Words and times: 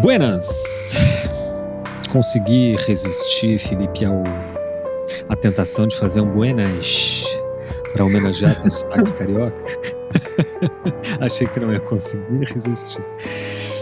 Buenas! 0.00 0.94
Consegui 2.10 2.74
resistir, 2.86 3.58
Felipe, 3.58 4.06
ao, 4.06 4.22
à 5.28 5.36
tentação 5.36 5.86
de 5.86 5.94
fazer 5.94 6.22
um 6.22 6.32
buenas 6.32 7.24
para 7.92 8.04
homenagear 8.04 8.58
teu 8.62 8.70
sotaque 8.70 9.12
carioca. 9.12 9.64
Achei 11.20 11.46
que 11.46 11.60
não 11.60 11.70
ia 11.70 11.80
conseguir 11.80 12.44
resistir. 12.46 13.04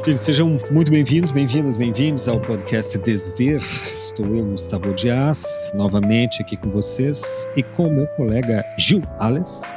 Gente, 0.04 0.18
sejam 0.18 0.58
muito 0.72 0.90
bem-vindos, 0.90 1.30
bem-vindas, 1.30 1.76
bem-vindos 1.76 2.26
ao 2.26 2.40
podcast 2.40 2.98
Desver. 2.98 3.58
Estou 3.58 4.26
eu, 4.34 4.44
Gustavo 4.44 4.92
Dias, 4.94 5.70
novamente 5.72 6.42
aqui 6.42 6.56
com 6.56 6.68
vocês 6.68 7.46
e 7.54 7.62
com 7.62 7.88
meu 7.90 8.08
colega 8.08 8.64
Gil 8.76 9.02
Ales. 9.20 9.76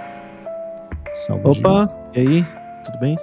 Salve, 1.13 1.47
Opa, 1.47 1.87
Gil. 2.13 2.23
e 2.23 2.27
aí? 2.27 2.47
Tudo 2.83 2.99
bem? 2.99 3.15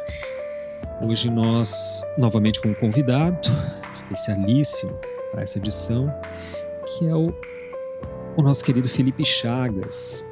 Hoje 1.01 1.31
nós, 1.31 2.03
novamente 2.19 2.61
com 2.61 2.71
um 2.71 2.75
convidado 2.75 3.49
especialíssimo 3.91 4.99
para 5.31 5.43
essa 5.43 5.59
edição, 5.59 6.13
que 6.87 7.07
é 7.07 7.15
o, 7.15 7.33
o 8.37 8.43
nosso 8.43 8.65
querido 8.65 8.89
Felipe 8.89 9.25
Chagas. 9.25 10.25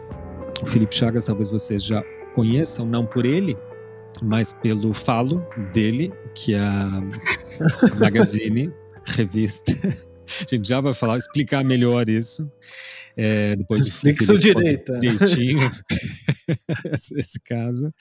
O 0.60 0.66
Felipe 0.66 0.92
Chagas 0.92 1.24
talvez 1.24 1.50
vocês 1.50 1.84
já 1.84 2.02
conheçam, 2.34 2.84
não 2.84 3.06
por 3.06 3.24
ele, 3.24 3.56
mas 4.20 4.52
pelo 4.52 4.92
falo 4.92 5.46
dele, 5.72 6.12
que 6.34 6.54
é 6.54 6.58
a 6.58 7.00
Magazine, 7.96 8.72
revista. 9.06 9.72
A 9.72 10.54
gente 10.54 10.68
já 10.68 10.80
vai 10.80 10.94
falar, 10.94 11.16
explicar 11.16 11.62
melhor 11.62 12.08
isso. 12.08 12.50
É, 13.16 13.54
depois 13.54 13.86
Explique 13.86 14.24
seu 14.24 14.36
direito. 14.36 14.92
É. 14.94 14.98
Direitinho 14.98 15.70
esse 17.16 17.40
caso. 17.40 17.92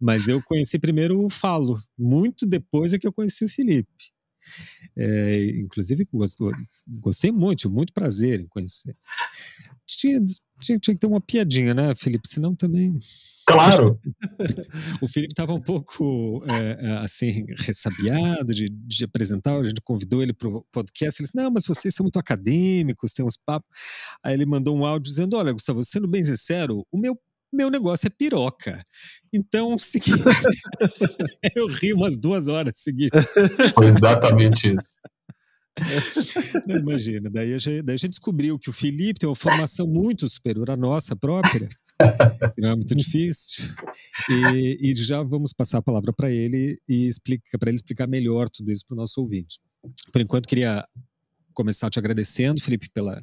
Mas 0.00 0.28
eu 0.28 0.42
conheci 0.42 0.78
primeiro 0.78 1.24
o 1.24 1.30
Falo, 1.30 1.80
muito 1.98 2.46
depois 2.46 2.92
é 2.92 2.98
que 2.98 3.06
eu 3.06 3.12
conheci 3.12 3.44
o 3.44 3.48
Felipe. 3.48 4.12
É, 4.96 5.50
inclusive, 5.58 6.08
gostei 6.86 7.30
muito, 7.30 7.70
muito 7.70 7.92
prazer 7.92 8.40
em 8.40 8.46
conhecer. 8.46 8.96
Tinha, 9.86 10.20
tinha, 10.60 10.78
tinha 10.78 10.94
que 10.94 11.00
ter 11.00 11.06
uma 11.06 11.20
piadinha, 11.20 11.72
né, 11.72 11.94
Felipe? 11.94 12.28
Senão 12.28 12.54
também. 12.54 12.98
Claro! 13.46 13.98
o 15.00 15.08
Felipe 15.08 15.32
estava 15.32 15.54
um 15.54 15.60
pouco 15.60 16.42
é, 16.46 16.98
assim, 16.98 17.46
ressabiado 17.56 18.52
de, 18.52 18.68
de 18.68 19.04
apresentar, 19.04 19.56
a 19.56 19.62
gente 19.62 19.80
convidou 19.80 20.22
ele 20.22 20.34
para 20.34 20.48
o 20.48 20.62
podcast, 20.70 21.20
ele 21.20 21.26
disse, 21.26 21.36
não, 21.36 21.50
mas 21.50 21.64
vocês 21.64 21.94
são 21.94 22.04
muito 22.04 22.18
acadêmicos, 22.18 23.14
tem 23.14 23.24
uns 23.24 23.38
papos. 23.38 23.68
Aí 24.22 24.34
ele 24.34 24.44
mandou 24.44 24.76
um 24.76 24.84
áudio 24.84 25.08
dizendo, 25.08 25.36
olha, 25.36 25.52
Gustavo, 25.52 25.82
sendo 25.82 26.06
bem 26.06 26.22
sincero, 26.22 26.86
o 26.92 26.98
meu 26.98 27.18
meu 27.52 27.70
negócio 27.70 28.06
é 28.06 28.10
piroca. 28.10 28.82
Então, 29.32 29.78
seguinte, 29.78 30.22
eu 31.54 31.66
ri 31.66 31.92
umas 31.92 32.16
duas 32.16 32.48
horas 32.48 32.78
seguidas. 32.78 33.24
Foi 33.74 33.86
exatamente 33.86 34.74
isso. 34.74 34.96
Não, 36.66 36.76
imagina, 36.76 37.30
daí 37.30 37.54
a, 37.54 37.58
gente, 37.58 37.82
daí 37.82 37.94
a 37.94 37.98
gente 37.98 38.10
descobriu 38.10 38.58
que 38.58 38.68
o 38.68 38.72
Felipe 38.72 39.20
tem 39.20 39.28
uma 39.28 39.36
formação 39.36 39.86
muito 39.86 40.28
superior 40.28 40.70
à 40.70 40.76
nossa 40.76 41.14
própria, 41.14 41.68
que 41.68 42.60
não 42.60 42.70
é 42.70 42.74
muito 42.74 42.94
difícil, 42.96 43.72
e, 44.28 44.90
e 44.90 44.94
já 44.94 45.22
vamos 45.22 45.52
passar 45.52 45.78
a 45.78 45.82
palavra 45.82 46.12
para 46.12 46.30
ele 46.30 46.80
e 46.88 47.08
explica 47.08 47.58
para 47.58 47.70
ele 47.70 47.76
explicar 47.76 48.08
melhor 48.08 48.48
tudo 48.48 48.70
isso 48.70 48.84
para 48.86 48.94
o 48.94 48.98
nosso 48.98 49.20
ouvinte. 49.20 49.60
Por 50.12 50.20
enquanto, 50.20 50.48
queria 50.48 50.84
começar 51.54 51.90
te 51.90 51.98
agradecendo, 51.98 52.60
Felipe, 52.60 52.88
pela 52.90 53.20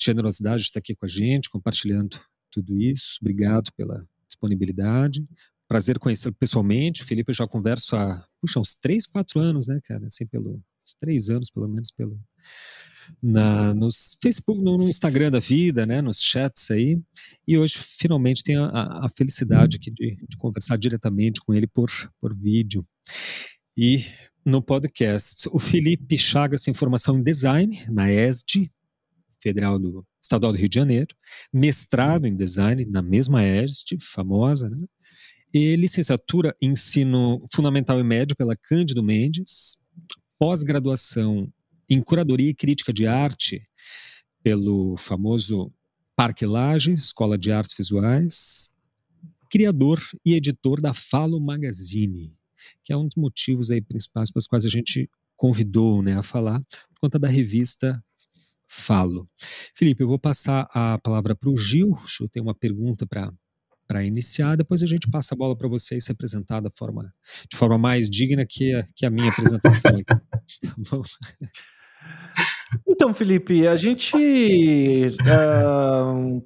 generosidade 0.00 0.62
de 0.62 0.68
estar 0.68 0.78
aqui 0.78 0.94
com 0.94 1.06
a 1.06 1.08
gente, 1.08 1.50
compartilhando 1.50 2.18
tudo 2.50 2.78
isso. 2.78 3.18
Obrigado 3.20 3.72
pela 3.76 4.06
disponibilidade. 4.26 5.26
Prazer 5.68 5.98
conhecê-lo 5.98 6.34
pessoalmente. 6.34 7.02
O 7.02 7.04
Felipe 7.04 7.30
eu 7.30 7.34
já 7.34 7.46
converso 7.46 7.96
há, 7.96 8.26
puxa, 8.40 8.58
uns 8.58 8.74
três, 8.74 9.06
quatro 9.06 9.40
anos, 9.40 9.66
né, 9.66 9.80
cara? 9.84 10.06
Assim, 10.06 10.26
pelo, 10.26 10.62
três 11.00 11.28
anos, 11.28 11.50
pelo 11.50 11.68
menos, 11.68 11.90
pelo, 11.90 12.18
na, 13.22 13.74
no 13.74 13.88
Facebook, 14.22 14.62
no, 14.62 14.78
no, 14.78 14.88
Instagram 14.88 15.30
da 15.30 15.40
vida, 15.40 15.86
né, 15.86 16.00
nos 16.00 16.20
chats 16.22 16.70
aí, 16.70 17.00
e 17.46 17.56
hoje 17.56 17.78
finalmente 17.78 18.42
tenho 18.42 18.64
a, 18.64 19.06
a 19.06 19.10
felicidade 19.16 19.76
aqui 19.76 19.90
de, 19.90 20.16
de, 20.16 20.36
conversar 20.36 20.76
diretamente 20.76 21.40
com 21.40 21.54
ele 21.54 21.66
por, 21.66 21.90
por 22.20 22.34
vídeo. 22.36 22.86
E 23.76 24.04
no 24.44 24.62
podcast, 24.62 25.48
o 25.52 25.58
Felipe 25.58 26.18
Chagas 26.18 26.62
tem 26.62 26.74
formação 26.74 27.18
em 27.18 27.22
design 27.22 27.84
na 27.90 28.10
ESD, 28.12 28.70
Federal 29.40 29.78
do 29.78 30.04
Estadual 30.28 30.52
do 30.52 30.58
Rio 30.58 30.68
de 30.68 30.74
Janeiro, 30.74 31.16
mestrado 31.50 32.26
em 32.26 32.36
design 32.36 32.84
na 32.84 33.00
mesma 33.00 33.42
ESD, 33.42 33.96
famosa, 34.00 34.68
né? 34.68 34.86
E 35.52 35.74
licenciatura 35.76 36.54
em 36.60 36.72
ensino 36.72 37.46
fundamental 37.52 37.98
e 37.98 38.04
médio 38.04 38.36
pela 38.36 38.54
Cândido 38.54 39.02
Mendes, 39.02 39.78
pós-graduação 40.38 41.50
em 41.88 42.02
curadoria 42.02 42.50
e 42.50 42.54
crítica 42.54 42.92
de 42.92 43.06
arte 43.06 43.66
pelo 44.42 44.98
famoso 44.98 45.72
Parque 46.14 46.44
Laje, 46.44 46.92
Escola 46.92 47.38
de 47.38 47.50
Artes 47.50 47.74
Visuais, 47.74 48.68
criador 49.50 49.98
e 50.26 50.34
editor 50.34 50.78
da 50.82 50.92
Falo 50.92 51.40
Magazine, 51.40 52.36
que 52.84 52.92
é 52.92 52.96
um 52.96 53.06
dos 53.06 53.16
motivos 53.16 53.70
aí 53.70 53.80
principais 53.80 54.30
pelos 54.30 54.46
quais 54.46 54.66
a 54.66 54.68
gente 54.68 55.08
convidou 55.36 56.02
né, 56.02 56.18
a 56.18 56.22
falar, 56.22 56.60
por 56.60 57.00
conta 57.00 57.18
da 57.18 57.28
revista 57.28 58.04
Falo. 58.68 59.28
Felipe, 59.74 60.02
eu 60.02 60.08
vou 60.08 60.18
passar 60.18 60.68
a 60.72 60.98
palavra 60.98 61.34
para 61.34 61.48
o 61.48 61.56
Gil. 61.56 61.96
Eu 62.20 62.28
tenho 62.28 62.44
uma 62.44 62.54
pergunta 62.54 63.06
para 63.06 63.32
para 63.88 64.04
iniciar, 64.04 64.54
depois 64.54 64.82
a 64.82 64.86
gente 64.86 65.10
passa 65.10 65.34
a 65.34 65.38
bola 65.38 65.56
para 65.56 65.66
você 65.66 65.96
e 65.96 66.00
se 66.00 66.12
apresentar 66.12 66.60
da 66.60 66.70
forma, 66.76 67.10
de 67.50 67.56
forma 67.56 67.78
mais 67.78 68.10
digna 68.10 68.44
que 68.46 68.74
a, 68.74 68.86
que 68.94 69.06
a 69.06 69.10
minha 69.10 69.30
apresentação. 69.30 69.92
Tá 70.88 70.96
então, 72.86 73.12
Felipe, 73.12 73.66
a 73.66 73.76
gente 73.76 74.14
uh, 74.16 75.10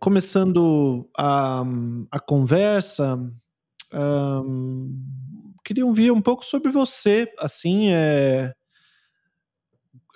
começando 0.00 1.06
a, 1.16 1.62
a 2.10 2.20
conversa, 2.20 3.16
uh, 3.92 4.88
queria 5.64 5.84
ouvir 5.84 6.10
um 6.10 6.22
pouco 6.22 6.44
sobre 6.44 6.70
você, 6.70 7.30
assim, 7.38 7.90
é, 7.90 8.52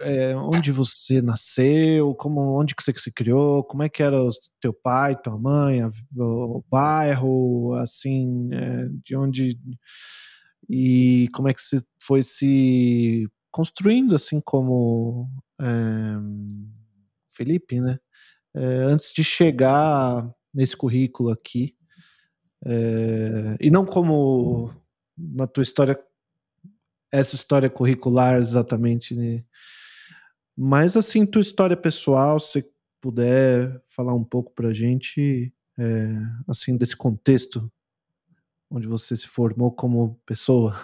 é, 0.00 0.36
onde 0.36 0.70
você 0.72 1.22
nasceu, 1.22 2.14
como, 2.14 2.58
onde 2.58 2.74
que 2.74 2.82
você 2.82 2.92
se 2.98 3.10
criou, 3.10 3.64
como 3.64 3.82
é 3.82 3.88
que 3.88 4.02
era 4.02 4.22
o 4.22 4.30
teu 4.60 4.72
pai, 4.72 5.16
tua 5.16 5.38
mãe, 5.38 5.82
a, 5.82 5.90
o 6.16 6.62
bairro, 6.70 7.74
assim, 7.74 8.48
é, 8.52 8.88
de 9.02 9.16
onde 9.16 9.58
e 10.68 11.28
como 11.32 11.48
é 11.48 11.54
que 11.54 11.62
você 11.62 11.80
foi 12.00 12.22
se 12.22 13.28
construindo, 13.50 14.14
assim 14.14 14.40
como 14.40 15.28
é, 15.60 15.64
Felipe, 17.28 17.80
né? 17.80 17.98
É, 18.54 18.64
antes 18.84 19.12
de 19.12 19.22
chegar 19.22 20.28
nesse 20.52 20.76
currículo 20.76 21.30
aqui, 21.30 21.76
é, 22.64 23.56
e 23.60 23.70
não 23.70 23.84
como 23.84 24.72
na 25.16 25.46
tua 25.46 25.62
história, 25.62 25.98
essa 27.12 27.34
história 27.34 27.70
curricular 27.70 28.38
exatamente, 28.38 29.14
né? 29.14 29.44
Mas 30.56 30.96
assim, 30.96 31.26
tua 31.26 31.42
história 31.42 31.76
pessoal, 31.76 32.40
se 32.40 32.64
puder 33.00 33.82
falar 33.88 34.14
um 34.14 34.24
pouco 34.24 34.52
pra 34.54 34.72
gente, 34.72 35.52
é, 35.78 36.08
assim, 36.48 36.76
desse 36.76 36.96
contexto 36.96 37.70
onde 38.70 38.86
você 38.86 39.16
se 39.16 39.28
formou 39.28 39.70
como 39.70 40.18
pessoa. 40.26 40.74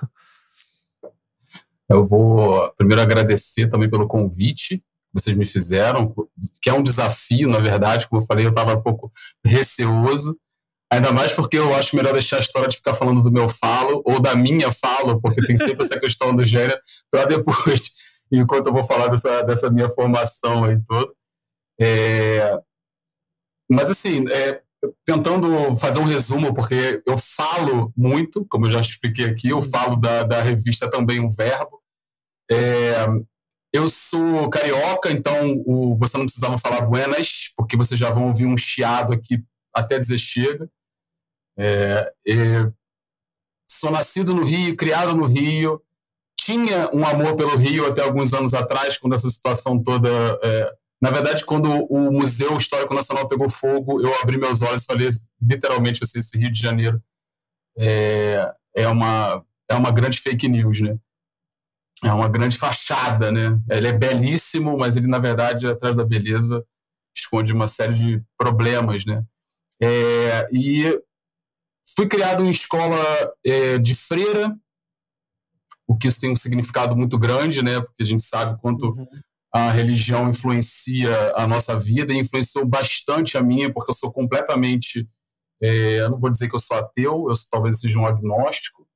Eu 1.88 2.05
vou 2.05 2.72
primeiro 2.77 3.03
agradecer 3.03 3.69
também 3.69 3.91
pelo 3.91 4.06
convite 4.06 4.78
que 4.78 4.84
vocês 5.12 5.37
me 5.37 5.44
fizeram, 5.44 6.15
que 6.61 6.71
é 6.71 6.72
um 6.72 6.82
desafio, 6.82 7.49
na 7.49 7.59
verdade, 7.59 8.09
como 8.09 8.22
eu 8.22 8.27
falei, 8.27 8.47
eu 8.47 8.50
estava 8.50 8.75
um 8.75 8.82
pouco 8.82 9.12
receoso, 9.44 10.38
ainda 10.91 11.12
mais 11.12 11.32
porque 11.32 11.59
eu 11.59 11.75
acho 11.75 11.97
melhor 11.97 12.12
deixar 12.12 12.37
a 12.37 12.41
história 12.41 12.69
de 12.69 12.77
ficar 12.77 12.94
falando 12.94 13.22
do 13.22 13.32
meu 13.32 13.49
falo 13.49 14.00
ou 14.06 14.20
da 14.20 14.35
minha 14.35 14.73
falo, 14.73 15.20
porque 15.20 15.43
tem 15.43 15.58
sempre 15.58 15.85
essa 15.85 16.00
questão 16.00 16.35
do 16.35 16.43
gênero, 16.43 16.81
para 17.11 17.26
depois 17.26 17.93
enquanto 18.38 18.67
eu 18.67 18.73
vou 18.73 18.84
falar 18.84 19.08
dessa, 19.08 19.43
dessa 19.43 19.70
minha 19.70 19.90
formação 19.90 20.64
aí 20.64 20.81
toda. 20.87 21.12
É, 21.81 22.58
mas, 23.70 23.90
assim, 23.90 24.25
é, 24.31 24.62
tentando 25.05 25.75
fazer 25.76 25.99
um 25.99 26.05
resumo, 26.05 26.52
porque 26.55 27.02
eu 27.06 27.17
falo 27.17 27.93
muito, 27.96 28.44
como 28.46 28.67
eu 28.67 28.70
já 28.70 28.81
expliquei 28.81 29.26
aqui, 29.26 29.50
eu 29.50 29.62
falo 29.62 29.96
da, 29.96 30.23
da 30.23 30.43
revista 30.43 30.90
também 30.90 31.20
um 31.20 31.31
verbo. 31.31 31.82
É, 32.50 33.06
eu 33.73 33.88
sou 33.88 34.50
carioca, 34.50 35.11
então 35.11 35.62
o, 35.64 35.96
você 35.96 36.19
não 36.19 36.26
precisava 36.26 36.58
falar 36.58 36.82
buenas, 36.82 37.52
porque 37.56 37.76
vocês 37.76 37.99
já 37.99 38.11
vão 38.11 38.28
ouvir 38.28 38.46
um 38.46 38.56
chiado 38.56 39.12
aqui 39.12 39.43
até 39.75 39.99
dizer 39.99 40.19
chega. 40.19 40.69
É, 41.58 42.12
sou 43.70 43.90
nascido 43.90 44.35
no 44.35 44.44
Rio, 44.44 44.76
criado 44.76 45.14
no 45.14 45.26
Rio, 45.26 45.82
tinha 46.44 46.91
um 46.93 47.05
amor 47.05 47.37
pelo 47.37 47.56
Rio 47.56 47.87
até 47.87 48.03
alguns 48.03 48.33
anos 48.33 48.55
atrás, 48.55 48.99
quando 48.99 49.15
essa 49.15 49.31
situação 49.31 49.83
toda. 49.83 50.09
É, 50.43 50.73
na 51.00 51.11
verdade, 51.11 51.44
quando 51.44 51.69
o 51.69 52.12
Museu 52.12 52.56
Histórico 52.56 52.94
Nacional 52.94 53.29
pegou 53.29 53.49
fogo, 53.50 54.00
eu 54.00 54.15
abri 54.21 54.39
meus 54.39 54.62
olhos 54.62 54.83
e 54.83 54.87
falei 54.87 55.09
literalmente 55.41 56.03
assim, 56.03 56.19
esse 56.19 56.39
Rio 56.39 56.50
de 56.50 56.61
Janeiro 56.61 57.03
é, 57.77 58.53
é, 58.75 58.89
uma, 58.89 59.44
é 59.69 59.75
uma 59.75 59.91
grande 59.91 60.21
fake 60.21 60.49
news, 60.49 60.81
né? 60.81 60.97
é 62.05 62.12
uma 62.12 62.29
grande 62.29 62.59
fachada, 62.59 63.31
né? 63.31 63.59
Ele 63.71 63.87
é 63.87 63.93
belíssimo, 63.93 64.77
mas 64.77 64.97
ele, 64.97 65.06
na 65.06 65.19
verdade, 65.19 65.67
atrás 65.67 65.95
da 65.95 66.05
beleza, 66.05 66.65
esconde 67.17 67.53
uma 67.53 67.69
série 67.69 67.95
de 67.95 68.23
problemas, 68.37 69.06
né? 69.06 69.25
É, 69.81 70.49
e 70.53 71.00
fui 71.97 72.09
criado 72.09 72.45
em 72.45 72.50
escola 72.50 72.97
é, 73.45 73.79
de 73.79 73.95
freira, 73.95 74.56
o 75.87 75.96
que 75.96 76.08
isso 76.08 76.20
tem 76.20 76.31
um 76.31 76.37
significado 76.37 76.96
muito 76.96 77.19
grande, 77.19 77.62
né? 77.62 77.81
Porque 77.81 78.02
a 78.02 78.06
gente 78.06 78.23
sabe 78.23 78.61
quanto 78.61 78.90
uhum. 78.90 79.06
a 79.52 79.70
religião 79.70 80.29
influencia 80.29 81.32
a 81.37 81.46
nossa 81.46 81.79
vida 81.79 82.12
e 82.12 82.19
influenciou 82.19 82.64
bastante 82.64 83.37
a 83.37 83.43
minha, 83.43 83.73
porque 83.73 83.90
eu 83.90 83.94
sou 83.94 84.12
completamente, 84.12 85.08
é, 85.61 86.00
eu 86.00 86.11
não 86.11 86.19
vou 86.19 86.31
dizer 86.31 86.49
que 86.49 86.55
eu 86.55 86.61
sou 86.61 86.76
ateu, 86.76 87.26
eu 87.29 87.34
talvez 87.50 87.81
seja 87.81 87.99
um 87.99 88.06
agnóstico, 88.06 88.87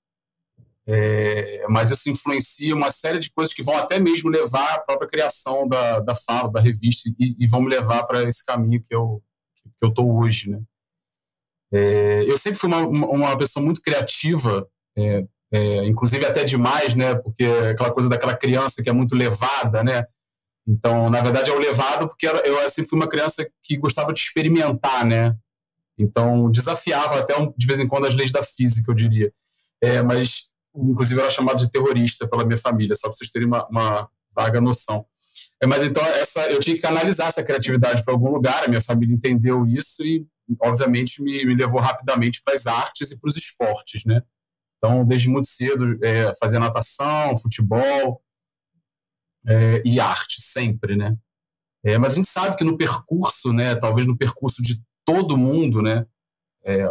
é, 0.88 1.66
mas 1.68 1.90
isso 1.90 2.08
influencia 2.08 2.74
uma 2.74 2.92
série 2.92 3.18
de 3.18 3.30
coisas 3.30 3.52
que 3.52 3.62
vão 3.62 3.76
até 3.76 3.98
mesmo 3.98 4.30
levar 4.30 4.74
à 4.74 4.78
própria 4.78 5.08
criação 5.08 5.66
da, 5.66 5.98
da 5.98 6.14
fala, 6.14 6.52
da 6.52 6.60
revista, 6.60 7.08
e, 7.18 7.36
e 7.38 7.48
vão 7.48 7.60
me 7.60 7.68
levar 7.68 8.04
para 8.04 8.22
esse 8.22 8.44
caminho 8.44 8.82
que 8.82 8.94
eu 8.94 9.22
que 9.64 9.84
eu 9.84 9.88
estou 9.88 10.16
hoje, 10.16 10.50
né? 10.50 10.62
É, 11.72 12.22
eu 12.30 12.38
sempre 12.38 12.58
fui 12.58 12.68
uma, 12.68 12.86
uma 12.86 13.36
pessoa 13.36 13.64
muito 13.64 13.82
criativa, 13.82 14.68
é, 14.96 15.26
é, 15.56 15.86
inclusive 15.86 16.24
até 16.26 16.44
demais, 16.44 16.94
né? 16.94 17.14
Porque 17.14 17.44
aquela 17.44 17.90
coisa 17.90 18.08
daquela 18.08 18.36
criança 18.36 18.82
que 18.82 18.90
é 18.90 18.92
muito 18.92 19.14
levada, 19.14 19.82
né? 19.82 20.04
Então, 20.68 21.08
na 21.08 21.20
verdade, 21.22 21.50
é 21.50 21.54
o 21.54 21.58
levado 21.58 22.08
porque 22.08 22.26
eu 22.26 22.68
sempre 22.68 22.90
fui 22.90 22.98
uma 22.98 23.08
criança 23.08 23.48
que 23.62 23.76
gostava 23.76 24.12
de 24.12 24.20
experimentar, 24.20 25.04
né? 25.04 25.34
Então, 25.98 26.50
desafiava 26.50 27.20
até 27.20 27.34
de 27.56 27.66
vez 27.66 27.80
em 27.80 27.88
quando 27.88 28.06
as 28.06 28.14
leis 28.14 28.30
da 28.30 28.42
física, 28.42 28.90
eu 28.90 28.94
diria. 28.94 29.32
É, 29.80 30.02
mas 30.02 30.50
inclusive 30.74 31.20
era 31.20 31.30
chamado 31.30 31.58
de 31.58 31.70
terrorista 31.70 32.28
pela 32.28 32.44
minha 32.44 32.58
família, 32.58 32.94
só 32.94 33.08
para 33.08 33.16
vocês 33.16 33.30
terem 33.30 33.48
uma, 33.48 33.66
uma 33.68 34.08
vaga 34.34 34.60
noção. 34.60 35.06
É, 35.62 35.66
mas 35.66 35.82
então 35.82 36.04
essa, 36.04 36.50
eu 36.50 36.60
tinha 36.60 36.76
que 36.76 36.82
canalizar 36.82 37.28
essa 37.28 37.42
criatividade 37.42 38.04
para 38.04 38.12
algum 38.12 38.30
lugar, 38.30 38.64
a 38.64 38.68
minha 38.68 38.82
família 38.82 39.14
entendeu 39.14 39.66
isso 39.66 40.04
e, 40.04 40.26
obviamente, 40.60 41.22
me, 41.22 41.46
me 41.46 41.54
levou 41.54 41.80
rapidamente 41.80 42.42
para 42.44 42.54
as 42.54 42.66
artes 42.66 43.10
e 43.10 43.18
para 43.18 43.28
os 43.28 43.36
esportes, 43.36 44.04
né? 44.04 44.22
Então, 44.86 45.04
desde 45.04 45.28
muito 45.28 45.48
cedo, 45.48 45.98
é, 46.04 46.32
fazia 46.36 46.60
natação, 46.60 47.36
futebol 47.36 48.22
é, 49.44 49.82
e 49.84 49.98
arte, 49.98 50.40
sempre, 50.40 50.96
né? 50.96 51.16
É, 51.84 51.98
mas 51.98 52.12
a 52.12 52.16
gente 52.16 52.28
sabe 52.28 52.56
que 52.56 52.64
no 52.64 52.76
percurso, 52.76 53.52
né, 53.52 53.74
talvez 53.74 54.06
no 54.06 54.16
percurso 54.16 54.62
de 54.62 54.80
todo 55.04 55.36
mundo, 55.36 55.82
né, 55.82 56.06
é, 56.64 56.88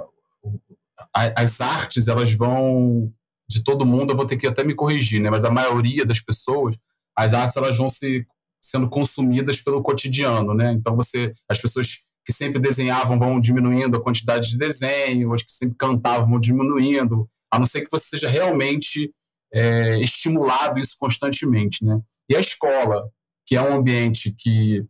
as 1.13 1.62
artes 1.62 2.07
elas 2.07 2.33
vão 2.33 3.12
de 3.47 3.63
todo 3.63 3.86
mundo, 3.86 4.12
eu 4.12 4.18
vou 4.18 4.25
ter 4.25 4.38
que 4.38 4.48
até 4.48 4.63
me 4.63 4.75
corrigir, 4.75 5.21
né? 5.21 5.30
Mas 5.30 5.44
da 5.44 5.51
maioria 5.51 6.06
das 6.06 6.19
pessoas, 6.19 6.77
as 7.15 7.33
artes 7.33 7.56
elas 7.56 7.77
vão 7.77 7.88
se 7.89 8.25
sendo 8.62 8.89
consumidas 8.89 9.62
pelo 9.62 9.83
cotidiano, 9.83 10.53
né? 10.53 10.74
Então 10.74 10.95
você, 10.95 11.33
as 11.48 11.59
pessoas 11.59 12.00
que 12.25 12.33
sempre 12.33 12.59
desenhavam 12.59 13.19
vão 13.19 13.39
diminuindo 13.39 13.98
a 13.98 14.01
quantidade 14.01 14.50
de 14.50 14.57
desenho, 14.57 15.33
as 15.33 15.44
que 15.44 15.53
sempre 15.53 15.75
cantavam 15.77 16.27
vão 16.27 16.39
diminuindo, 16.39 17.30
a 17.56 17.60
não 17.60 17.66
ser 17.66 17.86
que 17.86 17.92
você 17.92 18.10
seja 18.10 18.30
realmente 18.30 19.13
é, 19.54 20.00
estimulado 20.00 20.80
isso 20.80 20.96
constantemente, 21.00 21.84
né? 21.84 22.00
E 22.30 22.36
a 22.36 22.40
escola, 22.40 23.10
que 23.46 23.56
é 23.56 23.62
um 23.62 23.75
ambiente 23.75 24.31
que 24.38 24.86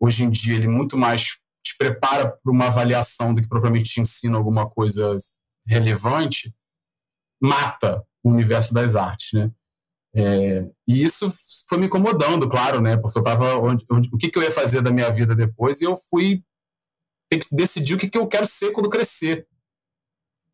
hoje 0.00 0.24
em 0.24 0.30
dia 0.30 0.56
ele 0.56 0.66
muito 0.66 0.96
mais 0.96 1.38
te 1.62 1.76
prepara 1.78 2.30
para 2.30 2.52
uma 2.52 2.66
avaliação 2.66 3.34
do 3.34 3.42
que 3.42 3.48
propriamente 3.48 3.90
te 3.90 4.00
ensina 4.00 4.36
alguma 4.36 4.68
coisa 4.68 5.16
relevante, 5.66 6.54
mata 7.40 8.02
o 8.24 8.30
universo 8.30 8.74
das 8.74 8.96
artes, 8.96 9.32
né? 9.32 9.50
É, 10.12 10.68
e 10.88 11.04
isso 11.04 11.32
foi 11.68 11.78
me 11.78 11.86
incomodando, 11.86 12.48
claro, 12.48 12.80
né? 12.80 12.96
Porque 12.96 13.16
eu 13.16 13.22
estava 13.22 13.56
o 13.56 14.18
que, 14.18 14.28
que 14.28 14.38
eu 14.38 14.42
ia 14.42 14.50
fazer 14.50 14.82
da 14.82 14.90
minha 14.90 15.10
vida 15.10 15.34
depois 15.36 15.80
e 15.80 15.84
eu 15.84 15.96
fui 15.96 16.42
ter 17.30 17.38
que 17.38 17.54
decidir 17.54 17.94
o 17.94 17.98
que, 17.98 18.10
que 18.10 18.18
eu 18.18 18.26
quero 18.26 18.46
ser 18.46 18.72
quando 18.72 18.90
crescer, 18.90 19.46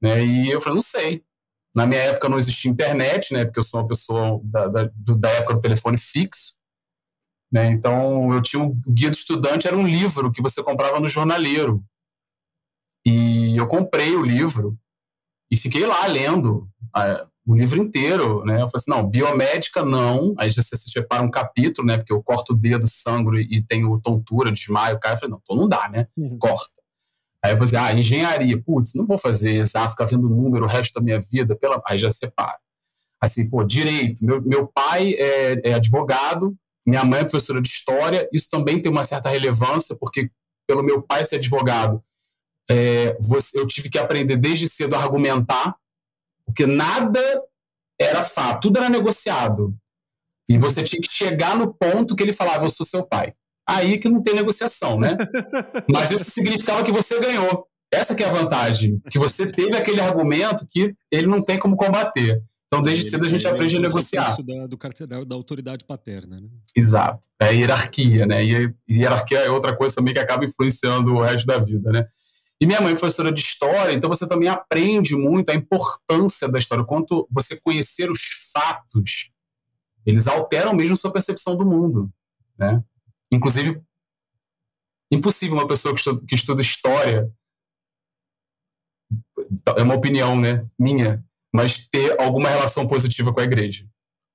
né? 0.02 0.24
E 0.24 0.50
eu 0.50 0.60
falei, 0.60 0.74
não 0.76 0.82
sei. 0.82 1.24
Na 1.74 1.86
minha 1.86 2.00
época 2.00 2.28
não 2.28 2.38
existia 2.38 2.70
internet, 2.70 3.32
né? 3.32 3.44
Porque 3.44 3.58
eu 3.58 3.62
sou 3.62 3.80
uma 3.80 3.86
pessoa 3.86 4.40
da, 4.44 4.66
da, 4.66 4.90
da 5.18 5.30
época 5.30 5.54
do 5.54 5.60
telefone 5.60 5.98
fixo, 5.98 6.54
né? 7.52 7.70
Então 7.70 8.32
eu 8.32 8.40
tinha 8.40 8.62
o 8.62 8.74
guia 8.88 9.10
do 9.10 9.16
estudante 9.16 9.66
era 9.66 9.76
um 9.76 9.86
livro 9.86 10.32
que 10.32 10.42
você 10.42 10.62
comprava 10.62 10.98
no 10.98 11.08
jornaleiro 11.08 11.84
e 13.04 13.56
eu 13.56 13.66
comprei 13.66 14.16
o 14.16 14.24
livro 14.24 14.76
e 15.50 15.56
fiquei 15.56 15.86
lá 15.86 16.06
lendo 16.06 16.68
a, 16.94 17.26
o 17.46 17.54
livro 17.54 17.78
inteiro, 17.78 18.44
né? 18.44 18.54
Eu 18.54 18.68
falei 18.68 18.72
assim, 18.74 18.90
não, 18.90 19.08
biomédica 19.08 19.84
não. 19.84 20.34
Aí 20.38 20.50
você 20.50 20.76
separa 20.76 21.22
um 21.22 21.30
capítulo, 21.30 21.86
né? 21.86 21.96
Porque 21.96 22.12
eu 22.12 22.22
corto 22.22 22.52
o 22.52 22.56
dedo, 22.56 22.88
sangro 22.88 23.38
e 23.38 23.62
tenho 23.62 24.00
tontura, 24.00 24.50
desmaio, 24.50 24.98
cara. 24.98 25.14
Eu 25.14 25.18
falei, 25.18 25.30
não, 25.30 25.40
então 25.42 25.56
não 25.56 25.68
dá, 25.68 25.88
né? 25.88 26.08
Uhum. 26.16 26.36
Corta. 26.38 26.74
Aí 27.46 27.52
eu 27.52 27.56
falei 27.58 27.76
assim, 27.76 27.76
ah, 27.76 27.98
engenharia. 27.98 28.60
Putz, 28.60 28.94
não 28.94 29.06
vou 29.06 29.16
fazer 29.16 29.52
exato, 29.52 29.90
ficar 29.90 30.06
vendo 30.06 30.28
número 30.28 30.64
o 30.64 30.68
resto 30.68 30.94
da 30.94 31.00
minha 31.00 31.20
vida. 31.20 31.54
Pela... 31.54 31.80
Aí 31.86 31.96
já 31.96 32.10
separa. 32.10 32.58
Assim, 33.20 33.48
pô, 33.48 33.62
direito. 33.62 34.24
Meu, 34.24 34.42
meu 34.42 34.66
pai 34.66 35.12
é, 35.12 35.70
é 35.70 35.74
advogado, 35.74 36.56
minha 36.84 37.04
mãe 37.04 37.20
é 37.20 37.24
professora 37.24 37.62
de 37.62 37.68
história. 37.68 38.28
Isso 38.32 38.48
também 38.50 38.82
tem 38.82 38.90
uma 38.90 39.04
certa 39.04 39.28
relevância, 39.28 39.94
porque 39.94 40.28
pelo 40.66 40.82
meu 40.82 41.00
pai 41.00 41.24
ser 41.24 41.36
advogado, 41.36 42.02
é, 42.68 43.16
você, 43.20 43.60
eu 43.60 43.66
tive 43.66 43.88
que 43.88 43.98
aprender 43.98 44.36
desde 44.36 44.68
cedo 44.68 44.96
a 44.96 44.98
argumentar, 44.98 45.76
porque 46.44 46.66
nada 46.66 47.20
era 48.00 48.24
fato, 48.24 48.62
tudo 48.62 48.78
era 48.78 48.88
negociado. 48.88 49.72
E 50.48 50.58
você 50.58 50.82
tinha 50.82 51.00
que 51.00 51.10
chegar 51.10 51.56
no 51.56 51.72
ponto 51.72 52.16
que 52.16 52.24
ele 52.24 52.32
falava, 52.32 52.66
eu 52.66 52.70
sou 52.70 52.84
seu 52.84 53.06
pai. 53.06 53.34
Aí 53.68 53.98
que 53.98 54.08
não 54.08 54.22
tem 54.22 54.34
negociação, 54.34 54.98
né? 54.98 55.16
Mas 55.92 56.10
isso 56.10 56.30
significava 56.30 56.84
que 56.84 56.92
você 56.92 57.18
ganhou. 57.20 57.66
Essa 57.92 58.14
que 58.14 58.22
é 58.22 58.26
a 58.26 58.32
vantagem, 58.32 59.00
que 59.10 59.18
você 59.18 59.50
teve 59.50 59.76
aquele 59.76 60.00
argumento 60.00 60.66
que 60.68 60.94
ele 61.10 61.26
não 61.26 61.42
tem 61.42 61.58
como 61.58 61.76
combater. 61.76 62.42
Então, 62.66 62.82
desde 62.82 63.08
cedo 63.08 63.24
a 63.24 63.28
gente 63.28 63.46
aprende 63.46 63.76
a 63.76 63.80
negociar. 63.80 64.36
Da, 64.42 64.66
do 64.66 64.76
da, 65.06 65.24
da 65.24 65.34
autoridade 65.36 65.84
paterna, 65.84 66.40
né? 66.40 66.48
Exato. 66.76 67.20
É 67.40 67.46
a 67.46 67.50
hierarquia, 67.50 68.26
né? 68.26 68.44
E 68.44 68.74
hierarquia 68.90 69.38
é 69.38 69.50
outra 69.50 69.74
coisa 69.76 69.94
também 69.94 70.12
que 70.12 70.20
acaba 70.20 70.44
influenciando 70.44 71.14
o 71.14 71.22
resto 71.22 71.46
da 71.46 71.58
vida, 71.58 71.92
né? 71.92 72.06
E 72.60 72.66
minha 72.66 72.80
mãe 72.80 72.92
é 72.92 72.96
professora 72.96 73.30
de 73.30 73.40
história, 73.40 73.92
então 73.92 74.08
você 74.08 74.26
também 74.26 74.48
aprende 74.48 75.14
muito 75.14 75.50
a 75.50 75.54
importância 75.54 76.48
da 76.48 76.58
história, 76.58 76.84
quanto 76.84 77.28
você 77.30 77.60
conhecer 77.60 78.10
os 78.10 78.50
fatos, 78.52 79.30
eles 80.06 80.26
alteram 80.26 80.72
mesmo 80.72 80.96
sua 80.96 81.12
percepção 81.12 81.54
do 81.54 81.66
mundo, 81.66 82.10
né? 82.58 82.82
Inclusive, 83.32 83.82
impossível 85.10 85.56
uma 85.56 85.66
pessoa 85.66 85.94
que 85.94 86.00
estuda, 86.00 86.26
que 86.26 86.34
estuda 86.34 86.62
história, 86.62 87.30
é 89.76 89.82
uma 89.82 89.94
opinião, 89.94 90.38
né, 90.38 90.66
minha, 90.78 91.24
mas 91.54 91.88
ter 91.88 92.20
alguma 92.20 92.48
relação 92.48 92.86
positiva 92.86 93.32
com 93.32 93.40
a 93.40 93.44
igreja, 93.44 93.88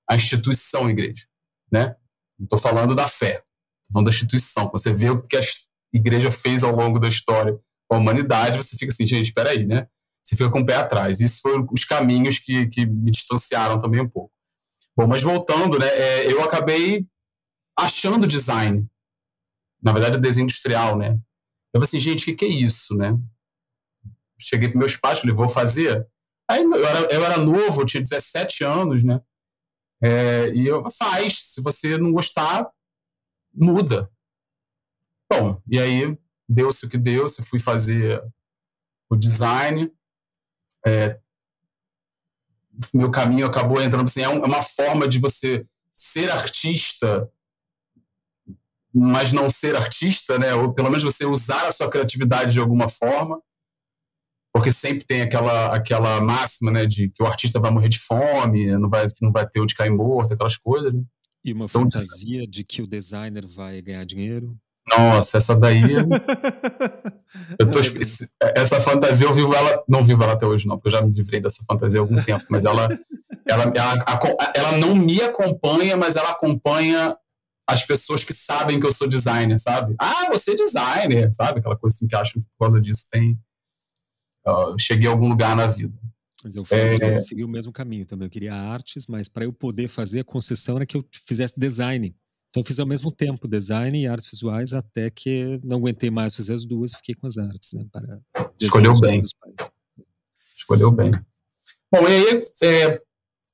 a 0.10 0.16
instituição 0.16 0.90
igreja, 0.90 1.26
né? 1.72 1.96
Não 2.40 2.46
estou 2.46 2.60
falando 2.60 2.96
da 2.96 3.08
fé, 3.08 3.36
estou 3.36 3.94
falando 3.94 4.06
da 4.08 4.12
instituição. 4.12 4.70
Você 4.72 4.94
vê 4.94 5.10
o 5.10 5.22
que 5.22 5.38
a 5.38 5.42
igreja 5.94 6.32
fez 6.32 6.64
ao 6.64 6.76
longo 6.76 7.00
da 7.00 7.08
história 7.08 7.58
com 7.88 7.96
a 7.96 7.98
humanidade, 8.00 8.58
você 8.58 8.76
fica 8.78 8.92
assim, 8.92 9.06
gente, 9.06 9.28
espera 9.28 9.52
aí, 9.52 9.66
né? 9.66 9.88
Você 10.24 10.36
fica 10.36 10.50
com 10.50 10.62
o 10.62 10.66
pé 10.66 10.76
atrás. 10.76 11.20
Isso 11.20 11.42
foram 11.42 11.68
os 11.72 11.84
caminhos 11.84 12.40
que, 12.40 12.68
que 12.68 12.86
me 12.86 13.12
distanciaram 13.12 13.80
também 13.80 14.02
um 14.02 14.10
pouco. 14.10 14.32
Bom, 14.96 15.08
mas 15.08 15.22
voltando, 15.22 15.78
né, 15.80 15.88
é, 15.88 16.32
eu 16.32 16.42
acabei 16.42 17.06
achando 17.84 18.28
design. 18.28 18.88
Na 19.82 19.92
verdade, 19.92 20.20
desenho 20.20 20.44
industrial, 20.44 20.98
né? 20.98 21.20
Eu 21.74 21.80
falei 21.80 21.88
assim, 21.88 22.00
gente, 22.00 22.24
o 22.24 22.26
que, 22.26 22.36
que 22.36 22.46
é 22.46 22.50
isso, 22.50 22.96
né? 22.96 23.18
Cheguei 24.40 24.70
para 24.70 24.80
meus 24.80 24.96
pais, 24.96 25.20
falei, 25.20 25.36
vou 25.36 25.50
fazer. 25.50 26.08
Aí 26.50 26.64
eu 26.64 26.86
era, 26.86 27.00
eu 27.14 27.26
era 27.26 27.38
novo, 27.38 27.82
eu 27.82 27.86
tinha 27.86 28.02
17 28.02 28.64
anos, 28.64 29.04
né? 29.04 29.22
É, 30.04 30.50
e 30.54 30.68
eu, 30.68 30.84
faz, 30.92 31.54
se 31.54 31.62
você 31.62 31.98
não 31.98 32.12
gostar, 32.12 32.70
muda. 33.54 34.12
Bom, 35.32 35.62
e 35.68 35.80
aí 35.80 36.18
deu-se 36.50 36.86
o 36.86 36.90
que 36.90 36.98
deu-se, 36.98 37.44
fui 37.44 37.60
fazer 37.60 38.22
o 39.10 39.16
design. 39.16 39.92
É, 40.86 41.20
meu 42.94 43.12
caminho 43.12 43.46
acabou 43.46 43.82
entrando 43.82 44.10
assim, 44.10 44.22
é, 44.22 44.26
é 44.26 44.30
uma 44.30 44.64
forma 44.64 45.08
de 45.08 45.20
você 45.20 45.66
ser 45.92 46.32
artista, 46.32 47.32
mas 48.94 49.32
não 49.32 49.50
ser 49.50 49.76
artista, 49.76 50.38
né? 50.38 50.54
Ou 50.54 50.74
pelo 50.74 50.90
menos 50.90 51.04
você 51.04 51.26
usar 51.26 51.68
a 51.68 51.72
sua 51.72 51.90
criatividade 51.90 52.54
de 52.54 52.60
alguma 52.60 52.90
forma, 52.90 53.42
porque 54.54 54.72
sempre 54.72 55.06
tem 55.06 55.22
aquela 55.22 55.74
aquela 55.74 56.20
máxima, 56.22 56.72
né, 56.72 56.86
de 56.86 57.10
que 57.10 57.24
o 57.24 57.26
artista 57.26 57.60
vai 57.60 57.72
morrer 57.72 57.90
de 57.90 58.00
fome, 58.00 58.78
não 58.78 58.90
vai 58.90 59.10
não 59.22 59.32
vai 59.32 59.48
ter 59.48 59.62
onde 59.62 59.76
cair 59.76 59.92
morto, 59.92 60.34
aquelas 60.34 60.58
coisas. 60.58 60.94
Né? 60.94 61.02
E 61.44 61.54
uma 61.54 61.66
então, 61.66 61.82
fantasia 61.82 62.46
de 62.46 62.64
que 62.64 62.82
o 62.82 62.88
designer 62.88 63.48
vai 63.48 63.82
ganhar 63.82 64.06
dinheiro. 64.06 64.56
Nossa, 64.88 65.38
essa 65.38 65.56
daí. 65.56 65.82
eu 67.58 67.72
tô, 67.72 67.80
essa 68.56 68.80
fantasia 68.80 69.28
eu 69.28 69.34
vivo 69.34 69.54
ela. 69.54 69.84
Não 69.88 70.04
vivo 70.04 70.24
ela 70.24 70.34
até 70.34 70.46
hoje, 70.46 70.68
não, 70.68 70.76
porque 70.76 70.90
eu 70.90 71.00
já 71.00 71.06
me 71.06 71.14
livrei 71.14 71.40
dessa 71.40 71.64
fantasia 71.66 72.00
há 72.00 72.04
algum 72.04 72.22
tempo, 72.24 72.44
mas 72.50 72.66
ela, 72.66 72.88
ela, 73.48 73.72
ela, 73.76 74.06
ela 74.56 74.78
não 74.78 74.96
me 74.96 75.22
acompanha, 75.22 75.96
mas 75.96 76.16
ela 76.16 76.32
acompanha 76.32 77.16
as 77.72 77.86
pessoas 77.86 78.24
que 78.24 78.34
sabem 78.34 78.80
que 78.80 78.86
eu 78.86 78.92
sou 78.92 79.08
designer, 79.08 79.60
sabe? 79.60 79.96
Ah, 80.00 80.28
você 80.30 80.52
é 80.52 80.56
designer, 80.56 81.34
sabe? 81.34 81.60
Aquela 81.60 81.78
coisa 81.78 81.96
assim 81.96 82.08
que 82.08 82.16
acham 82.16 82.42
que 82.42 82.48
por 82.50 82.66
causa 82.66 82.82
disso 82.82 83.08
tem. 83.12 83.40
Uh, 84.46 84.78
cheguei 84.80 85.08
a 85.08 85.12
algum 85.12 85.30
lugar 85.30 85.56
na 85.56 85.68
vida. 85.68 85.98
Mas 86.44 86.56
eu, 86.56 86.66
é... 86.72 87.16
eu 87.16 87.20
segui 87.20 87.44
o 87.44 87.50
mesmo 87.50 87.72
caminho 87.72 88.06
também. 88.06 88.26
Eu 88.26 88.32
queria 88.32 88.54
artes, 88.54 89.08
mas 89.08 89.28
para 89.28 89.46
eu 89.46 89.54
poder 89.54 89.88
fazer 89.88 90.22
a 90.22 90.24
concessão 90.24 90.76
era 90.78 90.86
que 90.86 90.98
eu 90.98 91.06
fizesse 91.12 91.60
design. 91.60 92.16
Então 92.50 92.62
eu 92.62 92.66
fiz 92.66 92.80
ao 92.80 92.86
mesmo 92.86 93.12
tempo 93.12 93.48
design 93.48 93.98
e 93.98 94.08
artes 94.08 94.30
visuais 94.30 94.74
até 94.74 95.10
que 95.10 95.60
não 95.64 95.78
aguentei 95.78 96.10
mais 96.12 96.36
fazer 96.36 96.54
as 96.54 96.66
duas, 96.66 96.94
fiquei 96.96 97.16
com 97.16 97.26
as 97.26 97.38
artes, 97.38 97.72
né? 97.74 97.86
Para 97.92 98.20
Escolheu 98.60 98.94
bem. 99.00 99.24
Escolheu 100.56 100.92
bem. 100.92 101.12
Bom, 101.92 102.02
e 102.02 102.08
aí 102.08 102.44
é, 102.64 103.02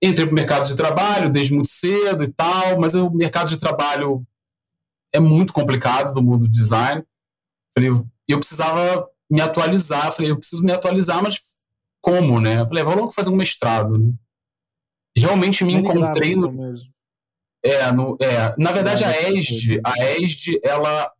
entrei 0.02 0.26
para 0.26 0.34
o 0.34 0.36
mercado 0.36 0.68
de 0.68 0.76
trabalho 0.76 1.32
desde 1.32 1.54
muito 1.54 1.70
cedo 1.70 2.24
e 2.24 2.32
tal, 2.32 2.80
mas 2.80 2.94
o 2.96 3.10
mercado 3.10 3.50
de 3.50 3.58
trabalho 3.58 4.26
é 5.14 5.20
muito 5.20 5.54
complicado 5.54 6.14
do 6.14 6.22
mundo 6.22 6.48
do 6.48 6.52
design. 6.52 7.04
Falei, 7.76 7.90
eu 8.28 8.40
precisava 8.40 9.08
me 9.30 9.42
atualizar. 9.42 10.12
Falei, 10.12 10.32
eu 10.32 10.38
preciso 10.38 10.64
me 10.64 10.72
atualizar, 10.72 11.22
mas 11.22 11.40
como, 12.02 12.40
né? 12.40 12.66
Falei, 12.66 12.84
vou 12.84 12.96
logo 12.96 13.12
fazer 13.12 13.30
um 13.30 13.36
mestrado, 13.36 13.98
né? 13.98 14.14
Realmente 15.18 15.64
me 15.64 15.74
encontrei 15.74 16.36
no... 16.36 16.54
É, 17.66 17.92
no, 17.92 18.18
é, 18.22 18.56
na 18.58 18.72
verdade 18.72 19.04
a 19.04 19.30
ESD, 19.30 19.82
a 19.84 20.12
ESD, 20.12 20.62
ela 20.64 21.12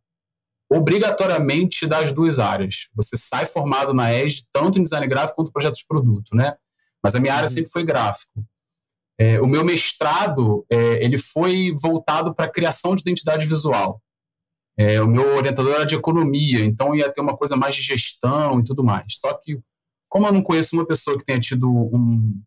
obrigatoriamente 0.70 1.86
dá 1.86 1.98
as 1.98 2.12
duas 2.12 2.38
áreas. 2.38 2.88
Você 2.94 3.16
sai 3.16 3.44
formado 3.44 3.92
na 3.92 4.14
ESD 4.14 4.46
tanto 4.52 4.78
em 4.78 4.82
design 4.82 5.06
gráfico 5.06 5.36
quanto 5.36 5.52
projeto 5.52 5.76
de 5.76 5.86
produto, 5.86 6.34
né? 6.34 6.56
Mas 7.02 7.14
a 7.14 7.20
minha 7.20 7.34
área 7.34 7.48
uhum. 7.48 7.54
sempre 7.54 7.70
foi 7.70 7.84
gráfico. 7.84 8.44
É, 9.20 9.40
o 9.40 9.46
meu 9.46 9.64
mestrado 9.64 10.64
é, 10.70 11.04
ele 11.04 11.18
foi 11.18 11.74
voltado 11.80 12.34
para 12.34 12.44
a 12.44 12.50
criação 12.50 12.94
de 12.94 13.02
identidade 13.02 13.44
visual. 13.46 14.00
É, 14.78 15.02
o 15.02 15.08
meu 15.08 15.36
orientador 15.36 15.74
era 15.74 15.84
de 15.84 15.96
economia, 15.96 16.64
então 16.64 16.94
ia 16.94 17.12
ter 17.12 17.20
uma 17.20 17.36
coisa 17.36 17.56
mais 17.56 17.74
de 17.74 17.82
gestão 17.82 18.60
e 18.60 18.64
tudo 18.64 18.84
mais. 18.84 19.18
Só 19.18 19.34
que, 19.34 19.58
como 20.08 20.26
eu 20.26 20.32
não 20.32 20.42
conheço 20.42 20.76
uma 20.76 20.86
pessoa 20.86 21.18
que 21.18 21.24
tenha 21.24 21.40
tido 21.40 21.68
um, 21.68 22.40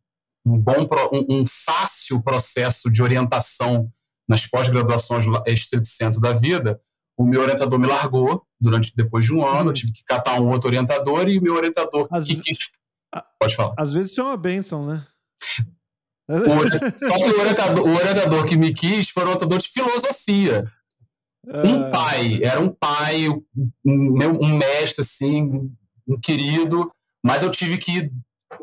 um 0.45 0.57
bom, 0.57 0.87
um, 1.11 1.41
um 1.41 1.45
fácil 1.45 2.21
processo 2.23 2.89
de 2.89 3.03
orientação 3.03 3.91
nas 4.27 4.47
pós-graduações 4.47 5.25
estrito 5.45 5.89
centro 5.89 6.21
da 6.21 6.31
vida, 6.31 6.79
o 7.17 7.25
meu 7.25 7.41
orientador 7.41 7.77
me 7.77 7.85
largou 7.85 8.45
durante 8.59 8.95
depois 8.95 9.25
de 9.25 9.33
um 9.33 9.45
ano, 9.45 9.57
eu 9.57 9.65
uhum. 9.67 9.73
tive 9.73 9.91
que 9.91 10.03
catar 10.05 10.39
um 10.39 10.49
outro 10.49 10.69
orientador 10.69 11.27
e 11.27 11.37
o 11.37 11.41
meu 11.41 11.53
orientador 11.55 12.07
Às 12.09 12.27
que, 12.27 12.35
que, 12.37 12.55
pode 13.37 13.55
falar. 13.57 13.75
Às 13.77 13.91
vezes 13.91 14.11
isso 14.11 14.21
é 14.21 14.23
uma 14.23 14.37
benção, 14.37 14.85
né? 14.85 15.05
O, 16.31 16.69
só 17.07 17.17
que 17.17 17.31
o 17.31 17.39
orientador, 17.39 17.87
o 17.87 17.95
orientador 17.95 18.45
que 18.45 18.57
me 18.57 18.73
quis 18.73 19.09
foi 19.09 19.23
um 19.23 19.27
orientador 19.27 19.57
de 19.57 19.69
filosofia. 19.69 20.71
Um 21.45 21.83
ah. 21.83 21.89
pai, 21.89 22.39
era 22.43 22.59
um 22.59 22.69
pai, 22.69 23.27
um, 23.27 23.41
um 23.85 24.57
mestre, 24.57 25.01
assim, 25.01 25.71
um 26.07 26.19
querido, 26.19 26.91
mas 27.23 27.43
eu 27.43 27.51
tive 27.51 27.77
que. 27.77 28.11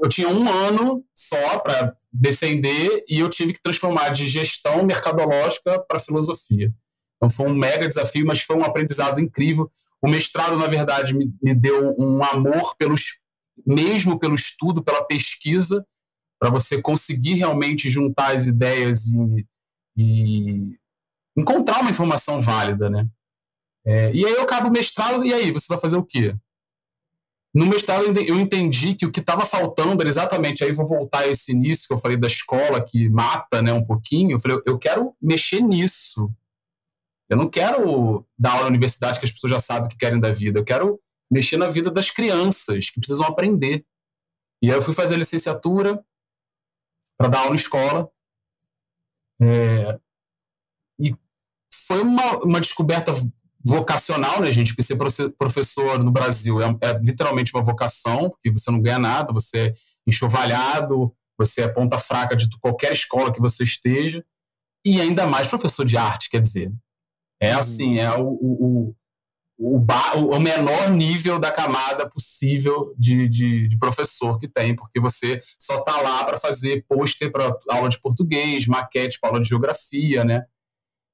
Eu 0.02 0.08
tinha 0.08 0.28
um 0.28 0.48
ano 0.48 1.02
só 1.14 1.58
para 1.58 1.96
defender 2.12 3.04
e 3.08 3.18
eu 3.18 3.28
tive 3.28 3.54
que 3.54 3.62
transformar 3.62 4.10
de 4.10 4.28
gestão 4.28 4.84
mercadológica 4.84 5.80
para 5.80 5.98
filosofia. 5.98 6.72
Então 7.16 7.30
foi 7.30 7.50
um 7.50 7.54
mega 7.54 7.88
desafio, 7.88 8.26
mas 8.26 8.40
foi 8.40 8.56
um 8.56 8.64
aprendizado 8.64 9.18
incrível. 9.18 9.70
O 10.00 10.08
mestrado, 10.08 10.56
na 10.56 10.66
verdade, 10.66 11.16
me, 11.16 11.32
me 11.42 11.54
deu 11.54 11.96
um 11.98 12.22
amor 12.22 12.76
pelos, 12.76 13.18
mesmo 13.66 14.18
pelo 14.18 14.34
estudo, 14.34 14.84
pela 14.84 15.02
pesquisa, 15.02 15.84
para 16.38 16.50
você 16.50 16.80
conseguir 16.80 17.35
realmente 17.35 17.88
juntar 17.88 18.35
as 18.35 18.47
ideias 18.47 19.07
e, 19.07 19.47
e 19.97 20.78
encontrar 21.37 21.80
uma 21.80 21.90
informação 21.90 22.40
válida, 22.40 22.88
né? 22.88 23.09
É, 23.85 24.12
e 24.12 24.25
aí 24.25 24.33
eu 24.33 24.42
acabo 24.42 24.68
o 24.68 24.73
mestrado, 24.73 25.25
e 25.25 25.33
aí, 25.33 25.50
você 25.50 25.66
vai 25.68 25.78
fazer 25.78 25.97
o 25.97 26.04
quê? 26.04 26.35
No 27.54 27.66
mestrado 27.66 28.04
eu 28.04 28.38
entendi 28.38 28.95
que 28.95 29.07
o 29.07 29.11
que 29.11 29.21
estava 29.21 29.47
faltando 29.47 30.00
era 30.02 30.09
exatamente, 30.09 30.62
aí 30.62 30.73
vou 30.73 30.87
voltar 30.87 31.21
a 31.21 31.28
esse 31.28 31.52
início 31.52 31.88
que 31.88 31.95
eu 31.95 31.99
falei 31.99 32.16
da 32.16 32.26
escola, 32.26 32.85
que 32.85 33.09
mata 33.09 33.62
né, 33.62 33.73
um 33.73 33.85
pouquinho, 33.85 34.33
eu 34.33 34.40
falei, 34.40 34.61
eu 34.66 34.78
quero 34.78 35.14
mexer 35.21 35.61
nisso. 35.61 36.30
Eu 37.30 37.37
não 37.37 37.49
quero 37.49 38.26
dar 38.38 38.52
aula 38.52 38.62
na 38.64 38.68
universidade 38.68 39.18
que 39.18 39.25
as 39.25 39.33
pessoas 39.33 39.50
já 39.50 39.61
sabem 39.61 39.87
o 39.87 39.88
que 39.88 39.97
querem 39.97 40.21
da 40.21 40.33
vida, 40.33 40.59
eu 40.59 40.64
quero 40.64 41.00
mexer 41.30 41.57
na 41.57 41.68
vida 41.68 41.90
das 41.90 42.11
crianças 42.11 42.90
que 42.90 43.00
precisam 43.00 43.26
aprender. 43.26 43.85
E 44.62 44.71
aí 44.71 44.76
eu 44.76 44.83
fui 44.83 44.95
fazer 44.95 45.14
a 45.14 45.18
licenciatura, 45.18 46.02
para 47.18 47.28
dar 47.28 47.40
aula 47.40 47.52
em 47.52 47.56
escola. 47.56 48.08
É, 49.40 49.98
e 51.00 51.14
foi 51.87 52.00
uma, 52.00 52.38
uma 52.38 52.60
descoberta 52.60 53.12
vocacional, 53.64 54.40
né, 54.40 54.52
gente? 54.52 54.75
Porque 54.75 54.82
ser 54.82 55.30
professor 55.37 56.02
no 56.02 56.10
Brasil 56.10 56.62
é, 56.62 56.66
é, 56.82 56.98
literalmente 56.98 57.52
uma 57.54 57.62
vocação, 57.62 58.30
porque 58.30 58.50
você 58.50 58.70
não 58.70 58.80
ganha 58.80 58.98
nada, 58.98 59.32
você 59.32 59.58
é 59.58 59.75
enxovalhado, 60.06 61.14
você 61.37 61.62
é 61.62 61.68
ponta 61.68 61.98
fraca 61.98 62.34
de 62.34 62.48
qualquer 62.60 62.92
escola 62.92 63.32
que 63.32 63.40
você 63.40 63.64
esteja, 63.64 64.25
e 64.84 65.00
ainda 65.00 65.26
mais 65.26 65.48
professor 65.48 65.84
de 65.84 65.96
arte, 65.96 66.30
quer 66.30 66.40
dizer. 66.40 66.72
É 67.40 67.52
assim, 67.52 67.98
é 67.98 68.10
o, 68.12 68.28
o, 68.28 68.64
o, 68.64 68.96
o, 69.58 70.38
menor 70.38 70.90
nível 70.90 71.38
da 71.38 71.50
camada 71.50 72.08
possível 72.08 72.94
de, 72.96 73.28
de, 73.28 73.68
de 73.68 73.78
professor 73.78 74.38
que 74.38 74.46
tem, 74.46 74.74
porque 74.74 75.00
você 75.00 75.42
só 75.60 75.78
está 75.78 76.00
lá 76.00 76.24
para 76.24 76.38
fazer 76.38 76.84
pôster 76.88 77.30
para 77.32 77.56
aula 77.68 77.88
de 77.88 78.00
português, 78.00 78.68
maquete 78.68 79.18
para 79.18 79.30
aula 79.30 79.40
de 79.40 79.48
geografia, 79.48 80.24
né? 80.24 80.44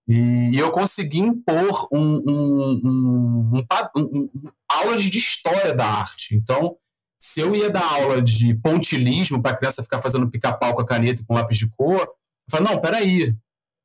E, 0.07 0.51
e 0.53 0.59
eu 0.59 0.71
consegui 0.71 1.21
impor 1.21 1.89
um, 1.91 2.23
um, 2.29 2.81
um, 2.85 3.65
um, 3.97 4.29
aulas 4.71 5.03
de 5.03 5.17
história 5.17 5.73
da 5.73 5.87
arte. 5.87 6.37
Então, 6.37 6.77
se 7.19 7.41
eu 7.41 7.55
ia 7.57 7.71
dar 7.71 7.91
aula 7.95 8.21
de 8.21 8.55
pontilismo 8.55 9.41
para 9.41 9.53
a 9.53 9.57
criança 9.57 9.83
ficar 9.83 9.99
fazendo 9.99 10.31
pica-pau 10.31 10.75
com 10.75 10.83
a 10.83 10.87
caneta 10.87 11.23
e 11.23 11.25
com 11.25 11.33
lápis 11.33 11.57
de 11.57 11.71
cor, 11.71 12.03
eu 12.03 12.51
falei, 12.51 12.71
não, 12.71 12.81
peraí, 12.83 13.35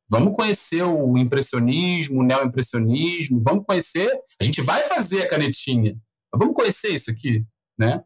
Vamos 0.10 0.36
conhecer 0.36 0.82
o 0.82 1.18
impressionismo, 1.18 2.20
o 2.20 2.24
neoimpressionismo, 2.24 3.42
vamos 3.44 3.66
conhecer. 3.66 4.12
A 4.42 4.44
gente 4.44 4.62
vai 4.62 4.82
fazer 4.84 5.22
a 5.22 5.30
canetinha, 5.30 5.96
mas 6.32 6.40
vamos 6.40 6.56
conhecer 6.56 6.90
isso 6.90 7.12
aqui, 7.12 7.46
né? 7.78 8.04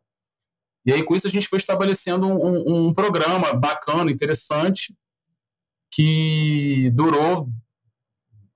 E 0.85 0.91
aí, 0.91 1.01
com 1.01 1.15
isso, 1.15 1.27
a 1.27 1.29
gente 1.29 1.47
foi 1.47 1.57
estabelecendo 1.57 2.27
um, 2.27 2.87
um 2.87 2.93
programa 2.93 3.53
bacana, 3.53 4.11
interessante, 4.11 4.93
que 5.93 6.91
durou 6.93 7.47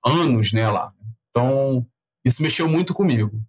anos 0.04 0.52
né, 0.52 0.68
lá. 0.68 0.92
Então, 1.30 1.86
isso 2.24 2.42
mexeu 2.42 2.68
muito 2.68 2.92
comigo. 2.92 3.42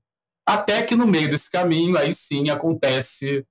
Até 0.48 0.82
que 0.82 0.96
no 0.96 1.06
meio 1.06 1.30
desse 1.30 1.52
caminho, 1.52 1.98
aí 1.98 2.14
sim, 2.14 2.50
acontece 2.50 3.46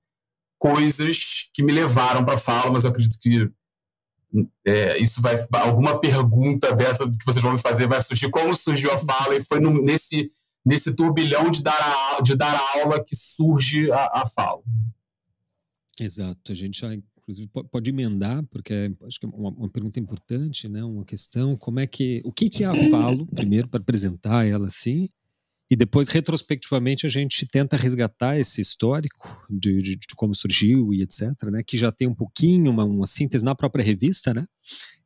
coisas 0.57 1.49
que 1.53 1.63
me 1.63 1.71
levaram 1.71 2.25
para 2.25 2.35
a 2.35 2.39
fala, 2.39 2.71
mas 2.71 2.83
eu 2.83 2.89
acredito 2.89 3.17
que 3.21 3.49
é, 4.65 4.97
isso 4.97 5.21
vai 5.21 5.35
alguma 5.53 5.99
pergunta 5.99 6.73
dessa 6.75 7.09
que 7.09 7.25
vocês 7.25 7.41
vão 7.41 7.53
me 7.53 7.59
fazer 7.59 7.87
vai 7.87 8.01
surgir. 8.01 8.29
Como 8.29 8.55
surgiu 8.55 8.91
a 8.91 8.97
fala? 8.97 9.35
E 9.35 9.43
foi 9.43 9.59
no, 9.59 9.81
nesse 9.81 10.31
nesse 10.65 10.95
turbilhão 10.95 11.49
de 11.49 11.63
dar 11.63 11.79
a, 12.17 12.21
de 12.21 12.35
dar 12.35 12.53
a 12.53 12.79
aula 12.79 13.03
que 13.03 13.15
surge 13.15 13.91
a, 13.91 14.21
a 14.21 14.25
fala. 14.27 14.61
Exato. 15.99 16.51
A 16.51 16.55
gente 16.55 16.81
já 16.81 16.93
inclusive 16.93 17.49
pode 17.71 17.89
emendar 17.89 18.43
porque 18.51 18.73
é, 18.73 19.05
acho 19.05 19.19
que 19.19 19.25
é 19.25 19.29
uma, 19.29 19.49
uma, 19.49 19.69
pergunta 19.69 19.99
importante 19.99 20.67
né? 20.67 20.83
Uma 20.83 21.05
questão. 21.05 21.55
Como 21.55 21.79
é 21.79 21.87
que 21.87 22.21
o 22.23 22.31
que 22.31 22.49
que 22.49 22.63
é 22.63 22.67
a 22.67 22.89
falo 22.89 23.25
primeiro 23.27 23.67
para 23.67 23.79
apresentar 23.79 24.45
ela 24.45 24.67
assim 24.67 25.09
e 25.69 25.75
depois, 25.75 26.07
retrospectivamente, 26.07 27.05
a 27.05 27.09
gente 27.09 27.45
tenta 27.45 27.77
resgatar 27.77 28.39
esse 28.39 28.59
histórico 28.59 29.45
de, 29.47 29.81
de, 29.81 29.95
de, 29.97 30.07
como 30.15 30.33
surgiu 30.33 30.91
e 30.91 31.03
etc., 31.03 31.31
né? 31.43 31.61
Que 31.61 31.77
já 31.77 31.91
tem 31.91 32.07
um 32.07 32.15
pouquinho, 32.15 32.71
uma, 32.71 32.83
uma, 32.83 33.05
síntese 33.05 33.45
na 33.45 33.53
própria 33.53 33.85
revista, 33.85 34.33
né? 34.33 34.47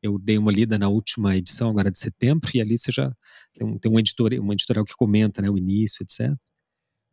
Eu 0.02 0.18
dei 0.18 0.38
uma 0.38 0.50
lida 0.50 0.78
na 0.78 0.88
última 0.88 1.36
edição, 1.36 1.68
agora 1.68 1.90
de 1.90 1.98
setembro, 1.98 2.50
e 2.54 2.62
ali 2.62 2.78
você 2.78 2.90
já 2.90 3.12
tem 3.52 3.66
um, 3.66 3.78
tem 3.78 3.92
um 3.92 3.98
editorial, 3.98 4.42
um 4.42 4.52
editorial 4.52 4.86
que 4.86 4.96
comenta 4.96 5.42
né, 5.42 5.50
o 5.50 5.58
início, 5.58 6.02
etc. 6.02 6.34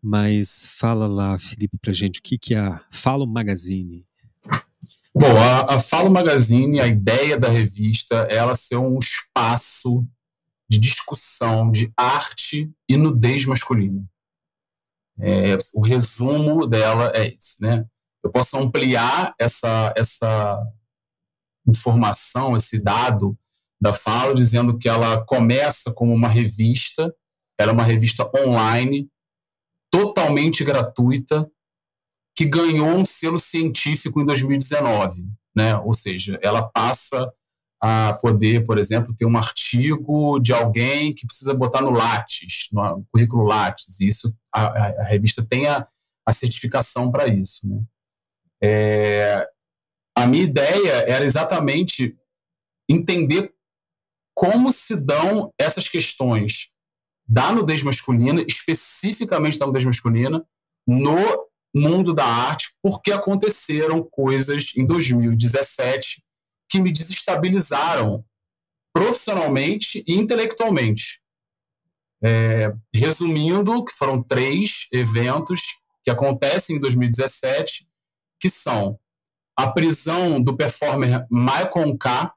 Mas 0.01 0.65
fala 0.77 1.05
lá, 1.05 1.37
Felipe, 1.37 1.77
pra 1.81 1.91
gente, 1.91 2.19
o 2.19 2.23
que, 2.23 2.37
que 2.37 2.55
é 2.55 2.59
a 2.59 2.83
Falo 2.89 3.27
Magazine? 3.27 4.05
Bom, 5.13 5.37
a, 5.37 5.75
a 5.75 6.09
Magazine, 6.09 6.79
a 6.79 6.87
ideia 6.87 7.37
da 7.37 7.49
revista 7.49 8.27
é 8.29 8.37
ela 8.37 8.55
ser 8.55 8.77
um 8.77 8.97
espaço 8.97 10.07
de 10.71 10.79
discussão 10.79 11.69
de 11.69 11.91
arte 11.97 12.71
e 12.87 12.95
nudez 12.95 13.45
masculina. 13.45 14.09
É, 15.19 15.57
o 15.73 15.81
resumo 15.81 16.65
dela 16.65 17.11
é 17.13 17.27
esse, 17.27 17.61
né? 17.61 17.85
Eu 18.23 18.31
posso 18.31 18.57
ampliar 18.57 19.35
essa, 19.37 19.93
essa 19.97 20.65
informação, 21.67 22.55
esse 22.55 22.81
dado 22.81 23.37
da 23.81 23.93
fala, 23.93 24.33
dizendo 24.33 24.77
que 24.77 24.87
ela 24.87 25.25
começa 25.25 25.93
como 25.93 26.13
uma 26.13 26.29
revista, 26.29 27.13
ela 27.59 27.71
é 27.71 27.73
uma 27.73 27.83
revista 27.83 28.31
online, 28.33 29.09
totalmente 29.91 30.63
gratuita, 30.63 31.51
que 32.33 32.45
ganhou 32.45 32.95
um 32.95 33.03
selo 33.03 33.39
científico 33.39 34.21
em 34.21 34.25
2019. 34.25 35.25
né? 35.53 35.75
Ou 35.79 35.93
seja, 35.93 36.39
ela 36.41 36.63
passa 36.63 37.29
a 37.81 38.13
poder, 38.13 38.63
por 38.63 38.77
exemplo, 38.77 39.15
ter 39.15 39.25
um 39.25 39.35
artigo 39.35 40.39
de 40.39 40.53
alguém 40.53 41.15
que 41.15 41.25
precisa 41.25 41.51
botar 41.53 41.81
no 41.81 41.89
Lattes, 41.89 42.67
no 42.71 43.03
currículo 43.11 43.43
Lattes, 43.43 43.99
e 43.99 44.07
isso 44.07 44.35
a, 44.53 45.01
a 45.01 45.03
revista 45.03 45.43
tem 45.43 45.67
a, 45.67 45.87
a 46.23 46.31
certificação 46.31 47.09
para 47.09 47.27
isso. 47.27 47.67
Né? 47.67 47.81
É, 48.63 49.47
a 50.15 50.27
minha 50.27 50.43
ideia 50.43 51.05
era 51.07 51.25
exatamente 51.25 52.15
entender 52.87 53.51
como 54.35 54.71
se 54.71 54.95
dão 55.03 55.51
essas 55.59 55.89
questões 55.89 56.69
da 57.27 57.51
nudez 57.51 57.81
masculina, 57.81 58.43
especificamente 58.47 59.57
da 59.57 59.65
nudez 59.65 59.85
masculina, 59.85 60.45
no 60.85 61.15
mundo 61.73 62.13
da 62.13 62.25
arte, 62.25 62.75
porque 62.83 63.11
aconteceram 63.11 64.03
coisas 64.03 64.73
em 64.75 64.85
2017 64.85 66.21
que 66.71 66.81
me 66.81 66.91
desestabilizaram 66.91 68.23
profissionalmente 68.93 70.03
e 70.07 70.15
intelectualmente. 70.15 71.21
É, 72.23 72.73
resumindo, 72.95 73.83
que 73.83 73.93
foram 73.93 74.23
três 74.23 74.87
eventos 74.93 75.61
que 76.03 76.09
acontecem 76.09 76.77
em 76.77 76.79
2017, 76.79 77.87
que 78.39 78.49
são 78.49 78.97
a 79.57 79.69
prisão 79.69 80.41
do 80.41 80.55
performer 80.55 81.27
Michael 81.29 81.97
K., 81.97 82.33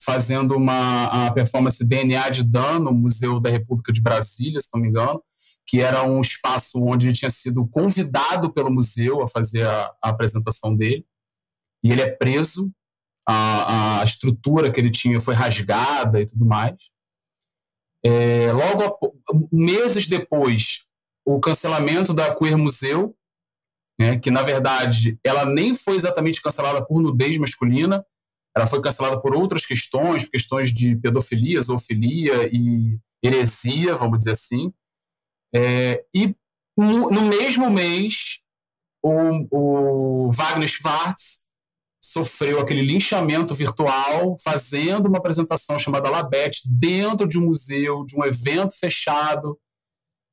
fazendo 0.00 0.54
uma 0.54 1.26
a 1.26 1.32
performance 1.32 1.84
DNA 1.84 2.30
de 2.30 2.44
Dan 2.44 2.78
no 2.78 2.92
Museu 2.92 3.40
da 3.40 3.50
República 3.50 3.92
de 3.92 4.00
Brasília, 4.00 4.60
se 4.60 4.68
não 4.72 4.80
me 4.80 4.88
engano, 4.88 5.20
que 5.66 5.80
era 5.80 6.04
um 6.04 6.20
espaço 6.20 6.80
onde 6.80 7.08
ele 7.08 7.16
tinha 7.16 7.30
sido 7.30 7.66
convidado 7.66 8.52
pelo 8.52 8.70
museu 8.70 9.20
a 9.22 9.28
fazer 9.28 9.66
a, 9.66 9.92
a 10.02 10.10
apresentação 10.10 10.74
dele. 10.74 11.04
E 11.82 11.90
ele 11.90 12.00
é 12.00 12.10
preso, 12.10 12.72
a, 13.30 14.00
a, 14.00 14.04
estrutura 14.04 14.72
que 14.72 14.80
ele 14.80 14.90
tinha 14.90 15.20
foi 15.20 15.34
rasgada 15.34 16.18
e 16.18 16.26
tudo 16.26 16.46
mais. 16.46 16.90
É, 18.02 18.50
logo, 18.52 19.14
meses 19.52 20.06
depois, 20.06 20.86
o 21.26 21.38
cancelamento 21.38 22.14
da 22.14 22.34
Queer 22.34 22.56
Museu, 22.56 23.14
né, 24.00 24.18
que 24.18 24.30
na 24.30 24.42
verdade 24.42 25.18
ela 25.22 25.44
nem 25.44 25.74
foi 25.74 25.96
exatamente 25.96 26.40
cancelada 26.40 26.82
por 26.82 27.02
nudez 27.02 27.36
masculina, 27.36 28.02
ela 28.56 28.66
foi 28.66 28.80
cancelada 28.80 29.20
por 29.20 29.34
outras 29.34 29.66
questões, 29.66 30.26
questões 30.26 30.72
de 30.72 30.96
pedofilia, 30.96 31.60
zoofilia 31.60 32.48
e 32.50 32.98
heresia, 33.22 33.94
vamos 33.94 34.20
dizer 34.20 34.32
assim. 34.32 34.72
É, 35.54 36.02
e 36.14 36.34
no, 36.74 37.10
no, 37.10 37.22
mesmo 37.26 37.70
mês, 37.70 38.40
o, 39.02 40.28
o 40.28 40.32
Wagner 40.32 40.68
Schwartz 40.68 41.47
sofreu 42.18 42.58
aquele 42.58 42.82
linchamento 42.82 43.54
virtual 43.54 44.36
fazendo 44.42 45.06
uma 45.06 45.18
apresentação 45.18 45.78
chamada 45.78 46.10
Labette 46.10 46.62
dentro 46.68 47.28
de 47.28 47.38
um 47.38 47.46
museu, 47.46 48.04
de 48.04 48.16
um 48.18 48.24
evento 48.24 48.74
fechado, 48.76 49.58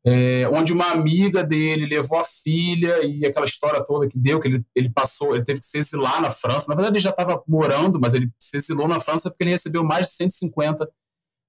é, 0.04 0.48
onde 0.50 0.74
uma 0.74 0.92
amiga 0.92 1.44
dele 1.44 1.86
levou 1.86 2.20
a 2.20 2.24
filha 2.24 3.04
e 3.04 3.26
aquela 3.26 3.46
história 3.46 3.84
toda 3.84 4.08
que 4.08 4.18
deu, 4.18 4.40
que 4.40 4.48
ele, 4.48 4.66
ele 4.76 4.90
passou, 4.90 5.36
ele 5.36 5.46
teve 5.46 5.60
que 5.60 5.66
se 5.66 5.78
exilar 5.78 6.22
na 6.22 6.30
França. 6.30 6.68
Na 6.68 6.76
verdade, 6.76 6.96
ele 6.96 7.04
já 7.04 7.12
estava 7.12 7.44
morando, 7.48 8.00
mas 8.00 8.14
ele 8.14 8.32
se 8.40 8.58
exilou 8.58 8.88
na 8.88 9.00
França 9.00 9.30
porque 9.30 9.44
ele 9.44 9.52
recebeu 9.52 9.84
mais 9.84 10.08
de 10.08 10.14
150 10.14 10.92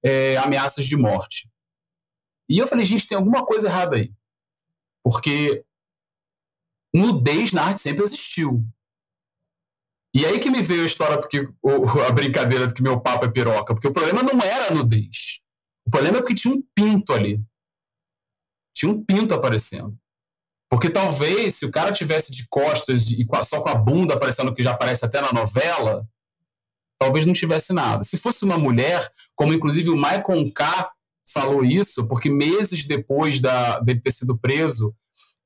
é, 0.03 0.37
ameaças 0.37 0.85
de 0.85 0.95
morte. 0.95 1.49
E 2.49 2.59
eu 2.59 2.67
falei, 2.67 2.85
gente, 2.85 3.07
tem 3.07 3.17
alguma 3.17 3.45
coisa 3.45 3.67
errada 3.67 3.95
aí. 3.95 4.13
Porque 5.03 5.63
nudez 6.93 7.51
na 7.53 7.63
arte 7.63 7.81
sempre 7.81 8.03
existiu. 8.03 8.63
E 10.15 10.25
aí 10.25 10.39
que 10.39 10.49
me 10.49 10.61
veio 10.61 10.83
a 10.83 10.87
história, 10.87 11.17
porque 11.19 11.47
a 12.07 12.11
brincadeira 12.11 12.67
de 12.67 12.73
que 12.73 12.81
meu 12.81 12.99
papo 12.99 13.25
é 13.25 13.29
piroca, 13.29 13.73
porque 13.73 13.87
o 13.87 13.93
problema 13.93 14.23
não 14.23 14.39
era 14.41 14.67
a 14.67 14.71
nudez. 14.71 15.39
O 15.85 15.91
problema 15.91 16.17
é 16.17 16.21
porque 16.21 16.35
tinha 16.35 16.53
um 16.53 16.63
pinto 16.75 17.13
ali 17.13 17.41
tinha 18.77 18.91
um 18.91 19.03
pinto 19.03 19.33
aparecendo. 19.33 19.97
Porque 20.69 20.89
talvez, 20.89 21.55
se 21.55 21.65
o 21.65 21.71
cara 21.71 21.91
tivesse 21.91 22.31
de 22.31 22.47
costas 22.47 23.09
e 23.09 23.25
só 23.43 23.61
com 23.61 23.69
a 23.69 23.75
bunda 23.75 24.13
aparecendo, 24.13 24.53
que 24.53 24.61
já 24.61 24.71
aparece 24.71 25.03
até 25.03 25.19
na 25.19 25.33
novela, 25.33 26.07
talvez 26.99 27.25
não 27.25 27.33
tivesse 27.33 27.73
nada. 27.73 28.03
Se 28.03 28.17
fosse 28.17 28.43
uma 28.43 28.57
mulher, 28.57 29.11
como 29.33 29.53
inclusive 29.53 29.89
o 29.89 29.95
Michael 29.95 30.51
K. 30.53 30.91
falou 31.33 31.63
isso, 31.63 32.07
porque 32.07 32.29
meses 32.29 32.85
depois 32.85 33.39
da, 33.39 33.79
dele 33.79 34.01
ter 34.01 34.11
sido 34.11 34.37
preso, 34.37 34.93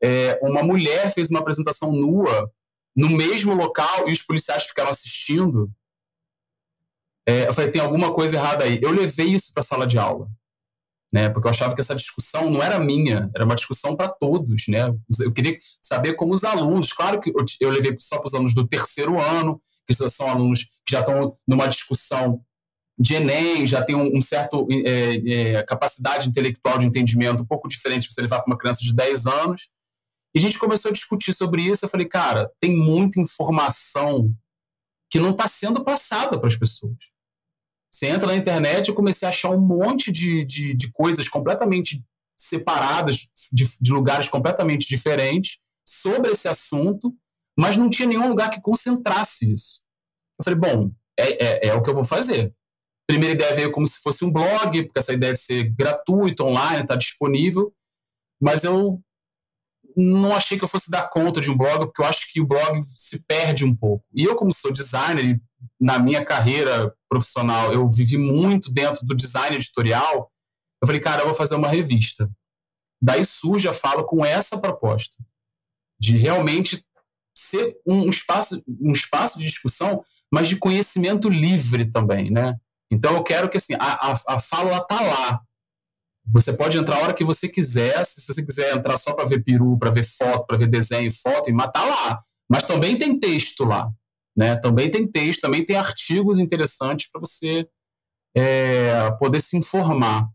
é, 0.04 0.40
uma 0.42 0.64
mulher 0.64 1.14
fez 1.14 1.30
uma 1.30 1.40
apresentação 1.40 1.92
nua 1.94 2.52
no 2.96 3.10
mesmo 3.10 3.54
local 3.54 4.08
e 4.08 4.14
os 4.14 4.22
policiais 4.22 4.64
ficaram 4.64 4.90
assistindo. 4.90 5.72
É, 7.28 7.48
eu 7.48 7.54
falei, 7.54 7.72
tem 7.72 7.82
alguma 7.82 8.14
coisa 8.14 8.36
errada 8.36 8.64
aí. 8.64 8.80
Eu 8.82 8.92
levei 8.92 9.28
isso 9.28 9.54
para 9.54 9.62
a 9.62 9.66
sala 9.66 9.88
de 9.88 9.98
aula 9.98 10.30
né? 11.12 11.30
Porque 11.30 11.48
eu 11.48 11.52
achava 11.52 11.76
que 11.76 11.82
essa 11.82 11.96
discussão 11.96 12.50
não 12.50 12.62
era 12.62 12.80
minha, 12.80 13.30
era 13.36 13.44
uma 13.44 13.56
discussão 13.56 13.96
para 13.96 14.08
todos, 14.08 14.68
né? 14.68 14.94
Eu 15.20 15.32
queria 15.34 15.58
saber 15.82 16.14
como 16.14 16.34
os 16.34 16.44
alunos, 16.44 16.94
claro 16.94 17.20
que 17.20 17.30
eu, 17.30 17.46
eu 17.60 17.70
levei 17.70 17.96
só 18.00 18.18
para 18.18 18.28
os 18.28 18.34
alunos 18.34 18.54
do 18.54 18.68
terceiro 18.68 19.20
ano, 19.20 19.62
que 19.86 19.94
são 19.94 20.30
alunos 20.30 20.64
que 20.86 20.92
já 20.92 21.02
estão 21.02 21.38
numa 21.46 21.68
discussão 21.68 22.42
de 22.98 23.16
Enem, 23.16 23.68
já 23.68 23.84
tem 23.84 23.96
um, 23.96 24.18
um 24.18 24.22
certo 24.22 24.68
é, 24.72 25.56
é, 25.56 25.64
capacidade 25.64 26.30
intelectual 26.30 26.78
de 26.78 26.86
entendimento 26.86 27.42
um 27.42 27.46
pouco 27.46 27.68
diferente 27.68 28.08
de 28.08 28.14
você 28.14 28.22
levar 28.22 28.40
para 28.40 28.52
uma 28.52 28.58
criança 28.58 28.82
de 28.82 28.94
10 28.94 29.26
anos. 29.26 29.70
E 30.34 30.40
a 30.40 30.42
gente 30.42 30.58
começou 30.58 30.90
a 30.90 30.94
discutir 30.94 31.34
sobre 31.34 31.62
isso. 31.62 31.86
Eu 31.86 31.90
falei, 31.90 32.08
cara, 32.08 32.52
tem 32.60 32.76
muita 32.76 33.20
informação 33.20 34.34
que 35.10 35.20
não 35.20 35.32
está 35.32 35.48
sendo 35.48 35.84
passada 35.84 36.40
para 36.40 36.48
as 36.48 36.56
pessoas. 36.56 37.12
Você 37.94 38.08
entra 38.08 38.28
na 38.28 38.36
internet 38.36 38.88
e 38.88 38.94
comecei 38.94 39.28
a 39.28 39.30
achar 39.30 39.50
um 39.50 39.60
monte 39.60 40.12
de, 40.12 40.46
de, 40.46 40.74
de 40.74 40.92
coisas 40.92 41.28
completamente 41.28 42.04
separadas, 42.38 43.30
de, 43.52 43.70
de, 43.80 43.92
lugares 43.92 44.30
completamente 44.30 44.88
diferentes, 44.88 45.60
sobre 45.86 46.32
esse 46.32 46.48
assunto, 46.48 47.14
mas 47.58 47.78
não 47.78 47.90
tinha 47.90 48.08
nenhum 48.08 48.30
lugar 48.30 48.50
que 48.50 48.62
concentrasse 48.62 49.54
isso. 49.54 49.82
Eu 50.40 50.46
falei, 50.46 50.60
bom, 50.60 50.92
é, 51.20 51.68
é, 51.68 51.68
é 51.68 51.74
o 51.74 51.84
que 51.84 51.90
eu 51.90 51.94
vou 51.94 52.06
fazer. 52.06 52.54
Primeira 53.08 53.36
ideia 53.36 53.56
veio 53.56 53.72
como 53.72 53.86
se 53.86 54.00
fosse 54.00 54.24
um 54.24 54.32
blog, 54.32 54.84
porque 54.84 55.00
essa 55.00 55.14
ideia 55.14 55.34
de 55.34 55.40
ser 55.40 55.66
gratuito, 55.66 56.46
online, 56.46 56.84
está 56.84 56.96
disponível, 56.96 57.74
mas 58.42 58.64
eu 58.64 59.02
não 59.96 60.36
achei 60.36 60.58
que 60.58 60.64
eu 60.64 60.68
fosse 60.68 60.90
dar 60.90 61.10
conta 61.10 61.42
de 61.42 61.50
um 61.50 61.58
blog, 61.58 61.86
porque 61.86 62.02
eu 62.02 62.06
acho 62.06 62.32
que 62.32 62.42
o 62.42 62.48
blog 62.48 62.82
se 62.84 63.26
perde 63.26 63.66
um 63.66 63.76
pouco. 63.76 64.06
E 64.14 64.24
eu, 64.24 64.36
como 64.36 64.54
sou 64.54 64.72
designer 64.72 65.40
na 65.80 66.00
minha 66.00 66.24
carreira 66.24 66.94
profissional 67.10 67.74
eu 67.74 67.90
vivi 67.90 68.18
muito 68.18 68.72
dentro 68.72 69.06
do 69.06 69.16
design 69.16 69.56
editorial, 69.56 70.32
eu 70.82 70.88
falei, 70.88 71.02
cara, 71.02 71.22
eu 71.22 71.26
vou 71.26 71.36
fazer 71.36 71.56
uma 71.56 71.68
revista. 71.68 72.32
Daí 73.02 73.26
surge 73.26 73.68
a 73.68 73.74
fala 73.74 74.04
com 74.06 74.26
essa 74.26 74.60
proposta 74.60 75.18
de 76.00 76.18
realmente 76.18 76.84
ser 77.36 77.78
um 77.86 78.10
espaço, 78.10 78.64
um 78.80 78.92
espaço 78.92 79.40
de 79.40 79.46
discussão, 79.46 80.04
mas 80.32 80.48
de 80.48 80.56
conhecimento 80.56 81.30
livre 81.30 81.92
também, 81.92 82.32
né? 82.32 82.56
Então 82.92 83.16
eu 83.16 83.24
quero 83.24 83.50
que 83.50 83.58
assim 83.58 83.74
a, 83.76 84.12
a, 84.12 84.36
a 84.36 84.40
fala 84.40 84.78
está 84.78 85.02
lá. 85.02 85.42
Você 86.32 86.54
pode 86.54 86.78
entrar 86.78 86.98
a 86.98 87.02
hora 87.02 87.14
que 87.14 87.24
você 87.24 87.48
quiser. 87.48 88.06
Se 88.06 88.26
você 88.26 88.46
quiser 88.46 88.76
entrar 88.76 88.98
só 88.98 89.14
para 89.14 89.26
ver 89.26 89.44
peru, 89.44 89.78
para 89.78 89.92
ver 89.92 90.04
foto, 90.04 90.46
para 90.46 90.58
ver 90.58 90.68
desenho, 90.68 91.12
foto, 91.12 91.54
mas 91.54 91.72
tá 91.72 91.84
lá. 91.84 92.24
Mas 92.50 92.64
também 92.64 92.98
tem 92.98 93.20
texto 93.20 93.64
lá. 93.64 93.92
Né? 94.36 94.56
Também 94.56 94.90
tem 94.90 95.06
texto, 95.06 95.42
também 95.42 95.66
tem 95.66 95.76
artigos 95.76 96.40
interessantes 96.40 97.10
para 97.12 97.20
você 97.20 97.68
é, 98.36 99.12
poder 99.20 99.42
se 99.42 99.58
informar. 99.58 100.28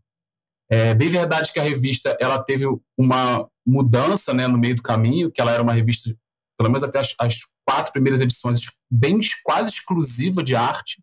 É 0.69 0.93
bem 0.93 1.09
verdade 1.09 1.51
que 1.51 1.59
a 1.59 1.63
revista 1.63 2.15
ela 2.19 2.43
teve 2.43 2.65
uma 2.97 3.47
mudança 3.65 4.33
né, 4.33 4.47
no 4.47 4.57
meio 4.57 4.75
do 4.75 4.83
caminho, 4.83 5.31
que 5.31 5.41
ela 5.41 5.51
era 5.51 5.63
uma 5.63 5.73
revista, 5.73 6.13
pelo 6.57 6.69
menos 6.69 6.83
até 6.83 6.99
as, 6.99 7.15
as 7.19 7.39
quatro 7.67 7.91
primeiras 7.91 8.21
edições, 8.21 8.59
bem 8.91 9.19
quase 9.43 9.69
exclusiva 9.69 10.43
de 10.43 10.55
arte. 10.55 11.01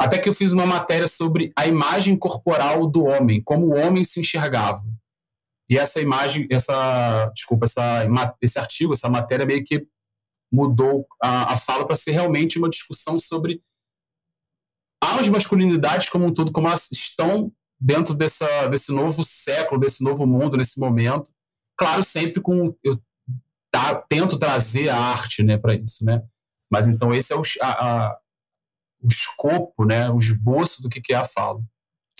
Até 0.00 0.18
que 0.18 0.28
eu 0.28 0.34
fiz 0.34 0.52
uma 0.52 0.66
matéria 0.66 1.06
sobre 1.06 1.52
a 1.56 1.66
imagem 1.66 2.16
corporal 2.16 2.86
do 2.86 3.04
homem, 3.04 3.42
como 3.42 3.66
o 3.66 3.78
homem 3.78 4.04
se 4.04 4.20
enxergava. 4.20 4.84
E 5.68 5.78
essa 5.78 6.00
imagem, 6.00 6.46
essa, 6.50 7.30
desculpa, 7.34 7.64
essa, 7.64 8.06
esse 8.40 8.58
artigo, 8.58 8.92
essa 8.92 9.08
matéria 9.08 9.46
meio 9.46 9.64
que 9.64 9.86
mudou 10.52 11.06
a, 11.22 11.54
a 11.54 11.56
fala 11.56 11.86
para 11.86 11.96
ser 11.96 12.12
realmente 12.12 12.58
uma 12.58 12.68
discussão 12.68 13.18
sobre 13.18 13.62
as 15.02 15.28
masculinidades 15.28 16.08
como 16.08 16.26
um 16.26 16.32
todo, 16.32 16.52
como 16.52 16.68
elas 16.68 16.90
estão 16.92 17.52
dentro 17.80 18.14
dessa, 18.14 18.66
desse 18.68 18.92
novo 18.92 19.22
século, 19.24 19.80
desse 19.80 20.02
novo 20.02 20.26
mundo, 20.26 20.56
nesse 20.56 20.78
momento. 20.78 21.30
Claro, 21.76 22.02
sempre 22.02 22.40
com. 22.40 22.74
Eu 22.82 23.00
tá, 23.70 23.96
tento 24.08 24.38
trazer 24.38 24.88
a 24.88 24.96
arte 24.96 25.42
né, 25.42 25.58
para 25.58 25.74
isso. 25.74 26.04
Né? 26.04 26.22
Mas 26.70 26.86
então 26.86 27.12
esse 27.12 27.32
é 27.32 27.36
o, 27.36 27.42
a, 27.60 27.68
a, 27.68 28.18
o 29.04 29.08
escopo, 29.08 29.84
né, 29.84 30.10
o 30.10 30.18
esboço 30.18 30.82
do 30.82 30.88
que, 30.88 31.00
que 31.00 31.12
é 31.12 31.16
a 31.16 31.24
fala. 31.24 31.62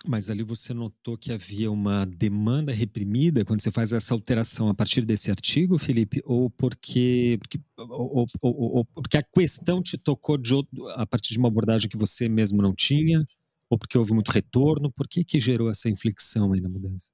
Mas 0.07 0.29
ali 0.29 0.43
você 0.43 0.75
notou 0.75 1.17
que 1.17 1.33
havia 1.33 1.73
uma 1.73 2.05
demanda 2.05 2.71
reprimida 2.73 3.43
quando 3.43 3.63
você 3.63 3.71
faz 3.71 3.91
essa 3.91 4.13
alteração 4.13 4.69
a 4.69 4.75
partir 4.75 5.01
desse 5.01 5.31
artigo, 5.31 5.79
Felipe? 5.79 6.21
Ou 6.27 6.51
porque, 6.51 7.39
porque, 7.41 7.59
ou, 7.79 8.27
ou, 8.43 8.77
ou, 8.77 8.85
porque 8.85 9.17
a 9.17 9.23
questão 9.23 9.83
te 9.83 9.97
tocou 10.05 10.37
de 10.37 10.55
outro, 10.55 10.87
a 10.91 11.07
partir 11.07 11.33
de 11.33 11.39
uma 11.39 11.49
abordagem 11.49 11.89
que 11.89 11.97
você 11.97 12.29
mesmo 12.29 12.61
não 12.61 12.75
tinha? 12.75 13.25
Ou 13.71 13.79
porque 13.79 13.97
houve 13.97 14.13
muito 14.13 14.31
retorno? 14.31 14.93
Por 14.93 15.09
que, 15.09 15.25
que 15.25 15.41
gerou 15.41 15.71
essa 15.71 15.89
inflexão 15.89 16.53
aí 16.53 16.61
na 16.61 16.69
mudança? 16.69 17.11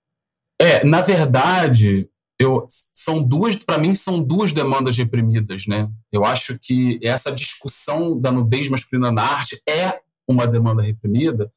É, 0.61 0.85
na 0.85 1.01
verdade, 1.01 2.09
eu, 2.41 2.67
são 2.95 3.23
duas, 3.23 3.55
para 3.55 3.77
mim, 3.77 3.93
são 3.93 4.23
duas 4.23 4.51
demandas 4.51 4.97
reprimidas, 4.97 5.67
né? 5.67 5.91
Eu 6.11 6.25
acho 6.25 6.59
que 6.59 6.99
essa 7.03 7.31
discussão 7.31 8.19
da 8.19 8.33
nudez 8.33 8.67
masculina 8.71 9.13
na 9.13 9.23
arte 9.23 9.61
é 9.69 10.01
uma 10.27 10.47
demanda 10.47 10.83
reprimida, 10.83 11.53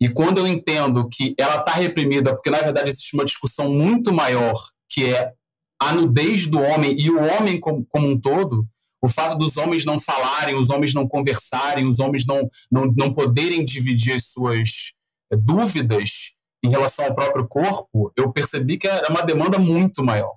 e 0.00 0.08
quando 0.08 0.38
eu 0.38 0.46
entendo 0.46 1.08
que 1.08 1.34
ela 1.36 1.56
está 1.56 1.72
reprimida, 1.72 2.32
porque 2.32 2.50
na 2.50 2.60
verdade 2.60 2.88
existe 2.88 3.14
uma 3.14 3.24
discussão 3.24 3.72
muito 3.72 4.12
maior, 4.12 4.54
que 4.88 5.06
é 5.06 5.32
a 5.80 5.92
nudez 5.92 6.46
do 6.46 6.60
homem 6.60 6.96
e 6.96 7.10
o 7.10 7.20
homem 7.20 7.58
como, 7.58 7.84
como 7.88 8.06
um 8.06 8.20
todo, 8.20 8.64
o 9.02 9.08
fato 9.08 9.36
dos 9.36 9.56
homens 9.56 9.84
não 9.84 9.98
falarem, 9.98 10.54
os 10.54 10.70
homens 10.70 10.94
não 10.94 11.08
conversarem, 11.08 11.88
os 11.88 11.98
homens 11.98 12.24
não, 12.24 12.48
não, 12.70 12.94
não 12.96 13.12
poderem 13.12 13.64
dividir 13.64 14.14
as 14.14 14.26
suas 14.26 14.92
eh, 15.32 15.36
dúvidas 15.36 16.37
em 16.62 16.70
relação 16.70 17.06
ao 17.06 17.14
próprio 17.14 17.46
corpo, 17.46 18.12
eu 18.16 18.32
percebi 18.32 18.78
que 18.78 18.88
era 18.88 19.10
uma 19.10 19.22
demanda 19.22 19.58
muito 19.58 20.04
maior. 20.04 20.36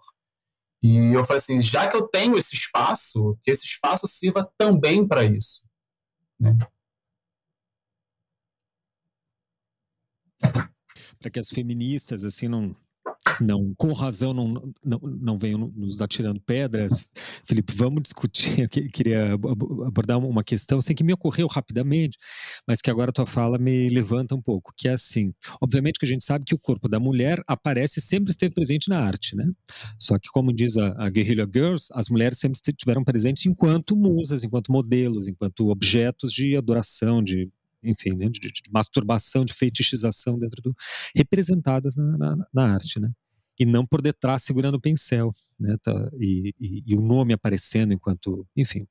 E 0.83 1.13
eu 1.13 1.23
falei 1.23 1.37
assim, 1.37 1.61
já 1.61 1.87
que 1.87 1.95
eu 1.95 2.07
tenho 2.07 2.37
esse 2.37 2.55
espaço, 2.55 3.37
que 3.43 3.51
esse 3.51 3.65
espaço 3.65 4.07
sirva 4.07 4.51
também 4.57 5.07
para 5.07 5.23
isso. 5.23 5.61
Né? 6.39 6.57
para 11.21 11.29
que 11.29 11.39
as 11.39 11.49
feministas 11.49 12.25
assim 12.25 12.47
não 12.47 12.73
não 13.39 13.73
com 13.77 13.93
razão 13.93 14.33
não 14.33 14.73
não, 14.83 14.99
não 14.99 15.37
venham 15.37 15.71
nos 15.75 16.01
atirando 16.01 16.41
pedras. 16.41 17.09
Felipe 17.45 17.73
vamos 17.75 18.03
discutir 18.03 18.61
eu 18.61 18.69
queria 18.69 19.33
abordar 19.33 20.17
uma 20.17 20.43
questão 20.43 20.81
sem 20.81 20.95
que 20.95 21.03
me 21.03 21.13
ocorreu 21.13 21.47
rapidamente 21.47 22.17
mas 22.67 22.81
que 22.81 22.89
agora 22.89 23.09
a 23.09 23.13
tua 23.13 23.25
fala 23.25 23.57
me 23.57 23.89
levanta 23.89 24.35
um 24.35 24.41
pouco 24.41 24.73
que 24.75 24.87
é 24.87 24.91
assim 24.93 25.33
obviamente 25.61 25.99
que 25.99 26.05
a 26.05 26.09
gente 26.09 26.23
sabe 26.23 26.45
que 26.45 26.55
o 26.55 26.59
corpo 26.59 26.87
da 26.87 26.99
mulher 26.99 27.41
aparece 27.47 28.01
sempre 28.01 28.31
esteve 28.31 28.53
presente 28.53 28.89
na 28.89 28.99
arte 28.99 29.35
né? 29.35 29.45
Só 29.99 30.17
que 30.17 30.29
como 30.31 30.53
diz 30.53 30.77
a, 30.77 30.93
a 30.97 31.09
Guerrilla 31.09 31.47
Girls 31.51 31.87
as 31.93 32.09
mulheres 32.09 32.39
sempre 32.39 32.59
estiveram 32.59 33.03
presentes 33.03 33.45
enquanto 33.45 33.95
musas 33.95 34.43
enquanto 34.43 34.71
modelos 34.71 35.27
enquanto 35.27 35.69
objetos 35.69 36.31
de 36.31 36.55
adoração 36.55 37.23
de 37.23 37.49
enfim, 37.83 38.15
né, 38.15 38.29
de, 38.29 38.39
de, 38.39 38.61
masturbação, 38.71 39.45
de 39.45 39.53
fetichização 39.53 40.37
dentro 40.37 40.61
do 40.61 40.75
representadas 41.15 41.95
na, 41.95 42.17
na, 42.17 42.47
na, 42.53 42.73
arte, 42.73 42.99
né? 42.99 43.11
E 43.59 43.65
não 43.65 43.85
por 43.85 44.01
detrás 44.01 44.43
segurando 44.43 44.75
o 44.75 44.81
pincel, 44.81 45.33
né? 45.59 45.77
Tá, 45.83 46.09
e, 46.19 46.53
e, 46.59 46.83
e, 46.87 46.95
o 46.95 47.01
nome 47.01 47.33
aparecendo 47.33 47.93
enquanto, 47.93 48.47
enfim. 48.55 48.87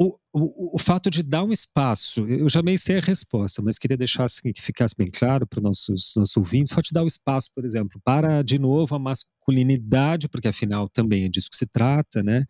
O, 0.00 0.16
o, 0.32 0.76
o, 0.76 0.78
fato 0.78 1.10
de 1.10 1.24
dar 1.24 1.42
um 1.42 1.50
espaço, 1.50 2.24
eu 2.28 2.48
já 2.48 2.62
meio 2.62 2.78
sei 2.78 2.98
a 2.98 3.00
resposta, 3.00 3.60
mas 3.60 3.78
queria 3.78 3.96
deixar 3.96 4.26
assim, 4.26 4.52
que 4.52 4.62
ficasse 4.62 4.94
bem 4.96 5.10
claro 5.10 5.44
para 5.44 5.58
os 5.58 5.62
nossos, 5.64 6.12
nossos 6.16 6.36
ouvintes, 6.36 6.70
o 6.70 6.74
fato 6.76 6.86
de 6.86 6.92
dar 6.92 7.00
o 7.00 7.04
um 7.04 7.08
espaço, 7.08 7.50
por 7.52 7.64
exemplo, 7.64 8.00
para, 8.04 8.42
de 8.42 8.60
novo, 8.60 8.94
a 8.94 8.98
masculinidade, 8.98 10.28
porque 10.28 10.46
afinal 10.46 10.88
também 10.88 11.24
é 11.24 11.28
disso 11.28 11.50
que 11.50 11.56
se 11.56 11.66
trata, 11.66 12.22
né? 12.22 12.44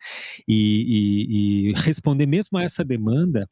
E, 0.47 1.71
e, 1.71 1.71
e 1.71 1.73
responder 1.77 2.27
mesmo 2.27 2.59
a 2.59 2.63
essa 2.63 2.85
demanda 2.85 3.49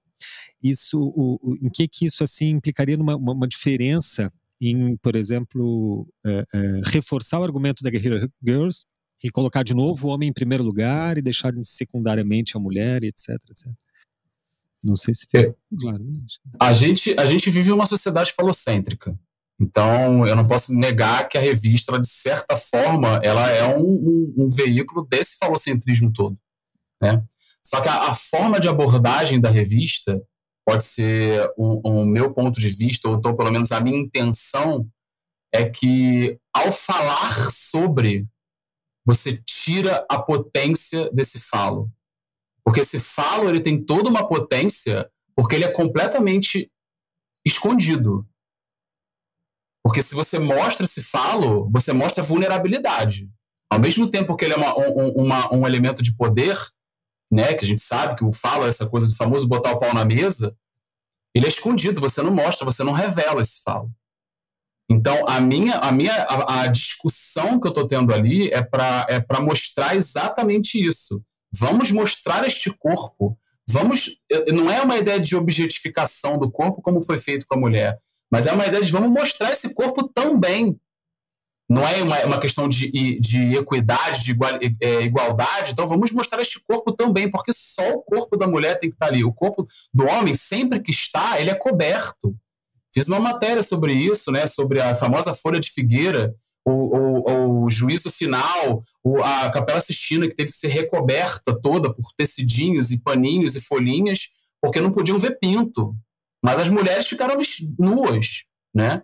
isso, 0.62 1.00
o, 1.00 1.38
o, 1.42 1.56
em 1.56 1.70
que 1.70 1.88
que 1.88 2.06
isso 2.06 2.22
assim 2.22 2.50
implicaria 2.50 2.96
numa 2.96 3.16
uma, 3.16 3.32
uma 3.32 3.48
diferença 3.48 4.32
em, 4.60 4.96
por 4.98 5.14
exemplo, 5.16 6.06
é, 6.24 6.46
é, 6.54 6.80
reforçar 6.86 7.38
o 7.40 7.44
argumento 7.44 7.82
da 7.82 7.90
Guerrilla 7.90 8.28
Girls 8.42 8.86
e 9.22 9.30
colocar 9.30 9.62
de 9.62 9.74
novo 9.74 10.08
o 10.08 10.10
homem 10.10 10.28
em 10.28 10.32
primeiro 10.32 10.64
lugar 10.64 11.18
e 11.18 11.22
deixar 11.22 11.52
secundariamente 11.62 12.56
a 12.56 12.60
mulher, 12.60 13.02
etc, 13.04 13.30
etc. 13.50 13.85
Não 14.82 14.96
sei 14.96 15.14
se 15.14 15.26
é. 15.34 15.54
claro. 15.80 16.02
Né? 16.02 16.20
A 16.60 16.72
gente 16.72 17.14
a 17.18 17.26
gente 17.26 17.50
vive 17.50 17.72
uma 17.72 17.86
sociedade 17.86 18.32
falocêntrica. 18.32 19.18
Então, 19.58 20.26
eu 20.26 20.36
não 20.36 20.46
posso 20.46 20.74
negar 20.74 21.28
que 21.28 21.38
a 21.38 21.40
revista, 21.40 21.98
de 21.98 22.08
certa 22.08 22.56
forma, 22.56 23.20
ela 23.22 23.50
é 23.50 23.66
um, 23.74 23.84
um, 23.84 24.34
um 24.36 24.50
veículo 24.50 25.06
desse 25.06 25.38
falocentrismo 25.38 26.12
todo. 26.12 26.38
Né? 27.00 27.24
Só 27.64 27.80
que 27.80 27.88
a, 27.88 28.10
a 28.10 28.14
forma 28.14 28.60
de 28.60 28.68
abordagem 28.68 29.40
da 29.40 29.48
revista 29.48 30.22
pode 30.66 30.84
ser 30.84 31.50
o 31.56 31.80
um 31.88 32.04
meu 32.04 32.34
ponto 32.34 32.60
de 32.60 32.68
vista, 32.68 33.08
ou 33.08 33.16
então 33.16 33.34
pelo 33.34 33.50
menos 33.50 33.72
a 33.72 33.80
minha 33.80 33.98
intenção, 33.98 34.86
é 35.54 35.64
que 35.64 36.38
ao 36.52 36.70
falar 36.72 37.50
sobre, 37.52 38.26
você 39.04 39.40
tira 39.46 40.04
a 40.10 40.18
potência 40.18 41.08
desse 41.12 41.38
falo. 41.38 41.90
Porque 42.66 42.80
esse 42.80 42.98
falo 42.98 43.48
ele 43.48 43.60
tem 43.60 43.80
toda 43.80 44.10
uma 44.10 44.26
potência 44.26 45.08
porque 45.36 45.54
ele 45.54 45.64
é 45.64 45.72
completamente 45.72 46.68
escondido. 47.46 48.26
Porque 49.84 50.02
se 50.02 50.16
você 50.16 50.36
mostra 50.36 50.84
esse 50.84 51.00
falo, 51.00 51.70
você 51.70 51.92
mostra 51.92 52.24
vulnerabilidade. 52.24 53.30
Ao 53.70 53.78
mesmo 53.78 54.10
tempo 54.10 54.34
que 54.34 54.44
ele 54.44 54.54
é 54.54 54.56
uma, 54.56 54.76
um, 54.76 55.10
uma, 55.10 55.54
um 55.54 55.64
elemento 55.64 56.02
de 56.02 56.16
poder, 56.16 56.58
né, 57.30 57.54
que 57.54 57.64
a 57.64 57.68
gente 57.68 57.82
sabe 57.82 58.16
que 58.16 58.24
o 58.24 58.32
fala, 58.32 58.66
essa 58.66 58.88
coisa 58.88 59.06
do 59.06 59.14
famoso 59.14 59.46
botar 59.46 59.72
o 59.72 59.78
pau 59.78 59.94
na 59.94 60.04
mesa, 60.04 60.56
ele 61.32 61.46
é 61.46 61.48
escondido, 61.48 62.00
você 62.00 62.20
não 62.20 62.34
mostra, 62.34 62.64
você 62.64 62.82
não 62.82 62.92
revela 62.92 63.42
esse 63.42 63.62
falo. 63.62 63.92
Então, 64.90 65.24
a 65.28 65.40
minha, 65.40 65.76
a 65.76 65.92
minha 65.92 66.14
a, 66.24 66.62
a 66.62 66.66
discussão 66.66 67.60
que 67.60 67.68
eu 67.68 67.70
estou 67.70 67.86
tendo 67.86 68.12
ali 68.12 68.48
é 68.48 68.62
para 68.62 69.06
é 69.08 69.40
mostrar 69.40 69.94
exatamente 69.94 70.84
isso. 70.84 71.22
Vamos 71.52 71.90
mostrar 71.90 72.46
este 72.46 72.70
corpo. 72.70 73.38
Vamos, 73.68 74.20
não 74.52 74.70
é 74.70 74.80
uma 74.80 74.96
ideia 74.96 75.18
de 75.18 75.34
objetificação 75.34 76.38
do 76.38 76.50
corpo 76.50 76.80
como 76.80 77.02
foi 77.02 77.18
feito 77.18 77.46
com 77.48 77.56
a 77.56 77.60
mulher, 77.60 77.98
mas 78.30 78.46
é 78.46 78.52
uma 78.52 78.66
ideia 78.66 78.82
de 78.82 78.92
vamos 78.92 79.10
mostrar 79.10 79.50
esse 79.50 79.74
corpo 79.74 80.08
também 80.08 80.78
não 81.68 81.86
é 81.86 82.02
uma, 82.02 82.24
uma 82.24 82.40
questão 82.40 82.68
de, 82.68 83.18
de 83.18 83.56
equidade, 83.56 84.24
de 84.24 84.30
igual, 84.30 84.52
é, 84.80 85.02
igualdade, 85.02 85.72
então 85.72 85.86
vamos 85.86 86.12
mostrar 86.12 86.40
este 86.40 86.60
corpo 86.60 86.92
também, 86.92 87.28
porque 87.30 87.52
só 87.52 87.92
o 87.92 88.02
corpo 88.02 88.36
da 88.36 88.46
mulher 88.46 88.78
tem 88.78 88.88
que 88.88 88.94
estar 88.94 89.06
ali. 89.06 89.24
O 89.24 89.32
corpo 89.32 89.66
do 89.92 90.06
homem, 90.06 90.34
sempre 90.34 90.80
que 90.80 90.92
está, 90.92 91.40
ele 91.40 91.50
é 91.50 91.54
coberto. 91.54 92.36
Fiz 92.94 93.08
uma 93.08 93.18
matéria 93.18 93.62
sobre 93.62 93.92
isso, 93.92 94.30
né, 94.30 94.46
sobre 94.46 94.80
a 94.80 94.94
famosa 94.94 95.34
folha 95.34 95.58
de 95.58 95.70
figueira, 95.70 96.34
o, 96.66 96.72
o, 96.72 97.64
o 97.64 97.70
juízo 97.70 98.10
final, 98.10 98.82
o, 99.02 99.22
a 99.22 99.50
Capela 99.50 99.80
Sistina, 99.80 100.28
que 100.28 100.34
teve 100.34 100.50
que 100.50 100.56
ser 100.56 100.68
recoberta 100.68 101.58
toda 101.58 101.94
por 101.94 102.12
tecidinhos 102.16 102.90
e 102.90 103.00
paninhos 103.00 103.54
e 103.54 103.60
folhinhas, 103.60 104.30
porque 104.60 104.80
não 104.80 104.90
podiam 104.90 105.18
ver 105.18 105.38
pinto. 105.38 105.94
Mas 106.44 106.58
as 106.58 106.68
mulheres 106.68 107.06
ficaram 107.06 107.36
nuas, 107.78 108.44
né? 108.74 109.02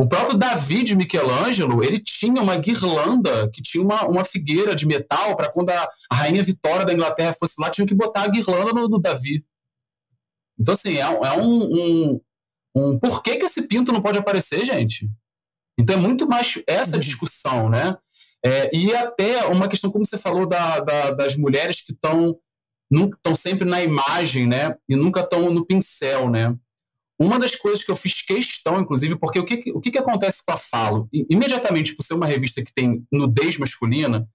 O 0.00 0.08
próprio 0.08 0.36
Davi 0.36 0.82
de 0.82 0.94
Michelangelo, 0.94 1.82
ele 1.82 1.98
tinha 1.98 2.40
uma 2.40 2.56
guirlanda 2.56 3.50
que 3.50 3.62
tinha 3.62 3.82
uma, 3.82 4.04
uma 4.06 4.24
figueira 4.24 4.74
de 4.74 4.86
metal 4.86 5.36
para 5.36 5.50
quando 5.50 5.70
a, 5.70 5.88
a, 6.10 6.14
rainha 6.14 6.42
Vitória 6.42 6.84
da 6.84 6.92
Inglaterra 6.92 7.32
fosse 7.32 7.60
lá, 7.60 7.68
tinha 7.68 7.86
que 7.86 7.94
botar 7.94 8.22
a 8.22 8.28
guirlanda 8.28 8.72
no, 8.72 8.88
no 8.88 9.00
Davi. 9.00 9.44
Então, 10.58 10.74
assim, 10.74 10.96
é, 10.96 11.00
é 11.00 11.32
um, 11.40 11.62
um, 11.62 12.20
um, 12.76 12.98
Por 12.98 13.22
que, 13.22 13.36
que 13.36 13.44
esse 13.44 13.66
pinto 13.66 13.92
não 13.92 14.00
pode 14.00 14.18
aparecer, 14.18 14.64
gente? 14.64 15.08
Então 15.78 15.96
é 15.96 15.98
muito 15.98 16.26
mais 16.26 16.62
essa 16.66 16.94
uhum. 16.94 17.00
discussão, 17.00 17.68
né? 17.68 17.96
É, 18.44 18.74
e 18.76 18.94
até 18.94 19.46
uma 19.46 19.68
questão, 19.68 19.90
como 19.90 20.04
você 20.04 20.18
falou, 20.18 20.46
da, 20.46 20.80
da, 20.80 21.10
das 21.10 21.36
mulheres 21.36 21.80
que 21.80 21.92
estão 21.92 22.38
sempre 23.36 23.64
na 23.68 23.82
imagem, 23.82 24.46
né? 24.46 24.76
E 24.88 24.96
nunca 24.96 25.20
estão 25.20 25.50
no 25.52 25.64
pincel, 25.64 26.28
né? 26.28 26.56
Uma 27.20 27.38
das 27.38 27.56
coisas 27.56 27.82
que 27.82 27.90
eu 27.90 27.96
fiz 27.96 28.22
questão, 28.22 28.80
inclusive, 28.80 29.16
porque 29.16 29.40
o 29.40 29.44
que, 29.44 29.72
o 29.72 29.80
que, 29.80 29.90
que 29.90 29.98
acontece 29.98 30.44
com 30.44 30.52
a 30.52 30.56
Falo? 30.56 31.08
Imediatamente, 31.12 31.96
por 31.96 32.04
ser 32.04 32.14
uma 32.14 32.26
revista 32.26 32.62
que 32.62 32.72
tem 32.72 33.04
nudez 33.10 33.58
masculina, 33.58 34.28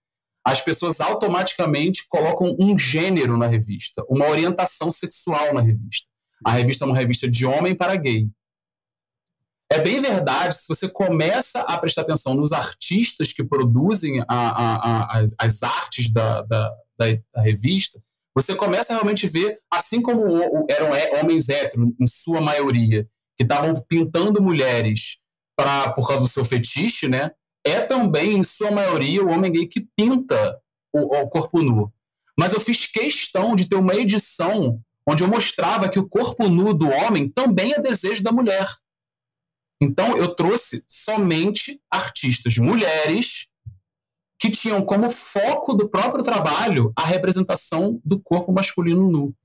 as 0.45 0.61
pessoas 0.61 0.99
automaticamente 0.99 2.05
colocam 2.09 2.53
um 2.59 2.77
gênero 2.77 3.37
na 3.37 3.47
revista, 3.47 4.03
uma 4.09 4.27
orientação 4.27 4.91
sexual 4.91 5.53
na 5.53 5.61
revista. 5.61 6.09
A 6.43 6.51
revista 6.51 6.83
é 6.83 6.87
uma 6.87 6.97
revista 6.97 7.29
de 7.29 7.45
homem 7.45 7.73
para 7.73 7.95
gay. 7.95 8.27
É 9.73 9.79
bem 9.79 9.99
verdade, 9.99 10.55
se 10.55 10.67
você 10.67 10.87
começa 10.87 11.61
a 11.61 11.75
prestar 11.79 12.01
atenção 12.01 12.35
nos 12.35 12.51
artistas 12.51 13.33
que 13.33 13.43
produzem 13.43 14.19
a, 14.21 14.25
a, 14.29 14.75
a, 14.75 15.19
as, 15.19 15.33
as, 15.35 15.63
artes 15.63 16.13
da, 16.13 16.43
da, 16.43 16.71
da, 16.95 17.05
da 17.33 17.41
revista, 17.41 17.99
você 18.35 18.53
começa 18.53 18.93
a 18.93 18.97
realmente 18.97 19.27
ver, 19.27 19.59
assim 19.71 19.99
como 19.99 20.23
eram 20.69 20.91
homens 21.19 21.49
héteros, 21.49 21.89
em 21.99 22.05
sua 22.05 22.39
maioria, 22.39 23.09
que 23.35 23.43
estavam 23.43 23.73
pintando 23.89 24.43
mulheres 24.43 25.17
pra, 25.55 25.89
por 25.89 26.07
causa 26.07 26.21
do 26.21 26.29
seu 26.29 26.45
fetiche, 26.45 27.07
né? 27.07 27.31
É 27.65 27.81
também, 27.81 28.37
em 28.37 28.43
sua 28.43 28.69
maioria, 28.69 29.23
o 29.23 29.31
homem 29.31 29.51
gay 29.51 29.65
que 29.65 29.87
pinta 29.97 30.55
o, 30.93 31.17
o 31.17 31.27
corpo 31.29 31.63
nu. 31.63 31.91
Mas 32.37 32.53
eu 32.53 32.59
fiz 32.59 32.85
questão 32.85 33.55
de 33.55 33.67
ter 33.67 33.75
uma 33.75 33.95
edição 33.95 34.79
onde 35.03 35.23
eu 35.23 35.27
mostrava 35.27 35.89
que 35.89 35.97
o 35.97 36.07
corpo 36.07 36.47
nu 36.47 36.75
do 36.75 36.87
homem 36.87 37.27
também 37.27 37.73
é 37.73 37.81
desejo 37.81 38.21
da 38.21 38.31
mulher. 38.31 38.67
Então, 39.83 40.17
eu 40.17 40.33
trouxe 40.33 40.83
somente 40.87 41.79
artistas 41.91 42.57
mulheres 42.57 43.47
que 44.39 44.49
tinham 44.49 44.83
como 44.85 45.09
foco 45.09 45.73
do 45.73 45.89
próprio 45.89 46.23
trabalho 46.23 46.91
a 46.95 47.05
representação 47.05 48.01
do 48.03 48.19
corpo 48.19 48.51
masculino 48.51 49.09
nu. 49.09 49.35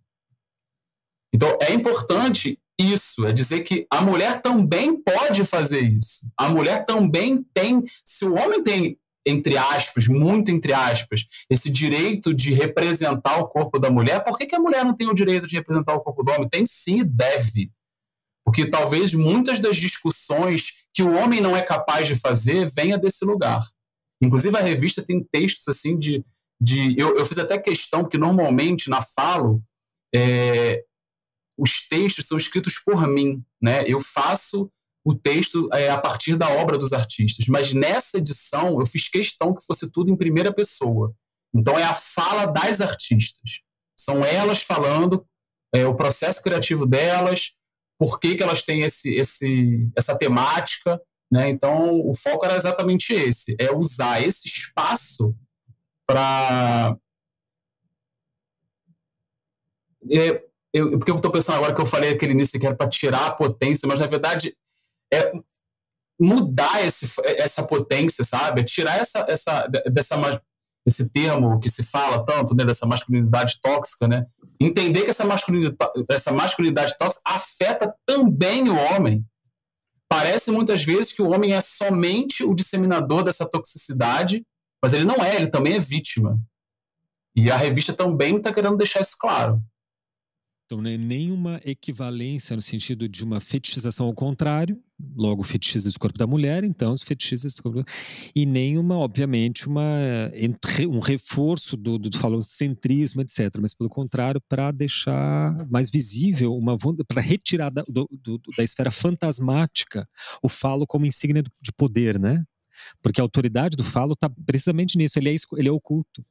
Então, 1.34 1.58
é 1.60 1.72
importante 1.72 2.58
isso, 2.80 3.26
é 3.26 3.32
dizer 3.32 3.60
que 3.60 3.86
a 3.90 4.00
mulher 4.00 4.40
também 4.40 5.00
pode 5.02 5.44
fazer 5.44 5.80
isso. 5.80 6.30
A 6.36 6.48
mulher 6.48 6.86
também 6.86 7.44
tem, 7.52 7.84
se 8.04 8.24
o 8.24 8.34
homem 8.36 8.62
tem 8.62 8.98
entre 9.26 9.58
aspas, 9.58 10.06
muito 10.08 10.50
entre 10.50 10.72
aspas, 10.72 11.26
esse 11.50 11.70
direito 11.70 12.32
de 12.32 12.54
representar 12.54 13.38
o 13.38 13.46
corpo 13.46 13.78
da 13.78 13.90
mulher, 13.90 14.24
por 14.24 14.38
que, 14.38 14.46
que 14.46 14.54
a 14.54 14.60
mulher 14.60 14.84
não 14.84 14.96
tem 14.96 15.06
o 15.06 15.14
direito 15.14 15.46
de 15.46 15.56
representar 15.56 15.94
o 15.94 16.00
corpo 16.00 16.22
do 16.22 16.32
homem? 16.32 16.48
Tem 16.48 16.64
sim 16.64 17.04
deve. 17.04 17.70
Porque 18.48 18.64
talvez 18.64 19.12
muitas 19.12 19.60
das 19.60 19.76
discussões 19.76 20.72
que 20.94 21.02
o 21.02 21.12
homem 21.12 21.38
não 21.38 21.54
é 21.54 21.60
capaz 21.60 22.08
de 22.08 22.16
fazer 22.16 22.66
venha 22.74 22.96
desse 22.96 23.22
lugar. 23.22 23.60
Inclusive, 24.22 24.56
a 24.56 24.62
revista 24.62 25.02
tem 25.02 25.22
textos 25.22 25.68
assim 25.68 25.98
de. 25.98 26.24
de 26.58 26.98
eu, 26.98 27.14
eu 27.18 27.26
fiz 27.26 27.36
até 27.36 27.58
questão, 27.58 28.00
porque 28.00 28.16
normalmente 28.16 28.88
na 28.88 29.02
Falo, 29.02 29.62
é, 30.14 30.82
os 31.58 31.86
textos 31.88 32.24
são 32.24 32.38
escritos 32.38 32.78
por 32.78 33.06
mim. 33.06 33.44
Né? 33.60 33.84
Eu 33.86 34.00
faço 34.00 34.72
o 35.04 35.14
texto 35.14 35.68
é, 35.74 35.90
a 35.90 35.98
partir 35.98 36.34
da 36.34 36.48
obra 36.48 36.78
dos 36.78 36.94
artistas, 36.94 37.48
mas 37.48 37.74
nessa 37.74 38.16
edição 38.16 38.80
eu 38.80 38.86
fiz 38.86 39.10
questão 39.10 39.54
que 39.54 39.62
fosse 39.62 39.92
tudo 39.92 40.10
em 40.10 40.16
primeira 40.16 40.54
pessoa. 40.54 41.14
Então, 41.54 41.78
é 41.78 41.84
a 41.84 41.92
fala 41.92 42.46
das 42.46 42.80
artistas. 42.80 43.60
São 43.94 44.24
elas 44.24 44.62
falando 44.62 45.26
é, 45.74 45.86
o 45.86 45.94
processo 45.94 46.42
criativo 46.42 46.86
delas, 46.86 47.57
por 47.98 48.20
que, 48.20 48.36
que 48.36 48.42
elas 48.42 48.62
têm 48.62 48.82
esse, 48.82 49.14
esse, 49.16 49.90
essa 49.96 50.16
temática. 50.16 51.00
Né? 51.30 51.50
Então, 51.50 52.00
o 52.06 52.14
foco 52.14 52.44
era 52.44 52.56
exatamente 52.56 53.12
esse: 53.12 53.56
é 53.58 53.72
usar 53.72 54.22
esse 54.22 54.46
espaço 54.46 55.34
para. 56.06 56.96
É, 60.10 60.42
eu, 60.72 60.98
porque 60.98 61.10
eu 61.10 61.16
estou 61.16 61.32
pensando 61.32 61.56
agora 61.56 61.74
que 61.74 61.80
eu 61.80 61.86
falei 61.86 62.10
aquele 62.10 62.32
início 62.32 62.58
que 62.58 62.66
era 62.66 62.76
para 62.76 62.88
tirar 62.88 63.26
a 63.26 63.30
potência, 63.30 63.86
mas 63.88 64.00
na 64.00 64.06
verdade 64.06 64.56
é 65.12 65.32
mudar 66.18 66.84
esse, 66.84 67.06
essa 67.24 67.66
potência, 67.66 68.24
sabe? 68.24 68.60
É 68.60 68.64
tirar 68.64 68.98
essa, 68.98 69.24
essa, 69.28 69.66
dessa, 69.66 70.16
esse 70.86 71.10
termo 71.10 71.58
que 71.60 71.68
se 71.68 71.82
fala 71.82 72.24
tanto, 72.24 72.54
né, 72.54 72.64
dessa 72.64 72.86
masculinidade 72.86 73.60
tóxica, 73.60 74.08
né? 74.08 74.26
Entender 74.60 75.02
que 75.02 75.10
essa 75.10 75.24
masculinidade, 75.24 75.92
essa 76.10 76.32
masculinidade 76.32 76.96
tóxica 76.96 77.22
afeta 77.26 77.94
também 78.06 78.68
o 78.68 78.76
homem. 78.76 79.24
Parece 80.08 80.50
muitas 80.50 80.82
vezes 80.82 81.12
que 81.12 81.20
o 81.20 81.30
homem 81.30 81.52
é 81.52 81.60
somente 81.60 82.42
o 82.42 82.54
disseminador 82.54 83.22
dessa 83.22 83.48
toxicidade, 83.48 84.44
mas 84.82 84.92
ele 84.94 85.04
não 85.04 85.16
é, 85.16 85.36
ele 85.36 85.48
também 85.48 85.74
é 85.74 85.78
vítima. 85.78 86.40
E 87.36 87.50
a 87.50 87.56
revista 87.56 87.92
também 87.92 88.36
está 88.36 88.52
querendo 88.52 88.76
deixar 88.76 89.00
isso 89.00 89.16
claro. 89.18 89.62
Então, 90.64 90.82
não 90.82 90.90
é 90.90 90.96
nenhuma 90.96 91.60
equivalência 91.64 92.56
no 92.56 92.62
sentido 92.62 93.08
de 93.08 93.24
uma 93.24 93.40
fetichização 93.40 94.06
ao 94.06 94.14
contrário, 94.14 94.82
logo 95.16 95.42
fetichiza 95.42 95.88
o 95.88 95.98
corpo 95.98 96.18
da 96.18 96.26
mulher, 96.26 96.64
então 96.64 96.92
os 96.92 97.02
fetichiza 97.02 97.48
o 97.48 97.62
corpo 97.62 97.84
e 98.34 98.44
nenhuma, 98.44 98.96
obviamente, 98.98 99.66
uma, 99.66 100.00
um 100.88 100.98
reforço 100.98 101.76
do, 101.76 101.98
do 101.98 102.16
falocentrismo, 102.18 103.22
etc. 103.22 103.56
Mas, 103.60 103.72
pelo 103.72 103.88
contrário, 103.88 104.40
para 104.48 104.70
deixar 104.72 105.66
mais 105.68 105.90
visível, 105.90 106.54
uma 106.54 106.76
para 107.06 107.22
retirar 107.22 107.70
da, 107.70 107.82
do, 107.88 108.08
do, 108.10 108.40
da 108.56 108.64
esfera 108.64 108.90
fantasmática 108.90 110.08
o 110.42 110.48
falo 110.48 110.86
como 110.86 111.06
insígnia 111.06 111.42
de 111.42 111.72
poder, 111.76 112.18
né? 112.18 112.44
Porque 113.02 113.20
a 113.20 113.24
autoridade 113.24 113.76
do 113.76 113.84
falo 113.84 114.12
está 114.12 114.28
precisamente 114.28 114.96
nisso, 114.96 115.18
ele 115.18 115.34
é, 115.34 115.36
ele 115.56 115.68
é 115.68 115.72
oculto. 115.72 116.24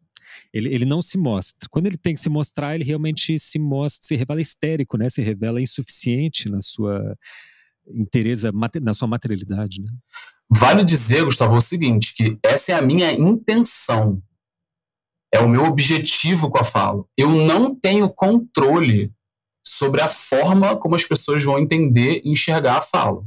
Ele, 0.53 0.73
ele 0.73 0.86
não 0.86 1.01
se 1.01 1.17
mostra. 1.17 1.69
Quando 1.69 1.88
ele 1.88 1.97
tem 1.97 2.13
que 2.13 2.19
se 2.19 2.30
mostrar, 2.30 2.75
ele 2.75 2.84
realmente 2.84 3.39
se 3.39 3.58
mostra, 3.58 4.08
se 4.08 4.15
revela 4.15 4.41
histérico, 4.41 4.97
né? 4.97 5.10
Se 5.10 5.21
revela 5.21 5.62
insuficiente 5.62 6.49
na 6.49 6.62
sua 6.62 7.17
interesa, 7.93 8.52
na 8.82 8.93
sua 8.93 9.08
materialidade, 9.08 9.82
né? 9.82 9.89
Vale 10.50 10.84
dizer, 10.84 11.26
Gustavo, 11.26 11.56
o 11.56 11.62
seguinte, 11.62 12.13
que 12.15 12.38
essa 12.41 12.71
é 12.71 12.76
a 12.76 12.82
minha 12.82 13.12
intenção. 13.12 14.21
É 15.34 15.39
o 15.39 15.50
meu 15.50 15.65
objetivo 15.65 16.50
com 16.50 16.60
a 16.60 16.63
fala. 16.63 17.04
Eu 17.17 17.30
não 17.30 17.76
tenho 17.76 18.10
controle 18.10 19.12
sobre 19.65 20.02
a 20.02 20.08
forma 20.08 20.78
como 20.78 20.95
as 20.95 21.04
pessoas 21.04 21.43
vão 21.43 21.60
entender 21.60 22.21
e 22.23 22.32
enxergar 22.32 22.78
a 22.78 22.82
fala. 22.82 23.23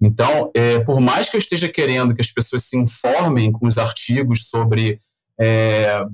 Então, 0.00 0.50
é, 0.54 0.78
por 0.80 1.00
mais 1.00 1.30
que 1.30 1.36
eu 1.36 1.38
esteja 1.38 1.68
querendo 1.70 2.14
que 2.14 2.20
as 2.20 2.30
pessoas 2.30 2.64
se 2.64 2.76
informem 2.76 3.50
com 3.50 3.66
os 3.66 3.78
artigos 3.78 4.46
sobre 4.46 5.00
é, 5.40 6.04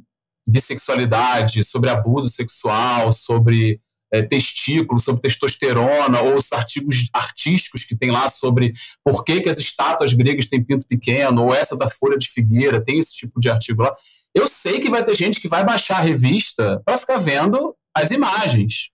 bissexualidade, 0.47 1.65
sobre 1.65 1.91
abuso 1.91 2.31
sexual, 2.31 3.11
sobre 3.11 3.81
é, 4.13 4.23
testículo, 4.23 5.01
sobre 5.01 5.23
testosterona, 5.23 6.21
ou 6.21 6.37
os 6.37 6.53
artigos 6.53 7.09
artísticos 7.13 7.85
que 7.85 7.97
tem 7.97 8.11
lá 8.11 8.29
sobre 8.29 8.75
por 9.03 9.25
que, 9.25 9.41
que 9.41 9.49
as 9.49 9.59
estátuas 9.59 10.13
gregas 10.13 10.47
têm 10.47 10.63
pinto 10.63 10.87
pequeno, 10.87 11.45
ou 11.45 11.55
essa 11.55 11.77
da 11.77 11.89
folha 11.89 12.19
de 12.19 12.29
figueira, 12.29 12.85
tem 12.85 12.99
esse 12.99 13.15
tipo 13.15 13.41
de 13.41 13.49
artigo 13.49 13.83
lá. 13.83 13.97
Eu 14.35 14.47
sei 14.47 14.81
que 14.81 14.91
vai 14.91 15.03
ter 15.03 15.15
gente 15.15 15.41
que 15.41 15.49
vai 15.49 15.65
baixar 15.65 15.99
a 15.99 16.03
revista 16.03 16.83
para 16.85 16.99
ficar 16.99 17.19
vendo 17.19 17.75
as 17.95 18.11
imagens. 18.11 18.91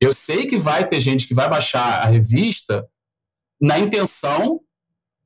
Eu 0.00 0.12
sei 0.12 0.46
que 0.46 0.58
vai 0.58 0.88
ter 0.88 1.00
gente 1.00 1.26
que 1.26 1.34
vai 1.34 1.48
baixar 1.48 2.02
a 2.02 2.06
revista 2.06 2.88
na 3.60 3.78
intenção 3.80 4.60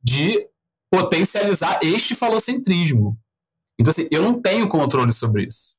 de 0.03 0.47
potencializar 0.91 1.79
este 1.83 2.15
falocentrismo. 2.15 3.19
Então, 3.79 3.91
assim, 3.91 4.09
eu 4.11 4.23
não 4.23 4.41
tenho 4.41 4.69
controle 4.69 5.13
sobre 5.13 5.45
isso. 5.45 5.77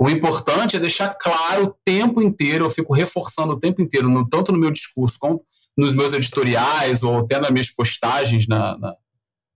O 0.00 0.08
importante 0.08 0.76
é 0.76 0.80
deixar 0.80 1.14
claro 1.14 1.66
o 1.66 1.74
tempo 1.84 2.22
inteiro, 2.22 2.64
eu 2.64 2.70
fico 2.70 2.94
reforçando 2.94 3.52
o 3.52 3.60
tempo 3.60 3.82
inteiro, 3.82 4.08
no, 4.08 4.26
tanto 4.26 4.50
no 4.50 4.58
meu 4.58 4.70
discurso 4.70 5.18
como 5.18 5.44
nos 5.76 5.92
meus 5.92 6.14
editoriais 6.14 7.02
ou 7.02 7.18
até 7.18 7.38
nas 7.38 7.50
minhas 7.50 7.70
postagens 7.70 8.48
na, 8.48 8.78
na, 8.78 8.96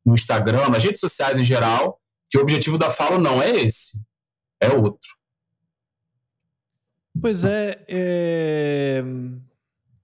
no 0.05 0.13
Instagram, 0.13 0.69
nas 0.69 0.85
redes 0.85 1.01
sociais 1.01 1.39
em 1.39 1.45
geral, 1.45 1.99
que 2.29 2.37
o 2.37 2.43
objetivo 2.43 2.77
da 2.77 2.91
fala 2.91 3.19
não 3.19 3.43
é 3.43 3.53
esse, 3.53 3.99
é 4.61 4.69
outro. 4.69 5.09
Pois 7.19 7.43
é, 7.43 7.81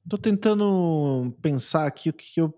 estou 0.03 0.19
é... 0.19 0.23
tentando 0.23 1.37
pensar 1.43 1.87
aqui 1.87 2.09
o 2.09 2.15
que 2.15 2.41
eu 2.41 2.55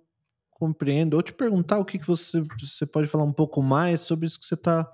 compreendo. 0.50 1.14
Ou 1.14 1.22
te 1.22 1.32
perguntar 1.32 1.80
o 1.80 1.84
que, 1.84 1.98
que 1.98 2.06
você, 2.06 2.40
você 2.60 2.86
pode 2.86 3.08
falar 3.08 3.24
um 3.24 3.32
pouco 3.32 3.60
mais 3.60 4.02
sobre 4.02 4.26
isso 4.26 4.38
que 4.38 4.46
você 4.46 4.54
está 4.54 4.88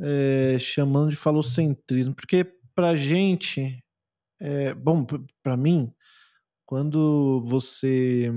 é, 0.00 0.58
chamando 0.58 1.10
de 1.10 1.16
falocentrismo. 1.16 2.14
Porque 2.14 2.44
para 2.74 2.94
gente, 2.94 3.82
é, 4.40 4.74
bom, 4.74 5.04
para 5.42 5.56
mim, 5.56 5.92
quando 6.66 7.42
você. 7.44 8.30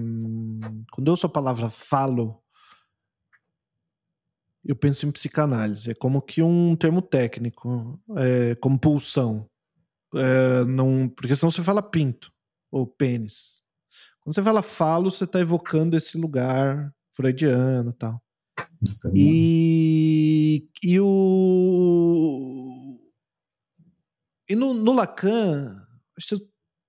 Quando 0.91 1.07
eu 1.07 1.11
ouço 1.11 1.25
a 1.25 1.29
palavra 1.29 1.69
falo, 1.69 2.41
eu 4.63 4.75
penso 4.75 5.05
em 5.05 5.11
psicanálise. 5.11 5.91
É 5.91 5.93
como 5.93 6.21
que 6.21 6.41
um 6.41 6.75
termo 6.75 7.01
técnico, 7.01 7.99
é, 8.17 8.55
como 8.55 8.79
pulsão. 8.79 9.49
É, 10.15 10.65
não, 10.65 11.09
porque 11.09 11.35
senão 11.35 11.51
você 11.51 11.63
fala 11.63 11.81
pinto 11.81 12.31
ou 12.71 12.87
pênis. 12.87 13.61
Quando 14.21 14.35
você 14.35 14.43
fala 14.43 14.61
falo, 14.61 15.11
você 15.11 15.23
está 15.25 15.39
evocando 15.39 15.97
esse 15.97 16.17
lugar 16.17 16.93
freudiano 17.11 17.91
tal. 17.93 18.21
E, 19.13 20.67
e 20.83 20.99
o. 20.99 22.97
E 24.49 24.55
no, 24.55 24.73
no 24.73 24.91
Lacan, 24.91 25.81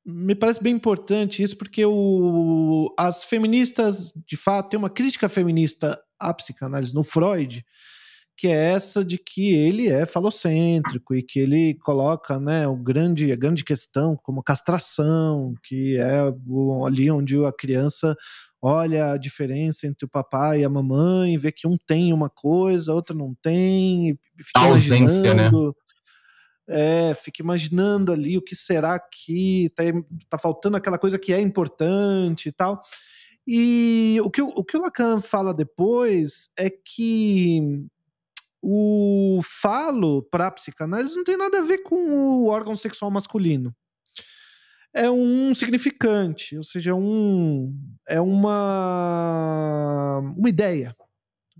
me 0.05 0.35
parece 0.35 0.63
bem 0.63 0.75
importante 0.75 1.43
isso, 1.43 1.57
porque 1.57 1.85
o, 1.85 2.93
as 2.99 3.23
feministas, 3.25 4.13
de 4.27 4.37
fato, 4.37 4.71
tem 4.71 4.79
uma 4.79 4.91
crítica 4.91 5.29
feminista 5.29 6.01
à 6.19 6.35
psicanálise 6.35 6.93
no 6.93 7.05
Freud, 7.05 7.65
que 8.37 8.49
é 8.49 8.73
essa 8.73 9.05
de 9.05 9.19
que 9.19 9.55
ele 9.55 9.89
é 9.89 10.05
falocêntrico 10.05 11.15
e 11.15 11.23
que 11.23 11.39
ele 11.39 11.75
coloca 11.75 12.39
né, 12.39 12.67
o 12.67 12.77
grande, 12.77 13.31
a 13.31 13.37
grande 13.37 13.63
questão 13.63 14.17
como 14.17 14.43
castração, 14.43 15.55
que 15.63 15.97
é 15.97 16.21
ali 16.85 17.11
onde 17.11 17.37
a 17.45 17.53
criança 17.53 18.17
olha 18.63 19.13
a 19.13 19.17
diferença 19.17 19.89
entre 19.89 20.07
o 20.07 20.09
papai 20.09 20.61
e 20.61 20.65
a 20.65 20.71
mamãe, 20.71 21.37
vê 21.37 21.51
que 21.51 21.67
um 21.67 21.77
tem 21.77 22.13
uma 22.13 22.31
coisa, 22.31 22.93
a 22.93 22.95
outra 22.95 23.15
não 23.15 23.35
tem, 23.43 24.11
e 24.11 24.45
fica 24.45 24.61
a 24.61 24.67
ausência, 24.67 25.35
né? 25.35 25.51
É, 26.69 27.13
fica 27.15 27.43
imaginando 27.43 28.13
ali 28.13 28.39
o 28.39 28.43
que 28.43 28.55
será 28.55 28.99
que 29.01 29.69
tá, 29.75 29.83
tá 30.31 30.39
faltando 30.39 30.77
aquela 30.77 30.97
coisa 30.97 31.19
que 31.19 31.33
é 31.33 31.41
importante 31.41 32.49
e 32.49 32.53
tal. 32.53 32.81
E 33.45 34.19
o 34.23 34.31
que, 34.31 34.41
o 34.41 34.63
que 34.63 34.77
o 34.77 34.81
Lacan 34.81 35.21
fala 35.21 35.53
depois 35.53 36.49
é 36.57 36.71
que 36.71 37.85
o 38.63 39.41
falo 39.43 40.23
para 40.23 40.47
a 40.47 40.51
psicanálise 40.53 41.17
não 41.17 41.25
tem 41.25 41.37
nada 41.37 41.59
a 41.59 41.65
ver 41.65 41.79
com 41.79 41.97
o 41.97 42.47
órgão 42.47 42.77
sexual 42.77 43.11
masculino. 43.11 43.75
É 44.95 45.11
um 45.11 45.55
significante, 45.55 46.57
ou 46.57 46.65
seja, 46.65 46.95
um, 46.95 47.75
é 48.09 48.21
uma, 48.21 50.19
uma 50.37 50.49
ideia, 50.49 50.95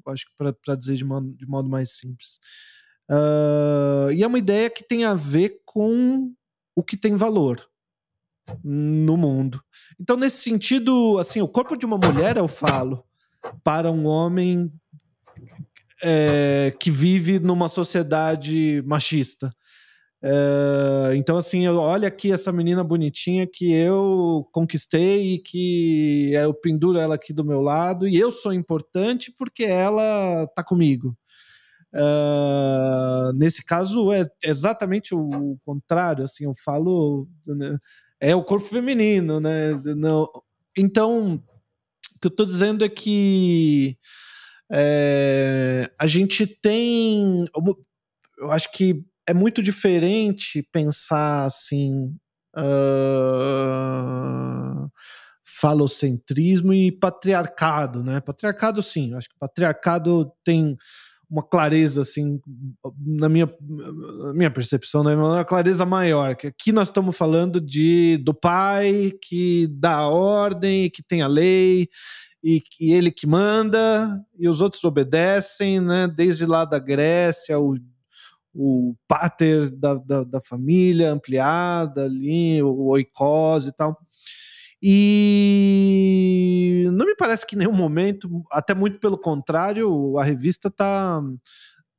acho 0.09 0.27
que 0.27 0.33
para 0.37 0.77
dizer 0.77 0.97
de 0.97 1.05
modo, 1.05 1.33
de 1.35 1.47
modo 1.47 1.69
mais 1.69 1.97
simples. 1.97 2.39
Uh, 3.11 4.13
e 4.13 4.23
é 4.23 4.27
uma 4.27 4.39
ideia 4.39 4.71
que 4.71 4.83
tem 4.83 5.05
a 5.05 5.15
ver 5.15 5.61
com 5.65 6.33
o 6.77 6.83
que 6.83 6.97
tem 6.97 7.15
valor 7.15 7.67
no 8.63 9.17
mundo. 9.17 9.63
Então, 10.01 10.17
nesse 10.17 10.39
sentido, 10.39 11.19
assim, 11.19 11.41
o 11.41 11.49
corpo 11.49 11.77
de 11.77 11.87
uma 11.87 11.99
mulher, 11.99 12.37
eu 12.37 12.49
falo, 12.49 13.05
para 13.63 13.91
um 13.91 14.07
homem 14.07 14.73
é, 16.03 16.75
que 16.79 16.91
vive 16.91 17.39
numa 17.39 17.69
sociedade 17.69 18.83
machista. 18.85 19.51
É, 20.25 21.17
então, 21.17 21.37
assim, 21.37 21.67
olha 21.67 22.07
aqui 22.07 22.31
essa 22.31 22.53
menina 22.53 22.85
bonitinha 22.85 23.47
que 23.47 23.73
eu 23.73 24.49
conquistei 24.53 25.35
e 25.35 25.39
que 25.39 26.33
eu 26.33 26.55
penduro 26.55 26.99
ela 26.99 27.17
aqui 27.17 27.33
do 27.33 27.45
meu 27.45 27.61
lado 27.61 28.07
e 28.07 28.17
eu 28.17 28.31
sou 28.31 28.53
importante 28.53 29.33
porque 29.37 29.65
ela 29.65 30.47
tá 30.55 30.63
comigo. 30.63 31.17
Uh, 31.95 33.33
nesse 33.35 33.65
caso 33.65 34.13
é 34.13 34.25
exatamente 34.43 35.15
o 35.15 35.59
contrário, 35.63 36.25
assim, 36.25 36.45
eu 36.45 36.55
falo 36.65 37.29
né, 37.47 37.77
é 38.19 38.35
o 38.35 38.43
corpo 38.43 38.67
feminino, 38.67 39.41
né? 39.41 39.75
Não, 39.97 40.27
então, 40.79 41.35
o 42.15 42.21
que 42.21 42.29
eu 42.29 42.31
estou 42.31 42.47
dizendo 42.47 42.85
é 42.85 42.89
que 42.89 43.99
é, 44.71 45.91
a 45.99 46.07
gente 46.07 46.47
tem, 46.47 47.45
eu 48.39 48.51
acho 48.51 48.73
que 48.73 49.05
é 49.29 49.35
muito 49.35 49.63
diferente 49.63 50.67
pensar 50.73 51.47
assim. 51.47 52.15
Uh, 52.55 53.73
falocentrismo 55.63 56.75
e 56.75 56.91
patriarcado, 56.91 58.03
né? 58.03 58.21
Patriarcado, 58.21 58.83
sim, 58.83 59.15
acho 59.15 59.29
que 59.29 59.37
patriarcado 59.39 60.33
tem 60.45 60.77
uma 61.31 61.43
clareza 61.43 62.03
assim 62.03 62.39
na 62.99 63.27
minha, 63.27 63.49
minha 64.35 64.51
percepção, 64.51 65.03
né, 65.03 65.15
uma 65.15 65.45
clareza 65.45 65.87
maior. 65.87 66.37
Que 66.37 66.49
aqui 66.49 66.73
nós 66.73 66.89
estamos 66.89 67.17
falando 67.17 67.59
de 67.59 68.19
do 68.19 68.35
pai 68.35 69.13
que 69.23 69.67
dá 69.71 69.95
a 69.95 70.09
ordem, 70.09 70.91
que 70.91 71.03
tem 71.03 71.23
a 71.23 71.27
lei 71.27 71.89
e 72.45 72.61
que 72.61 72.93
ele 72.93 73.11
que 73.11 73.27
manda 73.27 74.21
e 74.39 74.49
os 74.49 74.61
outros 74.61 74.85
obedecem, 74.85 75.81
né? 75.81 76.07
Desde 76.07 76.45
lá 76.45 76.65
da 76.65 76.79
Grécia, 76.79 77.59
o, 77.59 77.77
o 78.55 78.95
pater 79.09 79.71
da, 79.71 79.95
da, 79.95 80.25
da 80.25 80.41
família 80.41 81.11
ampliada 81.11 82.05
ali, 82.05 82.63
o 82.63 82.89
oikos 82.89 83.67
e 83.67 83.73
tal. 83.73 83.97
E 84.85 86.89
não 86.93 87.07
me 87.07 87.15
parece 87.15 87.47
que 87.47 87.55
em 87.55 87.61
nenhum 87.61 87.73
momento, 87.73 88.29
até 88.51 88.75
muito 88.75 88.99
pelo 88.99 89.17
contrário, 89.17 90.19
a 90.19 90.25
revista 90.25 90.69
está 90.69 91.23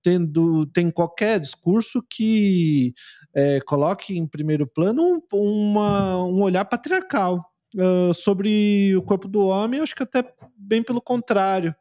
tendo 0.03 0.65
tem 0.67 0.91
qualquer 0.91 1.39
discurso 1.39 2.03
que 2.09 2.93
é, 3.33 3.61
coloque 3.61 4.17
em 4.17 4.27
primeiro 4.27 4.67
plano 4.67 5.23
uma, 5.31 6.25
um 6.25 6.41
olhar 6.41 6.65
patriarcal 6.65 7.45
uh, 7.75 8.13
sobre 8.13 8.93
o 8.97 9.01
corpo 9.01 9.29
do 9.29 9.45
homem. 9.45 9.77
Eu 9.77 9.83
acho 9.83 9.95
que 9.95 10.03
até 10.03 10.21
bem 10.57 10.83
pelo 10.83 11.01
contrário. 11.01 11.73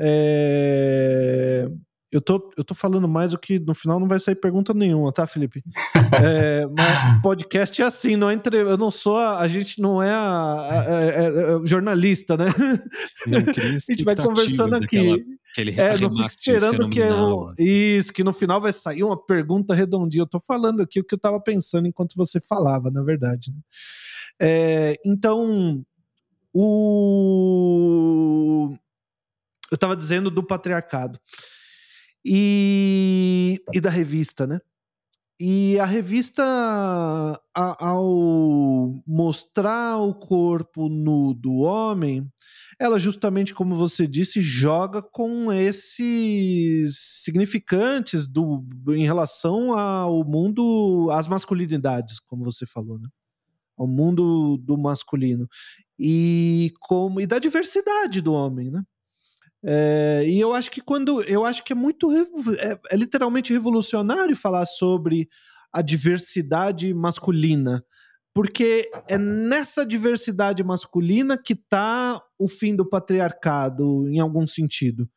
É, 0.00 1.68
eu 2.14 2.20
tô, 2.20 2.52
eu 2.56 2.62
tô 2.62 2.76
falando 2.76 3.08
mais 3.08 3.32
o 3.32 3.38
que 3.38 3.58
no 3.58 3.74
final 3.74 3.98
não 3.98 4.06
vai 4.06 4.20
sair 4.20 4.36
pergunta 4.36 4.72
nenhuma, 4.72 5.12
tá, 5.12 5.26
Felipe? 5.26 5.64
É, 6.14 6.64
podcast 7.20 7.82
é 7.82 7.84
assim, 7.84 8.14
não 8.14 8.30
é 8.30 8.34
entre, 8.34 8.56
eu 8.56 8.76
não 8.76 8.88
sou, 8.88 9.16
a, 9.16 9.40
a 9.40 9.48
gente 9.48 9.80
não 9.80 10.00
é, 10.00 10.12
a, 10.12 10.20
a, 10.20 10.80
a 10.80 11.02
é, 11.02 11.26
é, 11.26 11.66
jornalista, 11.66 12.36
né? 12.36 12.46
A 13.26 13.90
gente 13.90 14.04
vai 14.04 14.14
conversando 14.14 14.76
aqui. 14.76 15.24
é, 15.76 15.98
não 15.98 16.10
fico 16.10 16.28
esperando 16.28 16.88
que 16.88 17.00
eu, 17.00 17.52
isso, 17.58 18.12
que 18.12 18.22
no 18.22 18.32
final 18.32 18.60
vai 18.60 18.72
sair 18.72 19.02
uma 19.02 19.20
pergunta 19.20 19.74
redondinha. 19.74 20.22
Eu 20.22 20.26
tô 20.26 20.38
falando 20.38 20.82
aqui 20.82 21.00
o 21.00 21.04
que 21.04 21.16
eu 21.16 21.18
tava 21.18 21.40
pensando 21.40 21.88
enquanto 21.88 22.14
você 22.14 22.40
falava, 22.40 22.92
na 22.92 23.02
verdade. 23.02 23.50
Né? 23.50 23.58
É, 24.40 25.00
então, 25.04 25.84
o 26.52 27.56
eu 29.72 29.74
estava 29.74 29.96
dizendo 29.96 30.30
do 30.30 30.46
patriarcado 30.46 31.18
e, 32.24 33.60
e 33.72 33.80
da 33.80 33.90
revista, 33.90 34.46
né? 34.46 34.58
E 35.38 35.78
a 35.80 35.84
revista, 35.84 36.42
a, 36.44 37.86
ao 37.86 39.02
mostrar 39.06 39.98
o 39.98 40.14
corpo 40.14 40.88
nu 40.88 41.34
do 41.34 41.56
homem, 41.56 42.30
ela 42.78 42.98
justamente, 42.98 43.52
como 43.52 43.74
você 43.74 44.06
disse, 44.06 44.40
joga 44.40 45.02
com 45.02 45.52
esses 45.52 46.96
significantes 47.24 48.28
do, 48.28 48.64
em 48.90 49.04
relação 49.04 49.76
ao 49.76 50.24
mundo, 50.24 51.08
às 51.12 51.26
masculinidades, 51.26 52.20
como 52.20 52.44
você 52.44 52.64
falou, 52.66 52.98
né? 52.98 53.08
Ao 53.76 53.88
mundo 53.88 54.56
do 54.58 54.78
masculino. 54.78 55.48
E, 55.98 56.72
como, 56.80 57.20
e 57.20 57.26
da 57.26 57.38
diversidade 57.40 58.20
do 58.20 58.32
homem, 58.32 58.70
né? 58.70 58.82
É, 59.66 60.22
e 60.26 60.38
eu 60.38 60.52
acho 60.52 60.70
que 60.70 60.80
quando. 60.80 61.22
Eu 61.22 61.44
acho 61.44 61.64
que 61.64 61.72
é 61.72 61.76
muito. 61.76 62.12
É, 62.12 62.78
é, 62.90 62.96
literalmente 62.96 63.52
revolucionário 63.52 64.36
falar 64.36 64.66
sobre 64.66 65.28
a 65.72 65.80
diversidade 65.80 66.92
masculina. 66.92 67.84
Porque 68.34 68.90
é 69.08 69.16
nessa 69.16 69.86
diversidade 69.86 70.64
masculina 70.64 71.38
que 71.38 71.52
está 71.52 72.20
o 72.36 72.48
fim 72.48 72.74
do 72.74 72.84
patriarcado, 72.86 74.08
em 74.08 74.18
algum 74.18 74.44
sentido. 74.44 75.08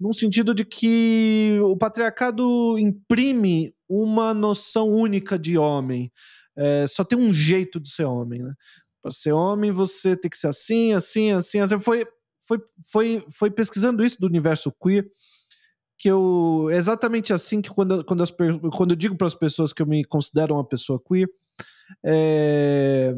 Num 0.00 0.12
sentido 0.12 0.54
de 0.54 0.64
que 0.64 1.60
o 1.62 1.76
patriarcado 1.76 2.78
imprime 2.78 3.74
uma 3.86 4.32
noção 4.32 4.88
única 4.88 5.38
de 5.38 5.58
homem. 5.58 6.10
É, 6.56 6.86
só 6.88 7.04
tem 7.04 7.18
um 7.18 7.32
jeito 7.32 7.78
de 7.78 7.90
ser 7.90 8.04
homem, 8.04 8.42
né? 8.42 8.54
Para 9.02 9.12
ser 9.12 9.32
homem, 9.32 9.70
você 9.70 10.16
tem 10.16 10.30
que 10.30 10.38
ser 10.38 10.46
assim, 10.46 10.94
assim, 10.94 11.30
assim, 11.32 11.58
assim. 11.60 11.78
Foi, 11.78 12.06
foi, 12.58 12.58
foi, 12.84 13.26
foi 13.30 13.50
pesquisando 13.50 14.04
isso 14.04 14.20
do 14.20 14.26
universo 14.26 14.72
queer 14.82 15.08
que 15.98 16.08
eu 16.08 16.66
é 16.68 16.76
exatamente 16.76 17.32
assim 17.32 17.62
que 17.62 17.70
quando, 17.70 18.04
quando, 18.04 18.24
as, 18.24 18.30
quando 18.76 18.90
eu 18.90 18.96
digo 18.96 19.16
para 19.16 19.28
as 19.28 19.36
pessoas 19.36 19.72
que 19.72 19.80
eu 19.80 19.86
me 19.86 20.04
considero 20.04 20.54
uma 20.54 20.66
pessoa 20.66 21.00
queer, 21.00 21.28
é, 22.04 23.14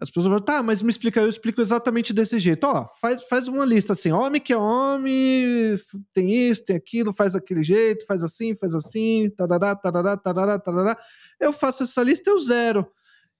as 0.00 0.10
pessoas 0.10 0.26
falam, 0.26 0.38
tá, 0.38 0.62
mas 0.62 0.82
me 0.82 0.90
explica, 0.90 1.20
eu 1.20 1.28
explico 1.28 1.60
exatamente 1.60 2.12
desse 2.12 2.38
jeito. 2.38 2.64
Ó, 2.64 2.86
faz, 3.00 3.24
faz 3.24 3.48
uma 3.48 3.64
lista 3.64 3.92
assim, 3.92 4.12
homem 4.12 4.40
que 4.40 4.52
é 4.52 4.56
homem, 4.56 5.78
tem 6.12 6.50
isso, 6.50 6.64
tem 6.64 6.76
aquilo, 6.76 7.12
faz 7.12 7.34
aquele 7.34 7.62
jeito, 7.62 8.06
faz 8.06 8.22
assim, 8.24 8.54
faz 8.54 8.74
assim, 8.74 9.30
tarará, 9.36 9.74
tarará, 9.74 10.16
tarará, 10.16 10.58
tarará. 10.58 10.98
Eu 11.38 11.52
faço 11.52 11.82
essa 11.82 12.02
lista, 12.02 12.30
eu 12.30 12.38
zero. 12.38 12.86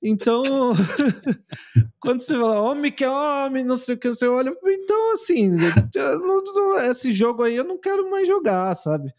Então, 0.02 0.42
quando 2.00 2.20
você 2.20 2.32
fala 2.32 2.62
homem 2.62 2.90
que 2.90 3.04
é 3.04 3.10
homem, 3.10 3.64
não 3.64 3.76
sei 3.76 3.94
o 3.94 3.98
que, 3.98 4.08
você 4.08 4.26
olha, 4.26 4.50
então 4.66 5.12
assim, 5.12 5.50
esse 6.90 7.12
jogo 7.12 7.42
aí 7.42 7.56
eu 7.56 7.64
não 7.64 7.78
quero 7.78 8.10
mais 8.10 8.26
jogar, 8.26 8.74
sabe? 8.74 9.12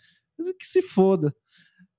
Que 0.60 0.66
se 0.66 0.82
foda. 0.82 1.34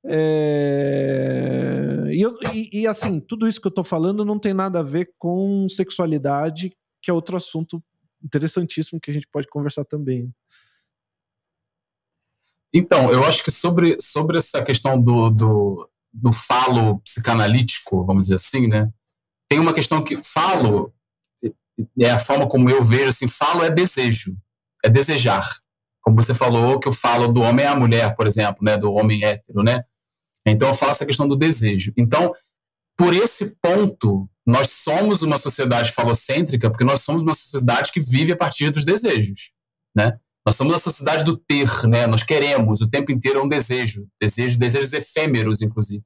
É... 0.04 2.08
E, 2.10 2.20
eu, 2.20 2.36
e, 2.52 2.82
e, 2.82 2.86
assim, 2.88 3.20
tudo 3.20 3.46
isso 3.46 3.60
que 3.60 3.68
eu 3.68 3.72
tô 3.72 3.84
falando 3.84 4.24
não 4.24 4.38
tem 4.38 4.52
nada 4.52 4.80
a 4.80 4.82
ver 4.82 5.12
com 5.16 5.68
sexualidade, 5.68 6.76
que 7.00 7.10
é 7.10 7.14
outro 7.14 7.36
assunto 7.36 7.82
interessantíssimo 8.22 9.00
que 9.00 9.10
a 9.10 9.14
gente 9.14 9.28
pode 9.28 9.48
conversar 9.48 9.84
também. 9.84 10.34
Então, 12.74 13.12
eu 13.12 13.22
acho 13.24 13.44
que 13.44 13.50
sobre, 13.50 13.96
sobre 14.00 14.38
essa 14.38 14.64
questão 14.64 15.00
do, 15.00 15.30
do, 15.30 15.90
do 16.12 16.32
falo 16.32 17.00
psicanalítico, 17.00 18.04
vamos 18.04 18.24
dizer 18.24 18.36
assim, 18.36 18.66
né? 18.66 18.90
Tem 19.48 19.58
uma 19.58 19.72
questão 19.72 20.02
que 20.02 20.22
falo 20.22 20.92
é 21.98 22.10
a 22.10 22.18
forma 22.18 22.48
como 22.48 22.68
eu 22.68 22.82
vejo 22.82 23.08
assim, 23.08 23.26
falo 23.26 23.64
é 23.64 23.70
desejo, 23.70 24.36
é 24.84 24.88
desejar. 24.88 25.46
Como 26.02 26.16
você 26.16 26.34
falou 26.34 26.78
que 26.78 26.88
eu 26.88 26.92
falo 26.92 27.28
do 27.28 27.40
homem 27.40 27.66
à 27.66 27.74
mulher, 27.76 28.14
por 28.16 28.26
exemplo, 28.26 28.62
né, 28.62 28.76
do 28.76 28.92
homem 28.92 29.24
hétero, 29.24 29.62
né? 29.62 29.84
Então 30.44 30.68
eu 30.68 30.74
falo 30.74 30.92
essa 30.92 31.06
questão 31.06 31.26
do 31.28 31.36
desejo. 31.36 31.92
Então, 31.96 32.32
por 32.96 33.14
esse 33.14 33.56
ponto, 33.60 34.28
nós 34.44 34.68
somos 34.70 35.22
uma 35.22 35.38
sociedade 35.38 35.92
falocêntrica, 35.92 36.68
porque 36.68 36.84
nós 36.84 37.00
somos 37.00 37.22
uma 37.22 37.34
sociedade 37.34 37.92
que 37.92 38.00
vive 38.00 38.32
a 38.32 38.36
partir 38.36 38.70
dos 38.70 38.84
desejos, 38.84 39.52
né? 39.94 40.18
Nós 40.44 40.56
somos 40.56 40.74
a 40.74 40.78
sociedade 40.78 41.24
do 41.24 41.36
ter, 41.36 41.68
né? 41.88 42.06
Nós 42.06 42.22
queremos, 42.22 42.80
o 42.80 42.90
tempo 42.90 43.12
inteiro 43.12 43.38
é 43.38 43.42
um 43.42 43.48
desejo, 43.48 44.08
desejo, 44.20 44.58
desejos 44.58 44.92
efêmeros, 44.92 45.62
inclusive. 45.62 46.02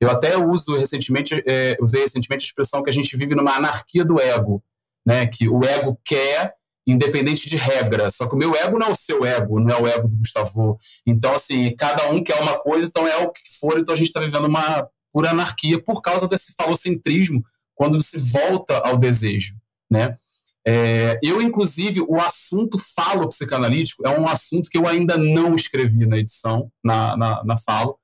Eu 0.00 0.10
até 0.10 0.36
uso 0.36 0.76
recentemente, 0.76 1.42
é, 1.46 1.76
usei 1.80 2.02
recentemente 2.02 2.44
a 2.44 2.48
expressão 2.48 2.82
que 2.82 2.90
a 2.90 2.92
gente 2.92 3.16
vive 3.16 3.34
numa 3.34 3.56
anarquia 3.56 4.04
do 4.04 4.20
ego, 4.20 4.62
né? 5.06 5.26
Que 5.26 5.48
o 5.48 5.62
ego 5.64 6.00
quer, 6.04 6.54
independente 6.86 7.48
de 7.48 7.56
regra. 7.56 8.10
Só 8.10 8.26
que 8.26 8.34
o 8.34 8.38
meu 8.38 8.54
ego 8.54 8.78
não 8.78 8.88
é 8.88 8.90
o 8.90 8.96
seu 8.96 9.24
ego, 9.24 9.60
não 9.60 9.74
é 9.74 9.80
o 9.80 9.86
ego 9.86 10.08
do 10.08 10.16
Gustavo. 10.16 10.78
Então, 11.06 11.34
assim, 11.34 11.74
cada 11.76 12.10
um 12.10 12.22
quer 12.22 12.40
uma 12.40 12.58
coisa, 12.58 12.86
então 12.86 13.06
é 13.06 13.18
o 13.18 13.30
que 13.30 13.42
for. 13.58 13.78
Então 13.78 13.94
a 13.94 13.98
gente 13.98 14.08
está 14.08 14.20
vivendo 14.20 14.46
uma 14.46 14.88
pura 15.12 15.30
anarquia 15.30 15.80
por 15.80 16.02
causa 16.02 16.26
desse 16.26 16.54
falocentrismo, 16.54 17.44
quando 17.74 18.02
se 18.02 18.18
volta 18.18 18.78
ao 18.78 18.96
desejo, 18.96 19.54
né? 19.90 20.18
É, 20.66 21.18
eu, 21.22 21.42
inclusive, 21.42 22.00
o 22.00 22.16
assunto 22.16 22.78
falo 22.78 23.28
psicanalítico 23.28 24.06
é 24.06 24.18
um 24.18 24.26
assunto 24.26 24.70
que 24.70 24.78
eu 24.78 24.86
ainda 24.88 25.18
não 25.18 25.54
escrevi 25.54 26.06
na 26.06 26.16
edição, 26.16 26.70
na, 26.82 27.16
na, 27.16 27.44
na 27.44 27.56
falo, 27.58 27.98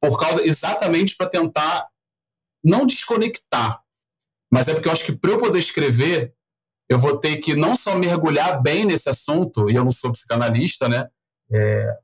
por 0.00 0.18
causa 0.18 0.46
exatamente 0.46 1.16
para 1.16 1.28
tentar 1.28 1.88
não 2.62 2.86
desconectar, 2.86 3.82
mas 4.52 4.68
é 4.68 4.74
porque 4.74 4.88
eu 4.88 4.92
acho 4.92 5.04
que 5.04 5.12
para 5.12 5.32
eu 5.32 5.38
poder 5.38 5.58
escrever, 5.58 6.32
eu 6.88 6.98
vou 6.98 7.18
ter 7.18 7.36
que 7.38 7.56
não 7.56 7.74
só 7.74 7.96
mergulhar 7.96 8.62
bem 8.62 8.84
nesse 8.84 9.08
assunto, 9.08 9.68
e 9.68 9.74
eu 9.74 9.84
não 9.84 9.92
sou 9.92 10.12
psicanalista, 10.12 10.88
né? 10.88 11.08
É, 11.50 11.98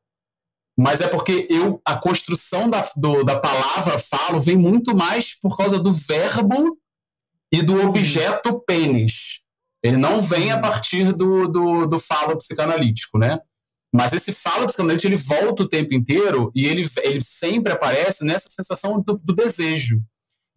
mas 0.77 1.01
é 1.01 1.09
porque 1.09 1.47
eu 1.51 1.81
a 1.85 1.97
construção 1.97 2.69
da, 2.69 2.81
do, 2.97 3.23
da 3.23 3.39
palavra 3.39 3.99
falo 3.99 4.41
vem 4.41 4.57
muito 4.57 4.97
mais 4.97 5.39
por 5.39 5.57
causa 5.57 5.79
do 5.79 5.93
verbo 5.93 6.79
e 7.53 7.63
do 7.63 7.87
objeto 7.87 8.59
pênis. 8.61 9.43
Ele 9.83 9.97
não 9.97 10.20
vem 10.20 10.51
a 10.51 10.59
partir 10.59 11.12
do, 11.12 11.49
do, 11.49 11.87
do 11.87 11.99
falo 11.99 12.37
psicanalítico, 12.37 13.18
né? 13.18 13.39
Mas 13.93 14.12
esse 14.12 14.33
falo 14.33 14.66
psicanalítico 14.66 15.09
ele 15.09 15.16
volta 15.16 15.62
o 15.62 15.68
tempo 15.68 15.95
inteiro 15.95 16.53
e 16.55 16.66
ele, 16.66 16.89
ele 17.03 17.20
sempre 17.22 17.72
aparece 17.72 18.24
nessa 18.24 18.49
sensação 18.49 19.01
do, 19.01 19.18
do 19.18 19.35
desejo. 19.35 20.01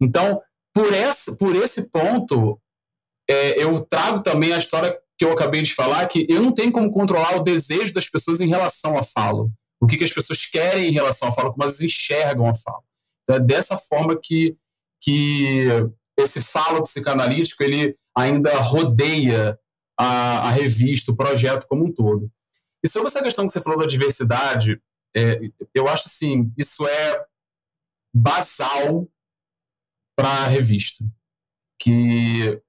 Então, 0.00 0.40
por 0.72 0.92
esse, 0.92 1.38
por 1.38 1.56
esse 1.56 1.90
ponto, 1.90 2.60
é, 3.28 3.62
eu 3.62 3.80
trago 3.80 4.22
também 4.22 4.52
a 4.52 4.58
história 4.58 4.96
que 5.16 5.24
eu 5.24 5.32
acabei 5.32 5.62
de 5.62 5.74
falar, 5.74 6.06
que 6.06 6.26
eu 6.28 6.42
não 6.42 6.52
tenho 6.52 6.72
como 6.72 6.90
controlar 6.90 7.36
o 7.36 7.42
desejo 7.42 7.92
das 7.94 8.08
pessoas 8.08 8.40
em 8.40 8.48
relação 8.48 8.98
a 8.98 9.02
falo. 9.02 9.50
O 9.80 9.86
que, 9.86 9.96
que 9.96 10.04
as 10.04 10.12
pessoas 10.12 10.44
querem 10.46 10.88
em 10.88 10.92
relação 10.92 11.28
a 11.28 11.32
falo, 11.32 11.52
como 11.52 11.62
elas 11.62 11.80
enxergam 11.80 12.48
a 12.48 12.54
falo. 12.54 12.84
Então, 13.22 13.36
é 13.36 13.40
dessa 13.40 13.76
forma 13.76 14.18
que, 14.20 14.56
que 15.00 15.66
esse 16.18 16.42
falo 16.42 16.82
psicanalítico 16.82 17.62
ele 17.62 17.96
ainda 18.16 18.54
rodeia 18.60 19.58
a, 19.98 20.48
a 20.48 20.50
revista, 20.50 21.12
o 21.12 21.16
projeto 21.16 21.66
como 21.66 21.84
um 21.84 21.92
todo. 21.92 22.30
E 22.84 22.88
sobre 22.88 23.08
essa 23.08 23.22
questão 23.22 23.46
que 23.46 23.52
você 23.52 23.60
falou 23.62 23.78
da 23.78 23.86
diversidade, 23.86 24.80
é, 25.16 25.40
eu 25.74 25.88
acho 25.88 26.04
assim, 26.06 26.52
isso 26.56 26.86
é 26.86 27.24
basal 28.14 29.08
para 30.16 30.28
a 30.28 30.46
revista. 30.46 31.04
Que 31.80 32.62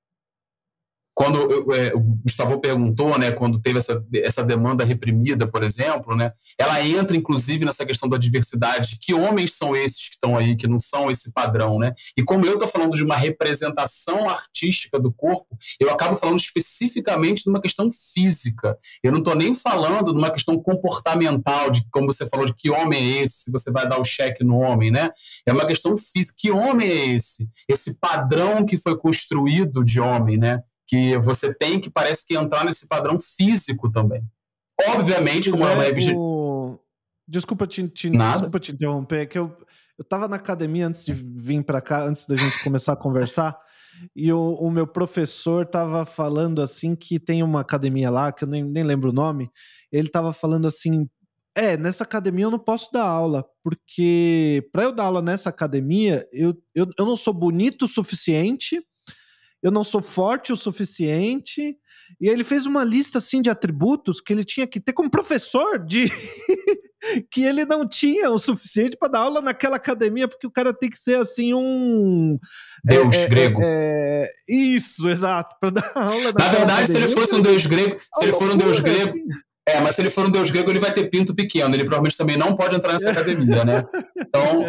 quando 1.15 1.73
é, 1.73 1.93
o 1.95 2.01
Gustavo 2.01 2.59
perguntou, 2.59 3.17
né, 3.17 3.31
quando 3.31 3.61
teve 3.61 3.77
essa, 3.77 4.05
essa 4.15 4.43
demanda 4.43 4.83
reprimida, 4.83 5.47
por 5.47 5.63
exemplo, 5.63 6.13
né, 6.13 6.33
ela 6.59 6.85
entra 6.85 7.15
inclusive 7.15 7.63
nessa 7.63 7.85
questão 7.85 8.09
da 8.09 8.17
diversidade. 8.17 8.97
Que 9.01 9.13
homens 9.13 9.53
são 9.53 9.73
esses 9.73 10.09
que 10.09 10.15
estão 10.15 10.37
aí, 10.37 10.57
que 10.57 10.67
não 10.67 10.77
são 10.77 11.09
esse 11.09 11.31
padrão, 11.31 11.79
né? 11.79 11.93
E 12.17 12.23
como 12.23 12.45
eu 12.45 12.55
estou 12.55 12.67
falando 12.67 12.97
de 12.97 13.03
uma 13.03 13.15
representação 13.15 14.29
artística 14.29 14.99
do 14.99 15.11
corpo, 15.11 15.57
eu 15.79 15.89
acabo 15.89 16.17
falando 16.17 16.39
especificamente 16.39 17.43
de 17.43 17.49
uma 17.49 17.61
questão 17.61 17.89
física. 18.13 18.77
Eu 19.01 19.13
não 19.13 19.19
estou 19.19 19.35
nem 19.35 19.55
falando 19.55 20.11
de 20.11 20.17
uma 20.17 20.29
questão 20.29 20.59
comportamental, 20.61 21.71
de 21.71 21.87
como 21.91 22.11
você 22.11 22.27
falou, 22.27 22.45
de 22.45 22.53
que 22.53 22.69
homem 22.69 22.99
é 22.99 23.23
esse, 23.23 23.45
se 23.45 23.51
você 23.51 23.71
vai 23.71 23.87
dar 23.87 24.01
o 24.01 24.03
cheque 24.03 24.43
no 24.43 24.57
homem, 24.57 24.91
né? 24.91 25.11
É 25.45 25.53
uma 25.53 25.65
questão 25.65 25.97
física. 25.97 26.35
Que 26.37 26.51
homem 26.51 26.89
é 26.89 27.07
esse? 27.15 27.49
Esse 27.69 27.97
padrão 27.99 28.65
que 28.65 28.77
foi 28.77 28.97
construído 28.97 29.81
de 29.81 30.01
homem, 30.01 30.37
né? 30.37 30.61
Que 30.87 31.17
você 31.19 31.53
tem 31.53 31.79
que 31.79 31.89
parece 31.89 32.25
que 32.27 32.35
entrar 32.35 32.65
nesse 32.65 32.87
padrão 32.87 33.19
físico 33.19 33.91
também. 33.91 34.23
Obviamente, 34.89 35.49
como 35.49 35.65
é 35.65 35.73
uma 35.73 35.83
revista. 35.83 36.13
O... 36.15 36.79
Desculpa 37.27 37.65
te, 37.65 37.87
te 37.87 38.09
desculpa 38.09 38.59
te 38.59 38.71
interromper, 38.71 39.21
é 39.21 39.25
que 39.25 39.37
eu, 39.37 39.55
eu 39.97 40.05
tava 40.05 40.27
na 40.27 40.35
academia 40.35 40.85
antes 40.85 41.03
de 41.03 41.13
vir 41.13 41.63
para 41.63 41.81
cá, 41.81 42.03
antes 42.03 42.27
da 42.27 42.35
gente 42.35 42.63
começar 42.63 42.93
a 42.93 42.97
conversar, 42.97 43.57
e 44.15 44.31
o, 44.31 44.53
o, 44.53 44.69
meu 44.69 44.85
professor 44.85 45.65
tava 45.65 46.05
falando 46.05 46.61
assim 46.61 46.95
que 46.95 47.19
tem 47.19 47.41
uma 47.41 47.61
academia 47.61 48.11
lá, 48.11 48.31
que 48.31 48.43
eu 48.43 48.47
nem, 48.47 48.63
nem 48.63 48.83
lembro 48.83 49.09
o 49.09 49.13
nome, 49.13 49.49
ele 49.91 50.09
tava 50.09 50.33
falando 50.33 50.67
assim. 50.67 51.07
É, 51.57 51.77
nessa 51.77 52.03
academia 52.03 52.45
eu 52.45 52.51
não 52.51 52.59
posso 52.59 52.91
dar 52.91 53.05
aula, 53.05 53.45
porque 53.63 54.67
para 54.73 54.83
eu 54.83 54.91
dar 54.91 55.05
aula 55.05 55.21
nessa 55.21 55.49
academia, 55.49 56.27
eu, 56.33 56.53
eu, 56.75 56.85
eu 56.99 57.05
não 57.05 57.15
sou 57.15 57.33
bonito 57.33 57.85
o 57.85 57.87
suficiente 57.87 58.85
eu 59.65 59.71
não 59.71 59.83
sou 59.83 59.99
forte 59.99 60.53
o 60.53 60.55
suficiente. 60.55 61.75
E 62.21 62.29
ele 62.29 62.43
fez 62.43 62.67
uma 62.67 62.83
lista 62.83 63.17
assim 63.17 63.41
de 63.41 63.49
atributos 63.49 64.21
que 64.21 64.31
ele 64.31 64.45
tinha 64.45 64.67
que 64.67 64.79
ter 64.79 64.93
como 64.93 65.09
professor 65.09 65.83
de 65.83 66.05
que 67.31 67.41
ele 67.41 67.65
não 67.65 67.87
tinha 67.87 68.29
o 68.29 68.37
suficiente 68.37 68.95
para 68.95 69.13
dar 69.13 69.19
aula 69.21 69.41
naquela 69.41 69.77
academia, 69.77 70.27
porque 70.27 70.45
o 70.45 70.51
cara 70.51 70.71
tem 70.71 70.87
que 70.87 70.99
ser 70.99 71.17
assim 71.17 71.55
um 71.55 72.37
deus 72.83 73.15
é, 73.15 73.23
é 73.23 73.27
grego. 73.27 73.59
É, 73.63 74.27
é, 74.27 74.29
isso, 74.47 75.09
exato, 75.09 75.55
para 75.59 75.71
dar 75.71 75.91
aula. 75.95 76.31
Na 76.31 76.47
verdade, 76.47 76.83
academia, 76.83 76.85
se 76.85 76.97
ele 76.97 77.07
fosse 77.07 77.33
um 77.33 77.41
deus 77.41 77.65
grego, 77.65 77.99
se 77.99 78.23
ele 78.23 78.33
for 78.33 78.51
um 78.51 78.57
deus 78.57 78.79
grego, 78.79 79.09
assim. 79.09 79.25
É, 79.67 79.79
mas 79.79 79.95
se 79.95 80.01
ele 80.01 80.11
for 80.11 80.27
um 80.27 80.29
deus 80.29 80.51
grego, 80.51 80.69
ele 80.69 80.79
vai 80.79 80.93
ter 80.93 81.09
pinto 81.09 81.33
pequeno. 81.33 81.73
Ele 81.73 81.83
provavelmente 81.83 82.15
também 82.15 82.37
não 82.37 82.55
pode 82.55 82.75
entrar 82.75 82.93
nessa 82.93 83.09
academia, 83.09 83.65
né? 83.65 83.83
Então, 84.15 84.61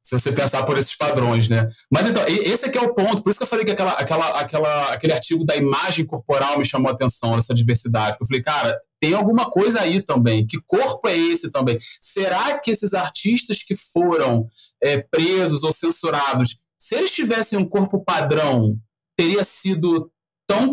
se 0.00 0.16
você 0.18 0.30
pensar 0.30 0.62
por 0.64 0.78
esses 0.78 0.94
padrões, 0.94 1.48
né? 1.48 1.68
Mas 1.90 2.06
então, 2.06 2.22
esse 2.28 2.66
aqui 2.66 2.78
é 2.78 2.80
o 2.80 2.94
ponto. 2.94 3.22
Por 3.22 3.30
isso 3.30 3.38
que 3.38 3.42
eu 3.42 3.48
falei 3.48 3.64
que 3.64 3.72
aquela, 3.72 3.92
aquela, 3.92 4.28
aquela, 4.38 4.92
aquele 4.92 5.12
artigo 5.12 5.44
da 5.44 5.56
imagem 5.56 6.06
corporal 6.06 6.56
me 6.56 6.64
chamou 6.64 6.88
a 6.88 6.94
atenção, 6.94 7.36
essa 7.36 7.52
diversidade. 7.52 8.16
Eu 8.20 8.26
falei, 8.26 8.42
cara, 8.42 8.78
tem 9.00 9.12
alguma 9.12 9.50
coisa 9.50 9.80
aí 9.80 10.00
também. 10.00 10.46
Que 10.46 10.60
corpo 10.64 11.08
é 11.08 11.16
esse 11.16 11.50
também? 11.50 11.76
Será 12.00 12.58
que 12.58 12.70
esses 12.70 12.94
artistas 12.94 13.62
que 13.62 13.74
foram 13.74 14.46
é, 14.80 14.98
presos 14.98 15.64
ou 15.64 15.72
censurados, 15.72 16.58
se 16.78 16.94
eles 16.94 17.10
tivessem 17.10 17.58
um 17.58 17.68
corpo 17.68 18.04
padrão, 18.04 18.76
teria 19.16 19.42
sido 19.42 20.10
tão, 20.46 20.70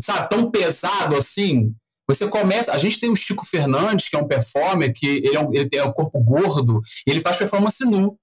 sabe, 0.00 0.28
tão 0.28 0.50
pesado 0.50 1.16
assim? 1.16 1.72
Você 2.06 2.28
começa. 2.28 2.72
A 2.72 2.78
gente 2.78 3.00
tem 3.00 3.10
o 3.10 3.16
Chico 3.16 3.44
Fernandes, 3.46 4.08
que 4.08 4.16
é 4.16 4.18
um 4.18 4.28
performer, 4.28 4.92
que 4.92 5.06
ele, 5.06 5.36
é 5.36 5.40
um, 5.40 5.52
ele 5.52 5.68
tem 5.68 5.82
um 5.82 5.92
corpo 5.92 6.20
gordo, 6.20 6.82
e 7.06 7.10
ele 7.10 7.20
faz 7.20 7.36
performance 7.36 7.84
nu. 7.84 8.18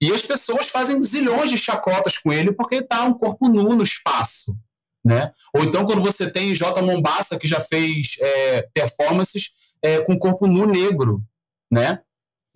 E 0.00 0.12
as 0.12 0.22
pessoas 0.22 0.68
fazem 0.68 1.00
zilhões 1.00 1.50
de 1.50 1.56
chacotas 1.56 2.18
com 2.18 2.32
ele 2.32 2.52
porque 2.52 2.76
ele 2.76 2.84
está 2.84 3.04
um 3.04 3.14
corpo 3.14 3.48
nu 3.48 3.74
no 3.74 3.82
espaço. 3.82 4.56
Né? 5.04 5.32
Ou 5.54 5.62
então, 5.62 5.84
quando 5.84 6.00
você 6.00 6.30
tem 6.30 6.54
J. 6.54 6.80
Mombassa, 6.82 7.38
que 7.38 7.46
já 7.46 7.60
fez 7.60 8.16
é, 8.20 8.62
performances 8.74 9.52
é, 9.82 10.00
com 10.00 10.18
corpo 10.18 10.46
nu 10.46 10.66
negro. 10.66 11.22
Né? 11.70 12.00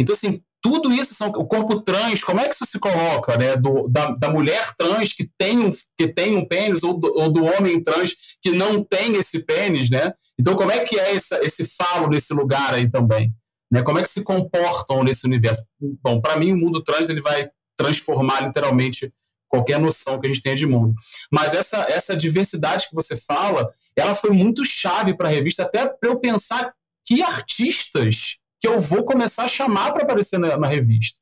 Então, 0.01 0.15
assim, 0.15 0.43
tudo 0.61 0.93
isso 0.93 1.15
são 1.15 1.29
o 1.29 1.47
corpo 1.47 1.81
trans, 1.81 2.23
como 2.23 2.41
é 2.41 2.49
que 2.49 2.55
isso 2.55 2.67
se 2.67 2.79
coloca, 2.79 3.37
né? 3.37 3.57
Do, 3.57 3.89
da, 3.89 4.11
da 4.11 4.29
mulher 4.29 4.75
trans 4.77 5.13
que 5.13 5.31
tem 5.39 5.59
um, 5.59 5.71
que 5.97 6.09
tem 6.09 6.37
um 6.37 6.45
pênis 6.45 6.83
ou 6.83 6.99
do, 6.99 7.13
ou 7.15 7.31
do 7.31 7.45
homem 7.45 7.83
trans 7.83 8.17
que 8.43 8.51
não 8.51 8.83
tem 8.83 9.15
esse 9.15 9.45
pênis, 9.45 9.89
né? 9.89 10.13
Então, 10.39 10.55
como 10.55 10.71
é 10.71 10.85
que 10.85 10.99
é 10.99 11.15
esse, 11.15 11.35
esse 11.41 11.65
falo 11.67 12.09
nesse 12.09 12.33
lugar 12.33 12.73
aí 12.75 12.89
também? 12.89 13.35
Né? 13.71 13.83
Como 13.83 13.99
é 13.99 14.03
que 14.03 14.09
se 14.09 14.23
comportam 14.23 15.03
nesse 15.03 15.27
universo? 15.27 15.65
Bom, 16.03 16.21
para 16.21 16.37
mim, 16.37 16.53
o 16.53 16.57
mundo 16.57 16.83
trans 16.83 17.09
ele 17.09 17.21
vai 17.21 17.51
transformar 17.77 18.41
literalmente 18.41 19.13
qualquer 19.49 19.81
noção 19.81 20.21
que 20.21 20.27
a 20.27 20.29
gente 20.31 20.43
tenha 20.43 20.57
de 20.57 20.67
mundo. 20.67 20.95
Mas 21.33 21.55
essa, 21.55 21.79
essa 21.91 22.17
diversidade 22.17 22.89
que 22.89 22.95
você 22.95 23.17
fala, 23.17 23.73
ela 23.97 24.15
foi 24.15 24.31
muito 24.31 24.65
chave 24.65 25.17
para 25.17 25.29
a 25.29 25.31
revista, 25.31 25.63
até 25.63 25.87
para 25.87 26.09
eu 26.09 26.21
pensar 26.21 26.73
que 27.05 27.23
artistas 27.23 28.39
que 28.61 28.69
eu 28.69 28.81
vou 28.81 29.05
começar 29.05 29.45
a 29.45 29.49
chamar 29.49 29.93
para 29.93 30.03
aparecer 30.03 30.39
na, 30.39 30.57
na, 30.57 30.67
revista. 30.67 31.21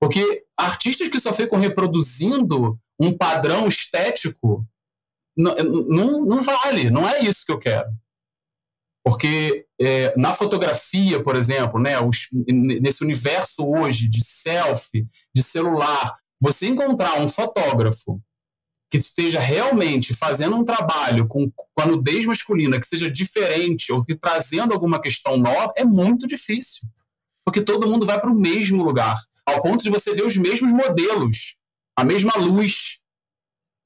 Porque 0.00 0.44
artistas 0.56 1.08
que 1.08 1.20
só 1.20 1.32
ficam 1.32 1.58
reproduzindo 1.58 2.78
um 2.98 3.16
padrão 3.16 3.66
estético 3.66 4.66
não, 5.36 5.54
não, 5.56 6.24
não 6.24 6.42
vale, 6.42 6.90
não 6.90 7.06
é 7.06 7.20
isso 7.20 7.44
que 7.44 7.52
eu 7.52 7.58
quero. 7.58 7.88
Porque 9.04 9.66
é, 9.80 10.14
na 10.16 10.34
fotografia, 10.34 11.22
por 11.22 11.36
exemplo, 11.36 11.80
né, 11.80 11.98
os, 12.00 12.28
nesse 12.32 13.02
universo 13.02 13.66
hoje 13.66 14.08
de 14.08 14.22
selfie, 14.24 15.06
de 15.34 15.42
celular, 15.42 16.18
você 16.40 16.66
encontrar 16.66 17.20
um 17.20 17.28
fotógrafo 17.28 18.20
que 18.90 18.98
esteja 18.98 19.38
realmente 19.38 20.12
fazendo 20.12 20.56
um 20.56 20.64
trabalho 20.64 21.26
com, 21.28 21.50
com 21.50 21.80
a 21.80 21.86
nudez 21.86 22.26
masculina 22.26 22.80
que 22.80 22.86
seja 22.86 23.08
diferente 23.08 23.92
ou 23.92 24.02
que 24.02 24.16
trazendo 24.16 24.74
alguma 24.74 25.00
questão 25.00 25.36
nova 25.36 25.72
é 25.76 25.84
muito 25.84 26.26
difícil. 26.26 26.88
Porque 27.44 27.60
todo 27.60 27.88
mundo 27.88 28.04
vai 28.04 28.20
para 28.20 28.30
o 28.30 28.34
mesmo 28.34 28.82
lugar, 28.82 29.16
ao 29.46 29.62
ponto 29.62 29.82
de 29.82 29.90
você 29.90 30.12
ver 30.12 30.26
os 30.26 30.36
mesmos 30.36 30.72
modelos, 30.72 31.56
a 31.96 32.04
mesma 32.04 32.32
luz. 32.36 32.98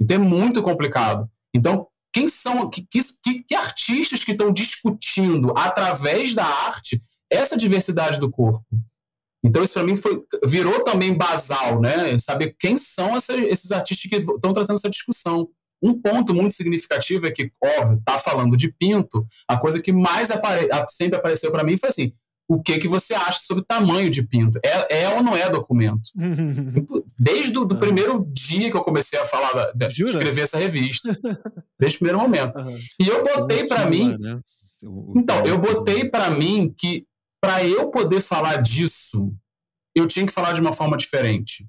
Então 0.00 0.16
é 0.16 0.20
muito 0.20 0.62
complicado. 0.62 1.30
Então, 1.54 1.86
quem 2.14 2.28
são, 2.28 2.70
que, 2.70 2.86
que, 2.88 3.42
que 3.42 3.54
artistas 3.56 4.22
que 4.22 4.30
estão 4.30 4.52
discutindo 4.52 5.52
através 5.56 6.32
da 6.32 6.44
arte 6.44 7.02
essa 7.28 7.56
diversidade 7.56 8.20
do 8.20 8.30
corpo? 8.30 8.64
Então, 9.44 9.64
isso 9.64 9.74
para 9.74 9.82
mim 9.82 9.96
foi, 9.96 10.22
virou 10.46 10.84
também 10.84 11.12
basal, 11.12 11.80
né? 11.80 12.16
Saber 12.18 12.54
quem 12.56 12.78
são 12.78 13.16
essa, 13.16 13.36
esses 13.36 13.72
artistas 13.72 14.08
que 14.08 14.16
estão 14.16 14.54
trazendo 14.54 14.76
essa 14.76 14.88
discussão. 14.88 15.48
Um 15.82 16.00
ponto 16.00 16.32
muito 16.32 16.54
significativo 16.54 17.26
é 17.26 17.32
que, 17.32 17.50
óbvio, 17.62 18.00
tá 18.06 18.16
falando 18.16 18.56
de 18.56 18.72
pinto, 18.72 19.26
a 19.46 19.58
coisa 19.58 19.82
que 19.82 19.92
mais 19.92 20.30
apare, 20.30 20.68
sempre 20.88 21.18
apareceu 21.18 21.50
para 21.50 21.64
mim 21.64 21.76
foi 21.76 21.88
assim: 21.88 22.12
o 22.48 22.62
que, 22.62 22.78
que 22.78 22.88
você 22.88 23.14
acha 23.14 23.40
sobre 23.40 23.62
o 23.62 23.66
tamanho 23.66 24.10
de 24.10 24.22
pinto. 24.26 24.58
É, 24.64 25.02
é 25.02 25.08
ou 25.14 25.22
não 25.22 25.36
é 25.36 25.48
documento? 25.48 26.10
Desde 27.18 27.58
o 27.58 27.64
do 27.64 27.78
primeiro 27.78 28.26
dia 28.32 28.70
que 28.70 28.76
eu 28.76 28.84
comecei 28.84 29.18
a 29.18 29.24
falar, 29.24 29.72
de, 29.72 29.88
de 29.88 30.04
escrever 30.04 30.42
essa 30.42 30.58
revista. 30.58 31.18
Desde 31.78 31.96
o 31.96 32.00
primeiro 32.00 32.18
momento. 32.18 32.58
Uhum. 32.58 32.78
E 33.00 33.08
eu 33.08 33.22
botei 33.22 33.66
para 33.66 33.86
mim. 33.86 34.16
Né? 34.18 34.40
Então, 35.16 35.42
eu 35.44 35.58
botei 35.58 36.08
para 36.08 36.30
mim 36.30 36.72
que 36.76 37.06
para 37.40 37.64
eu 37.64 37.90
poder 37.90 38.20
falar 38.20 38.62
disso, 38.62 39.34
eu 39.94 40.06
tinha 40.06 40.26
que 40.26 40.32
falar 40.32 40.52
de 40.52 40.60
uma 40.60 40.72
forma 40.72 40.96
diferente. 40.96 41.66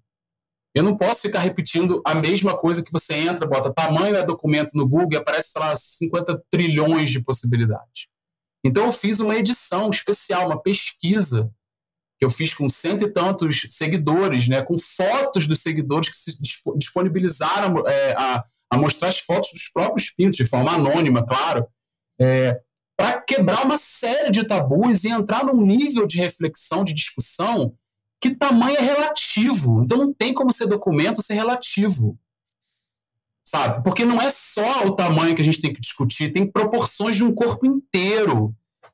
Eu 0.74 0.84
não 0.84 0.98
posso 0.98 1.22
ficar 1.22 1.40
repetindo 1.40 2.02
a 2.06 2.14
mesma 2.14 2.58
coisa 2.58 2.84
que 2.84 2.92
você 2.92 3.14
entra, 3.14 3.48
bota 3.48 3.74
tamanho 3.74 4.14
da 4.14 4.22
documento 4.22 4.76
no 4.76 4.88
Google 4.88 5.14
e 5.14 5.16
aparece, 5.16 5.52
sei 5.52 5.62
lá, 5.62 5.74
50 5.74 6.44
trilhões 6.50 7.12
de 7.12 7.24
possibilidades. 7.24 8.08
Então 8.66 8.86
eu 8.86 8.92
fiz 8.92 9.20
uma 9.20 9.36
edição 9.36 9.92
especial, 9.92 10.48
uma 10.48 10.60
pesquisa 10.60 11.54
que 12.18 12.26
eu 12.26 12.32
fiz 12.32 12.52
com 12.52 12.68
cento 12.68 13.06
e 13.06 13.12
tantos 13.12 13.68
seguidores, 13.70 14.48
né, 14.48 14.62
com 14.64 14.76
fotos 14.78 15.46
dos 15.46 15.60
seguidores 15.60 16.10
que 16.10 16.16
se 16.16 16.42
disponibilizaram 16.76 17.86
é, 17.88 18.16
a, 18.18 18.44
a, 18.72 18.78
mostrar 18.78 19.10
as 19.10 19.20
fotos 19.20 19.52
dos 19.52 19.70
próprios 19.70 20.10
pintos, 20.10 20.38
de 20.38 20.46
forma 20.46 20.72
anônima, 20.72 21.24
claro, 21.24 21.68
é, 22.20 22.60
para 22.98 23.22
quebrar 23.22 23.66
uma 23.66 23.78
série 23.78 24.32
de 24.32 24.44
tabus 24.46 25.04
e 25.04 25.10
entrar 25.10 25.46
num 25.46 25.62
nível 25.62 26.08
de 26.08 26.18
reflexão, 26.18 26.84
de 26.84 26.94
discussão, 26.94 27.78
que 28.20 28.34
tamanho 28.34 28.78
é 28.78 28.82
relativo. 28.82 29.84
Então 29.84 29.98
não 29.98 30.14
tem 30.14 30.34
como 30.34 30.52
ser 30.52 30.66
documento 30.66 31.22
ser 31.22 31.36
relativo 31.36 32.18
sabe? 33.46 33.84
Porque 33.84 34.04
não 34.04 34.22
é 34.22 34.30
só 34.30 34.86
o 34.86 34.96
tamanho 34.96 35.36
que 35.36 35.42
a 35.42 35.46
gente 35.46 35.62
tem 35.62 35.74
que 35.74 35.80
discutir, 35.80 36.32
tem 36.32 36.50
proporções 36.50 37.16
de 37.16 37.24
um 37.24 37.34
corpo 37.34 37.66
inteiro. 37.66 38.54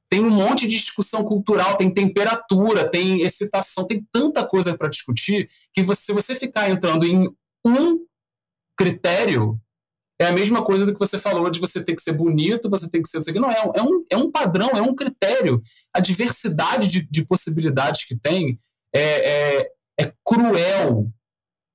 Tem 0.10 0.20
um 0.26 0.30
monte 0.30 0.68
de 0.68 0.78
discussão 0.78 1.24
cultural, 1.24 1.78
tem 1.78 1.90
temperatura, 1.90 2.90
tem 2.90 3.22
excitação, 3.22 3.88
tem 3.88 4.06
tanta 4.12 4.46
coisa 4.46 4.78
para 4.78 4.90
discutir 4.90 5.50
que 5.74 5.82
você, 5.82 6.02
se 6.02 6.12
você 6.12 6.36
ficar 6.36 6.70
entrando 6.70 7.06
em 7.06 7.30
um 7.66 8.06
critério, 8.78 9.58
é 10.20 10.28
a 10.28 10.34
mesma 10.34 10.64
coisa 10.64 10.86
do 10.86 10.94
que 10.94 11.00
você 11.00 11.18
falou 11.18 11.50
de 11.50 11.62
você 11.62 11.82
ter 11.82 11.96
que 11.96 12.02
ser 12.02 12.12
bonito, 12.12 12.70
você 12.70 12.90
tem 12.90 13.02
que 13.02 13.08
ser. 13.08 13.20
Não, 13.40 13.50
é, 13.50 13.72
é, 13.74 13.82
um, 13.82 14.06
é 14.12 14.18
um 14.18 14.30
padrão, 14.30 14.70
é 14.72 14.82
um 14.82 14.94
critério. 14.94 15.62
A 15.94 16.02
diversidade 16.02 16.90
de, 16.90 17.08
de 17.10 17.26
possibilidades 17.26 18.04
que 18.04 18.16
tem 18.16 18.60
é, 18.94 19.60
é, 19.62 19.72
é 20.02 20.14
cruel 20.26 21.10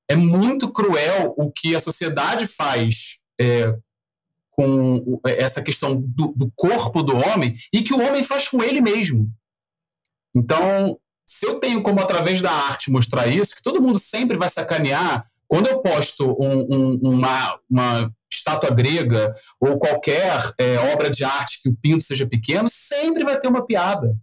é 0.08 0.16
muito 0.16 0.72
cruel 0.72 1.34
o 1.36 1.50
que 1.50 1.74
a 1.74 1.80
sociedade 1.80 2.46
faz 2.46 3.18
é, 3.40 3.76
com 4.50 5.20
essa 5.24 5.62
questão 5.62 5.94
do, 5.94 6.32
do, 6.34 6.50
corpo 6.54 7.02
do 7.02 7.16
homem 7.16 7.56
e 7.72 7.82
que 7.82 7.92
o 7.92 8.00
homem 8.00 8.24
faz 8.24 8.48
com 8.48 8.62
ele 8.62 8.80
mesmo. 8.80 9.30
Então, 10.34 10.98
se 11.26 11.46
eu 11.46 11.58
tenho 11.58 11.82
como, 11.82 12.00
através 12.00 12.40
da 12.40 12.50
arte, 12.50 12.90
mostrar 12.90 13.26
isso, 13.26 13.54
que 13.54 13.62
todo 13.62 13.82
mundo 13.82 13.98
sempre 13.98 14.36
vai 14.36 14.48
sacanear, 14.48 15.28
quando 15.48 15.68
eu 15.68 15.80
posto 15.80 16.36
um, 16.40 16.66
um, 16.70 17.00
uma, 17.02 17.60
uma 17.68 18.14
estátua 18.32 18.70
grega 18.70 19.34
ou 19.60 19.78
qualquer 19.78 20.38
é, 20.58 20.76
obra 20.92 21.10
de 21.10 21.24
arte 21.24 21.60
que 21.62 21.68
o 21.68 21.76
pinto 21.76 22.04
seja 22.04 22.26
pequeno, 22.26 22.68
sempre 22.70 23.24
vai 23.24 23.38
ter 23.38 23.48
uma 23.48 23.64
piada. 23.64 24.16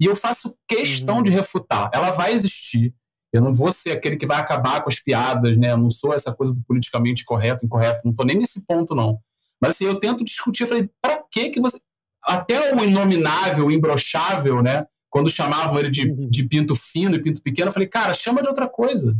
E 0.00 0.06
eu 0.06 0.16
faço 0.16 0.56
questão 0.66 1.16
uhum. 1.16 1.22
de 1.22 1.30
refutar. 1.30 1.90
Ela 1.92 2.10
vai 2.10 2.32
existir. 2.32 2.94
Eu 3.32 3.40
não 3.40 3.52
vou 3.52 3.72
ser 3.72 3.92
aquele 3.92 4.16
que 4.16 4.26
vai 4.26 4.38
acabar 4.38 4.82
com 4.82 4.90
as 4.90 5.00
piadas, 5.00 5.56
né? 5.56 5.72
Eu 5.72 5.78
não 5.78 5.90
sou 5.90 6.12
essa 6.12 6.34
coisa 6.34 6.54
do 6.54 6.62
politicamente 6.62 7.24
correto, 7.24 7.64
incorreto. 7.64 8.02
Não 8.04 8.10
estou 8.10 8.26
nem 8.26 8.36
nesse 8.36 8.66
ponto, 8.66 8.94
não. 8.94 9.18
Mas 9.60 9.70
assim, 9.70 9.84
eu 9.84 9.98
tento 9.98 10.24
discutir. 10.24 10.64
Eu 10.64 10.68
falei, 10.68 10.90
para 11.00 11.22
que 11.30 11.50
que 11.50 11.60
você. 11.60 11.80
Até 12.22 12.74
o 12.74 12.84
inominável, 12.84 13.66
o 13.66 13.70
imbrochável, 13.72 14.62
né? 14.62 14.86
Quando 15.10 15.30
chamavam 15.30 15.78
ele 15.78 15.90
de, 15.90 16.08
uhum. 16.08 16.28
de 16.28 16.46
pinto 16.46 16.74
fino 16.74 17.14
e 17.14 17.22
pinto 17.22 17.42
pequeno, 17.42 17.68
eu 17.68 17.72
falei, 17.72 17.88
cara, 17.88 18.14
chama 18.14 18.42
de 18.42 18.48
outra 18.48 18.68
coisa. 18.68 19.16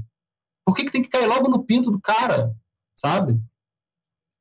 Por 0.65 0.75
que, 0.75 0.85
que 0.85 0.93
tem 0.93 1.03
que 1.03 1.09
cair 1.09 1.27
logo 1.27 1.49
no 1.49 1.65
pinto 1.65 1.91
do 1.91 2.01
cara? 2.01 2.55
Sabe? 2.97 3.41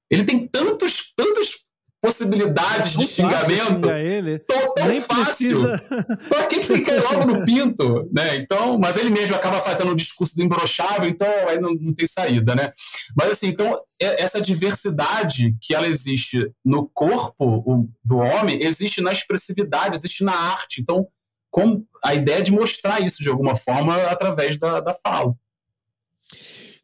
Ele 0.10 0.24
tem 0.24 0.48
tantos, 0.48 1.14
tantos 1.16 1.66
possibilidades 2.02 2.94
de 2.94 3.08
xingamento 3.08 3.88
ele. 3.92 4.40
tão, 4.40 4.74
tão 4.74 5.02
fácil. 5.02 5.62
Precisa... 5.62 6.18
Pra 6.28 6.48
que 6.48 6.64
fica 6.64 7.00
logo 7.14 7.26
no 7.28 7.46
pinto? 7.46 8.10
Né? 8.12 8.38
Então, 8.38 8.80
mas 8.80 8.98
ele 8.98 9.12
mesmo 9.12 9.36
acaba 9.36 9.62
fazendo 9.62 9.92
um 9.92 9.96
discurso 9.96 10.36
do 10.36 10.42
imbrochável, 10.42 11.08
então 11.08 11.28
aí 11.48 11.60
não, 11.60 11.74
não 11.76 11.94
tem 11.94 12.08
saída, 12.08 12.56
né? 12.56 12.74
Mas 13.16 13.34
assim, 13.34 13.50
então, 13.50 13.80
essa 14.00 14.42
diversidade 14.42 15.56
que 15.62 15.76
ela 15.76 15.88
existe 15.88 16.52
no 16.66 16.90
corpo 16.90 17.88
do 18.04 18.18
homem, 18.18 18.64
existe 18.64 19.00
na 19.00 19.12
expressividade, 19.12 19.96
existe 19.96 20.24
na 20.24 20.34
arte. 20.34 20.82
Então, 20.82 21.08
como 21.52 21.88
a 22.04 22.16
ideia 22.16 22.42
de 22.42 22.52
mostrar 22.52 23.00
isso 23.00 23.22
de 23.22 23.30
alguma 23.30 23.56
forma 23.56 23.96
através 24.08 24.58
da, 24.58 24.80
da 24.80 24.94
fala. 24.94 25.36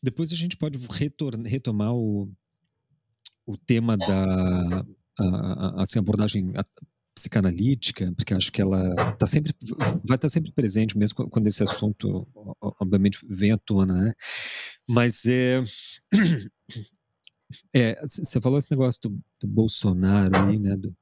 Depois 0.03 0.32
a 0.32 0.36
gente 0.36 0.55
pode 0.55 0.78
retomar 1.43 1.93
o, 1.95 2.30
o 3.47 3.57
tema 3.57 3.97
da, 3.97 4.86
a, 5.20 5.82
assim, 5.84 5.99
abordagem 5.99 6.53
psicanalítica, 7.18 8.13
porque 8.15 8.34
acho 8.34 8.51
que 8.51 8.61
ela 8.61 9.13
tá 9.13 9.26
sempre, 9.26 9.53
vai 9.68 10.15
estar 10.15 10.18
tá 10.18 10.30
sempre 10.30 10.51
presente, 10.51 10.97
mesmo 10.97 11.28
quando 11.30 11.47
esse 11.47 11.63
assunto, 11.63 12.28
obviamente, 12.61 13.20
vem 13.28 13.51
à 13.51 13.57
tona, 13.57 13.93
né? 14.01 14.13
Mas 14.88 15.26
é. 15.26 15.61
É, 17.74 17.95
você 18.05 18.41
falou 18.41 18.59
esse 18.59 18.70
negócio 18.70 18.99
do, 19.03 19.09
do, 19.39 19.47
Bolsonaro 19.47 20.36
aí, 20.36 20.59
né, 20.59 20.76
do 20.76 20.93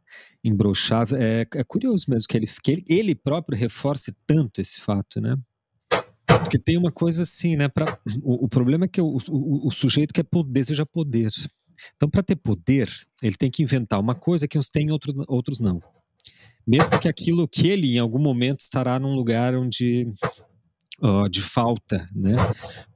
embroxável, 0.43 1.17
é, 1.17 1.41
é 1.41 1.63
curioso 1.63 2.05
mesmo 2.07 2.27
que 2.27 2.37
ele, 2.37 2.45
que 2.63 2.71
ele, 2.71 2.85
ele 2.87 3.15
próprio 3.15 3.57
reforce 3.57 4.15
tanto 4.27 4.61
esse 4.61 4.79
fato, 4.79 5.19
né? 5.19 5.35
Porque 6.27 6.59
tem 6.59 6.77
uma 6.77 6.91
coisa 6.91 7.23
assim, 7.23 7.55
né? 7.55 7.67
Pra, 7.67 7.99
o, 8.21 8.45
o 8.45 8.47
problema 8.47 8.85
é 8.85 8.87
que 8.87 9.01
o, 9.01 9.17
o, 9.27 9.67
o 9.67 9.71
sujeito 9.71 10.13
quer 10.13 10.23
poder, 10.23 10.51
deseja 10.51 10.85
poder. 10.85 11.31
Então, 11.95 12.09
para 12.09 12.23
ter 12.23 12.35
poder, 12.35 12.89
ele 13.21 13.35
tem 13.35 13.49
que 13.49 13.63
inventar 13.63 13.99
uma 13.99 14.15
coisa 14.15 14.47
que 14.47 14.57
uns 14.57 14.69
têm, 14.69 14.91
outro, 14.91 15.13
outros 15.27 15.59
não. 15.59 15.81
Mesmo 16.65 16.99
que 16.99 17.07
aquilo 17.07 17.47
que 17.47 17.67
ele, 17.67 17.95
em 17.95 17.99
algum 17.99 18.19
momento, 18.19 18.61
estará 18.61 18.99
num 18.99 19.15
lugar 19.15 19.55
onde 19.55 20.07
de 21.29 21.41
falta, 21.41 22.09
né? 22.15 22.35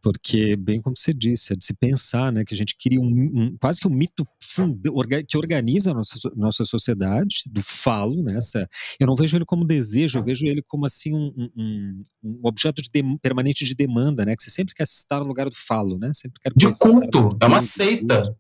Porque, 0.02 0.56
bem 0.56 0.82
como 0.82 0.96
você 0.98 1.14
disse, 1.14 1.54
é 1.54 1.56
de 1.56 1.66
se 1.66 1.74
pensar, 1.74 2.32
né? 2.32 2.46
Que 2.46 2.54
a 2.54 2.58
gente 2.58 2.76
cria 2.78 3.00
um, 3.00 3.06
um 3.06 3.58
quase 3.60 3.80
que 3.82 3.88
um 3.88 3.92
mito 3.92 4.26
funda, 4.42 4.90
orga, 4.92 5.22
que 5.22 5.38
organiza 5.38 5.92
a 5.92 5.94
nossa, 5.94 6.32
nossa 6.36 6.64
sociedade, 6.64 7.44
do 7.48 7.62
falo, 7.62 8.24
né? 8.24 8.38
Essa, 8.38 8.70
eu 9.00 9.06
não 9.06 9.16
vejo 9.16 9.36
ele 9.36 9.46
como 9.46 9.66
desejo, 9.66 10.20
eu 10.20 10.24
vejo 10.24 10.46
ele 10.46 10.62
como, 10.62 10.86
assim, 10.86 11.14
um, 11.14 11.50
um, 11.58 12.04
um 12.24 12.40
objeto 12.44 12.82
de 12.82 12.90
permanente 13.22 13.66
de 13.66 13.76
demanda, 13.76 14.26
né? 14.26 14.36
Que 14.36 14.44
você 14.44 14.50
sempre 14.50 14.74
quer 14.74 14.84
estar 14.84 15.20
no 15.20 15.26
lugar 15.28 15.50
do 15.50 15.56
falo, 15.56 15.98
né? 15.98 16.12
Sempre 16.14 16.40
quer... 16.42 16.54
De 16.56 16.68
culto, 16.80 17.38
é 17.42 17.46
uma 17.46 17.62
seita. 17.62 18.36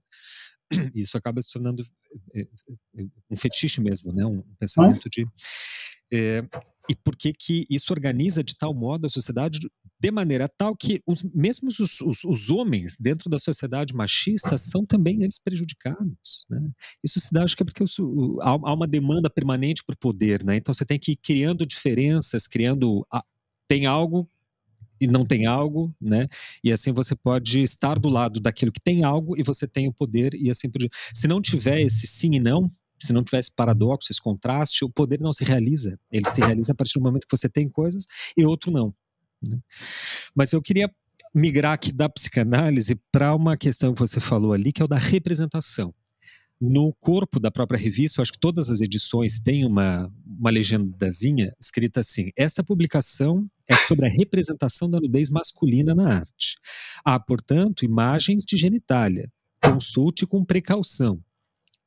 Isso 0.95 1.17
acaba 1.17 1.41
se 1.41 1.51
tornando 1.51 1.85
eh, 2.33 2.47
eh, 2.97 3.05
um 3.29 3.35
fetiche 3.35 3.81
mesmo, 3.81 4.13
né? 4.13 4.25
um 4.25 4.43
pensamento 4.59 5.09
de. 5.09 5.27
É, 6.11 6.43
e 6.89 6.95
por 6.95 7.15
que 7.15 7.31
que 7.31 7.65
isso 7.69 7.93
organiza 7.93 8.43
de 8.43 8.57
tal 8.57 8.73
modo 8.73 9.05
a 9.05 9.09
sociedade 9.09 9.59
de 10.01 10.11
maneira 10.11 10.49
tal 10.49 10.75
que 10.75 11.03
os 11.05 11.21
mesmos 11.21 11.77
os, 11.77 12.01
os, 12.01 12.23
os 12.23 12.49
homens 12.49 12.95
dentro 12.99 13.29
da 13.29 13.37
sociedade 13.37 13.93
machista 13.93 14.57
são 14.57 14.83
também 14.83 15.21
eles 15.21 15.37
prejudicados, 15.37 16.45
né? 16.49 16.59
Isso 17.03 17.19
se 17.19 17.31
dá 17.31 17.43
acho 17.43 17.55
que 17.55 17.61
é 17.61 17.65
porque 17.65 17.83
o, 17.83 18.39
há, 18.41 18.49
há, 18.49 18.73
uma 18.73 18.87
demanda 18.87 19.29
permanente 19.29 19.83
por 19.83 19.95
poder, 19.95 20.43
né? 20.43 20.55
Então 20.55 20.73
você 20.73 20.83
tem 20.83 20.97
que 20.97 21.11
ir 21.11 21.17
criando 21.17 21.65
diferenças, 21.65 22.47
criando 22.47 23.05
tem 23.67 23.85
algo 23.85 24.27
e 24.99 25.07
não 25.07 25.25
tem 25.25 25.45
algo, 25.45 25.93
né? 25.99 26.27
E 26.63 26.71
assim 26.71 26.91
você 26.91 27.15
pode 27.15 27.61
estar 27.61 27.97
do 27.97 28.09
lado 28.09 28.39
daquilo 28.39 28.71
que 28.71 28.81
tem 28.81 29.03
algo 29.03 29.37
e 29.37 29.43
você 29.43 29.67
tem 29.67 29.87
o 29.87 29.93
poder 29.93 30.33
e 30.33 30.49
assim 30.49 30.69
por 30.69 30.79
diante. 30.79 30.95
Se 31.13 31.27
não 31.27 31.41
tiver 31.41 31.81
esse 31.81 32.07
sim 32.07 32.31
e 32.33 32.39
não, 32.39 32.71
se 32.99 33.13
não 33.13 33.23
tiver 33.23 33.39
esse 33.39 33.51
paradoxo, 33.51 34.11
esse 34.11 34.21
contraste, 34.21 34.83
o 34.83 34.89
poder 34.89 35.19
não 35.19 35.31
se 35.31 35.43
realiza. 35.43 35.97
Ele 36.11 36.27
se 36.27 36.41
realiza 36.41 36.73
a 36.73 36.75
partir 36.75 36.99
do 36.99 37.03
momento 37.03 37.27
que 37.27 37.37
você 37.37 37.47
tem 37.47 37.69
coisas 37.69 38.05
e 38.35 38.45
outro 38.45 38.71
não. 38.71 38.93
Né? 39.41 39.57
Mas 40.35 40.51
eu 40.51 40.61
queria 40.61 40.91
migrar 41.33 41.73
aqui 41.73 41.91
da 41.91 42.09
psicanálise 42.09 42.95
para 43.11 43.35
uma 43.35 43.55
questão 43.55 43.93
que 43.93 43.99
você 43.99 44.19
falou 44.19 44.53
ali, 44.53 44.73
que 44.73 44.81
é 44.81 44.85
o 44.85 44.87
da 44.87 44.97
representação. 44.97 45.93
No 46.61 46.93
corpo 46.99 47.39
da 47.39 47.49
própria 47.49 47.79
revista, 47.79 48.19
eu 48.19 48.21
acho 48.21 48.33
que 48.33 48.39
todas 48.39 48.69
as 48.69 48.81
edições 48.81 49.39
têm 49.39 49.65
uma, 49.65 50.11
uma 50.25 50.49
legendazinha 50.49 51.53
escrita 51.59 52.01
assim: 52.01 52.31
Esta 52.37 52.61
publicação 52.61 53.43
é 53.65 53.75
sobre 53.75 54.05
a 54.05 54.09
representação 54.09 54.89
da 54.89 54.99
nudez 54.99 55.29
masculina 55.29 55.95
na 55.95 56.15
arte. 56.15 56.57
Há, 57.05 57.17
portanto, 57.17 57.85
imagens 57.85 58.43
de 58.43 58.57
genitália. 58.57 59.31
Consulte 59.63 60.27
com 60.27 60.43
precaução. 60.43 61.23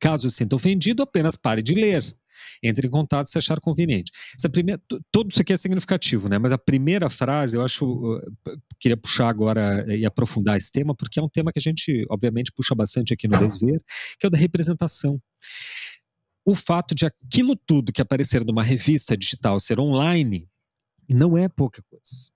Caso 0.01 0.31
se 0.31 0.37
sinta 0.37 0.57
ofendido, 0.57 1.03
apenas 1.03 1.37
pare 1.37 1.63
de 1.63 1.75
ler. 1.75 2.03
Entre 2.63 2.87
em 2.87 2.91
contato 2.91 3.27
se 3.29 3.39
achar 3.39 3.61
conveniente. 3.61 4.11
Essa 4.37 4.49
primeira, 4.49 4.81
tudo 5.11 5.31
isso 5.31 5.41
aqui 5.43 5.53
é 5.53 5.57
significativo, 5.57 6.29
né? 6.29 6.39
Mas 6.39 6.53
a 6.53 6.59
primeira 6.59 7.09
frase, 7.11 7.57
eu 7.57 7.63
acho, 7.63 7.85
uh, 7.85 8.21
queria 8.81 8.97
puxar 8.97 9.29
agora 9.29 9.85
e 9.95 10.05
aprofundar 10.05 10.57
esse 10.57 10.71
tema, 10.71 10.95
porque 10.95 11.21
é 11.21 11.23
um 11.23 11.29
tema 11.29 11.53
que 11.53 11.59
a 11.59 11.63
gente, 11.63 12.05
obviamente, 12.11 12.53
puxa 12.53 12.75
bastante 12.75 13.13
aqui 13.13 13.29
no 13.29 13.39
Desver, 13.39 13.81
que 14.19 14.27
é 14.27 14.29
o 14.29 14.31
da 14.31 14.39
representação. 14.39 15.21
O 16.45 16.55
fato 16.55 16.95
de 16.95 17.07
aquilo 17.07 17.55
tudo 17.55 17.93
que 17.93 18.03
aparecer 18.03 18.45
numa 18.45 18.63
revista 18.63 19.17
digital 19.17 19.61
ser 19.61 19.79
online 19.79 20.49
não 21.09 21.37
é 21.37 21.49
pouca 21.49 21.83
coisa. 21.89 22.32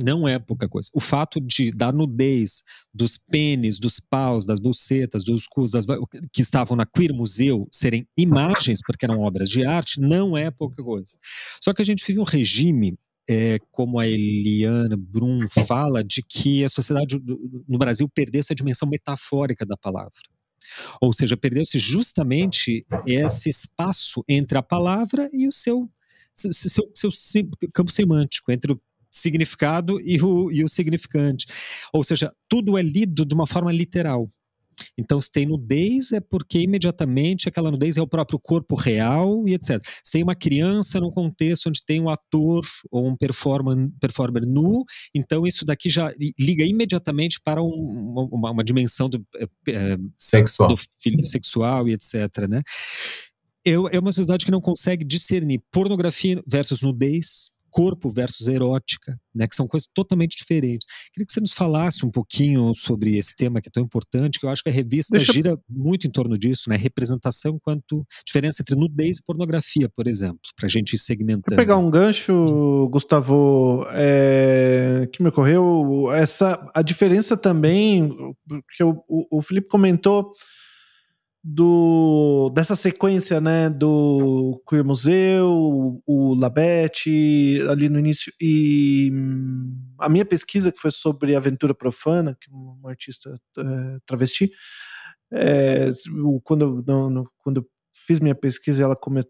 Não 0.00 0.26
é 0.26 0.38
pouca 0.38 0.68
coisa. 0.68 0.88
O 0.94 1.00
fato 1.00 1.40
de 1.40 1.70
da 1.70 1.92
nudez 1.92 2.62
dos 2.92 3.18
pênis, 3.18 3.78
dos 3.78 4.00
paus, 4.00 4.44
das 4.46 4.58
bucetas, 4.58 5.22
dos 5.22 5.46
cus, 5.46 5.70
das, 5.70 5.84
que 6.32 6.40
estavam 6.40 6.76
na 6.76 6.86
Queer 6.86 7.12
Museu 7.12 7.68
serem 7.70 8.06
imagens, 8.16 8.80
porque 8.84 9.04
eram 9.04 9.20
obras 9.20 9.48
de 9.48 9.66
arte, 9.66 10.00
não 10.00 10.36
é 10.36 10.50
pouca 10.50 10.82
coisa. 10.82 11.18
Só 11.62 11.74
que 11.74 11.82
a 11.82 11.84
gente 11.84 12.04
vive 12.06 12.20
um 12.20 12.24
regime 12.24 12.98
é, 13.28 13.58
como 13.70 13.98
a 13.98 14.06
Eliana 14.06 14.96
Brum 14.96 15.46
fala, 15.66 16.02
de 16.02 16.22
que 16.22 16.64
a 16.64 16.68
sociedade 16.68 17.20
no 17.68 17.78
Brasil 17.78 18.08
perdeu 18.08 18.40
essa 18.40 18.54
dimensão 18.54 18.88
metafórica 18.88 19.64
da 19.64 19.76
palavra. 19.76 20.12
Ou 21.00 21.12
seja, 21.12 21.36
perdeu-se 21.36 21.78
justamente 21.78 22.86
esse 23.06 23.48
espaço 23.48 24.24
entre 24.28 24.56
a 24.56 24.62
palavra 24.62 25.28
e 25.32 25.46
o 25.46 25.52
seu, 25.52 25.88
seu, 26.32 26.52
seu, 26.94 27.10
seu 27.10 27.48
campo 27.74 27.92
semântico, 27.92 28.50
entre 28.50 28.72
o 28.72 28.80
significado 29.12 30.00
e 30.00 30.20
o, 30.20 30.50
e 30.50 30.64
o 30.64 30.68
significante. 30.68 31.46
Ou 31.92 32.02
seja, 32.02 32.32
tudo 32.48 32.78
é 32.78 32.82
lido 32.82 33.24
de 33.24 33.34
uma 33.34 33.46
forma 33.46 33.70
literal. 33.70 34.30
Então, 34.96 35.20
se 35.20 35.30
tem 35.30 35.46
nudez, 35.46 36.12
é 36.12 36.20
porque 36.20 36.58
imediatamente 36.58 37.48
aquela 37.48 37.70
nudez 37.70 37.96
é 37.96 38.02
o 38.02 38.06
próprio 38.06 38.38
corpo 38.38 38.74
real 38.74 39.46
e 39.46 39.54
etc. 39.54 39.82
Se 40.02 40.12
tem 40.12 40.22
uma 40.22 40.34
criança 40.34 41.00
num 41.00 41.10
contexto 41.10 41.68
onde 41.68 41.84
tem 41.84 42.00
um 42.00 42.08
ator 42.08 42.64
ou 42.90 43.08
um 43.08 43.16
performer, 43.16 43.88
performer 44.00 44.46
nu, 44.46 44.84
então 45.14 45.46
isso 45.46 45.64
daqui 45.64 45.88
já 45.90 46.12
liga 46.38 46.64
imediatamente 46.64 47.40
para 47.42 47.62
um, 47.62 48.28
uma, 48.32 48.50
uma, 48.50 48.64
dimensão 48.64 49.08
do, 49.08 49.24
é, 49.68 49.96
sexual. 50.18 50.68
do 50.68 50.76
filho 50.98 51.24
sexual 51.26 51.88
e 51.88 51.92
etc. 51.92 52.48
Né? 52.48 52.62
Eu, 53.64 53.88
é 53.88 53.98
uma 53.98 54.12
sociedade 54.12 54.44
que 54.44 54.50
não 54.50 54.60
consegue 54.60 55.04
discernir 55.04 55.62
pornografia 55.70 56.42
versus 56.46 56.80
nudez, 56.80 57.50
corpo 57.72 58.12
versus 58.12 58.46
erótica, 58.46 59.18
né, 59.34 59.48
que 59.48 59.56
são 59.56 59.66
coisas 59.66 59.88
totalmente 59.92 60.36
diferentes. 60.36 60.86
Queria 61.12 61.26
que 61.26 61.32
você 61.32 61.40
nos 61.40 61.52
falasse 61.52 62.04
um 62.04 62.10
pouquinho 62.10 62.74
sobre 62.74 63.16
esse 63.16 63.34
tema 63.34 63.60
que 63.60 63.68
é 63.68 63.72
tão 63.72 63.82
importante, 63.82 64.38
que 64.38 64.44
eu 64.44 64.50
acho 64.50 64.62
que 64.62 64.68
a 64.68 64.72
revista 64.72 65.16
Deixa... 65.16 65.32
gira 65.32 65.58
muito 65.68 66.06
em 66.06 66.10
torno 66.10 66.36
disso, 66.38 66.68
né, 66.68 66.76
representação 66.76 67.58
quanto 67.58 68.06
diferença 68.26 68.62
entre 68.62 68.76
nudez 68.76 69.16
e 69.16 69.24
pornografia, 69.24 69.88
por 69.88 70.06
exemplo, 70.06 70.40
para 70.54 70.66
a 70.66 70.70
gente 70.70 70.92
ir 70.92 70.98
segmentando. 70.98 71.56
Vou 71.56 71.56
pegar 71.56 71.78
um 71.78 71.90
gancho, 71.90 72.88
Gustavo, 72.90 73.86
é, 73.92 75.08
que 75.10 75.22
me 75.22 75.30
ocorreu, 75.30 76.12
essa 76.12 76.70
a 76.74 76.82
diferença 76.82 77.36
também 77.36 78.14
que 78.76 78.84
o, 78.84 79.02
o, 79.08 79.38
o 79.38 79.42
Felipe 79.42 79.68
comentou 79.68 80.32
do 81.44 82.50
dessa 82.50 82.76
sequência, 82.76 83.40
né, 83.40 83.68
do 83.68 84.62
Queer 84.68 84.84
Museu, 84.84 86.00
o 86.06 86.34
Labette 86.38 87.60
ali 87.68 87.88
no 87.88 87.98
início 87.98 88.32
e 88.40 89.10
a 89.98 90.08
minha 90.08 90.24
pesquisa 90.24 90.70
que 90.70 90.78
foi 90.78 90.92
sobre 90.92 91.34
aventura 91.34 91.74
profana, 91.74 92.36
que 92.40 92.48
uma 92.50 92.90
artista 92.90 93.36
é, 93.58 93.98
travesti, 94.06 94.52
é, 95.32 95.90
quando 96.44 96.84
no, 96.86 97.10
no, 97.10 97.30
quando 97.38 97.66
fiz 97.92 98.20
minha 98.20 98.34
pesquisa, 98.34 98.84
ela 98.84 98.94
come, 98.94 99.22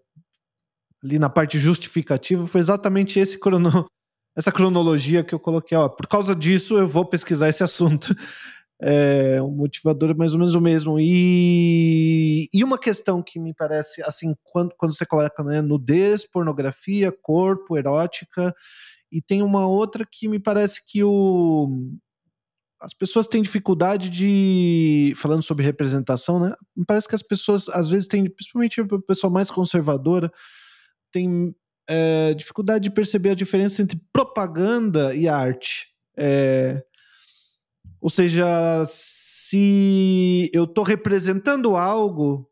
ali 1.02 1.18
na 1.18 1.30
parte 1.30 1.58
justificativa 1.58 2.46
foi 2.46 2.60
exatamente 2.60 3.18
esse 3.18 3.38
crono, 3.40 3.86
essa 4.36 4.52
cronologia 4.52 5.24
que 5.24 5.34
eu 5.34 5.40
coloquei. 5.40 5.78
Ó, 5.78 5.88
por 5.88 6.06
causa 6.06 6.34
disso, 6.34 6.76
eu 6.76 6.86
vou 6.86 7.06
pesquisar 7.06 7.48
esse 7.48 7.62
assunto 7.62 8.14
é, 8.82 9.40
o 9.40 9.48
motivador 9.48 10.10
é 10.10 10.14
mais 10.14 10.32
ou 10.32 10.40
menos 10.40 10.54
o 10.54 10.60
mesmo. 10.60 10.98
E, 10.98 12.48
e 12.52 12.64
uma 12.64 12.76
questão 12.76 13.22
que 13.22 13.38
me 13.38 13.54
parece, 13.54 14.02
assim, 14.02 14.34
quando, 14.42 14.74
quando 14.76 14.92
você 14.92 15.06
coloca 15.06 15.44
né, 15.44 15.62
nudez, 15.62 16.26
pornografia, 16.28 17.14
corpo, 17.22 17.78
erótica, 17.78 18.52
e 19.10 19.22
tem 19.22 19.40
uma 19.42 19.66
outra 19.68 20.04
que 20.10 20.28
me 20.28 20.40
parece 20.40 20.84
que 20.84 21.04
o, 21.04 21.68
as 22.80 22.92
pessoas 22.92 23.28
têm 23.28 23.40
dificuldade 23.40 24.10
de. 24.10 25.14
Falando 25.16 25.42
sobre 25.42 25.64
representação, 25.64 26.40
né? 26.40 26.52
Me 26.76 26.84
parece 26.84 27.06
que 27.06 27.14
as 27.14 27.22
pessoas, 27.22 27.68
às 27.68 27.88
vezes, 27.88 28.08
têm, 28.08 28.28
principalmente 28.28 28.80
a 28.80 28.86
pessoa 29.06 29.32
mais 29.32 29.48
conservadora, 29.48 30.32
tem 31.12 31.54
é, 31.88 32.34
dificuldade 32.34 32.84
de 32.84 32.90
perceber 32.90 33.30
a 33.30 33.34
diferença 33.34 33.80
entre 33.80 34.00
propaganda 34.12 35.14
e 35.14 35.28
arte. 35.28 35.86
É, 36.16 36.82
ou 38.02 38.10
seja, 38.10 38.44
se 38.84 40.50
eu 40.52 40.64
estou 40.64 40.82
representando 40.82 41.76
algo, 41.76 42.50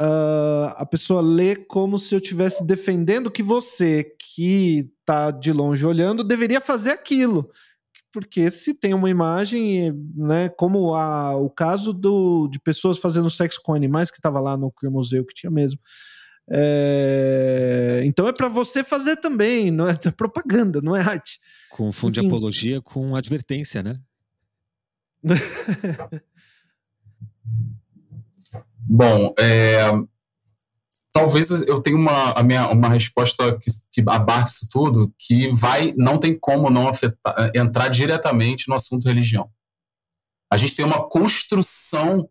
uh, 0.00 0.74
a 0.74 0.84
pessoa 0.84 1.20
lê 1.20 1.54
como 1.54 2.00
se 2.00 2.16
eu 2.16 2.18
estivesse 2.18 2.66
defendendo 2.66 3.30
que 3.30 3.44
você, 3.44 4.12
que 4.18 4.90
está 4.98 5.30
de 5.30 5.52
longe 5.52 5.86
olhando, 5.86 6.24
deveria 6.24 6.60
fazer 6.60 6.90
aquilo. 6.90 7.48
Porque 8.12 8.50
se 8.50 8.74
tem 8.74 8.92
uma 8.92 9.08
imagem, 9.08 9.92
né, 10.16 10.48
como 10.48 10.94
a, 10.94 11.36
o 11.36 11.48
caso 11.48 11.92
do, 11.92 12.48
de 12.48 12.58
pessoas 12.58 12.98
fazendo 12.98 13.30
sexo 13.30 13.60
com 13.62 13.72
animais, 13.72 14.10
que 14.10 14.18
estava 14.18 14.40
lá 14.40 14.56
no 14.56 14.72
museu, 14.84 15.24
que 15.24 15.34
tinha 15.34 15.50
mesmo. 15.50 15.78
É... 16.50 18.02
Então 18.04 18.26
é 18.26 18.32
para 18.32 18.48
você 18.48 18.82
fazer 18.82 19.16
também, 19.16 19.70
não 19.70 19.88
é, 19.88 19.92
é 20.04 20.10
propaganda, 20.10 20.80
não 20.82 20.96
é 20.96 21.00
arte. 21.00 21.38
Confunde 21.70 22.18
Enfim. 22.18 22.28
apologia 22.28 22.80
com 22.80 23.14
advertência, 23.14 23.80
né? 23.80 23.96
Bom, 28.86 29.34
é, 29.38 29.90
talvez 31.12 31.50
eu 31.62 31.80
tenha 31.80 31.96
uma, 31.96 32.32
a 32.32 32.42
minha, 32.42 32.68
uma 32.68 32.88
resposta 32.88 33.56
que, 33.58 33.70
que 33.90 34.02
abarque 34.06 34.50
isso 34.50 34.68
tudo, 34.68 35.14
que 35.18 35.50
vai, 35.52 35.94
não 35.96 36.18
tem 36.18 36.38
como 36.38 36.68
não 36.68 36.88
afetar, 36.88 37.50
entrar 37.54 37.88
diretamente 37.88 38.68
no 38.68 38.74
assunto 38.74 39.08
religião. 39.08 39.50
A 40.52 40.56
gente 40.56 40.76
tem 40.76 40.84
uma 40.84 41.08
construção 41.08 42.28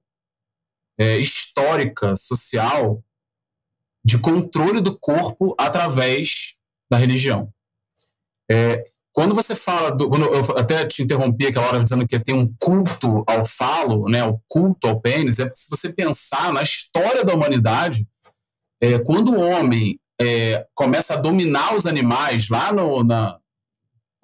é, 1.00 1.18
histórica, 1.18 2.16
social, 2.16 3.04
de 4.06 4.18
controle 4.18 4.82
do 4.82 4.98
corpo 4.98 5.56
através 5.58 6.56
da 6.92 6.98
religião. 6.98 7.52
É, 8.52 8.84
quando 9.14 9.36
você 9.36 9.56
fala 9.56 9.92
do. 9.92 10.10
Quando 10.10 10.26
eu 10.26 10.58
até 10.58 10.86
te 10.86 11.04
interrompi 11.04 11.46
aquela 11.46 11.68
hora 11.68 11.84
dizendo 11.84 12.08
que 12.08 12.20
tem 12.20 12.34
um 12.36 12.52
culto 12.60 13.24
ao 13.28 13.46
falo, 13.46 14.10
né, 14.10 14.24
o 14.26 14.42
culto 14.48 14.88
ao 14.88 15.00
pênis, 15.00 15.38
é 15.38 15.50
se 15.54 15.70
você 15.70 15.94
pensar 15.94 16.52
na 16.52 16.64
história 16.64 17.24
da 17.24 17.34
humanidade, 17.34 18.08
é, 18.82 18.98
quando 18.98 19.32
o 19.32 19.40
homem 19.40 20.00
é, 20.20 20.66
começa 20.74 21.14
a 21.14 21.22
dominar 21.22 21.76
os 21.76 21.86
animais 21.86 22.50
lá 22.50 22.74
no, 22.74 23.04
na, 23.04 23.38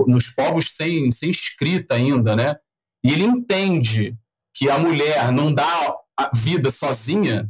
nos 0.07 0.29
povos 0.29 0.71
sem, 0.75 1.11
sem 1.11 1.29
escrita 1.29 1.93
ainda, 1.93 2.35
né? 2.35 2.55
E 3.03 3.13
ele 3.13 3.23
entende 3.23 4.17
que 4.55 4.69
a 4.71 4.77
mulher 4.79 5.31
não 5.31 5.53
dá 5.53 5.95
a 6.17 6.31
vida 6.35 6.71
sozinha, 6.71 7.47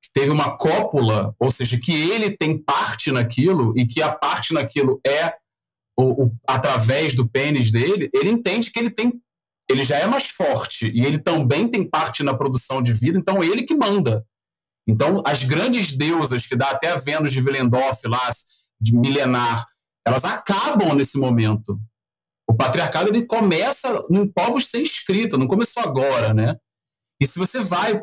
que 0.00 0.10
teve 0.14 0.30
uma 0.30 0.56
cópula, 0.56 1.34
ou 1.40 1.50
seja, 1.50 1.78
que 1.78 1.92
ele 1.92 2.30
tem 2.30 2.56
parte 2.56 3.10
naquilo 3.10 3.74
e 3.76 3.84
que 3.84 4.00
a 4.00 4.12
parte 4.12 4.54
naquilo 4.54 5.00
é 5.04 5.34
o, 5.96 6.24
o, 6.24 6.32
através 6.46 7.14
do 7.14 7.28
pênis 7.28 7.70
dele, 7.70 8.10
ele 8.12 8.30
entende 8.30 8.70
que 8.70 8.78
ele 8.78 8.90
tem 8.90 9.20
ele 9.68 9.82
já 9.82 9.96
é 9.96 10.06
mais 10.06 10.28
forte 10.28 10.92
e 10.94 11.04
ele 11.04 11.18
também 11.18 11.68
tem 11.68 11.82
parte 11.88 12.22
na 12.22 12.32
produção 12.32 12.80
de 12.80 12.92
vida, 12.92 13.18
então 13.18 13.42
ele 13.42 13.64
que 13.64 13.74
manda. 13.74 14.24
Então, 14.88 15.20
as 15.26 15.42
grandes 15.42 15.96
deusas 15.96 16.46
que 16.46 16.54
dá 16.54 16.70
até 16.70 16.92
a 16.92 16.96
Vênus 16.96 17.32
de 17.32 17.40
Willendorf 17.40 18.06
lá, 18.06 18.30
de 18.80 18.96
milenar, 18.96 19.66
elas 20.06 20.24
acabam 20.24 20.94
nesse 20.94 21.18
momento. 21.18 21.80
O 22.48 22.54
patriarcado 22.54 23.10
ele 23.10 23.26
começa 23.26 24.04
em 24.08 24.24
povos 24.28 24.68
sem 24.68 24.84
escrita, 24.84 25.36
não 25.36 25.48
começou 25.48 25.82
agora, 25.82 26.32
né? 26.32 26.56
E 27.20 27.26
se 27.26 27.38
você 27.38 27.60
vai, 27.60 28.00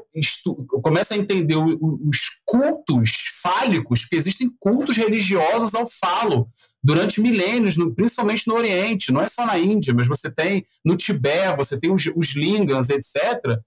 começa 0.81 1.13
a 1.13 1.17
entender 1.17 1.55
os 1.55 2.41
cultos 2.43 3.11
fálicos, 3.41 4.01
porque 4.01 4.15
existem 4.15 4.51
cultos 4.59 4.97
religiosos 4.97 5.73
ao 5.75 5.85
falo, 5.85 6.49
durante 6.84 7.21
milênios, 7.21 7.75
principalmente 7.95 8.47
no 8.47 8.55
Oriente, 8.55 9.11
não 9.11 9.21
é 9.21 9.27
só 9.27 9.45
na 9.45 9.57
Índia, 9.57 9.93
mas 9.95 10.07
você 10.07 10.29
tem 10.29 10.65
no 10.84 10.97
Tibete, 10.97 11.55
você 11.55 11.79
tem 11.79 11.91
os, 11.91 12.05
os 12.15 12.36
lingams, 12.36 12.89
etc. 12.89 13.57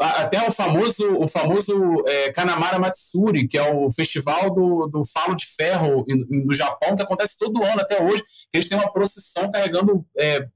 Até 0.00 0.48
o 0.48 0.50
famoso, 0.50 1.16
o 1.18 1.28
famoso 1.28 2.02
é, 2.06 2.32
Kanamara 2.32 2.78
Matsuri, 2.78 3.46
que 3.46 3.58
é 3.58 3.72
o 3.72 3.90
festival 3.90 4.52
do, 4.52 4.86
do 4.86 5.04
falo 5.04 5.34
de 5.34 5.44
ferro 5.46 6.04
no 6.28 6.52
Japão, 6.52 6.96
que 6.96 7.02
acontece 7.02 7.38
todo 7.38 7.62
ano 7.62 7.82
até 7.82 8.02
hoje, 8.02 8.22
que 8.50 8.58
eles 8.58 8.68
têm 8.68 8.78
uma 8.78 8.92
procissão 8.92 9.50
carregando 9.50 10.04
é, 10.16 10.48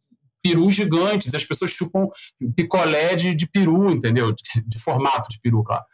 perus 0.42 0.74
gigantes, 0.74 1.34
as 1.34 1.44
pessoas 1.44 1.70
chupam 1.70 2.08
picolé 2.56 3.14
de, 3.14 3.34
de 3.34 3.46
peru, 3.46 3.90
entendeu? 3.90 4.32
De, 4.32 4.42
de 4.66 4.78
formato 4.78 5.28
de 5.28 5.38
peru, 5.40 5.62
claro. 5.62 5.84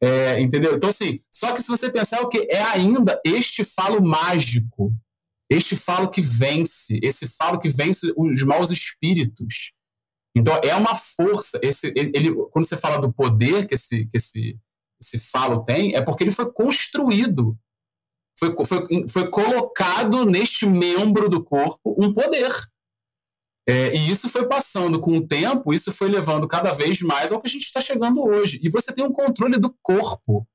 É, 0.00 0.40
entendeu? 0.40 0.74
Então, 0.76 0.90
assim, 0.90 1.20
só 1.30 1.52
que 1.52 1.60
se 1.60 1.68
você 1.68 1.90
pensar 1.90 2.20
o 2.20 2.28
que 2.28 2.46
é 2.50 2.62
ainda 2.62 3.20
este 3.24 3.64
falo 3.64 4.00
mágico, 4.00 4.94
este 5.50 5.76
falo 5.76 6.10
que 6.10 6.20
vence, 6.20 6.98
esse 7.02 7.28
falo 7.28 7.58
que 7.58 7.68
vence 7.68 8.12
os 8.16 8.42
maus 8.42 8.70
espíritos. 8.70 9.72
Então 10.36 10.54
é 10.62 10.74
uma 10.74 10.94
força. 10.94 11.58
Esse, 11.62 11.92
ele, 11.96 12.34
quando 12.50 12.68
você 12.68 12.76
fala 12.76 12.98
do 12.98 13.12
poder 13.12 13.66
que 13.66 13.74
esse, 13.74 14.06
que 14.06 14.16
esse, 14.16 14.58
esse 15.00 15.18
falo 15.18 15.64
tem, 15.64 15.94
é 15.94 16.02
porque 16.02 16.24
ele 16.24 16.30
foi 16.30 16.50
construído 16.52 17.56
Foi, 18.38 18.54
foi, 18.66 19.08
foi 19.08 19.30
colocado 19.30 20.26
neste 20.26 20.66
membro 20.66 21.28
do 21.28 21.42
corpo 21.42 21.96
um 21.98 22.12
poder. 22.12 22.52
É, 23.68 23.96
e 23.96 24.10
isso 24.10 24.28
foi 24.28 24.46
passando 24.46 25.00
com 25.00 25.16
o 25.16 25.26
tempo, 25.26 25.72
isso 25.72 25.90
foi 25.90 26.08
levando 26.08 26.46
cada 26.46 26.72
vez 26.72 27.00
mais 27.00 27.32
ao 27.32 27.40
que 27.40 27.48
a 27.48 27.50
gente 27.50 27.64
está 27.64 27.80
chegando 27.80 28.22
hoje. 28.22 28.60
E 28.62 28.68
você 28.68 28.92
tem 28.92 29.04
um 29.04 29.12
controle 29.12 29.58
do 29.58 29.74
corpo. 29.82 30.46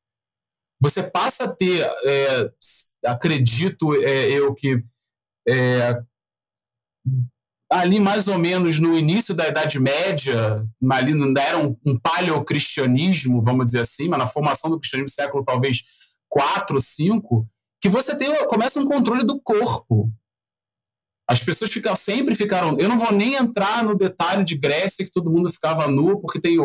Você 0.82 1.04
passa 1.04 1.44
a 1.44 1.56
ter, 1.56 1.88
é, 2.06 2.52
acredito 3.06 3.94
é, 4.04 4.32
eu 4.32 4.54
que 4.56 4.84
é, 5.48 6.02
ali 7.72 8.00
mais 8.00 8.28
ou 8.28 8.38
menos 8.40 8.80
no 8.80 8.98
início 8.98 9.36
da 9.36 9.48
Idade 9.48 9.80
Média, 9.80 10.68
ali 10.92 11.14
ainda 11.14 11.42
era 11.42 11.58
um, 11.58 11.78
um 11.86 11.98
paleocristianismo, 11.98 13.44
vamos 13.44 13.66
dizer 13.66 13.82
assim, 13.82 14.10
mas 14.10 14.20
na 14.20 14.28
formação 14.28 14.72
do 14.72 14.80
cristianismo 14.80 15.14
século 15.14 15.46
talvez 15.46 15.84
4, 16.28 16.82
5, 16.82 17.48
que 17.80 17.90
você 17.90 18.18
tem, 18.18 18.34
começa 18.48 18.80
um 18.80 18.88
controle 18.88 19.24
do 19.24 19.40
corpo. 19.40 20.12
As 21.28 21.40
pessoas 21.40 21.72
ficam, 21.72 21.96
sempre 21.96 22.36
ficaram. 22.36 22.78
Eu 22.78 22.90
não 22.90 22.98
vou 22.98 23.12
nem 23.12 23.36
entrar 23.36 23.84
no 23.84 23.96
detalhe 23.96 24.44
de 24.44 24.58
Grécia, 24.58 25.06
que 25.06 25.12
todo 25.12 25.32
mundo 25.32 25.50
ficava 25.50 25.88
nu, 25.88 26.20
porque 26.20 26.42
tem, 26.42 26.58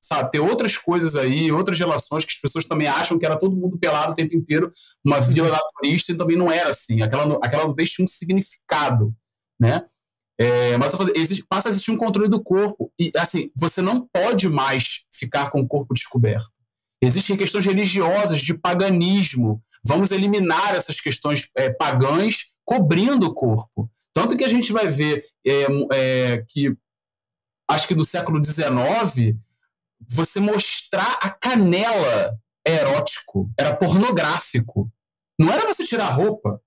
sabe, 0.00 0.30
tem 0.30 0.40
outras 0.40 0.76
coisas 0.76 1.16
aí, 1.16 1.50
outras 1.50 1.78
relações 1.78 2.24
que 2.24 2.32
as 2.32 2.40
pessoas 2.40 2.64
também 2.64 2.86
acham 2.86 3.18
que 3.18 3.26
era 3.26 3.36
todo 3.36 3.56
mundo 3.56 3.78
pelado 3.78 4.12
o 4.12 4.14
tempo 4.14 4.36
inteiro, 4.36 4.72
uma 5.04 5.20
vila 5.20 5.50
naturista, 5.50 6.12
e 6.12 6.16
também 6.16 6.36
não 6.36 6.50
era 6.50 6.70
assim. 6.70 7.02
Aquela, 7.02 7.38
aquela 7.42 7.66
nudez 7.66 7.90
tinha 7.90 8.04
um 8.04 8.08
significado, 8.08 9.14
né? 9.58 9.84
É, 10.38 10.76
mas 10.76 10.92
existe, 11.14 11.44
passa 11.48 11.68
a 11.68 11.70
existir 11.70 11.90
um 11.90 11.96
controle 11.96 12.28
do 12.28 12.42
corpo. 12.42 12.92
E, 12.98 13.10
assim, 13.16 13.50
você 13.56 13.80
não 13.80 14.06
pode 14.06 14.48
mais 14.48 15.06
ficar 15.12 15.50
com 15.50 15.60
o 15.60 15.66
corpo 15.66 15.94
descoberto. 15.94 16.50
Existem 17.02 17.36
questões 17.36 17.64
religiosas, 17.64 18.40
de 18.40 18.54
paganismo. 18.54 19.62
Vamos 19.84 20.10
eliminar 20.10 20.74
essas 20.74 21.00
questões 21.00 21.48
é, 21.56 21.70
pagãs 21.70 22.52
cobrindo 22.64 23.26
o 23.26 23.34
corpo. 23.34 23.90
Tanto 24.12 24.36
que 24.36 24.44
a 24.44 24.48
gente 24.48 24.72
vai 24.72 24.88
ver 24.88 25.24
é, 25.46 25.66
é 25.92 26.44
que, 26.48 26.76
acho 27.68 27.86
que 27.88 27.94
no 27.94 28.04
século 28.04 28.42
XIX, 28.44 29.36
você 30.08 30.40
mostrar 30.40 31.18
a 31.22 31.30
canela 31.30 32.38
é 32.66 32.80
erótico, 32.80 33.50
era 33.58 33.74
pornográfico. 33.76 34.90
Não 35.38 35.50
era 35.50 35.66
você 35.66 35.84
tirar 35.84 36.06
a 36.08 36.12
roupa. 36.12 36.60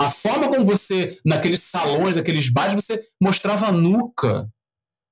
A 0.00 0.10
forma 0.10 0.48
como 0.48 0.64
você, 0.64 1.18
naqueles 1.24 1.62
salões, 1.62 2.16
aqueles 2.16 2.48
bares, 2.48 2.74
você 2.74 3.06
mostrava 3.20 3.66
a 3.66 3.72
nuca. 3.72 4.48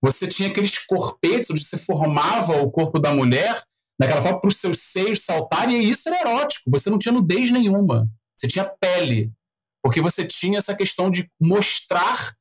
Você 0.02 0.26
tinha 0.26 0.48
aqueles 0.48 0.78
corpetes 0.78 1.50
onde 1.50 1.64
você 1.64 1.76
formava 1.76 2.60
o 2.62 2.70
corpo 2.70 2.98
da 2.98 3.12
mulher 3.12 3.62
naquela 4.00 4.22
forma 4.22 4.40
para 4.40 4.48
os 4.48 4.56
seus 4.56 4.80
seios 4.80 5.22
saltarem, 5.22 5.82
e 5.82 5.90
isso 5.90 6.08
era 6.08 6.20
erótico. 6.20 6.70
Você 6.70 6.88
não 6.88 6.98
tinha 6.98 7.12
nudez 7.12 7.50
nenhuma. 7.50 8.08
Você 8.34 8.48
tinha 8.48 8.64
pele. 8.64 9.30
Porque 9.82 10.00
você 10.00 10.26
tinha 10.26 10.58
essa 10.58 10.74
questão 10.74 11.10
de 11.10 11.30
mostrar 11.40 12.34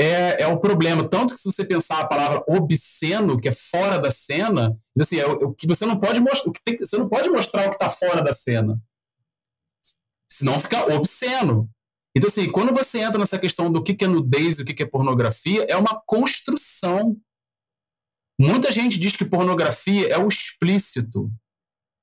é, 0.00 0.42
é 0.42 0.46
o 0.46 0.58
problema. 0.58 1.08
Tanto 1.08 1.34
que 1.34 1.40
se 1.40 1.50
você 1.50 1.64
pensar 1.64 2.00
a 2.00 2.06
palavra 2.06 2.42
obsceno, 2.48 3.40
que 3.40 3.48
é 3.48 3.52
fora 3.52 3.98
da 3.98 4.10
cena, 4.10 4.76
assim, 4.98 5.18
é 5.18 5.26
o, 5.26 5.52
que 5.52 5.66
você 5.66 5.86
não 5.86 5.98
pode 5.98 6.20
mostrar, 6.20 6.50
o 6.50 6.52
que 6.52 6.62
tem, 6.62 6.78
você 6.78 6.96
não 6.96 7.08
pode 7.08 7.28
mostrar 7.28 7.66
o 7.66 7.70
que 7.70 7.76
está 7.76 7.88
fora 7.88 8.22
da 8.22 8.32
cena. 8.32 8.80
Senão 10.30 10.58
fica 10.58 10.92
obsceno. 10.94 11.70
Então, 12.16 12.28
assim, 12.28 12.50
quando 12.50 12.72
você 12.72 13.00
entra 13.00 13.18
nessa 13.18 13.38
questão 13.38 13.70
do 13.70 13.82
que 13.82 14.04
é 14.04 14.08
nudez 14.08 14.58
e 14.58 14.62
o 14.62 14.64
que 14.64 14.82
é 14.82 14.86
pornografia, 14.86 15.64
é 15.68 15.76
uma 15.76 16.00
construção. 16.06 17.16
Muita 18.38 18.70
gente 18.72 18.98
diz 18.98 19.16
que 19.16 19.24
pornografia 19.24 20.08
é 20.08 20.18
o 20.18 20.28
explícito. 20.28 21.30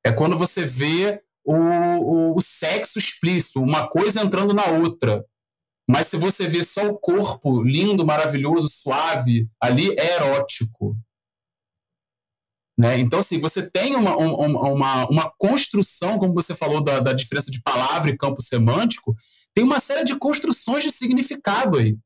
É 0.06 0.12
quando 0.12 0.38
você 0.38 0.66
vê 0.66 1.22
o, 1.44 1.54
o, 1.54 2.38
o 2.38 2.42
sexo 2.42 2.98
explícito, 2.98 3.62
uma 3.62 3.88
coisa 3.88 4.22
entrando 4.22 4.54
na 4.54 4.66
outra. 4.68 5.26
Mas 5.92 6.08
se 6.08 6.16
você 6.16 6.48
vê 6.48 6.64
só 6.64 6.88
o 6.88 6.98
corpo 6.98 7.62
lindo, 7.62 8.06
maravilhoso, 8.06 8.70
suave, 8.70 9.50
ali 9.60 9.94
é 10.00 10.16
erótico. 10.16 10.96
Né? 12.80 12.98
Então, 13.00 13.20
assim, 13.20 13.42
você 13.42 13.70
tem 13.70 13.94
uma, 13.98 14.16
uma, 14.16 14.70
uma, 14.70 15.10
uma 15.10 15.34
construção, 15.38 16.18
como 16.18 16.34
você 16.34 16.56
falou 16.56 16.82
da, 16.82 17.02
da 17.02 17.12
diferença 17.12 17.52
de 17.52 17.62
palavra 17.62 18.10
e 18.10 18.18
campo 18.18 18.42
semântico, 18.42 19.14
tem 19.54 19.66
uma 19.66 19.82
série 19.82 20.06
de 20.06 20.16
construções 20.16 20.82
de 20.82 20.92
significado 20.92 21.78
aí. 21.78 21.98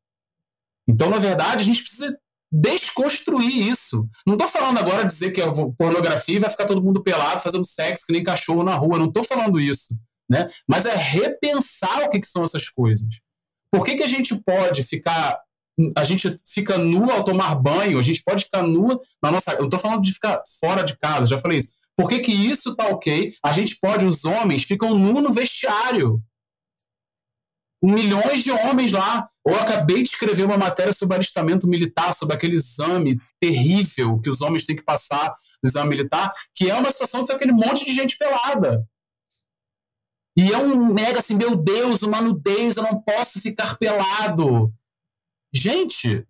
Então, 0.87 1.11
na 1.11 1.19
verdade, 1.19 1.61
a 1.61 1.65
gente 1.65 1.83
precisa 1.83 2.17
desconstruir 2.51 3.69
isso. 3.69 4.09
Não 4.25 4.33
estou 4.33 4.47
falando 4.47 4.79
agora 4.79 5.03
de 5.03 5.13
dizer 5.13 5.31
que 5.31 5.41
é 5.41 5.45
pornografia 5.77 6.39
vai 6.39 6.49
ficar 6.49 6.65
todo 6.65 6.81
mundo 6.81 7.03
pelado 7.03 7.39
fazendo 7.39 7.65
sexo 7.65 8.05
que 8.07 8.13
nem 8.13 8.23
cachorro 8.23 8.63
na 8.63 8.73
rua. 8.73 8.97
Não 8.97 9.09
estou 9.09 9.23
falando 9.23 9.59
isso. 9.59 9.95
Né? 10.27 10.49
Mas 10.67 10.85
é 10.85 10.95
repensar 10.95 12.05
o 12.05 12.09
que, 12.09 12.19
que 12.19 12.27
são 12.27 12.43
essas 12.43 12.67
coisas. 12.67 13.07
Por 13.75 13.85
que, 13.85 13.95
que 13.95 14.03
a 14.03 14.07
gente 14.07 14.35
pode 14.35 14.83
ficar. 14.83 15.39
A 15.97 16.05
gente 16.05 16.33
fica 16.45 16.77
nu 16.77 17.11
ao 17.11 17.23
tomar 17.25 17.53
banho, 17.55 17.99
a 17.99 18.01
gente 18.01 18.23
pode 18.23 18.45
ficar 18.45 18.63
nu 18.63 18.99
na 19.21 19.31
nossa. 19.31 19.51
Eu 19.51 19.59
não 19.59 19.65
estou 19.65 19.79
falando 19.79 20.01
de 20.01 20.13
ficar 20.13 20.41
fora 20.59 20.83
de 20.83 20.97
casa, 20.97 21.25
já 21.25 21.37
falei 21.37 21.57
isso. 21.57 21.73
Por 21.97 22.07
que, 22.07 22.19
que 22.19 22.31
isso 22.31 22.75
tá 22.75 22.87
ok? 22.87 23.33
A 23.43 23.51
gente 23.51 23.77
pode, 23.81 24.05
os 24.05 24.23
homens 24.23 24.63
ficam 24.63 24.97
nu 24.97 25.21
no 25.21 25.33
vestiário 25.33 26.21
milhões 27.85 28.43
de 28.43 28.51
homens 28.51 28.91
lá. 28.91 29.29
Eu 29.45 29.55
acabei 29.55 30.01
de 30.01 30.09
escrever 30.09 30.43
uma 30.45 30.57
matéria 30.57 30.91
sobre 30.91 31.15
alistamento 31.15 31.67
militar, 31.67 32.13
sobre 32.13 32.35
aquele 32.35 32.55
exame 32.55 33.19
terrível 33.39 34.19
que 34.19 34.29
os 34.29 34.41
homens 34.41 34.65
têm 34.65 34.75
que 34.75 34.83
passar 34.83 35.35
no 35.61 35.69
exame 35.69 35.89
militar, 35.89 36.33
que 36.53 36.69
é 36.69 36.75
uma 36.75 36.89
situação 36.89 37.21
que 37.21 37.27
tem 37.27 37.35
aquele 37.35 37.51
monte 37.51 37.85
de 37.85 37.93
gente 37.93 38.17
pelada. 38.17 38.83
E 40.37 40.51
é 40.51 40.57
um 40.57 40.93
mega 40.93 41.19
assim, 41.19 41.35
meu 41.35 41.55
Deus, 41.55 42.01
uma 42.01 42.21
nudez, 42.21 42.75
eu 42.75 42.83
não 42.83 43.01
posso 43.01 43.39
ficar 43.39 43.77
pelado. 43.77 44.73
Gente, 45.53 46.27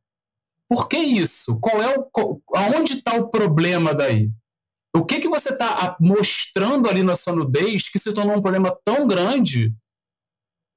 por 0.70 0.88
que 0.88 0.98
isso? 0.98 1.60
Qual 1.60 1.82
é 1.82 1.98
o, 1.98 2.42
aonde 2.56 2.94
está 2.94 3.16
o 3.16 3.30
problema 3.30 3.94
daí? 3.94 4.32
O 4.96 5.04
que, 5.04 5.20
que 5.20 5.28
você 5.28 5.50
está 5.50 5.98
mostrando 6.00 6.90
ali 6.90 7.04
na 7.04 7.16
sua 7.16 7.36
nudez 7.36 7.90
que 7.90 8.00
se 8.00 8.14
tornou 8.14 8.38
um 8.38 8.42
problema 8.42 8.78
tão 8.86 9.08
grande 9.08 9.76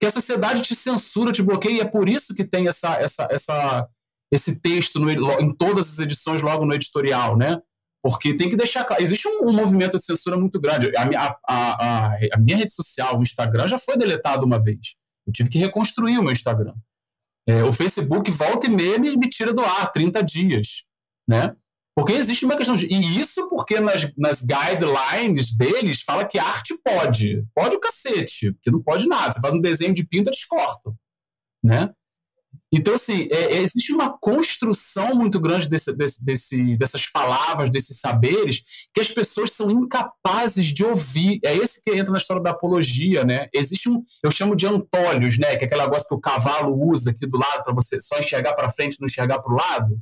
que 0.01 0.07
a 0.07 0.11
sociedade 0.11 0.62
te 0.62 0.74
censura, 0.74 1.33
te 1.33 1.43
bloqueia, 1.43 1.79
e 1.79 1.81
é 1.81 1.85
por 1.85 2.09
isso 2.09 2.35
que 2.35 2.45
tem 2.45 2.68
essa, 2.68 2.95
essa, 2.97 3.29
essa, 3.31 3.89
esse 4.33 4.61
texto 4.61 4.99
no, 4.99 5.11
em 5.11 5.55
todas 5.55 5.91
as 5.91 5.99
edições 5.99 6.41
logo 6.41 6.64
no 6.64 6.74
editorial, 6.74 7.37
né? 7.37 7.61
Porque 8.09 8.35
tem 8.35 8.49
que 8.49 8.57
deixar 8.57 8.85
claro, 8.85 9.03
existe 9.03 9.29
um, 9.29 9.49
um 9.49 9.53
movimento 9.53 9.97
de 9.99 10.05
censura 10.05 10.37
muito 10.37 10.59
grande. 10.61 10.91
A, 10.97 11.03
a, 11.07 11.39
a, 11.49 12.15
a, 12.35 12.39
minha 12.39 12.57
rede 12.57 12.73
social, 12.73 13.19
o 13.19 13.23
Instagram, 13.23 13.69
já 13.69 13.79
foi 13.79 13.97
deletado 13.97 14.47
uma 14.47 14.61
vez. 14.61 14.95
Eu 15.27 15.33
tive 15.33 15.51
que 15.51 15.59
reconstruir 15.59 16.19
o 16.19 16.23
meu 16.23 16.33
Instagram. 16.33 16.75
É, 17.47 17.63
o 17.65 17.73
Facebook 17.73 18.31
volta 18.31 18.67
e 18.67 18.71
meia 18.71 18.99
me, 18.99 19.17
me 19.17 19.29
tira 19.29 19.53
do 19.53 19.63
ar 19.63 19.93
30 19.93 20.23
dias, 20.23 20.85
né? 21.29 21.55
Porque 21.95 22.13
existe 22.13 22.45
uma 22.45 22.57
questão 22.57 22.77
de. 22.77 22.87
E 22.87 23.21
isso 23.21 23.49
porque 23.49 23.81
nas, 23.81 24.13
nas 24.17 24.41
guidelines 24.41 25.53
deles 25.53 26.01
fala 26.01 26.25
que 26.25 26.39
arte 26.39 26.79
pode. 26.85 27.45
Pode 27.55 27.77
o 27.77 27.81
cacete, 27.81 28.53
porque 28.53 28.71
não 28.71 28.81
pode 28.81 29.09
nada. 29.09 29.33
Você 29.33 29.41
faz 29.41 29.53
um 29.53 29.61
desenho 29.61 29.93
de 29.93 30.07
pinto, 30.07 30.31
eles 30.31 30.45
cortam. 30.45 30.95
Né? 31.63 31.93
Então, 32.73 32.95
assim, 32.95 33.27
é, 33.31 33.57
existe 33.57 33.93
uma 33.93 34.17
construção 34.19 35.15
muito 35.15 35.41
grande 35.41 35.69
desse, 35.69 35.97
desse, 35.97 36.25
desse, 36.25 36.77
dessas 36.77 37.07
palavras, 37.07 37.71
desses 37.71 37.99
saberes, 37.99 38.63
que 38.93 39.01
as 39.01 39.11
pessoas 39.11 39.53
são 39.53 39.71
incapazes 39.71 40.67
de 40.67 40.85
ouvir. 40.85 41.41
É 41.45 41.57
esse 41.57 41.83
que 41.83 41.91
entra 41.93 42.13
na 42.13 42.19
história 42.19 42.43
da 42.43 42.51
apologia, 42.51 43.25
né? 43.25 43.49
Existe 43.55 43.89
um, 43.89 44.03
eu 44.23 44.31
chamo 44.31 44.55
de 44.55 44.67
antolhos, 44.67 45.39
né? 45.39 45.57
Que 45.57 45.65
é 45.65 45.67
aquele 45.67 45.83
negócio 45.83 46.09
que 46.09 46.15
o 46.15 46.21
cavalo 46.21 46.75
usa 46.91 47.11
aqui 47.11 47.27
do 47.27 47.39
lado 47.39 47.65
para 47.65 47.75
você 47.75 48.01
só 48.01 48.19
enxergar 48.19 48.55
para 48.55 48.69
frente 48.69 48.95
e 48.95 49.01
não 49.01 49.07
enxergar 49.07 49.39
para 49.41 49.53
o 49.53 49.57
lado 49.57 49.99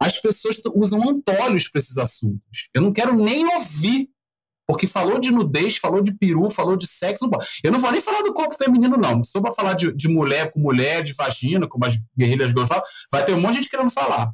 as 0.00 0.20
pessoas 0.20 0.60
usam 0.74 1.08
antolhos 1.08 1.68
para 1.68 1.80
esses 1.80 1.98
assuntos. 1.98 2.68
Eu 2.72 2.82
não 2.82 2.92
quero 2.92 3.16
nem 3.16 3.46
ouvir, 3.54 4.08
porque 4.68 4.86
falou 4.86 5.18
de 5.18 5.30
nudez, 5.30 5.78
falou 5.78 6.02
de 6.02 6.12
peru, 6.12 6.50
falou 6.50 6.76
de 6.76 6.86
sexo. 6.86 7.28
Eu 7.64 7.72
não 7.72 7.80
vou 7.80 7.90
nem 7.90 8.02
falar 8.02 8.20
do 8.20 8.34
corpo 8.34 8.54
feminino, 8.54 8.98
não. 8.98 9.22
Eu 9.34 9.42
for 9.42 9.54
falar 9.54 9.72
de, 9.72 9.90
de 9.94 10.08
mulher 10.08 10.52
com 10.52 10.60
mulher, 10.60 11.02
de 11.02 11.14
vagina, 11.14 11.66
como 11.66 11.86
as 11.86 11.98
guerrilhas 12.16 12.52
gostam, 12.52 12.82
vai 13.10 13.24
ter 13.24 13.32
um 13.32 13.40
monte 13.40 13.52
de 13.52 13.56
gente 13.60 13.70
querendo 13.70 13.88
falar. 13.88 14.30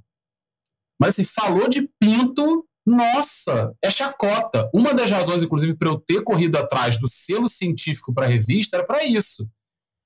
Mas 1.01 1.15
se 1.15 1.23
assim, 1.23 1.31
falou 1.33 1.69
de 1.69 1.89
pinto, 2.01 2.67
nossa, 2.85 3.73
é 3.81 3.89
chacota. 3.89 4.69
Uma 4.75 4.93
das 4.93 5.09
razões, 5.09 5.41
inclusive, 5.45 5.77
para 5.77 5.89
eu 5.89 6.01
ter 6.01 6.21
corrido 6.25 6.57
atrás 6.59 6.99
do 6.99 7.07
selo 7.07 7.49
científico 7.49 8.13
para 8.13 8.27
a 8.27 8.29
revista 8.29 8.79
era 8.79 8.87
para 8.87 9.05
isso. 9.05 9.49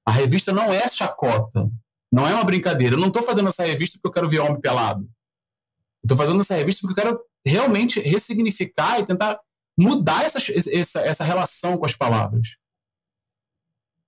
A 0.07 0.13
revista 0.13 0.53
não 0.53 0.71
é 0.71 0.87
chacota. 0.89 1.71
Não 2.13 2.29
é 2.29 2.35
uma 2.35 2.45
brincadeira. 2.45 2.97
Eu 2.97 3.01
não 3.01 3.09
estou 3.09 3.23
fazendo 3.23 3.49
essa 3.49 3.65
revista 3.65 3.99
porque 3.99 4.09
eu 4.09 4.13
quero 4.13 4.29
ver 4.29 4.41
homem 4.41 4.61
pelado. 4.61 5.09
Estou 6.05 6.19
fazendo 6.19 6.41
essa 6.41 6.55
revista 6.55 6.83
porque 6.87 7.01
eu 7.01 7.05
quero 7.05 7.21
realmente 7.47 7.99
ressignificar 8.01 9.01
e 9.01 9.07
tentar 9.07 9.39
mudar 9.79 10.25
essa, 10.25 10.39
essa, 10.75 11.01
essa 11.01 11.25
relação 11.25 11.79
com 11.79 11.87
as 11.87 11.95
palavras. 11.95 12.57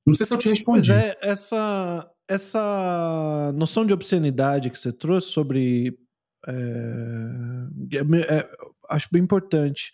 Não 0.05 0.15
sei 0.15 0.27
se 0.27 0.35
eu 0.35 0.39
te 0.39 0.49
respondi. 0.49 0.89
Pois 0.89 1.03
é, 1.03 1.17
essa, 1.23 2.11
essa 2.29 3.53
noção 3.55 3.87
de 3.87 3.93
obscenidade 3.93 4.71
que 4.71 4.79
você 4.79 4.93
trouxe 4.93 5.29
sobre. 5.29 5.97
É, 6.47 6.53
é, 7.93 8.39
é, 8.39 8.51
acho 8.89 9.09
bem 9.13 9.23
importante. 9.23 9.93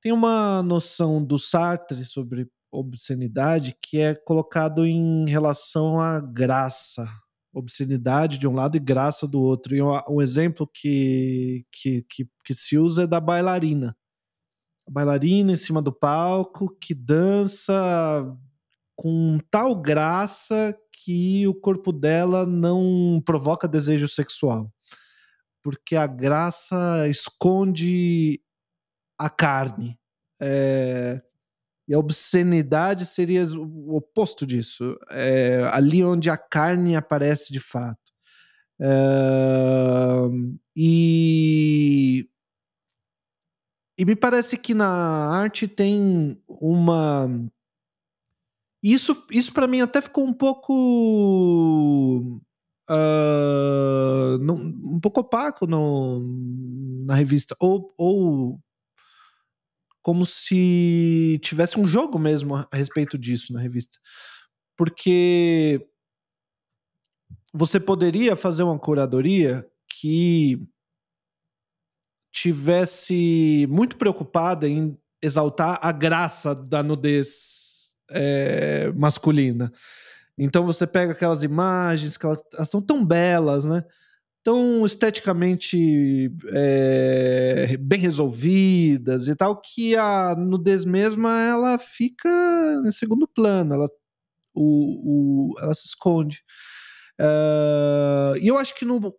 Tem 0.00 0.12
uma 0.12 0.62
noção 0.62 1.24
do 1.24 1.38
Sartre 1.38 2.04
sobre 2.04 2.48
obscenidade 2.70 3.74
que 3.82 3.98
é 3.98 4.14
colocado 4.14 4.86
em 4.86 5.28
relação 5.28 6.00
à 6.00 6.20
graça. 6.20 7.08
Obscenidade 7.52 8.38
de 8.38 8.46
um 8.46 8.54
lado 8.54 8.76
e 8.76 8.80
graça 8.80 9.26
do 9.26 9.40
outro. 9.40 9.74
E 9.74 9.82
um 9.82 10.22
exemplo 10.22 10.70
que, 10.72 11.64
que, 11.72 12.04
que, 12.08 12.28
que 12.44 12.54
se 12.54 12.78
usa 12.78 13.02
é 13.02 13.06
da 13.06 13.18
bailarina. 13.18 13.96
Bailarina 14.88 15.52
em 15.52 15.56
cima 15.56 15.82
do 15.82 15.92
palco 15.92 16.74
que 16.80 16.94
dança 16.94 18.36
com 18.96 19.38
tal 19.50 19.76
graça 19.76 20.76
que 20.92 21.46
o 21.46 21.54
corpo 21.54 21.92
dela 21.92 22.44
não 22.44 23.22
provoca 23.24 23.68
desejo 23.68 24.08
sexual. 24.08 24.72
Porque 25.62 25.94
a 25.94 26.06
graça 26.06 27.06
esconde 27.08 28.40
a 29.18 29.30
carne. 29.30 29.98
É, 30.40 31.20
e 31.88 31.94
a 31.94 31.98
obscenidade 31.98 33.06
seria 33.06 33.44
o 33.56 33.96
oposto 33.96 34.46
disso. 34.46 34.98
É, 35.10 35.68
ali 35.72 36.02
onde 36.04 36.28
a 36.28 36.36
carne 36.36 36.96
aparece 36.96 37.52
de 37.52 37.60
fato. 37.60 38.12
É, 38.80 38.88
e, 40.76 42.28
e 43.98 44.04
me 44.04 44.14
parece 44.14 44.56
que 44.56 44.74
na 44.74 44.86
arte 44.86 45.66
tem 45.66 46.40
uma. 46.46 47.28
Isso, 48.80 49.26
isso 49.32 49.52
para 49.52 49.66
mim 49.66 49.80
até 49.80 50.00
ficou 50.00 50.24
um 50.24 50.32
pouco. 50.32 52.40
Uh, 52.88 54.40
um 54.40 55.00
pouco 55.00 55.20
opaco 55.20 55.66
no, 55.66 56.20
na 57.04 57.16
revista. 57.16 57.56
Ou, 57.60 57.92
ou 57.98 58.60
como 60.00 60.24
se 60.24 61.40
tivesse 61.42 61.78
um 61.78 61.86
jogo 61.86 62.20
mesmo 62.20 62.54
a 62.54 62.68
respeito 62.72 63.18
disso 63.18 63.52
na 63.52 63.60
revista. 63.60 63.98
Porque 64.76 65.84
você 67.52 67.80
poderia 67.80 68.36
fazer 68.36 68.62
uma 68.62 68.78
curadoria 68.78 69.68
que 69.88 70.64
tivesse 72.32 73.66
muito 73.70 73.96
preocupada 73.96 74.68
em 74.68 74.96
exaltar 75.22 75.78
a 75.82 75.90
graça 75.92 76.54
da 76.54 76.82
nudez 76.82 77.94
é, 78.10 78.92
masculina. 78.94 79.72
Então 80.36 80.64
você 80.64 80.86
pega 80.86 81.12
aquelas 81.12 81.42
imagens 81.42 82.16
que 82.16 82.24
elas, 82.24 82.40
elas 82.54 82.68
estão 82.68 82.80
tão 82.80 83.04
belas, 83.04 83.64
né? 83.64 83.82
tão 84.48 84.86
esteticamente 84.86 86.32
é, 86.54 87.76
bem 87.78 88.00
resolvidas 88.00 89.28
e 89.28 89.36
tal, 89.36 89.60
que 89.60 89.94
a 89.94 90.34
nudez 90.34 90.86
mesma 90.86 91.38
ela 91.42 91.78
fica 91.78 92.30
em 92.86 92.90
segundo 92.90 93.28
plano, 93.28 93.74
ela, 93.74 93.86
o, 94.54 95.52
o 95.52 95.54
ela 95.60 95.74
se 95.74 95.84
esconde. 95.84 96.42
Uh, 97.20 98.38
e 98.40 98.48
eu 98.48 98.56
acho 98.56 98.74
que 98.74 98.86
no, 98.86 99.14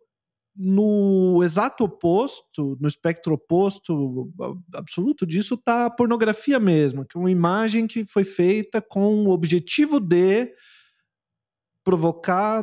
no 0.61 1.39
exato 1.41 1.85
oposto, 1.85 2.77
no 2.81 2.87
espectro 2.89 3.33
oposto 3.33 4.29
absoluto 4.75 5.25
disso, 5.25 5.53
está 5.53 5.85
a 5.85 5.89
pornografia 5.89 6.59
mesmo, 6.59 7.05
que 7.05 7.17
é 7.17 7.19
uma 7.19 7.31
imagem 7.31 7.87
que 7.87 8.05
foi 8.05 8.25
feita 8.25 8.81
com 8.81 9.25
o 9.25 9.29
objetivo 9.29 10.01
de 10.01 10.53
provocar 11.81 12.61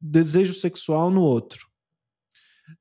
desejo 0.00 0.54
sexual 0.54 1.10
no 1.10 1.20
outro. 1.20 1.68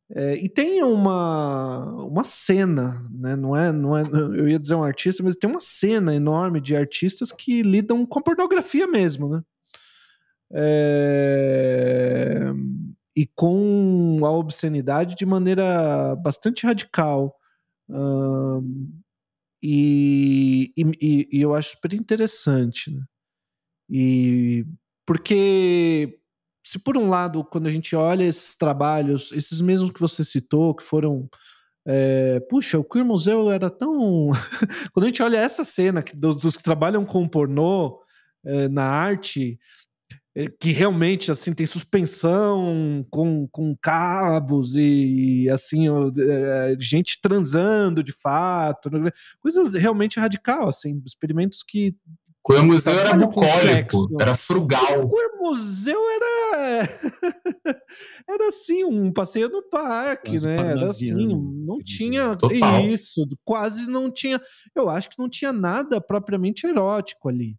É, 0.09 0.35
e 0.35 0.47
tem 0.47 0.81
uma, 0.81 2.05
uma 2.05 2.23
cena, 2.23 3.05
né? 3.11 3.35
Não 3.35 3.53
é, 3.53 3.73
não 3.73 3.97
é, 3.97 4.03
eu 4.03 4.47
ia 4.47 4.57
dizer 4.57 4.75
um 4.75 4.83
artista, 4.83 5.21
mas 5.21 5.35
tem 5.35 5.49
uma 5.49 5.59
cena 5.59 6.15
enorme 6.15 6.61
de 6.61 6.73
artistas 6.73 7.33
que 7.33 7.61
lidam 7.61 8.05
com 8.05 8.21
pornografia 8.21 8.87
mesmo, 8.87 9.27
né? 9.27 9.41
É, 10.53 12.53
e 13.17 13.25
com 13.25 14.19
a 14.23 14.29
obscenidade 14.29 15.15
de 15.15 15.25
maneira 15.25 16.15
bastante 16.17 16.67
radical. 16.67 17.35
e, 19.61 20.71
e, 20.77 21.27
e, 21.31 21.41
eu 21.41 21.55
acho 21.55 21.71
super 21.71 21.93
interessante, 21.93 22.91
né? 22.91 23.03
E 23.89 24.67
porque 25.03 26.19
se 26.63 26.77
por 26.77 26.95
um 26.95 27.07
lado, 27.07 27.43
quando 27.43 27.65
a 27.65 27.71
gente 27.71 27.95
olha 27.95 28.23
esses 28.23 28.53
trabalhos, 28.53 29.31
esses 29.31 29.61
mesmos 29.61 29.91
que 29.91 29.99
você 29.99 30.23
citou, 30.23 30.75
que 30.75 30.83
foram. 30.83 31.27
É, 31.89 32.39
puxa, 32.49 32.77
o 32.77 32.83
Queer 32.83 33.05
Museu 33.05 33.49
era 33.49 33.67
tão. 33.67 34.29
quando 34.93 35.05
a 35.05 35.07
gente 35.07 35.23
olha 35.23 35.37
essa 35.37 35.63
cena 35.63 36.03
que, 36.03 36.15
dos, 36.15 36.37
dos 36.37 36.55
que 36.55 36.61
trabalham 36.61 37.03
com 37.03 37.27
pornô 37.27 37.99
é, 38.45 38.67
na 38.67 38.83
arte, 38.83 39.57
que 40.59 40.71
realmente 40.71 41.31
assim 41.31 41.53
tem 41.53 41.65
suspensão 41.65 43.05
com, 43.09 43.47
com 43.51 43.75
cabos 43.81 44.75
e 44.75 45.49
assim 45.49 45.87
é, 45.87 46.75
gente 46.79 47.19
transando 47.21 48.03
de 48.03 48.11
fato 48.11 48.89
coisas 49.39 49.73
realmente 49.73 50.19
radical 50.19 50.67
assim 50.67 51.01
experimentos 51.05 51.63
que 51.63 51.95
o 52.49 52.63
museu 52.63 52.97
era 52.97 53.13
bucólico, 53.13 54.07
era 54.21 54.33
frugal. 54.33 55.05
O 55.05 55.49
museu 55.49 55.99
era 56.11 56.89
era 58.27 58.47
assim 58.47 58.85
um 58.85 59.11
passeio 59.11 59.49
no 59.49 59.61
parque, 59.63 60.31
quase 60.31 60.47
né? 60.47 60.55
Era 60.55 60.85
assim, 60.85 61.27
não 61.27 61.79
tinha 61.79 62.37
Total. 62.37 62.81
isso, 62.85 63.27
quase 63.43 63.87
não 63.87 64.09
tinha. 64.09 64.41
Eu 64.73 64.89
acho 64.89 65.09
que 65.09 65.19
não 65.19 65.27
tinha 65.27 65.51
nada 65.51 65.99
propriamente 65.99 66.65
erótico 66.65 67.27
ali. 67.27 67.57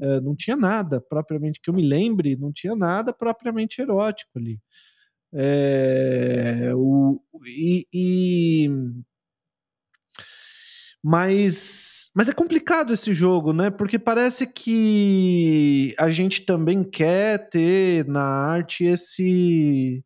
É, 0.00 0.20
não 0.20 0.36
tinha 0.36 0.56
nada 0.56 1.00
propriamente 1.00 1.60
que 1.60 1.70
eu 1.70 1.74
me 1.74 1.82
lembre, 1.82 2.36
não 2.36 2.52
tinha 2.52 2.76
nada 2.76 3.12
propriamente 3.12 3.80
erótico 3.80 4.38
ali. 4.38 4.60
É, 5.32 6.72
o, 6.74 7.20
e, 7.46 7.86
e 7.92 8.68
mas, 11.02 12.10
mas 12.14 12.28
é 12.28 12.34
complicado 12.34 12.92
esse 12.92 13.14
jogo, 13.14 13.52
né? 13.52 13.70
Porque 13.70 13.98
parece 13.98 14.46
que 14.46 15.94
a 15.98 16.10
gente 16.10 16.44
também 16.44 16.82
quer 16.82 17.48
ter 17.50 18.06
na 18.06 18.22
arte 18.22 18.84
esse 18.84 20.04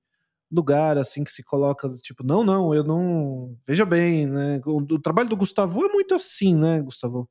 lugar 0.53 0.99
assim 0.99 1.24
que 1.24 1.32
se 1.32 1.43
coloca 1.43 1.88
tipo 2.03 2.22
não 2.22 2.45
não 2.45 2.74
eu 2.74 2.84
não 2.84 3.57
veja 3.66 3.86
bem 3.86 4.26
né 4.26 4.61
o, 4.66 4.76
o 4.80 5.01
trabalho 5.01 5.28
do 5.30 5.36
Gustavo 5.36 5.82
é 5.84 5.88
muito 5.88 6.14
assim 6.14 6.55
né 6.55 6.78
Gustavo 6.82 7.26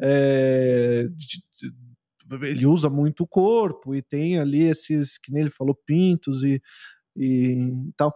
é, 0.00 1.06
ele 2.42 2.66
usa 2.66 2.90
muito 2.90 3.24
o 3.24 3.26
corpo 3.26 3.94
e 3.94 4.02
tem 4.02 4.38
ali 4.38 4.62
esses 4.62 5.18
que 5.18 5.32
nem 5.32 5.42
ele 5.42 5.50
falou 5.50 5.74
pintos 5.86 6.42
e, 6.42 6.60
e 7.16 7.70
tal 7.96 8.14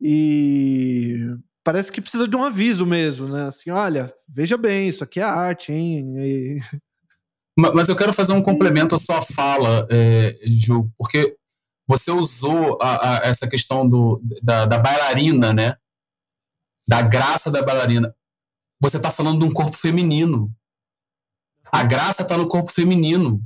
e 0.00 1.18
parece 1.64 1.90
que 1.90 2.00
precisa 2.00 2.28
de 2.28 2.36
um 2.36 2.44
aviso 2.44 2.84
mesmo, 2.86 3.28
né? 3.28 3.44
Assim, 3.46 3.70
olha, 3.70 4.12
veja 4.28 4.56
bem, 4.56 4.88
isso 4.88 5.02
aqui 5.02 5.20
é 5.20 5.24
arte, 5.24 5.72
hein? 5.72 6.14
E... 6.18 6.60
Mas 7.58 7.88
eu 7.88 7.96
quero 7.96 8.12
fazer 8.12 8.32
um 8.32 8.42
complemento 8.42 8.94
à 8.94 8.98
sua 8.98 9.22
fala, 9.22 9.86
é, 9.90 10.38
Ju, 10.44 10.90
porque 10.98 11.36
você 11.88 12.10
usou 12.10 12.78
a, 12.82 13.16
a, 13.16 13.26
essa 13.26 13.48
questão 13.48 13.88
do, 13.88 14.20
da, 14.42 14.66
da, 14.66 14.78
bailarina, 14.78 15.54
né? 15.54 15.76
Da 16.86 17.00
graça 17.00 17.50
da 17.50 17.62
bailarina. 17.62 18.14
Você 18.80 18.98
está 18.98 19.10
falando 19.10 19.38
de 19.40 19.46
um 19.46 19.52
corpo 19.52 19.72
feminino. 19.72 20.54
A 21.72 21.82
graça 21.82 22.22
está 22.22 22.36
no 22.36 22.48
corpo 22.48 22.70
feminino. 22.70 23.42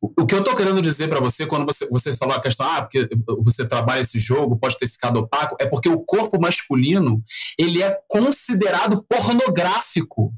O 0.00 0.26
que 0.26 0.34
eu 0.34 0.40
estou 0.40 0.54
querendo 0.54 0.82
dizer 0.82 1.08
para 1.08 1.20
você, 1.20 1.46
quando 1.46 1.64
você, 1.64 1.88
você 1.88 2.14
falou 2.14 2.36
a 2.36 2.40
questão, 2.40 2.66
ah, 2.66 2.82
porque 2.82 3.08
você 3.42 3.66
trabalha 3.66 4.00
esse 4.00 4.18
jogo, 4.18 4.58
pode 4.58 4.76
ter 4.76 4.86
ficado 4.86 5.20
opaco, 5.20 5.56
é 5.58 5.64
porque 5.66 5.88
o 5.88 6.00
corpo 6.00 6.38
masculino 6.38 7.22
ele 7.58 7.82
é 7.82 7.98
considerado 8.08 9.02
pornográfico. 9.08 10.34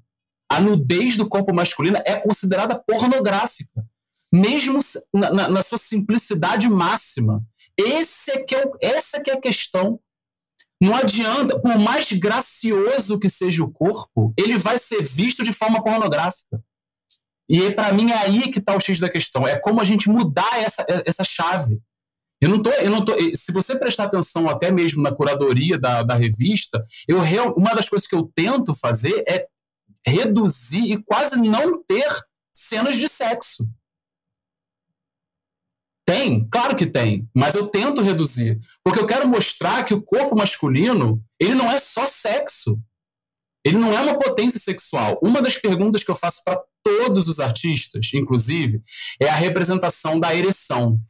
A 0.49 0.61
nudez 0.61 1.17
do 1.17 1.29
corpo 1.29 1.53
masculino 1.53 1.99
é 2.07 2.15
considerada 2.15 2.79
pornográfica, 2.79 3.85
mesmo 4.33 4.79
na, 5.13 5.33
na, 5.33 5.49
na 5.49 5.63
sua 5.63 5.79
simplicidade 5.79 6.69
máxima. 6.69 7.45
Esse 7.77 8.31
é 8.31 8.45
que 8.45 8.55
é, 8.55 8.65
essa 8.81 9.21
que 9.21 9.31
é 9.31 9.35
a 9.35 9.41
questão. 9.41 9.99
Não 10.81 10.95
adianta, 10.95 11.59
por 11.59 11.77
mais 11.79 12.13
gracioso 12.13 13.19
que 13.19 13.29
seja 13.29 13.65
o 13.65 13.73
corpo, 13.73 14.33
ele 14.37 14.57
vai 14.59 14.79
ser 14.79 15.03
visto 15.03 15.43
de 15.43 15.53
forma 15.53 15.83
pornográfica. 15.83 16.63
E 17.49 17.71
para 17.71 17.93
mim 17.93 18.11
é 18.11 18.19
aí 18.19 18.51
que 18.51 18.59
está 18.59 18.75
o 18.75 18.81
X 18.81 18.99
da 18.99 19.09
questão. 19.09 19.47
É 19.47 19.59
como 19.59 19.81
a 19.81 19.85
gente 19.85 20.09
mudar 20.09 20.59
essa, 20.59 20.85
essa 21.05 21.25
chave. 21.25 21.81
Eu 22.41 22.51
não 22.51 22.63
tô, 22.63 22.71
eu 22.71 22.91
não 22.91 23.05
tô. 23.05 23.15
Se 23.35 23.53
você 23.53 23.79
prestar 23.79 24.05
atenção 24.05 24.49
até 24.49 24.71
mesmo 24.71 25.03
na 25.03 25.15
curadoria 25.15 25.79
da, 25.79 26.03
da 26.03 26.15
revista, 26.15 26.85
eu 27.09 27.19
uma 27.57 27.75
das 27.75 27.89
coisas 27.89 28.07
que 28.07 28.15
eu 28.15 28.31
tento 28.35 28.75
fazer 28.75 29.25
é 29.27 29.47
reduzir 30.07 30.93
e 30.93 31.03
quase 31.03 31.37
não 31.37 31.83
ter 31.83 32.07
cenas 32.53 32.97
de 32.97 33.09
sexo. 33.09 33.67
Tem, 36.05 36.49
claro 36.49 36.77
que 36.77 36.87
tem, 36.87 37.29
mas 37.35 37.57
eu 37.57 37.67
tento 37.67 38.01
reduzir, 38.01 38.61
porque 38.85 39.01
eu 39.01 39.07
quero 39.07 39.27
mostrar 39.27 39.83
que 39.83 39.93
o 39.93 40.01
corpo 40.01 40.37
masculino 40.37 41.21
ele 41.41 41.55
não 41.55 41.69
é 41.69 41.81
só 41.81 42.07
sexo. 42.07 42.79
Ele 43.67 43.79
não 43.79 43.93
é 43.93 44.01
uma 44.01 44.17
potência 44.17 44.61
sexual. 44.61 45.19
Uma 45.21 45.43
das 45.43 45.59
perguntas 45.59 46.05
que 46.05 46.11
eu 46.11 46.15
faço 46.15 46.41
para 46.45 46.63
todos 46.85 47.27
os 47.27 47.41
artistas, 47.41 48.09
inclusive, 48.15 48.81
é 49.21 49.29
a 49.29 49.35
representação 49.35 50.21
da 50.21 50.33
ereção. 50.33 51.01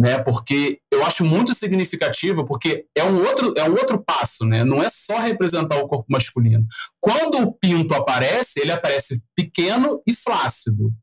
Né, 0.00 0.16
porque 0.22 0.80
eu 0.92 1.04
acho 1.04 1.24
muito 1.24 1.52
significativo, 1.52 2.46
porque 2.46 2.86
é 2.96 3.02
um 3.02 3.18
outro, 3.18 3.52
é 3.56 3.68
um 3.68 3.72
outro 3.72 4.02
passo, 4.02 4.46
né? 4.46 4.62
Não 4.62 4.80
é 4.80 4.88
só 4.88 5.18
representar 5.18 5.76
o 5.76 5.88
corpo 5.88 6.06
masculino. 6.08 6.64
Quando 7.00 7.36
o 7.38 7.52
pinto 7.52 7.92
aparece, 7.94 8.60
ele 8.60 8.70
aparece 8.70 9.20
pequeno 9.34 10.00
e 10.06 10.14
flácido. 10.14 10.94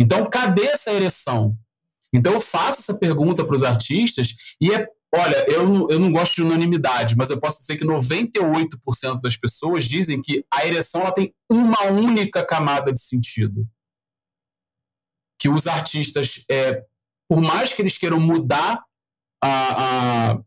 Então, 0.00 0.24
cadê 0.28 0.64
essa 0.64 0.90
ereção? 0.90 1.54
Então, 2.12 2.32
eu 2.32 2.40
faço 2.40 2.80
essa 2.80 2.98
pergunta 2.98 3.44
para 3.44 3.54
os 3.54 3.62
artistas 3.62 4.34
e 4.58 4.72
é 4.72 4.88
Olha, 5.14 5.46
eu, 5.50 5.88
eu 5.88 5.98
não 5.98 6.12
gosto 6.12 6.34
de 6.34 6.42
unanimidade, 6.42 7.16
mas 7.16 7.30
eu 7.30 7.40
posso 7.40 7.60
dizer 7.60 7.78
que 7.78 7.84
98% 7.84 9.20
das 9.22 9.36
pessoas 9.36 9.84
dizem 9.84 10.20
que 10.20 10.44
a 10.52 10.66
ereção 10.66 11.00
ela 11.00 11.12
tem 11.12 11.34
uma 11.50 11.86
única 11.86 12.44
camada 12.44 12.92
de 12.92 13.00
sentido. 13.00 13.66
Que 15.40 15.48
os 15.48 15.66
artistas, 15.66 16.44
é, 16.50 16.84
por 17.28 17.40
mais 17.40 17.72
que 17.72 17.80
eles 17.80 17.96
queiram 17.96 18.20
mudar, 18.20 18.84
a, 19.42 20.32
a, 20.32 20.40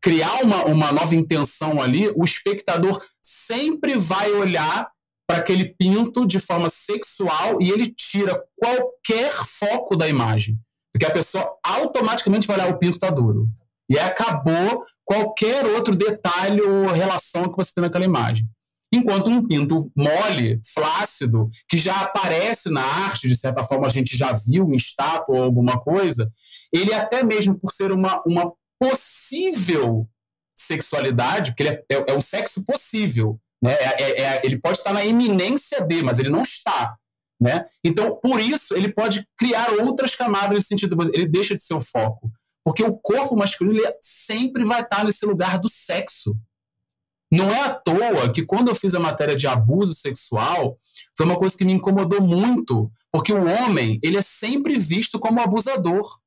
criar 0.00 0.42
uma, 0.42 0.64
uma 0.66 0.92
nova 0.92 1.14
intenção 1.14 1.82
ali, 1.82 2.08
o 2.14 2.24
espectador 2.24 3.04
sempre 3.20 3.96
vai 3.96 4.30
olhar 4.30 4.92
para 5.26 5.38
aquele 5.38 5.74
pinto 5.74 6.26
de 6.26 6.38
forma 6.38 6.68
sexual 6.68 7.60
e 7.60 7.70
ele 7.70 7.92
tira 7.92 8.40
qualquer 8.56 9.32
foco 9.32 9.96
da 9.96 10.06
imagem. 10.06 10.56
Porque 10.92 11.06
a 11.06 11.10
pessoa 11.10 11.58
automaticamente 11.64 12.46
vai 12.46 12.56
olhar 12.56 12.70
o 12.70 12.78
pinto 12.78 12.94
está 12.94 13.10
duro. 13.10 13.48
E 13.88 13.98
acabou 13.98 14.84
qualquer 15.04 15.66
outro 15.66 15.94
detalhe 15.94 16.60
ou 16.60 16.86
relação 16.86 17.48
que 17.48 17.56
você 17.56 17.72
tem 17.74 17.82
naquela 17.82 18.04
imagem. 18.04 18.48
Enquanto 18.92 19.28
um 19.28 19.46
pinto 19.46 19.90
mole, 19.96 20.60
flácido, 20.72 21.50
que 21.68 21.76
já 21.76 22.00
aparece 22.00 22.70
na 22.70 22.82
arte, 22.82 23.26
de 23.26 23.36
certa 23.36 23.64
forma 23.64 23.86
a 23.86 23.90
gente 23.90 24.16
já 24.16 24.32
viu 24.32 24.70
em 24.70 24.76
estátua 24.76 25.36
ou 25.36 25.42
alguma 25.42 25.80
coisa, 25.80 26.32
ele 26.72 26.94
até 26.94 27.24
mesmo 27.24 27.58
por 27.58 27.72
ser 27.72 27.90
uma, 27.90 28.22
uma 28.24 28.52
possível 28.78 30.08
sexualidade, 30.56 31.50
porque 31.50 31.64
ele 31.64 31.70
é, 31.70 31.84
é, 31.90 32.04
é 32.08 32.16
um 32.16 32.20
sexo 32.20 32.64
possível, 32.64 33.38
né? 33.62 33.72
É, 33.72 34.02
é, 34.02 34.20
é, 34.20 34.40
ele 34.44 34.58
pode 34.58 34.78
estar 34.78 34.92
na 34.92 35.04
iminência 35.04 35.80
de, 35.84 36.02
mas 36.02 36.18
ele 36.18 36.30
não 36.30 36.42
está. 36.42 36.96
Né? 37.40 37.66
Então, 37.84 38.16
por 38.22 38.40
isso, 38.40 38.74
ele 38.74 38.92
pode 38.92 39.26
criar 39.36 39.70
outras 39.82 40.14
camadas 40.14 40.50
nesse 40.50 40.68
sentido, 40.68 40.96
ele 41.12 41.26
deixa 41.26 41.56
de 41.56 41.62
ser 41.62 41.74
o 41.74 41.80
foco. 41.80 42.30
Porque 42.64 42.82
o 42.82 42.96
corpo 42.96 43.36
masculino 43.36 43.82
sempre 44.00 44.64
vai 44.64 44.80
estar 44.80 45.04
nesse 45.04 45.26
lugar 45.26 45.58
do 45.58 45.68
sexo. 45.68 46.34
Não 47.30 47.50
é 47.50 47.60
à 47.60 47.74
toa 47.74 48.32
que 48.32 48.44
quando 48.44 48.68
eu 48.68 48.74
fiz 48.74 48.94
a 48.94 49.00
matéria 49.00 49.36
de 49.36 49.46
abuso 49.46 49.94
sexual, 49.94 50.78
foi 51.16 51.26
uma 51.26 51.38
coisa 51.38 51.56
que 51.56 51.64
me 51.64 51.72
incomodou 51.72 52.22
muito, 52.22 52.90
porque 53.12 53.32
o 53.32 53.44
homem, 53.44 53.98
ele 54.02 54.16
é 54.16 54.22
sempre 54.22 54.78
visto 54.78 55.18
como 55.18 55.42
abusador. 55.42 56.20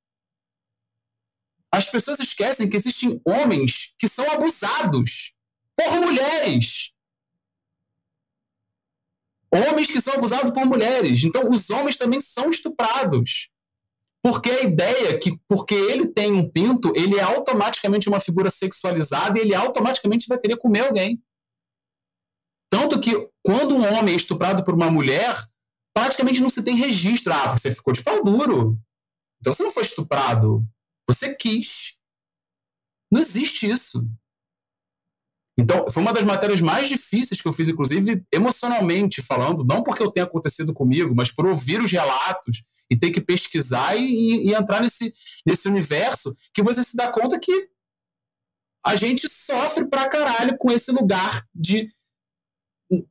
As 1.72 1.90
pessoas 1.90 2.20
esquecem 2.20 2.70
que 2.70 2.78
existem 2.78 3.22
homens 3.26 3.94
que 3.98 4.08
são 4.08 4.30
abusados 4.32 5.34
por 5.76 6.00
mulheres. 6.02 6.92
Homens 9.52 9.88
que 9.88 10.02
são 10.02 10.16
abusados 10.16 10.52
por 10.52 10.66
mulheres. 10.66 11.24
Então, 11.24 11.50
os 11.50 11.70
homens 11.70 11.98
também 11.98 12.20
são 12.20 12.50
estuprados. 12.50 13.50
Porque 14.24 14.50
a 14.50 14.64
ideia 14.64 15.20
que, 15.20 15.38
porque 15.48 15.76
ele 15.76 16.08
tem 16.08 16.32
um 16.32 16.50
pinto, 16.50 16.92
ele 16.96 17.18
é 17.18 17.22
automaticamente 17.22 18.10
uma 18.10 18.20
figura 18.20 18.50
sexualizada 18.50 19.38
e 19.38 19.42
ele 19.42 19.56
automaticamente 19.56 20.28
vai 20.28 20.38
querer 20.38 20.58
comer 20.58 20.82
alguém. 20.82 21.22
Tanto 22.70 23.00
que, 23.00 23.12
quando 23.46 23.76
um 23.76 23.86
homem 23.86 24.14
é 24.14 24.18
estuprado 24.18 24.64
por 24.64 24.74
uma 24.74 24.92
mulher, 24.92 25.36
praticamente 25.96 26.42
não 26.42 26.50
se 26.50 26.64
tem 26.64 26.76
registro. 26.76 27.32
Ah, 27.34 27.56
você 27.56 27.72
ficou 27.72 27.94
de 27.94 28.04
pau 28.04 28.24
duro. 28.24 28.78
Então 29.40 29.54
você 29.54 29.64
não 29.64 29.72
foi 29.72 29.84
estuprado. 29.84 30.66
Você 31.08 31.34
quis. 31.36 31.96
Não 33.12 33.22
existe 33.22 33.70
isso. 33.70 34.06
Então, 35.60 35.90
foi 35.90 36.04
uma 36.04 36.14
das 36.14 36.24
matérias 36.24 36.62
mais 36.62 36.88
difíceis 36.88 37.42
que 37.42 37.48
eu 37.48 37.54
fiz, 37.54 37.68
inclusive 37.68 38.24
emocionalmente 38.32 39.24
falando, 39.24 39.64
não 39.64 39.82
porque 39.82 40.04
eu 40.04 40.12
tenha 40.12 40.26
acontecido 40.26 40.72
comigo, 40.72 41.16
mas 41.16 41.32
por 41.32 41.48
ouvir 41.48 41.82
os 41.82 41.92
relatos 41.92 42.64
e 42.90 42.98
ter 42.98 43.12
que 43.12 43.22
pesquisar 43.22 43.96
e, 43.96 44.48
e, 44.48 44.54
entrar 44.54 44.82
nesse, 44.82 45.14
nesse 45.46 45.68
universo 45.68 46.36
que 46.54 46.64
você 46.64 46.84
se 46.84 46.96
dá 46.96 47.12
conta 47.12 47.40
que 47.40 47.70
a 48.86 48.96
gente 48.96 49.28
sofre 49.28 49.86
pra 49.86 50.08
caralho 50.08 50.58
com 50.58 50.72
esse 50.72 50.92
lugar 50.92 51.46
de 51.54 51.92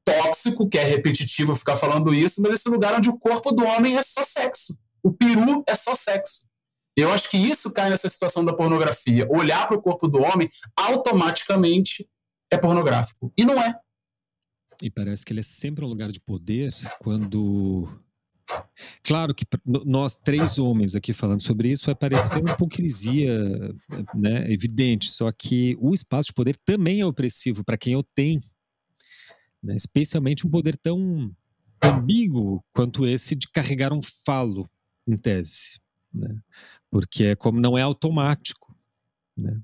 tóxico, 0.04 0.68
que 0.68 0.78
é 0.78 0.84
repetitivo 0.84 1.54
ficar 1.54 1.76
falando 1.76 2.14
isso, 2.14 2.40
mas 2.40 2.54
esse 2.54 2.68
lugar 2.68 2.94
onde 2.94 3.10
o 3.10 3.18
corpo 3.18 3.52
do 3.52 3.64
homem 3.64 3.96
é 3.96 4.02
só 4.02 4.24
sexo. 4.24 4.76
O 5.02 5.12
peru 5.12 5.62
é 5.68 5.74
só 5.74 5.94
sexo. 5.94 6.46
Eu 6.96 7.12
acho 7.12 7.30
que 7.30 7.36
isso 7.36 7.70
cai 7.72 7.90
nessa 7.90 8.08
situação 8.08 8.42
da 8.42 8.54
pornografia. 8.54 9.28
Olhar 9.30 9.68
para 9.68 9.76
o 9.76 9.82
corpo 9.82 10.08
do 10.08 10.18
homem 10.18 10.50
automaticamente 10.74 12.08
é 12.50 12.56
pornográfico. 12.56 13.30
E 13.36 13.44
não 13.44 13.54
é. 13.54 13.78
E 14.82 14.90
parece 14.90 15.24
que 15.24 15.32
ele 15.32 15.40
é 15.40 15.42
sempre 15.42 15.84
um 15.84 15.88
lugar 15.88 16.10
de 16.10 16.20
poder 16.20 16.72
quando 17.00 17.88
Claro 19.02 19.34
que 19.34 19.44
nós 19.64 20.14
três 20.14 20.58
homens 20.58 20.94
aqui 20.94 21.12
falando 21.12 21.42
sobre 21.42 21.70
isso 21.70 21.86
vai 21.86 21.94
parecer 21.94 22.38
uma 22.38 22.52
hipocrisia 22.52 23.74
né, 24.14 24.50
evidente, 24.52 25.10
só 25.10 25.30
que 25.32 25.76
o 25.80 25.92
espaço 25.94 26.28
de 26.28 26.34
poder 26.34 26.56
também 26.64 27.00
é 27.00 27.06
opressivo 27.06 27.64
para 27.64 27.76
quem 27.76 27.96
o 27.96 28.02
tem, 28.02 28.40
né, 29.62 29.74
especialmente 29.74 30.46
um 30.46 30.50
poder 30.50 30.76
tão 30.76 31.34
ambíguo 31.82 32.64
quanto 32.72 33.06
esse 33.06 33.34
de 33.34 33.48
carregar 33.50 33.92
um 33.92 34.02
falo, 34.02 34.68
em 35.06 35.16
tese, 35.16 35.80
né, 36.12 36.40
porque 36.90 37.24
é 37.24 37.36
como 37.36 37.60
não 37.60 37.76
é 37.76 37.82
automático. 37.82 38.76
Né. 39.36 39.60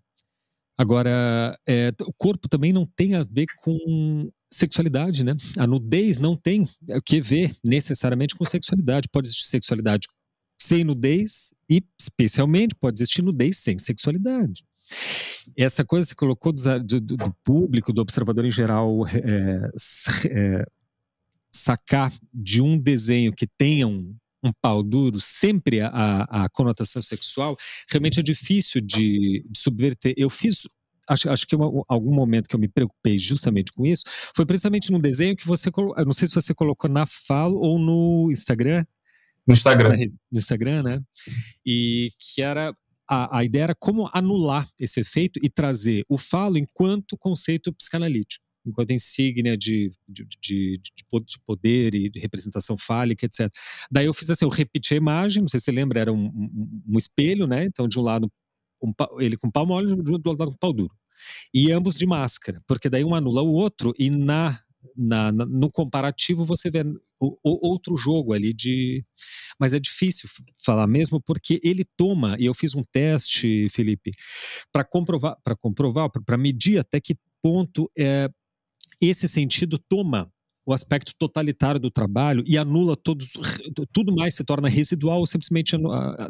Agora, 0.77 1.59
é, 1.69 1.93
o 2.01 2.13
corpo 2.13 2.49
também 2.49 2.73
não 2.73 2.87
tem 2.87 3.15
a 3.15 3.25
ver 3.25 3.47
com 3.63 4.31
sexualidade, 4.53 5.25
né? 5.25 5.35
A 5.57 5.67
nudez 5.67 6.19
não 6.19 6.37
tem 6.37 6.69
o 6.89 7.03
que 7.03 7.21
ver 7.21 7.57
necessariamente 7.65 8.35
com 8.35 8.45
sexualidade. 8.45 9.09
Pode 9.11 9.29
existir 9.29 9.47
sexualidade 9.47 10.07
sem 10.61 10.85
nudez 10.85 11.53
e, 11.69 11.83
especialmente, 11.99 12.75
pode 12.75 13.01
existir 13.01 13.23
nudez 13.23 13.59
sem 13.59 13.79
sexualidade. 13.79 14.65
Essa 15.57 15.85
coisa 15.85 16.05
que 16.05 16.11
você 16.11 16.15
colocou 16.15 16.53
do, 16.53 17.01
do, 17.01 17.17
do 17.17 17.37
público, 17.43 17.93
do 17.93 18.03
observador 18.03 18.45
em 18.45 18.51
geral, 18.51 19.07
é, 19.09 19.71
é, 20.29 20.65
sacar 21.55 22.13
de 22.33 22.61
um 22.61 22.79
desenho 22.79 23.33
que 23.33 23.47
tenha 23.47 23.89
um, 23.89 24.15
um 24.43 24.53
pau 24.61 24.83
duro 24.83 25.21
sempre 25.21 25.81
a, 25.81 26.23
a, 26.29 26.49
conotação 26.51 27.01
sexual, 27.01 27.57
realmente 27.91 28.21
é 28.21 28.23
difícil 28.23 28.81
de, 28.81 29.45
de 29.49 29.59
subverter. 29.59 30.15
Eu 30.17 30.29
fiz 30.29 30.69
acho, 31.09 31.31
acho 31.31 31.47
que 31.47 31.57
algum 31.89 32.15
momento 32.15 32.49
que 32.49 32.55
eu 32.55 32.61
me 32.61 32.69
preocupei 32.69 33.19
justamente 33.19 33.73
com 33.73 33.85
isso 33.87 34.05
foi 34.35 34.47
precisamente 34.47 34.91
no 34.91 35.01
desenho 35.01 35.37
que 35.37 35.47
você 35.47 35.71
colocou. 35.71 36.05
Não 36.05 36.13
sei 36.13 36.29
se 36.29 36.35
você 36.35 36.55
colocou 36.55 36.89
na 36.91 37.07
fala 37.07 37.55
ou 37.55 37.79
no 37.79 38.31
Instagram. 38.31 38.85
No 39.47 39.53
Instagram. 39.53 39.97
No 40.31 40.39
Instagram, 40.39 40.83
né? 40.83 41.01
E 41.67 42.11
que 42.19 42.43
era. 42.43 42.75
A, 43.09 43.39
a 43.39 43.45
ideia 43.45 43.65
era 43.65 43.75
como 43.75 44.09
anular 44.15 44.67
esse 44.79 45.01
efeito 45.01 45.39
e 45.43 45.51
trazer 45.51 46.05
o 46.09 46.17
falo 46.17 46.57
enquanto 46.57 47.19
conceito 47.19 47.73
psicanalítico 47.73 48.43
enquanto 48.65 48.93
insígnia 48.93 49.57
de, 49.57 49.93
de, 50.09 50.25
de, 50.41 50.79
de, 50.79 51.39
poder 51.45 51.95
e 51.95 52.09
de 52.09 52.21
representação 52.21 52.79
fálica, 52.79 53.27
etc. 53.27 53.53
Daí 53.91 54.07
eu 54.07 54.15
fiz 54.15 54.31
assim, 54.31 54.45
eu 54.45 54.49
repeti 54.49 54.95
a 54.95 54.97
imagem, 54.97 55.43
não 55.43 55.49
sei 55.49 55.59
se 55.59 55.65
você 55.65 55.73
lembra, 55.73 56.01
era 56.01 56.13
um, 56.13 56.27
um, 56.27 56.83
um 56.91 56.97
espelho, 56.97 57.47
né? 57.47 57.65
Então, 57.65 57.89
de 57.89 57.99
um 57.99 58.03
lado 58.03 58.31
ele 59.19 59.37
com 59.37 59.51
pau 59.51 59.67
mole, 59.67 59.95
do 59.95 60.13
outro 60.13 60.31
lado 60.31 60.53
com 60.53 60.59
pau 60.59 60.73
duro. 60.73 60.95
E 61.55 61.71
ambos 61.71 61.97
de 61.97 62.07
máscara, 62.07 62.63
porque 62.67 62.89
daí 62.89 63.05
um 63.05 63.15
anula 63.15 63.43
o 63.43 63.53
outro 63.53 63.95
e 63.99 64.11
na, 64.11 64.61
na, 64.97 65.31
na 65.31 65.47
no 65.47 65.71
comparativo 65.71 66.45
você 66.45 66.71
vê 66.71 66.83
o, 67.21 67.39
o, 67.45 67.69
outro 67.69 67.97
jogo 67.97 68.33
ali 68.33 68.53
de. 68.53 69.05
Mas 69.59 69.73
é 69.73 69.79
difícil 69.79 70.29
falar 70.65 70.87
mesmo 70.87 71.21
porque 71.21 71.61
ele 71.63 71.85
toma, 71.97 72.37
e 72.39 72.47
eu 72.47 72.55
fiz 72.55 72.75
um 72.75 72.83
teste, 72.83 73.69
Felipe, 73.71 74.11
para 74.73 74.85
comprovar, 74.85 75.37
para 75.45 75.55
comprovar, 75.55 76.11
para 76.11 76.37
medir 76.37 76.79
até 76.79 77.01
que 77.01 77.17
ponto 77.41 77.91
é, 77.97 78.29
esse 79.01 79.29
sentido 79.29 79.79
toma 79.79 80.33
o 80.65 80.73
aspecto 80.73 81.13
totalitário 81.19 81.81
do 81.81 81.91
trabalho 81.91 82.45
e 82.47 82.57
anula 82.57 82.97
todos, 82.97 83.33
tudo 83.93 84.15
mais 84.15 84.35
se 84.35 84.45
torna 84.45 84.69
residual 84.69 85.19
ou 85.19 85.27
simplesmente 85.27 85.77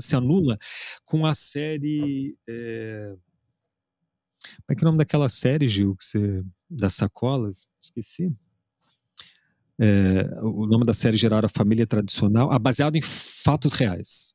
se 0.01 0.17
anula 0.17 0.59
com 1.05 1.27
a 1.27 1.35
série. 1.35 2.37
É... 2.49 3.15
Como 4.43 4.65
é 4.71 4.75
que 4.75 4.83
é 4.83 4.85
o 4.85 4.89
nome 4.89 4.99
daquela 4.99 5.29
série, 5.29 5.69
Gil, 5.69 5.95
que 5.95 6.05
você, 6.05 6.43
das 6.69 6.95
sacolas? 6.95 7.67
Esqueci. 7.81 8.35
É, 9.79 10.29
o 10.43 10.67
nome 10.67 10.85
da 10.85 10.95
série 10.95 11.17
geral 11.17 11.45
a 11.45 11.49
Família 11.49 11.87
Tradicional, 11.87 12.57
baseado 12.59 12.97
em 12.97 13.03
fatos 13.03 13.73
reais 13.73 14.35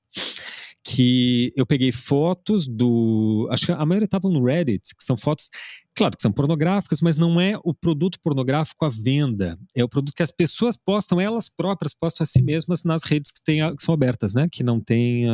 que 0.89 1.51
eu 1.53 1.65
peguei 1.65 1.91
fotos 1.91 2.65
do. 2.65 3.45
Acho 3.51 3.65
que 3.65 3.71
a 3.73 3.85
maioria 3.85 4.05
estavam 4.05 4.31
no 4.31 4.45
Reddit, 4.45 4.95
que 4.95 5.03
são 5.03 5.17
fotos, 5.17 5.49
claro 5.93 6.15
que 6.15 6.21
são 6.21 6.31
pornográficas, 6.31 7.01
mas 7.01 7.17
não 7.17 7.41
é 7.41 7.59
o 7.61 7.73
produto 7.73 8.17
pornográfico 8.23 8.85
à 8.85 8.89
venda. 8.89 9.59
É 9.75 9.83
o 9.83 9.89
produto 9.89 10.15
que 10.15 10.23
as 10.23 10.31
pessoas 10.31 10.77
postam, 10.77 11.19
elas 11.19 11.49
próprias 11.49 11.93
postam 11.93 12.23
a 12.23 12.25
si 12.25 12.41
mesmas 12.41 12.85
nas 12.85 13.03
redes 13.03 13.31
que, 13.31 13.43
tem, 13.43 13.75
que 13.75 13.83
são 13.83 13.93
abertas, 13.93 14.33
né? 14.33 14.47
Que 14.49 14.63
não 14.63 14.79
tem, 14.79 15.25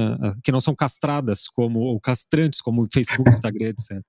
que 0.43 0.51
não 0.51 0.60
são 0.60 0.74
castradas 0.76 1.47
como, 1.47 1.82
ou 1.82 1.99
castrantes, 1.99 2.60
como 2.60 2.88
Facebook, 2.91 3.30
Instagram, 3.30 3.68
etc. 3.68 4.04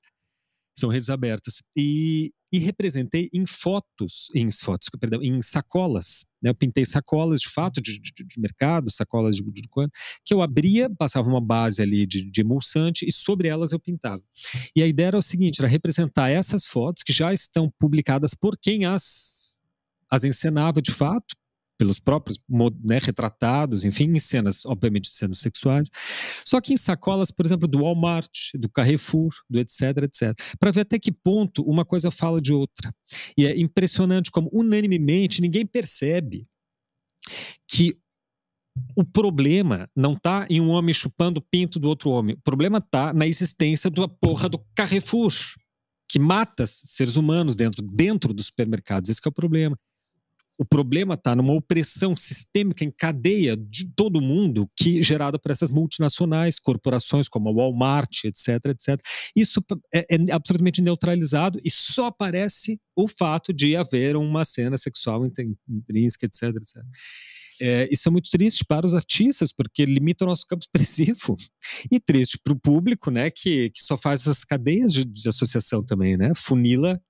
São 0.77 0.91
redes 0.91 1.09
abertas. 1.09 1.63
E, 1.77 2.33
e 2.53 2.59
representei 2.59 3.29
em 3.33 3.47
fotos, 3.47 4.29
em 4.35 4.51
fotos, 4.51 4.89
perdão, 5.01 5.23
em 5.23 5.41
sacolas. 5.43 6.25
Né? 6.43 6.51
Eu 6.51 6.55
pintei 6.55 6.85
sacolas 6.85 7.41
de 7.41 7.49
fato 7.49 7.81
de, 7.81 7.99
de, 7.99 8.13
de 8.13 8.41
mercado, 8.41 8.91
sacolas 8.91 9.37
de, 9.37 9.43
de, 9.43 9.63
que 10.25 10.35
eu 10.35 10.43
abria, 10.43 10.91
passava 10.91 11.29
uma 11.29 11.41
base 11.41 11.83
ali 11.83 12.07
de, 12.07 12.31
de 12.31 12.41
emulsante 12.41 13.07
e 13.07 13.13
sobre 13.13 13.49
elas 13.49 13.73
eu 13.73 13.81
pintava. 13.81 14.23
E 14.75 14.83
a 14.83 14.87
ideia 14.87 15.09
era 15.09 15.19
o 15.19 15.23
seguinte: 15.23 15.61
era 15.61 15.69
representar 15.69 16.31
essas 16.31 16.65
fotos 16.65 17.03
que 17.03 17.13
já 17.13 17.33
estão 17.33 17.73
publicadas 17.79 18.35
por 18.35 18.57
quem 18.59 18.85
as 18.85 19.45
as 20.11 20.23
encenava 20.23 20.81
de 20.81 20.93
fato, 20.93 21.35
pelos 21.79 21.99
próprios 21.99 22.39
né, 22.83 22.99
retratados, 23.03 23.85
enfim, 23.85 24.05
em 24.05 24.21
cenas, 24.21 24.65
obviamente, 24.65 25.09
cenas 25.09 25.39
sexuais. 25.39 25.89
Só 26.47 26.61
que 26.61 26.73
em 26.73 26.77
sacolas, 26.77 27.31
por 27.31 27.45
exemplo, 27.45 27.67
do 27.67 27.83
Walmart, 27.83 28.53
do 28.55 28.69
Carrefour, 28.69 29.33
do 29.49 29.59
etc, 29.59 30.03
etc. 30.03 30.35
Para 30.59 30.71
ver 30.71 30.81
até 30.81 30.99
que 30.99 31.13
ponto 31.13 31.63
uma 31.63 31.85
coisa 31.85 32.11
fala 32.11 32.41
de 32.41 32.53
outra. 32.53 32.95
E 33.37 33.47
é 33.47 33.59
impressionante 33.59 34.31
como, 34.31 34.49
unanimemente, 34.53 35.41
ninguém 35.41 35.67
percebe 35.67 36.47
que 37.69 37.97
o 38.97 39.05
problema 39.05 39.89
não 39.95 40.15
está 40.15 40.47
em 40.51 40.61
um 40.61 40.71
homem 40.71 40.93
chupando 40.93 41.39
o 41.39 41.43
pinto 41.43 41.79
do 41.79 41.89
outro 41.89 42.11
homem. 42.11 42.35
O 42.35 42.43
problema 42.43 42.79
está 42.79 43.13
na 43.13 43.27
existência 43.27 43.91
da 43.91 44.09
porra 44.09 44.49
do 44.49 44.59
Carrefour, 44.75 45.33
que 46.09 46.19
mata 46.19 46.67
seres 46.67 47.17
humanos 47.17 47.57
dentro, 47.57 47.83
dentro 47.83 48.35
dos 48.35 48.47
supermercados. 48.47 49.11
Esse 49.11 49.21
é 49.25 49.29
o 49.29 49.33
problema. 49.33 49.79
O 50.59 50.65
problema 50.65 51.15
está 51.15 51.35
numa 51.35 51.53
opressão 51.53 52.17
sistêmica 52.17 52.85
em 52.85 52.91
cadeia 52.91 53.57
de 53.57 53.93
todo 53.95 54.21
mundo 54.21 54.71
que 54.77 55.03
gerada 55.03 55.39
por 55.39 55.51
essas 55.51 55.71
multinacionais, 55.71 56.59
corporações 56.59 57.29
como 57.29 57.49
a 57.49 57.53
Walmart, 57.53 58.25
etc, 58.25 58.67
etc. 58.67 59.01
Isso 59.35 59.65
é, 59.93 60.07
é 60.11 60.33
absolutamente 60.33 60.81
neutralizado 60.81 61.61
e 61.65 61.71
só 61.71 62.07
aparece 62.07 62.81
o 62.97 63.09
fato 63.09 63.53
de 63.53 63.75
haver 63.75 64.17
uma 64.17 64.45
cena 64.45 64.79
sexual 64.79 65.27
intrínseca, 65.69 66.27
etc, 66.27 66.43
etc. 66.57 66.83
É, 67.61 67.89
isso 67.91 68.09
é 68.09 68.13
muito 68.13 68.29
triste 68.31 68.65
para 68.65 68.85
os 68.85 68.95
artistas, 68.95 69.53
porque 69.53 69.85
limita 69.85 70.25
o 70.25 70.29
nosso 70.29 70.47
campo 70.47 70.63
expressivo. 70.63 71.37
E 71.91 72.01
triste 72.01 72.39
para 72.43 72.53
o 72.53 72.59
público, 72.59 73.11
né, 73.11 73.31
que, 73.31 73.71
que 73.71 73.83
só 73.83 73.97
faz 73.97 74.23
essas 74.23 74.45
cadeias 74.45 74.93
de, 74.93 75.05
de 75.05 75.29
associação 75.29 75.85
também, 75.85 76.17
né? 76.17 76.33
Funila 76.37 77.01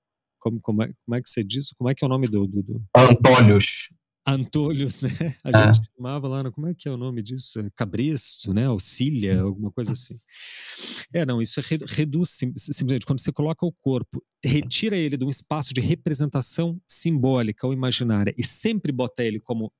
como, 0.45 0.61
como, 0.61 0.83
é, 0.83 0.91
como 1.03 1.15
é 1.15 1.21
que 1.21 1.29
você 1.29 1.43
diz? 1.43 1.71
Como 1.75 1.89
é 1.89 1.95
que 1.95 2.03
é 2.03 2.07
o 2.07 2.09
nome 2.09 2.27
do. 2.27 2.45
do, 2.45 2.61
do... 2.61 2.83
Antônios. 2.95 3.89
Antônios, 4.27 5.01
né? 5.01 5.09
A 5.43 5.49
é. 5.49 5.73
gente 5.73 5.87
chamava 5.95 6.27
lá, 6.27 6.51
como 6.51 6.67
é 6.67 6.73
que 6.73 6.87
é 6.87 6.91
o 6.91 6.97
nome 6.97 7.21
disso? 7.23 7.59
É 7.59 7.69
Cabresto, 7.75 8.53
né? 8.53 8.65
Auxilia, 8.65 9.41
alguma 9.41 9.71
coisa 9.71 9.91
assim. 9.91 10.17
É, 11.13 11.25
não, 11.25 11.41
isso 11.41 11.59
é 11.59 11.63
reduz 11.87 12.31
simplesmente 12.31 13.05
quando 13.05 13.19
você 13.19 13.31
coloca 13.31 13.65
o 13.65 13.71
corpo, 13.71 14.23
retira 14.43 14.95
ele 14.95 15.17
de 15.17 15.23
um 15.23 15.29
espaço 15.29 15.73
de 15.73 15.81
representação 15.81 16.79
simbólica 16.87 17.65
ou 17.65 17.73
imaginária 17.73 18.33
e 18.37 18.43
sempre 18.43 18.91
bota 18.91 19.23
ele 19.23 19.39
como 19.39 19.71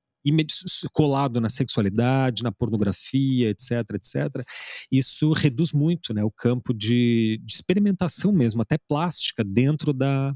colado 0.92 1.40
na 1.40 1.48
sexualidade, 1.48 2.42
na 2.42 2.52
pornografia, 2.52 3.50
etc, 3.50 3.72
etc, 3.94 4.44
isso 4.90 5.32
reduz 5.32 5.72
muito 5.72 6.12
né, 6.14 6.24
o 6.24 6.30
campo 6.30 6.72
de, 6.72 7.40
de 7.44 7.52
experimentação 7.52 8.32
mesmo, 8.32 8.62
até 8.62 8.76
plástica, 8.78 9.44
dentro 9.44 9.92
da. 9.92 10.34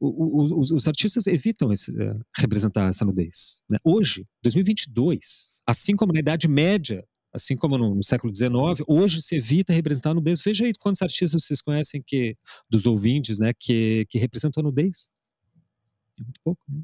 O, 0.00 0.42
o, 0.42 0.60
os, 0.60 0.72
os, 0.72 0.88
artistas 0.88 1.26
evitam 1.26 1.72
esse, 1.72 1.90
uh, 1.92 2.20
representar 2.36 2.88
essa 2.88 3.04
nudez. 3.04 3.62
Né? 3.68 3.78
Hoje, 3.84 4.26
2022, 4.42 5.54
assim 5.66 5.94
como 5.94 6.12
na 6.12 6.18
Idade 6.18 6.48
Média, 6.48 7.04
assim 7.32 7.56
como 7.56 7.78
no, 7.78 7.94
no, 7.94 8.02
século 8.02 8.34
XIX, 8.34 8.84
hoje 8.86 9.22
se 9.22 9.36
evita 9.36 9.72
representar 9.72 10.10
a 10.10 10.14
nudez. 10.14 10.40
Veja 10.40 10.64
aí 10.64 10.72
quantos 10.74 11.02
artistas 11.02 11.44
vocês 11.44 11.60
conhecem 11.60 12.02
que, 12.04 12.36
dos 12.68 12.86
ouvintes, 12.86 13.38
né, 13.38 13.52
que, 13.58 14.06
que 14.08 14.18
representam 14.18 14.60
a 14.60 14.64
nudez. 14.64 15.08
É 16.18 16.22
muito 16.22 16.40
pouco, 16.42 16.62
né? 16.68 16.82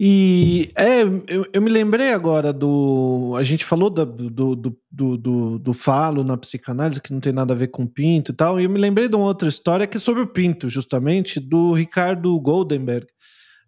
E 0.00 0.70
é, 0.76 1.02
eu, 1.02 1.44
eu, 1.52 1.62
me 1.62 1.70
lembrei 1.70 2.12
agora 2.12 2.52
do. 2.52 3.34
A 3.36 3.42
gente 3.42 3.64
falou 3.64 3.90
do, 3.90 4.04
do, 4.06 4.56
do, 4.56 4.78
do, 5.16 5.58
do 5.58 5.74
falo 5.74 6.22
na 6.22 6.36
psicanálise, 6.36 7.00
que 7.00 7.12
não 7.12 7.20
tem 7.20 7.32
nada 7.32 7.52
a 7.52 7.56
ver 7.56 7.68
com 7.68 7.86
pinto 7.86 8.30
e 8.30 8.34
tal, 8.34 8.60
e 8.60 8.64
eu 8.64 8.70
me 8.70 8.78
lembrei 8.78 9.08
de 9.08 9.16
uma 9.16 9.24
outra 9.24 9.48
história 9.48 9.86
que 9.86 9.96
é 9.96 10.00
sobre 10.00 10.22
o 10.22 10.26
pinto, 10.26 10.68
justamente, 10.68 11.40
do 11.40 11.72
Ricardo 11.72 12.38
Goldenberg, 12.40 13.06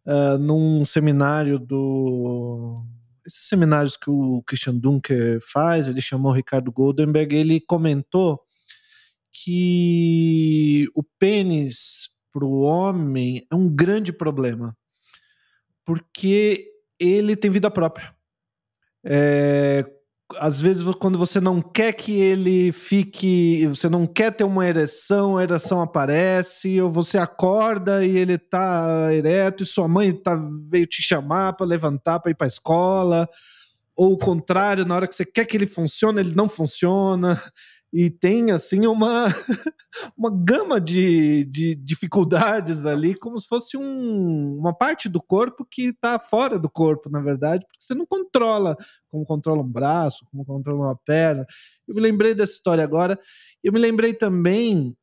uh, 0.06 0.38
num 0.38 0.84
seminário 0.84 1.58
do. 1.58 2.84
Esses 3.26 3.48
seminários 3.48 3.96
que 3.96 4.10
o 4.10 4.42
Christian 4.46 4.76
Dunker 4.76 5.40
faz, 5.52 5.88
ele 5.88 6.00
chamou 6.00 6.32
o 6.32 6.34
Ricardo 6.34 6.72
Goldenberg, 6.72 7.34
ele 7.34 7.60
comentou 7.60 8.40
que 9.32 10.86
o 10.94 11.02
pênis 11.18 12.08
para 12.32 12.44
o 12.44 12.60
homem 12.60 13.46
é 13.50 13.54
um 13.54 13.68
grande 13.68 14.12
problema 14.12 14.76
porque 15.84 16.66
ele 16.98 17.36
tem 17.36 17.50
vida 17.50 17.70
própria. 17.70 18.14
É, 19.04 19.84
às 20.38 20.60
vezes, 20.60 20.86
quando 20.96 21.18
você 21.18 21.40
não 21.40 21.60
quer 21.60 21.92
que 21.92 22.20
ele 22.20 22.70
fique, 22.72 23.66
você 23.66 23.88
não 23.88 24.06
quer 24.06 24.30
ter 24.30 24.44
uma 24.44 24.66
ereção, 24.66 25.36
a 25.36 25.42
ereção 25.42 25.80
aparece, 25.80 26.80
ou 26.80 26.90
você 26.90 27.18
acorda 27.18 28.04
e 28.04 28.16
ele 28.16 28.38
tá 28.38 29.12
ereto, 29.12 29.62
e 29.62 29.66
sua 29.66 29.88
mãe 29.88 30.12
tá, 30.12 30.38
veio 30.68 30.86
te 30.86 31.02
chamar 31.02 31.54
para 31.54 31.66
levantar 31.66 32.20
para 32.20 32.30
ir 32.30 32.34
para 32.34 32.46
escola, 32.46 33.28
ou 33.96 34.12
o 34.12 34.18
contrário, 34.18 34.84
na 34.84 34.94
hora 34.94 35.08
que 35.08 35.16
você 35.16 35.24
quer 35.24 35.44
que 35.44 35.56
ele 35.56 35.66
funcione, 35.66 36.20
ele 36.20 36.34
não 36.34 36.48
funciona 36.48 37.40
e 37.92 38.08
tem 38.08 38.50
assim 38.50 38.86
uma, 38.86 39.26
uma 40.16 40.30
gama 40.30 40.80
de, 40.80 41.44
de 41.44 41.74
dificuldades 41.74 42.86
ali, 42.86 43.14
como 43.14 43.40
se 43.40 43.48
fosse 43.48 43.76
um, 43.76 44.56
uma 44.58 44.72
parte 44.72 45.08
do 45.08 45.20
corpo 45.20 45.66
que 45.68 45.88
está 45.88 46.18
fora 46.18 46.58
do 46.58 46.70
corpo, 46.70 47.10
na 47.10 47.20
verdade, 47.20 47.64
porque 47.66 47.82
você 47.82 47.94
não 47.94 48.06
controla, 48.06 48.76
como 49.08 49.24
controla 49.24 49.62
um 49.62 49.68
braço, 49.68 50.24
como 50.30 50.44
controla 50.44 50.86
uma 50.86 50.96
perna. 51.04 51.44
Eu 51.88 51.94
me 51.94 52.00
lembrei 52.00 52.34
dessa 52.34 52.52
história 52.52 52.84
agora. 52.84 53.18
Eu 53.62 53.72
me 53.72 53.78
lembrei 53.78 54.14
também 54.14 54.96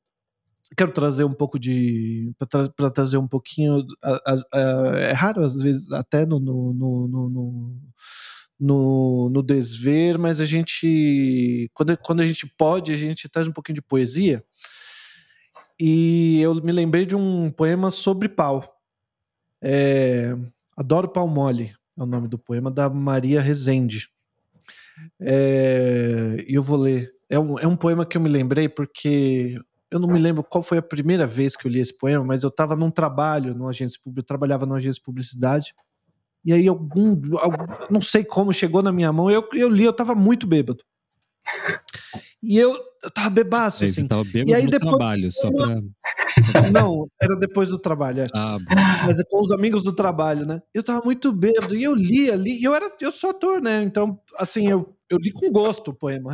quero 0.76 0.92
trazer 0.92 1.24
um 1.24 1.34
pouco 1.34 1.58
de 1.58 2.34
para 2.38 2.68
tra 2.68 2.90
trazer 2.90 3.18
um 3.18 3.28
pouquinho 3.28 3.86
a, 4.04 4.12
a, 4.26 4.36
a, 4.54 5.00
é 5.00 5.14
raro 5.14 5.46
às 5.46 5.62
vezes 5.62 5.90
até 5.94 6.26
no, 6.26 6.40
no, 6.40 6.74
no, 6.74 7.30
no 7.30 7.76
no, 8.60 9.30
no 9.30 9.44
desver, 9.44 10.18
mas 10.18 10.42
a 10.42 10.46
gente, 10.46 11.70
quando, 11.74 11.98
quando 11.98 12.22
a 12.22 12.28
gente 12.28 12.48
pode, 12.58 12.92
a 12.92 12.98
gente 12.98 13.30
traz 13.30 13.48
um 13.48 13.52
pouquinho 13.52 13.76
de 13.76 13.82
poesia. 13.82 14.44
E 15.80 16.40
eu 16.42 16.56
me 16.56 16.72
lembrei 16.72 17.06
de 17.06 17.16
um 17.16 17.52
poema 17.52 17.92
sobre 17.92 18.28
pau. 18.28 18.64
É, 19.62 20.36
Adoro 20.76 21.08
Pau 21.08 21.28
Mole 21.28 21.74
é 21.98 22.04
o 22.04 22.06
nome 22.06 22.28
do 22.28 22.38
poema, 22.38 22.72
da 22.72 22.90
Maria 22.90 23.42
Rezende. 23.42 24.10
É, 25.20 26.44
e 26.48 26.56
eu 26.56 26.64
vou 26.64 26.78
ler. 26.78 27.12
É 27.30 27.38
um, 27.38 27.60
é 27.60 27.68
um 27.68 27.76
poema 27.76 28.06
que 28.06 28.18
eu 28.18 28.22
me 28.22 28.30
lembrei 28.30 28.68
porque 28.68 29.56
eu 29.92 30.00
não 30.00 30.08
me 30.08 30.20
lembro 30.20 30.44
qual 30.44 30.64
foi 30.64 30.80
a 30.80 30.82
primeira 30.82 31.28
vez 31.28 31.56
que 31.56 31.68
eu 31.68 31.72
li 31.72 31.80
esse 31.80 31.96
poema, 31.96 32.24
mas 32.24 32.44
eu 32.44 32.50
estava 32.50 32.76
num 32.76 32.90
trabalho, 32.90 33.54
numa 33.54 33.70
agência 33.70 34.00
pública, 34.04 34.22
eu 34.22 34.26
trabalhava 34.28 34.66
numa 34.66 34.78
agência 34.78 35.00
de 35.00 35.06
publicidade 35.06 35.74
e 36.48 36.54
aí 36.54 36.66
algum, 36.66 37.20
algum, 37.40 37.66
não 37.90 38.00
sei 38.00 38.24
como 38.24 38.54
chegou 38.54 38.82
na 38.82 38.90
minha 38.90 39.12
mão, 39.12 39.30
eu, 39.30 39.46
eu 39.52 39.68
li, 39.68 39.84
eu 39.84 39.92
tava 39.92 40.16
muito 40.16 40.48
bêbado. 40.48 40.82
E 42.42 42.58
eu, 42.58 42.74
eu 43.04 43.12
tava 43.12 43.30
bebaço, 43.30 43.84
assim. 43.84 44.04
Você 44.04 44.08
tava 44.08 44.24
bêbado 44.24 44.50
e 44.50 44.54
aí 44.54 44.64
no 44.64 44.72
depois, 44.72 44.96
trabalho, 44.96 45.30
só 45.30 45.52
pra... 45.52 45.82
Não, 46.72 47.06
era 47.22 47.36
depois 47.36 47.68
do 47.68 47.78
trabalho, 47.78 48.22
é. 48.22 48.28
ah, 48.34 48.58
mas 49.06 49.20
é 49.20 49.24
com 49.30 49.42
os 49.42 49.52
amigos 49.52 49.84
do 49.84 49.92
trabalho, 49.92 50.48
né? 50.48 50.62
Eu 50.74 50.84
tava 50.84 51.04
muito 51.04 51.34
bêbado, 51.34 51.76
e 51.76 51.84
eu 51.84 51.94
li 51.94 52.32
ali, 52.32 52.62
e 52.62 52.64
eu 52.64 52.74
era, 52.74 52.90
eu 53.02 53.12
sou 53.12 53.32
ator, 53.32 53.62
né? 53.62 53.82
Então, 53.82 54.18
assim, 54.38 54.70
eu 54.70 54.97
eu 55.10 55.18
li 55.18 55.32
com 55.32 55.52
gosto 55.52 55.92
o 55.92 55.96
poema. 55.96 56.34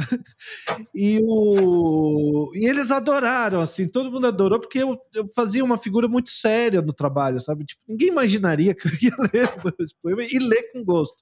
E, 0.94 1.20
o, 1.24 2.52
e 2.56 2.70
eles 2.70 2.92
adoraram, 2.92 3.60
assim, 3.60 3.88
todo 3.88 4.12
mundo 4.12 4.28
adorou, 4.28 4.60
porque 4.60 4.80
eu, 4.80 4.98
eu 5.14 5.28
fazia 5.36 5.64
uma 5.64 5.78
figura 5.78 6.08
muito 6.08 6.30
séria 6.30 6.82
no 6.82 6.94
trabalho, 6.94 7.40
sabe? 7.40 7.66
Tipo, 7.66 7.82
ninguém 7.88 8.10
imaginaria 8.10 8.74
que 8.74 8.88
eu 8.88 8.92
ia 9.02 9.16
ler 9.34 9.50
esse 9.80 9.96
poema 10.02 10.24
e 10.24 10.40
ler 10.40 10.72
com 10.72 10.84
gosto. 10.84 11.22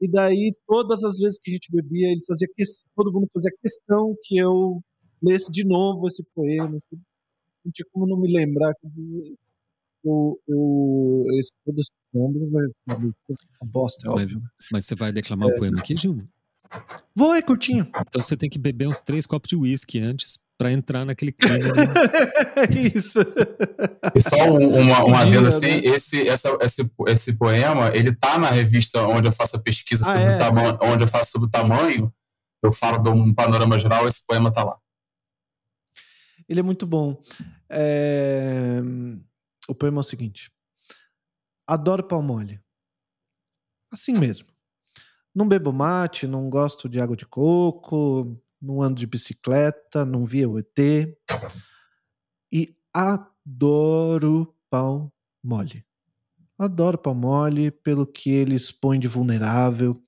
E 0.00 0.08
daí, 0.10 0.54
todas 0.66 1.02
as 1.04 1.18
vezes 1.18 1.38
que 1.38 1.50
a 1.50 1.54
gente 1.54 1.72
bebia, 1.72 2.10
ele 2.10 2.24
fazia 2.24 2.48
todo 2.94 3.12
mundo 3.12 3.28
fazia 3.32 3.50
questão 3.60 4.16
que 4.22 4.36
eu 4.38 4.80
lesse 5.22 5.50
de 5.50 5.64
novo 5.64 6.06
esse 6.06 6.24
poema. 6.34 6.80
Não 7.64 7.72
tinha 7.72 7.86
como 7.92 8.06
não 8.06 8.18
me 8.18 8.32
lembrar. 8.32 8.72
Eu, 10.04 10.40
eu, 10.46 11.24
esse, 11.38 11.52
todo 11.64 11.78
esse 11.78 11.90
poema 12.12 12.48
vai. 12.50 13.00
Bosta, 13.64 14.08
é 14.08 14.14
mas, 14.14 14.30
óbvio. 14.30 14.40
Né? 14.40 14.48
Mas 14.72 14.84
você 14.86 14.94
vai 14.94 15.12
declamar 15.12 15.48
o 15.48 15.52
é, 15.52 15.54
um 15.54 15.58
poema 15.58 15.78
aqui, 15.80 15.96
Gil? 15.96 16.28
Vou, 17.14 17.34
é 17.34 17.42
curtinho. 17.42 17.90
Então 18.08 18.22
você 18.22 18.36
tem 18.36 18.48
que 18.48 18.58
beber 18.58 18.88
uns 18.88 19.00
três 19.00 19.26
copos 19.26 19.48
de 19.48 19.56
uísque 19.56 20.00
antes 20.00 20.38
para 20.58 20.72
entrar 20.72 21.04
naquele 21.04 21.32
clima. 21.32 21.72
Né? 21.74 21.84
Isso. 22.94 23.20
E 24.14 24.20
só 24.20 24.36
uma, 24.50 25.04
uma 25.04 25.46
assim, 25.46 25.80
né? 25.80 25.80
esse, 25.84 26.28
essa, 26.28 26.58
esse, 26.60 26.90
esse 27.06 27.38
poema, 27.38 27.88
ele 27.94 28.14
tá 28.14 28.38
na 28.38 28.50
revista 28.50 29.06
onde 29.06 29.28
eu 29.28 29.32
faço 29.32 29.56
a 29.56 29.60
pesquisa 29.60 30.04
ah, 30.08 30.12
sobre 30.12 30.32
é? 30.32 30.34
o 30.34 30.38
tamanho, 30.38 30.78
onde 30.82 31.04
eu 31.04 31.08
faço 31.08 31.30
sobre 31.30 31.46
o 31.46 31.50
tamanho, 31.50 32.12
eu 32.62 32.72
falo 32.72 32.98
de 32.98 33.08
um 33.08 33.32
panorama 33.32 33.78
geral, 33.78 34.08
esse 34.08 34.26
poema 34.26 34.52
tá 34.52 34.64
lá. 34.64 34.76
Ele 36.48 36.60
é 36.60 36.62
muito 36.62 36.86
bom. 36.86 37.20
É... 37.70 38.80
O 39.68 39.74
poema 39.74 39.98
é 39.98 40.00
o 40.00 40.04
seguinte. 40.04 40.50
Adoro 41.66 42.02
pau 42.02 42.22
mole. 42.22 42.60
Assim 43.92 44.12
mesmo. 44.12 44.48
Não 45.34 45.48
bebo 45.48 45.72
mate, 45.72 46.26
não 46.26 46.48
gosto 46.50 46.88
de 46.88 47.00
água 47.00 47.16
de 47.16 47.26
coco, 47.26 48.40
não 48.60 48.82
ando 48.82 48.96
de 48.96 49.06
bicicleta, 49.06 50.04
não 50.04 50.24
via 50.24 50.48
o 50.48 50.58
ET. 50.58 50.78
E 52.52 52.76
adoro 52.92 54.54
pau 54.70 55.12
mole. 55.42 55.84
Adoro 56.58 56.98
pau 56.98 57.14
mole 57.14 57.70
pelo 57.70 58.06
que 58.06 58.30
ele 58.30 58.54
expõe 58.54 58.98
de 58.98 59.06
vulnerável 59.06 60.02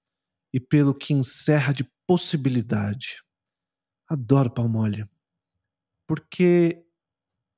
e 0.53 0.59
pelo 0.59 0.95
que 0.95 1.15
encerra 1.15 1.73
de 1.73 1.85
possibilidade. 2.07 3.23
Adoro 4.09 4.51
pau 4.51 4.69
mole. 4.69 5.09
Porque 6.09 6.85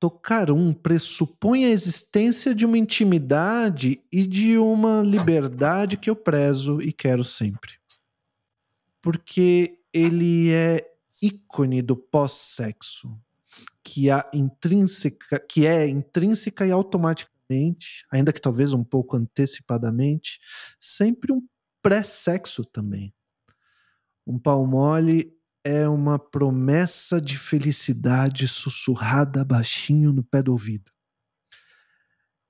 tocar 0.03 0.51
um 0.51 0.73
pressupõe 0.73 1.63
a 1.63 1.69
existência 1.69 2.53
de 2.53 2.65
uma 2.65 2.77
intimidade 2.77 4.03
e 4.11 4.27
de 4.27 4.57
uma 4.57 5.01
liberdade 5.01 5.95
que 5.95 6.09
eu 6.09 6.15
prezo 6.15 6.81
e 6.81 6.91
quero 6.91 7.23
sempre. 7.23 7.71
Porque 9.01 9.79
ele 9.93 10.51
é 10.51 10.85
ícone 11.21 11.81
do 11.81 11.95
pós-sexo, 11.95 13.17
que, 13.81 14.07
intrínseca, 14.33 15.39
que 15.39 15.65
é 15.65 15.87
intrínseca 15.87 16.67
e 16.67 16.71
automaticamente, 16.73 18.05
ainda 18.11 18.33
que 18.33 18.41
talvez 18.41 18.73
um 18.73 18.83
pouco 18.83 19.15
antecipadamente, 19.15 20.37
sempre 20.81 21.31
um 21.31 21.41
pré-sexo 21.81 22.65
também. 22.65 23.13
Um 24.27 24.37
pau 24.37 24.67
mole 24.67 25.32
é 25.65 25.87
uma 25.87 26.19
promessa 26.19 27.21
de 27.21 27.37
felicidade 27.37 28.47
sussurrada 28.47 29.45
baixinho 29.45 30.11
no 30.11 30.23
pé 30.23 30.43
do 30.43 30.51
ouvido. 30.51 30.91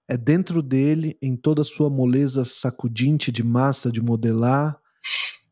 É 0.09 0.17
dentro 0.17 0.61
dele, 0.61 1.17
em 1.21 1.35
toda 1.35 1.61
a 1.61 1.65
sua 1.65 1.89
moleza 1.89 2.43
sacudinte 2.43 3.31
de 3.31 3.43
massa 3.43 3.91
de 3.91 4.01
modelar, 4.01 4.79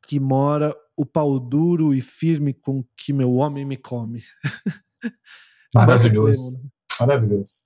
que 0.01 0.19
mora 0.19 0.75
o 0.97 1.05
pau 1.05 1.39
duro 1.39 1.93
e 1.93 2.01
firme 2.01 2.53
com 2.53 2.83
que 2.97 3.13
meu 3.13 3.35
homem 3.35 3.63
me 3.63 3.77
come. 3.77 4.23
Maravilhoso. 5.73 6.57
Né? 6.57 6.69
Maravilhoso. 6.99 7.63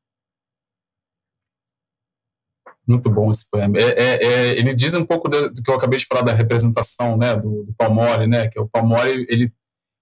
Muito 2.88 3.10
bom 3.10 3.32
esse 3.32 3.50
poema. 3.50 3.80
É, 3.80 3.82
é, 3.82 4.24
é, 4.24 4.52
ele 4.52 4.76
diz 4.76 4.94
um 4.94 5.06
pouco 5.06 5.28
do, 5.28 5.50
do, 5.50 5.64
que 5.64 5.72
eu 5.72 5.76
acabei 5.76 5.98
de 5.98 6.06
falar 6.06 6.22
da 6.22 6.34
representação, 6.34 7.18
né, 7.18 7.36
do, 7.36 7.64
do 7.64 7.74
Palmore, 7.74 8.28
né, 8.28 8.48
que 8.48 8.60
é 8.60 8.62
o 8.62 8.70
Palmore, 8.70 9.26
ele 9.28 9.52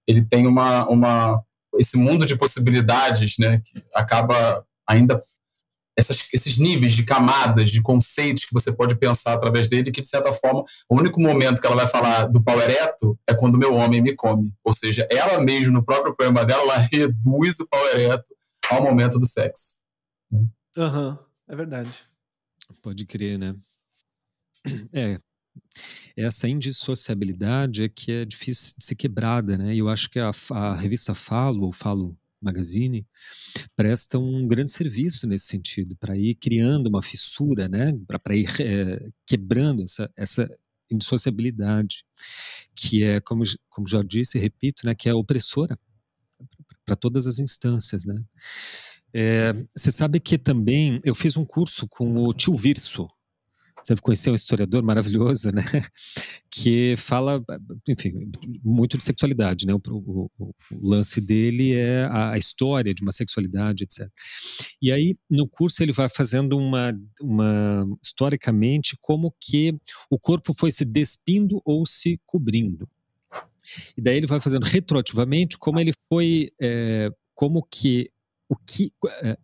ele 0.07 0.23
tem 0.23 0.47
uma, 0.47 0.88
uma 0.88 1.43
esse 1.77 1.97
mundo 1.97 2.25
de 2.25 2.38
possibilidades, 2.38 3.38
né, 3.38 3.61
que 3.63 3.84
acaba 3.93 4.65
ainda 4.88 5.23
essas, 5.97 6.27
esses 6.34 6.57
níveis 6.57 6.93
de 6.93 7.03
camadas, 7.03 7.69
de 7.69 7.81
conceitos 7.81 8.45
que 8.45 8.53
você 8.53 8.71
pode 8.71 8.95
pensar 8.95 9.34
através 9.34 9.67
dele, 9.69 9.91
que 9.91 10.01
de 10.01 10.07
certa 10.07 10.34
forma, 10.34 10.63
o 10.89 10.95
único 10.95 11.21
momento 11.21 11.61
que 11.61 11.67
ela 11.67 11.75
vai 11.75 11.88
falar 11.88 12.25
do 12.25 12.41
pau 12.41 12.59
ereto 12.59 13.17
é 13.27 13.34
quando 13.34 13.57
meu 13.57 13.75
homem 13.75 14.01
me 14.01 14.15
come. 14.15 14.51
Ou 14.63 14.73
seja, 14.73 15.07
ela 15.11 15.39
mesmo, 15.39 15.71
no 15.71 15.84
próprio 15.84 16.15
poema 16.15 16.43
dela, 16.45 16.63
ela 16.63 16.77
reduz 16.91 17.59
o 17.59 17.67
pau 17.67 17.85
ereto 17.89 18.25
ao 18.71 18.84
momento 18.84 19.19
do 19.19 19.25
sexo. 19.25 19.77
Aham, 20.75 21.11
uhum, 21.11 21.17
é 21.47 21.55
verdade. 21.55 21.91
Pode 22.81 23.05
crer, 23.05 23.38
né? 23.38 23.55
É, 24.91 25.19
essa 26.15 26.47
indissociabilidade 26.47 27.83
é 27.83 27.89
que 27.89 28.11
é 28.11 28.25
difícil 28.25 28.73
de 28.77 28.85
ser 28.85 28.95
quebrada, 28.95 29.57
né? 29.57 29.73
E 29.73 29.79
eu 29.79 29.89
acho 29.89 30.09
que 30.09 30.19
a, 30.19 30.31
a 30.51 30.75
revista 30.75 31.15
Falo, 31.15 31.65
ou 31.65 31.71
Falo 31.71 32.17
Magazine, 32.41 33.07
presta 33.75 34.19
um 34.19 34.47
grande 34.47 34.71
serviço 34.71 35.25
nesse 35.25 35.47
sentido, 35.47 35.95
para 35.95 36.17
ir 36.17 36.35
criando 36.35 36.87
uma 36.87 37.01
fissura, 37.01 37.67
né? 37.67 37.93
Para 38.07 38.35
ir 38.35 38.47
é, 38.61 39.09
quebrando 39.25 39.83
essa, 39.83 40.11
essa 40.15 40.49
indissociabilidade, 40.91 42.05
que 42.75 43.03
é, 43.03 43.19
como, 43.19 43.43
como 43.69 43.87
já 43.87 44.03
disse 44.03 44.37
e 44.37 44.41
repito, 44.41 44.85
né? 44.85 44.93
Que 44.93 45.09
é 45.09 45.13
opressora 45.13 45.79
para 46.85 46.95
todas 46.95 47.25
as 47.25 47.39
instâncias, 47.39 48.05
né? 48.05 48.21
É, 49.13 49.53
você 49.75 49.91
sabe 49.91 50.19
que 50.19 50.37
também 50.37 50.99
eu 51.03 51.13
fiz 51.13 51.37
um 51.37 51.45
curso 51.45 51.87
com 51.87 52.15
o 52.15 52.33
Tio 52.33 52.55
Virso, 52.55 53.07
você 53.84 53.95
conheceu 53.97 54.34
um 54.34 54.35
historiador 54.35 54.84
maravilhoso, 54.84 55.51
né? 55.51 55.64
Que 56.49 56.95
fala, 56.97 57.43
enfim, 57.88 58.31
muito 58.64 58.97
de 58.97 59.03
sexualidade, 59.03 59.65
né? 59.65 59.73
O, 59.73 59.81
o, 59.89 60.30
o 60.39 60.88
lance 60.88 61.19
dele 61.19 61.73
é 61.73 62.03
a, 62.05 62.31
a, 62.31 62.38
história 62.38 62.93
de 62.93 63.01
uma 63.01 63.11
sexualidade, 63.11 63.84
etc. 63.84 64.07
E 64.81 64.91
aí, 64.91 65.18
no 65.30 65.47
curso, 65.47 65.81
ele 65.81 65.91
vai 65.91 66.07
fazendo 66.10 66.57
uma, 66.57 66.93
uma, 67.19 67.85
historicamente, 68.03 68.97
como 69.01 69.34
que 69.39 69.76
o 70.10 70.19
corpo 70.19 70.53
foi 70.53 70.72
se 70.72 70.85
despindo 70.85 71.61
ou 71.65 71.85
se 71.85 72.19
cobrindo. 72.26 72.88
E 73.97 74.01
daí 74.01 74.18
ele 74.18 74.27
vai 74.27 74.39
fazendo 74.39 74.64
retroativamente 74.64 75.57
como 75.57 75.80
ele 75.80 75.93
foi, 76.10 76.51
é, 76.61 77.10
como 77.34 77.65
que 77.69 78.10
o 78.49 78.55
que 78.55 78.93
é, 79.23 79.38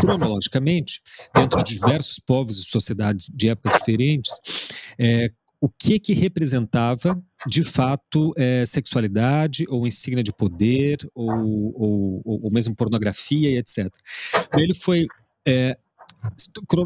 cronologicamente, 0.00 1.00
dentro 1.34 1.62
de 1.62 1.72
diversos 1.72 2.18
povos 2.18 2.58
e 2.58 2.64
sociedades 2.64 3.26
de 3.32 3.48
épocas 3.48 3.78
diferentes, 3.78 4.32
é, 4.98 5.30
o 5.60 5.68
que 5.68 5.98
que 5.98 6.12
representava 6.12 7.18
de 7.46 7.64
fato 7.64 8.32
é, 8.36 8.66
sexualidade 8.66 9.64
ou 9.68 9.86
insígnia 9.86 10.22
de 10.22 10.32
poder 10.32 10.98
ou, 11.14 11.30
ou, 11.74 12.22
ou, 12.24 12.50
mesmo 12.50 12.76
pornografia 12.76 13.50
e 13.50 13.56
etc. 13.56 13.88
Ele 14.58 14.74
foi 14.74 15.06
é, 15.46 15.78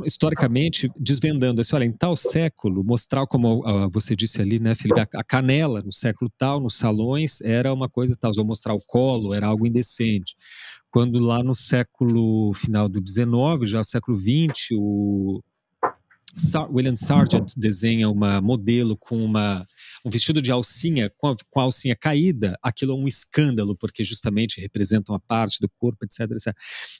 historicamente 0.05 0.91
desvendando 0.99 1.61
assim, 1.61 1.75
olha, 1.75 1.85
em 1.85 1.93
tal 1.93 2.17
século, 2.17 2.83
mostrar 2.83 3.27
como 3.27 3.61
uh, 3.61 3.91
você 3.91 4.17
disse 4.17 4.41
ali, 4.41 4.59
né, 4.59 4.75
Felipe, 4.75 5.01
a, 5.01 5.09
a, 5.15 5.25
canela 5.25 5.83
no 5.83 5.93
século 5.93 6.31
tal, 6.37 6.61
nos 6.61 6.77
salões, 6.77 7.41
era 7.41 7.73
uma 7.73 7.89
coisa 7.89 8.17
tal, 8.17 8.33
ou 8.37 8.45
mostrar 8.45 8.75
o 8.75 8.81
colo 8.81 9.33
era 9.35 9.47
algo 9.47 9.67
indecente 9.67 10.35
quando 10.91 11.19
lá 11.19 11.43
no 11.43 11.55
século 11.55 12.53
final 12.55 12.89
do 12.89 13.01
19, 13.01 13.67
já 13.67 13.85
século 13.85 14.17
20, 14.17 14.75
o 14.79 15.43
William 16.71 16.97
Sargent 16.97 17.53
desenha 17.57 18.09
uma 18.09 18.41
modelo 18.41 18.97
com 18.97 19.23
uma, 19.23 19.67
um 20.05 20.11
vestido 20.11 20.41
de 20.41 20.51
alcinha, 20.51 21.11
com 21.17 21.29
a, 21.29 21.37
com 21.51 21.61
a 21.61 21.65
alcinha 21.65 21.97
caída, 21.97 22.57
aquilo 22.63 22.93
é 22.93 22.95
um 22.97 23.09
escândalo, 23.09 23.77
porque 23.77 24.05
justamente 24.05 24.61
representa 24.61 25.13
uma 25.13 25.21
parte 25.21 25.61
do 25.61 25.69
corpo, 25.79 26.05
etc, 26.05 26.31
etc. 26.33 26.55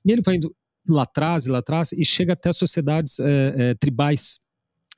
E 0.05 0.13
ele 0.13 0.23
vai 0.23 0.37
indo 0.37 0.55
lá 0.89 1.03
atrás 1.03 1.47
e 1.47 1.51
lá 1.51 1.59
atrás 1.59 1.93
e 1.93 2.05
chega 2.05 2.33
até 2.33 2.53
sociedades 2.53 3.19
é, 3.21 3.71
é, 3.71 3.75
tribais 3.75 4.41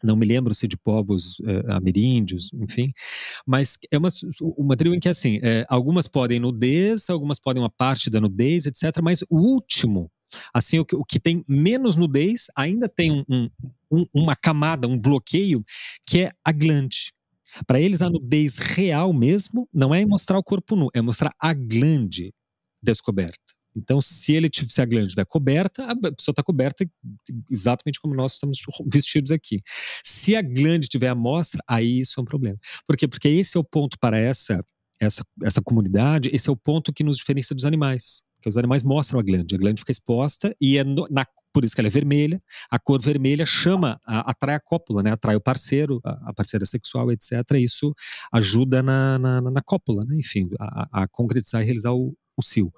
não 0.02 0.16
me 0.16 0.26
lembro 0.26 0.54
se 0.54 0.66
de 0.66 0.76
povos 0.76 1.38
uh, 1.40 1.72
ameríndios, 1.72 2.50
enfim, 2.54 2.90
mas 3.46 3.76
é 3.90 3.98
uma, 3.98 4.08
uma 4.40 4.76
tribo 4.76 4.94
em 4.94 5.00
que, 5.00 5.08
assim, 5.08 5.38
é, 5.42 5.66
algumas 5.68 6.06
podem 6.06 6.40
nudez, 6.40 7.10
algumas 7.10 7.38
podem 7.38 7.62
uma 7.62 7.70
parte 7.70 8.08
da 8.08 8.20
nudez, 8.20 8.66
etc., 8.66 9.00
mas 9.02 9.22
o 9.28 9.36
último, 9.36 10.10
assim, 10.54 10.78
o 10.78 10.84
que, 10.84 10.96
o 10.96 11.04
que 11.04 11.20
tem 11.20 11.44
menos 11.46 11.96
nudez 11.96 12.46
ainda 12.56 12.88
tem 12.88 13.12
um, 13.12 13.24
um, 13.28 13.50
um, 13.90 14.06
uma 14.14 14.34
camada, 14.34 14.88
um 14.88 14.98
bloqueio, 14.98 15.62
que 16.06 16.20
é 16.20 16.32
a 16.44 16.52
glande. 16.52 17.12
Para 17.66 17.80
eles, 17.80 18.00
a 18.00 18.08
nudez 18.08 18.58
real 18.58 19.12
mesmo 19.12 19.68
não 19.72 19.94
é 19.94 20.06
mostrar 20.06 20.38
o 20.38 20.42
corpo 20.42 20.76
nu, 20.76 20.88
é 20.94 21.02
mostrar 21.02 21.32
a 21.38 21.52
glande 21.52 22.32
descoberta. 22.82 23.59
Então, 23.76 24.00
se 24.00 24.34
ele 24.34 24.50
se 24.52 24.80
a 24.80 24.84
glândula 24.84 25.06
estiver 25.06 25.26
coberta, 25.26 25.84
a 25.84 25.96
pessoa 25.96 26.32
está 26.32 26.42
coberta 26.42 26.84
exatamente 27.50 28.00
como 28.00 28.14
nós 28.14 28.34
estamos 28.34 28.58
vestidos 28.86 29.30
aqui. 29.30 29.62
Se 30.04 30.34
a 30.34 30.42
glândula 30.42 30.88
tiver 30.88 31.08
amostra, 31.08 31.62
aí 31.68 32.00
isso 32.00 32.18
é 32.18 32.22
um 32.22 32.26
problema. 32.26 32.58
Por 32.86 32.96
quê? 32.96 33.06
Porque 33.06 33.28
esse 33.28 33.56
é 33.56 33.60
o 33.60 33.64
ponto 33.64 33.98
para 33.98 34.18
essa, 34.18 34.64
essa, 35.00 35.24
essa 35.42 35.62
comunidade, 35.62 36.30
esse 36.32 36.48
é 36.48 36.52
o 36.52 36.56
ponto 36.56 36.92
que 36.92 37.04
nos 37.04 37.16
diferencia 37.16 37.54
dos 37.54 37.64
animais. 37.64 38.22
Porque 38.36 38.48
os 38.48 38.56
animais 38.56 38.82
mostram 38.82 39.20
a 39.20 39.22
glândula, 39.22 39.56
a 39.56 39.58
glândula 39.58 39.78
fica 39.78 39.92
exposta 39.92 40.56
e 40.60 40.78
é 40.78 40.84
no, 40.84 41.06
na, 41.10 41.26
por 41.52 41.64
isso 41.64 41.74
que 41.74 41.80
ela 41.80 41.88
é 41.88 41.90
vermelha. 41.90 42.42
A 42.70 42.78
cor 42.78 43.00
vermelha 43.00 43.44
chama, 43.44 44.00
a, 44.06 44.30
atrai 44.30 44.54
a 44.54 44.60
cópula, 44.60 45.02
né? 45.02 45.12
atrai 45.12 45.36
o 45.36 45.40
parceiro, 45.40 46.00
a, 46.04 46.30
a 46.30 46.32
parceira 46.32 46.64
sexual, 46.64 47.10
etc. 47.12 47.32
Isso 47.56 47.94
ajuda 48.32 48.82
na, 48.82 49.18
na, 49.18 49.40
na 49.40 49.62
cópula, 49.62 50.02
né? 50.06 50.16
enfim, 50.18 50.48
a, 50.58 51.02
a 51.02 51.08
concretizar 51.08 51.62
e 51.62 51.64
realizar 51.64 51.92
o, 51.92 52.16
o 52.36 52.42
cio. 52.42 52.72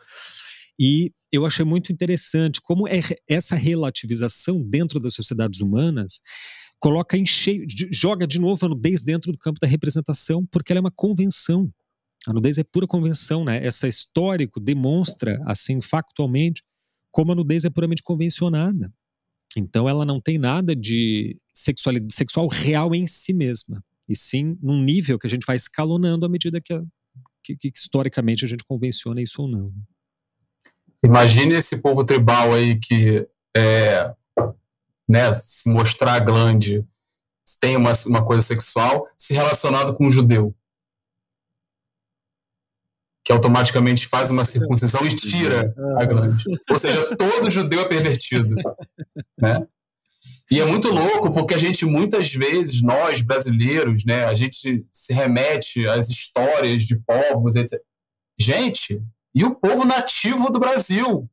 E 0.84 1.12
eu 1.30 1.46
achei 1.46 1.64
muito 1.64 1.92
interessante 1.92 2.60
como 2.60 2.88
é 2.88 3.00
essa 3.28 3.54
relativização 3.54 4.60
dentro 4.60 4.98
das 4.98 5.14
sociedades 5.14 5.60
humanas 5.60 6.20
coloca 6.80 7.16
em 7.16 7.24
cheio, 7.24 7.64
joga 7.92 8.26
de 8.26 8.40
novo 8.40 8.66
a 8.66 8.68
nudez 8.68 9.00
dentro 9.00 9.30
do 9.30 9.38
campo 9.38 9.60
da 9.60 9.68
representação, 9.68 10.44
porque 10.46 10.72
ela 10.72 10.80
é 10.80 10.80
uma 10.80 10.90
convenção. 10.90 11.72
A 12.26 12.32
nudez 12.32 12.59
é 12.59 12.64
pura 12.64 12.88
convenção, 12.88 13.44
né? 13.44 13.64
Essa 13.64 13.86
histórico 13.86 14.59
demonstra, 14.59 15.40
assim, 15.46 15.80
factualmente, 15.80 16.64
como 17.12 17.30
a 17.30 17.36
nudez 17.36 17.64
é 17.64 17.70
puramente 17.70 18.02
convencionada. 18.02 18.92
Então 19.56 19.88
ela 19.88 20.04
não 20.04 20.20
tem 20.20 20.36
nada 20.36 20.74
de 20.74 21.38
sexualidade 21.54 22.12
sexual 22.12 22.48
real 22.48 22.92
em 22.92 23.06
si 23.06 23.32
mesma, 23.32 23.84
e 24.09 24.16
sim 24.16 24.59
num 24.60 24.82
nível 24.82 25.16
que 25.16 25.28
a 25.28 25.30
gente 25.30 25.46
vai 25.46 25.54
escalonando 25.54 26.26
à 26.26 26.28
medida 26.28 26.60
que, 26.60 26.72
a, 26.72 26.82
que, 27.44 27.56
que 27.56 27.70
historicamente 27.72 28.44
a 28.44 28.48
gente 28.48 28.64
convenciona 28.64 29.22
isso 29.22 29.42
ou 29.42 29.46
não. 29.46 29.72
Imagine 31.04 31.54
esse 31.54 31.82
povo 31.82 32.04
tribal 32.04 32.52
aí 32.52 32.78
que 32.78 33.26
é, 33.56 34.12
né, 35.08 35.32
se 35.32 35.68
mostrar 35.68 36.20
glande 36.20 36.86
tem 37.60 37.76
uma, 37.76 37.92
uma 38.06 38.24
coisa 38.24 38.42
sexual 38.42 39.06
se 39.16 39.32
relacionado 39.32 39.94
com 39.94 40.06
um 40.06 40.10
judeu 40.10 40.52
que 43.24 43.30
automaticamente 43.30 44.08
faz 44.08 44.32
uma 44.32 44.44
circuncisão 44.44 45.00
e 45.06 45.14
tira 45.14 45.72
a 45.96 46.04
glande. 46.04 46.44
Ou 46.68 46.76
seja, 46.76 47.16
todo 47.16 47.50
judeu 47.50 47.82
é 47.82 47.88
pervertido. 47.88 48.56
Né? 49.38 49.64
E 50.50 50.60
é 50.60 50.64
muito 50.64 50.88
louco 50.88 51.32
porque 51.32 51.54
a 51.54 51.58
gente 51.58 51.86
muitas 51.86 52.32
vezes, 52.32 52.82
nós 52.82 53.22
brasileiros, 53.22 54.04
né, 54.04 54.24
a 54.24 54.34
gente 54.34 54.84
se 54.92 55.12
remete 55.12 55.86
às 55.86 56.08
histórias 56.08 56.82
de 56.82 56.96
povos, 56.96 57.54
etc. 57.54 57.80
Gente, 58.38 59.00
e 59.34 59.44
o 59.44 59.54
povo 59.54 59.84
nativo 59.84 60.50
do 60.50 60.60
Brasil? 60.60 61.28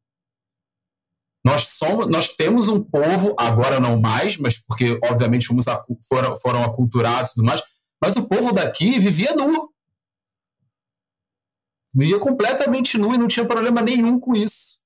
Nós 1.44 1.68
somos, 1.68 2.08
nós 2.08 2.30
temos 2.30 2.68
um 2.68 2.84
povo, 2.84 3.34
agora 3.38 3.80
não 3.80 4.00
mais, 4.00 4.38
mas 4.38 4.58
porque 4.58 5.00
obviamente 5.04 5.48
fomos, 5.48 5.66
foram, 6.08 6.36
foram 6.36 6.64
aculturados 6.64 7.32
e 7.32 7.34
tudo 7.36 7.46
mais, 7.46 7.64
mas 8.02 8.16
o 8.16 8.28
povo 8.28 8.52
daqui 8.52 9.00
vivia 9.00 9.34
nu. 9.34 9.72
Vivia 11.94 12.20
completamente 12.20 12.98
nu 12.98 13.14
e 13.14 13.18
não 13.18 13.28
tinha 13.28 13.48
problema 13.48 13.82
nenhum 13.82 14.20
com 14.20 14.36
isso. 14.36 14.80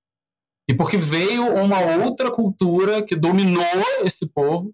E 0.70 0.74
porque 0.74 0.96
veio 0.96 1.54
uma 1.56 1.80
outra 2.06 2.32
cultura 2.32 3.04
que 3.04 3.16
dominou 3.16 3.64
esse 4.04 4.26
povo, 4.28 4.74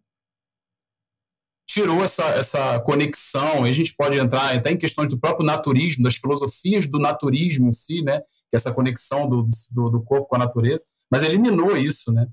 tirou 1.69 2.03
essa, 2.03 2.23
essa 2.29 2.79
conexão, 2.79 3.65
e 3.65 3.69
a 3.69 3.73
gente 3.73 3.93
pode 3.95 4.17
entrar 4.17 4.55
até 4.55 4.71
em 4.71 4.77
questões 4.77 5.07
do 5.07 5.19
próprio 5.19 5.45
naturismo, 5.45 6.03
das 6.03 6.15
filosofias 6.15 6.87
do 6.87 6.97
naturismo 6.97 7.69
em 7.69 7.73
si, 7.73 8.01
né? 8.01 8.21
É 8.51 8.55
essa 8.55 8.73
conexão 8.73 9.29
do, 9.29 9.47
do, 9.71 9.89
do 9.91 10.03
corpo 10.03 10.27
com 10.27 10.35
a 10.35 10.39
natureza, 10.39 10.85
mas 11.11 11.21
eliminou 11.21 11.77
isso, 11.77 12.11
né? 12.11 12.27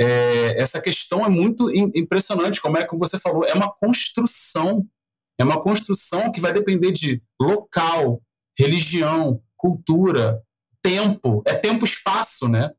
É, 0.00 0.60
essa 0.60 0.80
questão 0.80 1.24
é 1.24 1.28
muito 1.28 1.70
impressionante, 1.96 2.60
como 2.60 2.76
é 2.76 2.84
que 2.84 2.96
você 2.96 3.20
falou, 3.20 3.44
é 3.44 3.54
uma 3.54 3.72
construção, 3.72 4.84
é 5.38 5.44
uma 5.44 5.62
construção 5.62 6.32
que 6.32 6.40
vai 6.40 6.52
depender 6.52 6.90
de 6.90 7.22
local, 7.40 8.20
religião, 8.58 9.40
cultura, 9.56 10.42
tempo, 10.82 11.40
é 11.46 11.54
tempo-espaço, 11.54 12.48
né? 12.48 12.72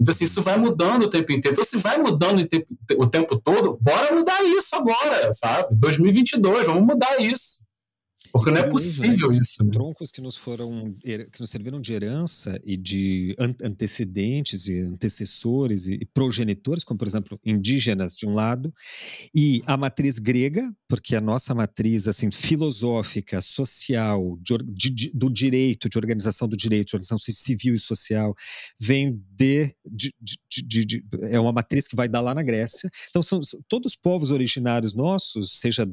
Então, 0.00 0.14
assim, 0.14 0.24
isso 0.24 0.40
vai 0.40 0.56
mudando 0.56 1.02
o 1.04 1.10
tempo 1.10 1.32
inteiro. 1.32 1.54
Então, 1.54 1.64
se 1.64 1.76
vai 1.76 1.98
mudando 1.98 2.40
o 2.40 2.46
tempo, 2.46 2.66
o 2.98 3.06
tempo 3.06 3.36
todo, 3.36 3.78
bora 3.80 4.14
mudar 4.14 4.42
isso 4.44 4.74
agora, 4.76 5.32
sabe? 5.32 5.74
2022, 5.74 6.66
vamos 6.66 6.86
mudar 6.86 7.20
isso. 7.20 7.58
Porque 8.32 8.50
não 8.50 8.58
é 8.58 8.70
possível 8.70 9.30
né? 9.30 9.38
isso. 9.40 9.64
Né? 9.64 9.70
Troncos 9.72 10.10
que 10.10 10.20
nos 10.20 10.36
foram, 10.36 10.94
que 11.02 11.40
nos 11.40 11.50
serviram 11.50 11.80
de 11.80 11.92
herança 11.92 12.60
e 12.64 12.76
de 12.76 13.34
antecedentes 13.38 14.66
e 14.66 14.80
antecessores 14.80 15.86
e 15.86 16.04
progenitores, 16.06 16.84
como 16.84 16.98
por 16.98 17.06
exemplo 17.06 17.40
indígenas 17.44 18.14
de 18.14 18.26
um 18.26 18.34
lado, 18.34 18.72
e 19.34 19.62
a 19.66 19.76
matriz 19.76 20.18
grega, 20.18 20.72
porque 20.88 21.16
a 21.16 21.20
nossa 21.20 21.54
matriz 21.54 22.08
assim 22.08 22.30
filosófica, 22.30 23.40
social, 23.40 24.38
de, 24.40 24.90
de, 24.90 25.10
do 25.14 25.30
direito, 25.30 25.88
de 25.88 25.98
organização 25.98 26.48
do 26.48 26.56
direito, 26.56 26.88
de 26.88 26.96
organização 26.96 27.18
civil 27.18 27.74
e 27.74 27.78
social, 27.78 28.34
vem 28.78 29.22
de, 29.34 29.74
de, 29.84 31.04
é 31.22 31.38
uma 31.38 31.52
matriz 31.52 31.86
que 31.86 31.96
vai 31.96 32.08
dar 32.08 32.20
lá 32.20 32.34
na 32.34 32.42
Grécia. 32.42 32.90
Então 33.08 33.22
são 33.22 33.40
todos 33.68 33.92
os 33.92 33.96
povos 33.96 34.30
originários 34.30 34.94
nossos, 34.94 35.58
seja 35.58 35.88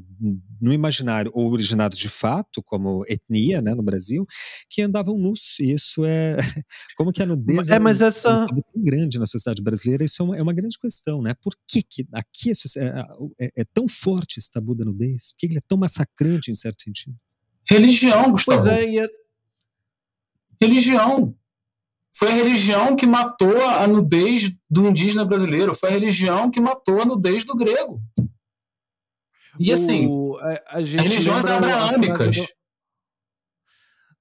no 0.59 0.73
imaginário 0.73 1.31
ou 1.33 1.51
originários 1.51 1.99
de 1.99 2.09
fato, 2.09 2.24
como 2.63 3.05
etnia, 3.07 3.61
né, 3.61 3.73
no 3.73 3.83
Brasil, 3.83 4.25
que 4.69 4.81
andavam 4.81 5.17
nus. 5.17 5.59
Isso 5.59 6.05
é 6.05 6.35
como 6.97 7.11
que 7.11 7.21
a 7.21 7.25
nudez 7.25 7.69
é, 7.69 7.79
mas 7.79 8.01
é 8.01 8.07
essa... 8.07 8.45
é 8.45 8.47
tão 8.47 8.83
grande 8.83 9.19
na 9.19 9.25
sociedade 9.25 9.61
brasileira. 9.61 10.03
Isso 10.03 10.21
é 10.21 10.25
uma, 10.25 10.37
é 10.37 10.41
uma 10.41 10.53
grande 10.53 10.77
questão, 10.79 11.21
né? 11.21 11.33
Por 11.41 11.53
que, 11.67 11.83
que 11.83 12.05
aqui 12.13 12.51
é, 12.77 12.87
é, 13.39 13.51
é, 13.57 13.65
tão 13.73 13.87
forte 13.87 14.39
esse 14.39 14.51
tabu 14.51 14.75
da 14.75 14.85
nudez? 14.85 15.31
Por 15.31 15.37
que 15.39 15.45
ele 15.47 15.57
é 15.57 15.63
tão 15.67 15.77
massacrante 15.77 16.51
em 16.51 16.55
certo 16.55 16.83
sentido? 16.83 17.15
Religião, 17.67 18.31
Gustavo. 18.31 18.63
Pois 18.63 18.65
é, 18.65 18.89
e 18.89 18.99
é... 18.99 19.07
Religião. 20.61 21.35
Foi 22.17 22.31
a 22.31 22.35
religião 22.35 22.95
que 22.95 23.05
matou 23.05 23.61
a 23.67 23.85
nudez 23.87 24.55
do 24.69 24.87
indígena 24.87 25.25
brasileiro. 25.25 25.75
Foi 25.75 25.89
a 25.89 25.91
religião 25.91 26.49
que 26.49 26.61
matou 26.61 27.01
a 27.01 27.05
nudez 27.05 27.43
do 27.43 27.55
grego. 27.55 28.01
E 29.59 29.71
assim, 29.71 30.07
o, 30.07 30.37
a, 30.37 30.77
a 30.77 30.79
religiões 30.79 31.45
abraâmicas. 31.45 32.35
Do, 32.37 32.47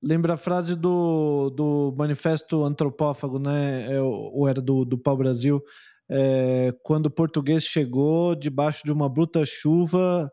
lembra 0.02 0.34
a 0.34 0.36
frase 0.36 0.76
do, 0.76 1.50
do 1.50 1.94
manifesto 1.96 2.62
antropófago, 2.62 3.38
né? 3.38 3.94
É, 3.94 4.00
ou 4.00 4.46
era 4.46 4.60
do, 4.60 4.84
do 4.84 4.98
Pau 4.98 5.16
Brasil? 5.16 5.62
É, 6.08 6.74
quando 6.82 7.06
o 7.06 7.10
português 7.10 7.64
chegou 7.64 8.34
debaixo 8.34 8.82
de 8.84 8.92
uma 8.92 9.08
bruta 9.08 9.44
chuva. 9.46 10.30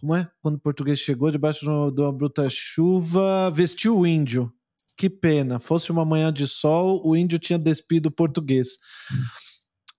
Como 0.00 0.14
é? 0.14 0.28
Quando 0.42 0.56
o 0.56 0.60
português 0.60 0.98
chegou 0.98 1.30
debaixo 1.30 1.60
de 1.92 2.00
uma 2.00 2.12
bruta 2.12 2.48
chuva, 2.48 3.50
vestiu 3.50 3.98
o 3.98 4.06
índio. 4.06 4.52
Que 4.96 5.08
pena. 5.08 5.58
Fosse 5.58 5.90
uma 5.92 6.04
manhã 6.04 6.32
de 6.32 6.48
sol, 6.48 7.00
o 7.06 7.16
índio 7.16 7.38
tinha 7.38 7.58
despido 7.58 8.06
o 8.06 8.10
português. 8.10 8.78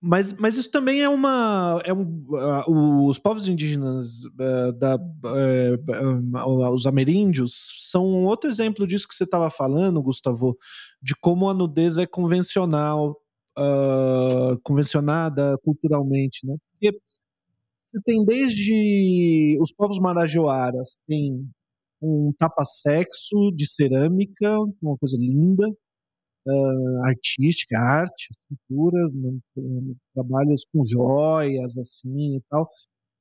Mas, 0.04 0.32
mas 0.32 0.56
isso 0.56 0.68
também 0.68 1.00
é 1.00 1.08
uma. 1.08 1.80
É 1.84 1.92
um, 1.92 2.24
uh, 2.28 3.06
os 3.06 3.20
povos 3.20 3.46
indígenas, 3.46 4.24
uh, 4.24 4.72
da, 4.76 4.96
uh, 4.96 6.72
os 6.72 6.86
ameríndios, 6.86 7.88
são 7.88 8.24
outro 8.24 8.50
exemplo 8.50 8.84
disso 8.84 9.06
que 9.06 9.14
você 9.14 9.22
estava 9.22 9.48
falando, 9.48 10.02
Gustavo, 10.02 10.58
de 11.00 11.14
como 11.20 11.48
a 11.48 11.54
nudez 11.54 11.98
é 11.98 12.06
convencional, 12.06 13.16
convencionada 14.64 15.56
culturalmente. 15.62 16.44
Né? 16.44 16.56
Porque 16.72 16.98
você 17.92 18.02
tem 18.04 18.24
desde 18.24 19.56
os 19.62 19.70
povos 19.70 20.00
marajoaras, 20.00 20.98
tem 21.06 21.48
um 22.02 22.32
tapa-sexo 22.36 23.52
de 23.54 23.70
cerâmica, 23.70 24.58
uma 24.82 24.98
coisa 24.98 25.16
linda 25.16 25.72
uh, 26.46 27.04
artística, 27.06 27.78
arte, 27.78 28.28
cultura, 28.48 28.98
trabalhos 30.14 30.64
com 30.72 30.84
joias, 30.84 31.76
assim 31.78 32.36
e 32.36 32.42
tal. 32.50 32.68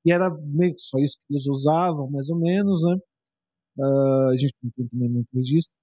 E 0.06 0.12
era 0.12 0.30
meio 0.32 0.74
que 0.76 0.82
só 0.82 0.98
isso 1.00 1.18
que 1.18 1.34
eles 1.34 1.48
usavam, 1.48 2.10
mais 2.10 2.30
ou 2.30 2.38
menos, 2.40 2.84
né? 2.84 2.96
Uh, 3.78 4.30
a 4.34 4.38
gente 4.38 4.54
não 4.64 4.72
tem 4.72 4.88
também 4.88 5.10
muito 5.10 5.28
registro. 5.34 5.74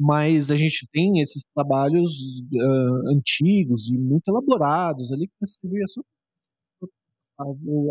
Mas 0.00 0.50
a 0.50 0.56
gente 0.56 0.86
tem 0.92 1.20
esses 1.20 1.42
trabalhos 1.54 2.10
uh, 2.52 3.08
antigos 3.16 3.88
e 3.88 3.98
muito 3.98 4.28
elaborados 4.28 5.12
ali 5.12 5.26
que 5.26 5.34
você 5.40 5.58
via 5.64 5.86
só 5.88 6.00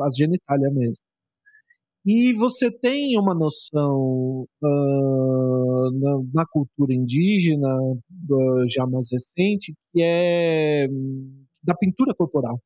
as 0.06 0.15
genitália 0.15 0.69
mesmo. 0.72 1.07
E 2.10 2.32
você 2.32 2.72
tem 2.72 3.20
uma 3.20 3.36
noção 3.36 4.46
uh, 4.64 5.92
na, 5.92 6.22
na, 6.36 6.46
cultura 6.50 6.94
indígena, 6.94 7.68
uh, 7.68 8.68
já 8.70 8.88
mais 8.88 9.10
recente, 9.12 9.74
que 9.92 10.02
é 10.02 10.88
da 11.62 11.76
pintura 11.76 12.14
corporal. 12.16 12.58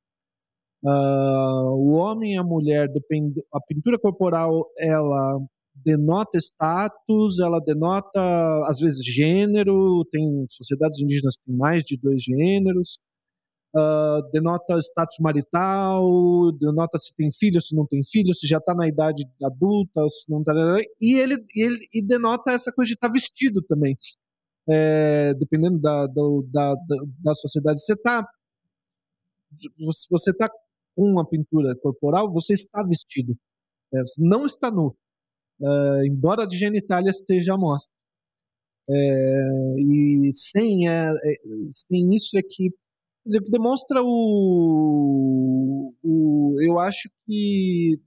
Uh, 0.85 1.73
o 1.75 1.93
homem 1.93 2.35
e 2.35 2.37
a 2.37 2.43
mulher, 2.43 2.87
depende, 2.87 3.41
a 3.51 3.59
pintura 3.67 3.97
corporal, 3.97 4.63
ela 4.77 5.39
denota 5.73 6.37
status, 6.37 7.39
ela 7.39 7.59
denota, 7.59 8.21
às 8.67 8.77
vezes, 8.79 9.03
gênero, 9.03 10.05
tem 10.11 10.45
sociedades 10.49 10.99
indígenas 10.99 11.35
com 11.43 11.57
mais 11.57 11.81
de 11.83 11.97
dois 11.97 12.21
gêneros, 12.21 12.99
uh, 13.75 14.31
denota 14.31 14.77
status 14.79 15.17
marital, 15.19 16.51
denota 16.53 16.97
se 16.97 17.15
tem 17.15 17.31
filho, 17.31 17.61
se 17.61 17.75
não 17.75 17.85
tem 17.85 18.03
filho, 18.03 18.33
se 18.33 18.47
já 18.47 18.57
está 18.57 18.73
na 18.73 18.87
idade 18.87 19.23
adulta, 19.43 20.07
se 20.09 20.29
não 20.29 20.39
está. 20.39 20.53
E 20.99 21.15
ele, 21.19 21.35
ele 21.55 21.87
e 21.93 22.05
denota 22.05 22.51
essa 22.51 22.71
coisa 22.71 22.87
de 22.87 22.93
estar 22.93 23.07
tá 23.07 23.13
vestido 23.13 23.61
também. 23.61 23.95
É, 24.69 25.33
dependendo 25.33 25.79
da, 25.79 26.05
do, 26.05 26.47
da, 26.51 26.75
da, 26.75 26.95
da, 27.23 27.33
sociedade. 27.33 27.79
Você 27.79 27.93
está 27.93 28.25
você 30.09 30.33
tá 30.33 30.47
com 30.95 31.11
uma 31.11 31.27
pintura 31.27 31.75
corporal, 31.75 32.31
você 32.31 32.53
está 32.53 32.83
vestido. 32.83 33.35
É, 33.93 34.01
você 34.01 34.21
não 34.21 34.45
está 34.45 34.71
nu. 34.71 34.95
É, 35.61 36.07
embora 36.07 36.43
a 36.43 36.45
de 36.45 36.57
genitália 36.57 37.09
esteja 37.09 37.55
à 37.55 37.57
mostra. 37.57 37.91
É, 38.89 39.73
e 39.79 40.29
sem, 40.33 40.87
é, 40.89 41.09
é, 41.11 41.35
sem 41.67 42.13
isso 42.15 42.37
é 42.37 42.41
que 42.41 42.71
dizer, 43.25 43.39
o 43.39 43.43
que 43.43 43.51
demonstra 43.51 44.01
o, 44.03 45.93
o 46.03 46.57
Eu 46.61 46.79
acho 46.79 47.09
que 47.25 47.97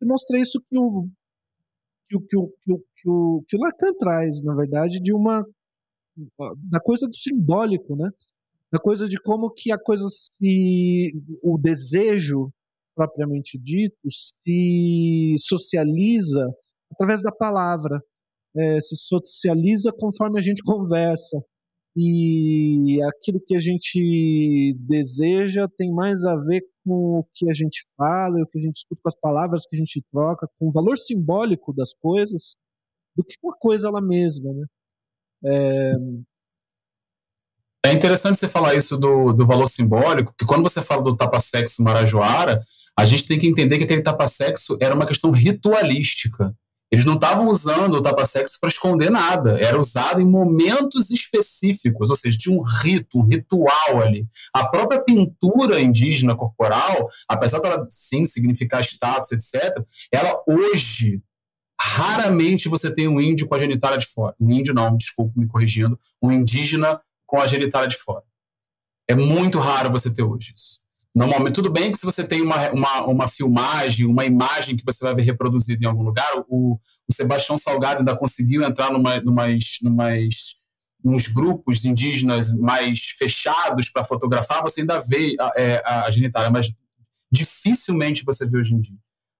demonstrei 0.00 0.42
isso 0.42 0.60
que 0.68 0.78
o 0.78 1.08
que 2.08 2.16
o, 2.16 2.20
que 2.20 2.36
o, 2.36 2.48
que 2.48 2.72
o, 2.72 2.78
que 2.78 3.08
o, 3.08 3.44
que 3.46 3.56
o 3.56 3.60
Lacan 3.60 3.92
traz, 3.98 4.42
na 4.42 4.54
verdade, 4.54 4.98
de 5.00 5.12
uma 5.12 5.44
da 6.70 6.80
coisa 6.80 7.06
do 7.06 7.14
simbólico, 7.14 7.94
né? 7.94 8.10
Da 8.72 8.78
coisa 8.78 9.08
de 9.08 9.20
como 9.20 9.50
que 9.52 9.70
a 9.70 9.78
coisa 9.78 10.04
se 10.08 11.12
o 11.42 11.58
desejo 11.58 12.50
propriamente 12.94 13.58
dito 13.58 13.96
se 14.10 15.36
socializa 15.38 16.44
através 16.90 17.22
da 17.22 17.30
palavra, 17.30 18.02
é, 18.56 18.80
se 18.80 18.96
socializa 18.96 19.92
conforme 19.92 20.38
a 20.38 20.42
gente 20.42 20.62
conversa 20.62 21.38
e 22.00 23.02
aquilo 23.02 23.40
que 23.44 23.56
a 23.56 23.60
gente 23.60 24.72
deseja 24.78 25.66
tem 25.76 25.92
mais 25.92 26.24
a 26.24 26.36
ver 26.36 26.62
com 26.84 27.18
o 27.18 27.26
que 27.34 27.50
a 27.50 27.52
gente 27.52 27.84
fala, 27.96 28.40
o 28.40 28.46
que 28.46 28.56
a 28.56 28.62
gente 28.62 28.76
escuta, 28.76 29.00
com 29.02 29.08
as 29.08 29.18
palavras 29.20 29.66
que 29.68 29.74
a 29.74 29.78
gente 29.80 30.00
troca, 30.12 30.48
com 30.60 30.68
o 30.68 30.72
valor 30.72 30.96
simbólico 30.96 31.74
das 31.74 31.92
coisas, 31.92 32.54
do 33.16 33.24
que 33.24 33.34
com 33.42 33.50
a 33.50 33.58
coisa 33.58 33.88
ela 33.88 34.00
mesma, 34.00 34.52
né? 34.52 34.66
É... 35.44 35.92
é 37.86 37.92
interessante 37.92 38.38
você 38.38 38.46
falar 38.46 38.76
isso 38.76 38.96
do, 38.96 39.32
do 39.32 39.44
valor 39.44 39.68
simbólico, 39.68 40.30
porque 40.30 40.46
quando 40.46 40.62
você 40.62 40.80
fala 40.80 41.02
do 41.02 41.16
tapa-sexo 41.16 41.82
marajoara, 41.82 42.62
a 42.96 43.04
gente 43.04 43.26
tem 43.26 43.40
que 43.40 43.48
entender 43.48 43.76
que 43.76 43.84
aquele 43.84 44.02
tapa-sexo 44.02 44.78
era 44.80 44.94
uma 44.94 45.06
questão 45.06 45.32
ritualística. 45.32 46.54
Eles 46.90 47.04
não 47.04 47.14
estavam 47.14 47.48
usando 47.48 47.94
o 47.94 48.02
tapa-sexo 48.02 48.58
para 48.58 48.70
esconder 48.70 49.10
nada. 49.10 49.58
Era 49.60 49.78
usado 49.78 50.20
em 50.20 50.26
momentos 50.26 51.10
específicos, 51.10 52.08
ou 52.08 52.16
seja, 52.16 52.38
tinha 52.38 52.58
um 52.58 52.62
rito, 52.62 53.18
um 53.18 53.22
ritual 53.22 54.00
ali. 54.00 54.26
A 54.54 54.66
própria 54.66 55.00
pintura 55.00 55.80
indígena 55.80 56.34
corporal, 56.34 57.08
apesar 57.28 57.60
dela 57.60 57.86
sim 57.90 58.24
significar 58.24 58.80
status, 58.80 59.32
etc., 59.32 59.84
ela 60.10 60.42
hoje, 60.48 61.22
raramente 61.78 62.68
você 62.68 62.92
tem 62.92 63.06
um 63.06 63.20
índio 63.20 63.46
com 63.46 63.54
a 63.54 63.58
genitália 63.58 63.98
de 63.98 64.06
fora. 64.06 64.34
Um 64.40 64.50
índio 64.50 64.72
não, 64.72 64.96
desculpa 64.96 65.32
me 65.38 65.46
corrigindo, 65.46 65.98
um 66.22 66.32
indígena 66.32 67.00
com 67.26 67.38
a 67.38 67.46
genitália 67.46 67.88
de 67.88 67.96
fora. 67.96 68.24
É 69.06 69.14
muito 69.14 69.58
raro 69.58 69.90
você 69.90 70.12
ter 70.12 70.22
hoje 70.22 70.54
isso. 70.56 70.80
Normalmente, 71.18 71.54
tudo 71.54 71.68
bem 71.68 71.90
que 71.90 71.98
se 71.98 72.06
você 72.06 72.24
tem 72.24 72.40
uma, 72.40 72.70
uma, 72.70 73.06
uma 73.06 73.28
filmagem, 73.28 74.06
uma 74.06 74.24
imagem 74.24 74.76
que 74.76 74.84
você 74.84 75.04
vai 75.04 75.16
ver 75.16 75.22
reproduzida 75.22 75.84
em 75.84 75.88
algum 75.88 76.04
lugar, 76.04 76.30
o, 76.48 76.74
o 76.74 77.12
Sebastião 77.12 77.58
Salgado 77.58 77.98
ainda 77.98 78.16
conseguiu 78.16 78.62
entrar 78.62 78.92
numa, 78.92 79.18
numas, 79.20 79.78
numas, 79.82 80.34
nos 81.02 81.26
grupos 81.26 81.84
indígenas 81.84 82.52
mais 82.52 83.00
fechados 83.18 83.90
para 83.90 84.04
fotografar, 84.04 84.62
você 84.62 84.82
ainda 84.82 85.00
vê 85.00 85.34
a, 85.40 85.52
é, 85.56 85.82
a, 85.84 86.04
a 86.04 86.10
genitália, 86.12 86.50
mas 86.50 86.72
dificilmente 87.32 88.24
você 88.24 88.46
vê 88.46 88.58
hoje 88.58 88.76
em 88.76 88.80
dia 88.80 88.96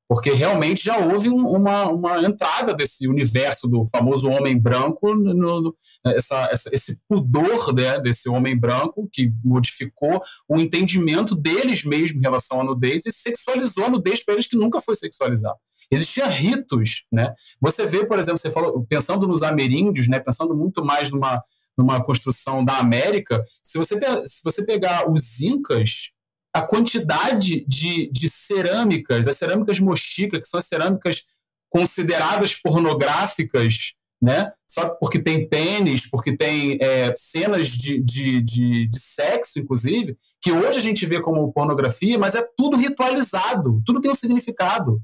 porque 0.09 0.30
realmente 0.30 0.82
já 0.82 0.98
houve 0.98 1.28
um, 1.28 1.47
uma, 1.47 1.90
uma 1.90 2.22
entrada 2.24 2.72
desse 2.72 3.06
universo 3.06 3.68
do 3.68 3.86
famoso 3.86 4.28
homem 4.30 4.59
branco, 4.59 5.14
no, 5.14 5.35
no, 5.35 5.76
essa, 6.05 6.48
essa, 6.51 6.74
esse 6.74 7.02
pudor 7.06 7.74
né, 7.74 8.01
desse 8.01 8.28
homem 8.28 8.56
branco 8.59 9.09
que 9.12 9.30
modificou 9.44 10.22
o 10.48 10.56
entendimento 10.56 11.35
deles 11.35 11.85
mesmos 11.85 12.18
em 12.18 12.22
relação 12.22 12.62
à 12.62 12.64
nudez 12.64 13.05
e 13.05 13.12
sexualizou 13.12 13.85
a 13.85 13.90
nudez 13.90 14.24
para 14.24 14.35
eles 14.35 14.47
que 14.47 14.56
nunca 14.56 14.80
foi 14.80 14.94
sexualizado. 14.94 15.59
Existia 15.90 16.26
ritos, 16.26 17.05
né? 17.12 17.35
Você 17.60 17.86
vê, 17.86 18.05
por 18.05 18.18
exemplo, 18.18 18.39
você 18.39 18.51
falou, 18.51 18.85
pensando 18.86 19.26
nos 19.26 19.43
ameríndios, 19.43 20.09
né, 20.09 20.18
pensando 20.18 20.55
muito 20.55 20.85
mais 20.85 21.10
numa, 21.10 21.43
numa 21.76 22.02
construção 22.02 22.64
da 22.64 22.78
América, 22.78 23.43
se 23.62 23.78
você, 23.78 23.98
se 24.26 24.43
você 24.43 24.64
pegar 24.64 25.10
os 25.10 25.40
incas, 25.40 26.12
a 26.55 26.62
quantidade 26.62 27.65
de, 27.66 28.11
de 28.11 28.29
cerâmicas, 28.29 29.29
as 29.29 29.37
cerâmicas 29.37 29.79
mochica, 29.79 30.41
que 30.41 30.49
são 30.49 30.59
as 30.59 30.66
cerâmicas 30.66 31.25
consideradas 31.70 32.55
pornográficas, 32.55 33.95
né? 34.20 34.53
Só 34.69 34.89
porque 34.91 35.20
tem 35.20 35.49
pênis, 35.49 36.09
porque 36.11 36.37
tem 36.37 36.79
é, 36.81 37.15
cenas 37.16 37.69
de, 37.69 38.03
de, 38.03 38.43
de, 38.43 38.87
de, 38.89 38.99
sexo, 38.99 39.59
inclusive, 39.59 40.16
que 40.41 40.51
hoje 40.51 40.79
a 40.79 40.83
gente 40.83 41.07
vê 41.07 41.20
como 41.20 41.53
pornografia, 41.53 42.19
mas 42.19 42.35
é 42.35 42.47
tudo 42.57 42.77
ritualizado, 42.77 43.81
tudo 43.87 44.01
tem 44.01 44.11
um 44.11 44.16
significado. 44.16 45.01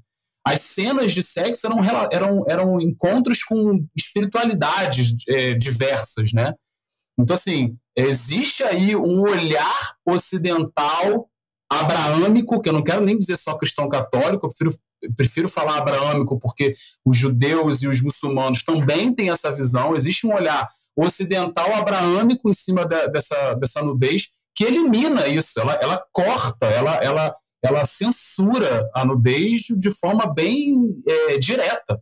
As 0.46 0.60
cenas 0.60 1.12
de 1.12 1.22
sexo 1.22 1.66
eram, 1.66 2.08
eram, 2.10 2.44
eram 2.48 2.80
encontros 2.80 3.42
com 3.42 3.86
espiritualidades 3.96 5.14
é, 5.28 5.54
diversas, 5.54 6.32
né? 6.32 6.52
Então, 7.18 7.34
assim, 7.34 7.76
existe 7.96 8.62
aí 8.64 8.96
um 8.96 9.20
olhar 9.22 9.94
ocidental 10.04 11.30
abraâmico, 11.70 12.60
que 12.60 12.68
eu 12.68 12.72
não 12.72 12.82
quero 12.82 13.00
nem 13.00 13.16
dizer 13.16 13.36
só 13.36 13.56
cristão 13.56 13.88
católico, 13.88 14.46
eu 14.46 14.50
prefiro, 14.50 14.70
eu 15.02 15.14
prefiro 15.14 15.48
falar 15.48 15.78
abraâmico 15.78 16.38
porque 16.38 16.74
os 17.04 17.16
judeus 17.16 17.82
e 17.82 17.88
os 17.88 18.00
muçulmanos 18.00 18.62
também 18.62 19.12
têm 19.14 19.30
essa 19.30 19.50
visão, 19.52 19.96
existe 19.96 20.26
um 20.26 20.34
olhar 20.34 20.68
ocidental 20.96 21.74
abraâmico 21.74 22.48
em 22.48 22.52
cima 22.52 22.86
de, 22.86 23.08
dessa, 23.08 23.54
dessa 23.54 23.82
nudez 23.82 24.30
que 24.54 24.64
elimina 24.64 25.26
isso, 25.26 25.58
ela, 25.58 25.72
ela 25.74 26.04
corta, 26.12 26.66
ela, 26.66 26.94
ela, 27.02 27.36
ela 27.62 27.84
censura 27.84 28.88
a 28.94 29.04
nudez 29.04 29.62
de 29.76 29.90
forma 29.90 30.32
bem 30.32 30.74
é, 31.06 31.38
direta. 31.38 32.00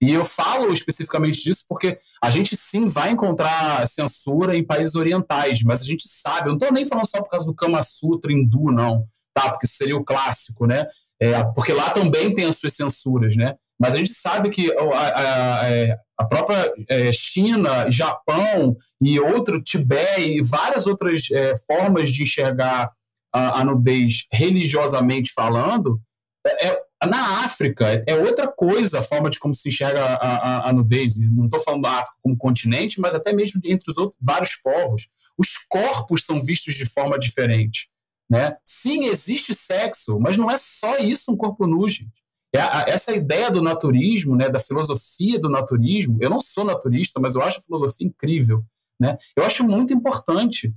E 0.00 0.12
eu 0.12 0.24
falo 0.24 0.72
especificamente 0.72 1.42
disso 1.42 1.64
porque 1.68 1.98
a 2.22 2.30
gente 2.30 2.54
sim 2.54 2.86
vai 2.86 3.10
encontrar 3.10 3.86
censura 3.88 4.56
em 4.56 4.64
países 4.64 4.94
orientais, 4.94 5.62
mas 5.62 5.80
a 5.80 5.84
gente 5.84 6.06
sabe, 6.06 6.48
eu 6.48 6.52
não 6.52 6.58
estou 6.58 6.72
nem 6.72 6.84
falando 6.84 7.06
só 7.06 7.22
por 7.22 7.30
causa 7.30 7.46
do 7.46 7.54
Kama 7.54 7.82
Sutra 7.82 8.32
hindu, 8.32 8.70
não, 8.70 9.06
tá? 9.32 9.50
Porque 9.50 9.66
seria 9.66 9.96
o 9.96 10.04
clássico, 10.04 10.66
né? 10.66 10.86
É, 11.20 11.42
porque 11.54 11.72
lá 11.72 11.90
também 11.90 12.34
tem 12.34 12.44
as 12.44 12.58
suas 12.58 12.74
censuras, 12.74 13.36
né? 13.36 13.54
Mas 13.78 13.94
a 13.94 13.98
gente 13.98 14.12
sabe 14.12 14.50
que 14.50 14.70
a, 14.72 14.82
a, 14.82 15.60
a 15.60 15.68
é, 15.70 15.96
própria 16.28 16.72
é, 16.88 17.12
China, 17.12 17.90
Japão 17.90 18.76
e 19.00 19.20
outro 19.20 19.62
Tibete 19.62 20.38
e 20.38 20.42
várias 20.42 20.86
outras 20.86 21.30
é, 21.30 21.56
formas 21.56 22.10
de 22.10 22.22
enxergar 22.22 22.90
a, 23.34 23.60
a 23.60 23.64
nudez 23.64 24.26
religiosamente 24.32 25.32
falando, 25.34 26.00
é, 26.46 26.68
é 26.68 26.85
na 27.04 27.44
África, 27.44 28.02
é 28.06 28.14
outra 28.14 28.48
coisa 28.48 29.00
a 29.00 29.02
forma 29.02 29.28
de 29.28 29.38
como 29.38 29.54
se 29.54 29.68
enxerga 29.68 30.02
a, 30.02 30.14
a, 30.14 30.70
a 30.70 30.72
nudez. 30.72 31.18
Não 31.18 31.44
estou 31.44 31.60
falando 31.60 31.82
da 31.82 31.90
África 31.90 32.18
como 32.22 32.36
continente, 32.36 33.00
mas 33.00 33.14
até 33.14 33.32
mesmo 33.32 33.60
entre 33.64 33.90
os 33.90 33.98
outros, 33.98 34.18
vários 34.20 34.56
povos. 34.56 35.08
Os 35.36 35.58
corpos 35.68 36.24
são 36.24 36.42
vistos 36.42 36.74
de 36.74 36.86
forma 36.86 37.18
diferente. 37.18 37.90
Né? 38.30 38.56
Sim, 38.64 39.04
existe 39.04 39.54
sexo, 39.54 40.18
mas 40.18 40.36
não 40.36 40.50
é 40.50 40.56
só 40.56 40.96
isso 40.98 41.30
um 41.30 41.36
corpo 41.36 41.66
nu, 41.66 41.86
gente. 41.88 42.24
É 42.54 42.60
a, 42.60 42.84
essa 42.88 43.14
ideia 43.14 43.50
do 43.50 43.60
naturismo, 43.60 44.34
né, 44.34 44.48
da 44.48 44.58
filosofia 44.58 45.38
do 45.38 45.50
naturismo, 45.50 46.18
eu 46.20 46.30
não 46.30 46.40
sou 46.40 46.64
naturista, 46.64 47.20
mas 47.20 47.34
eu 47.34 47.42
acho 47.42 47.58
a 47.58 47.62
filosofia 47.62 48.06
incrível. 48.06 48.64
Né? 48.98 49.16
Eu 49.36 49.44
acho 49.44 49.66
muito 49.66 49.92
importante. 49.92 50.74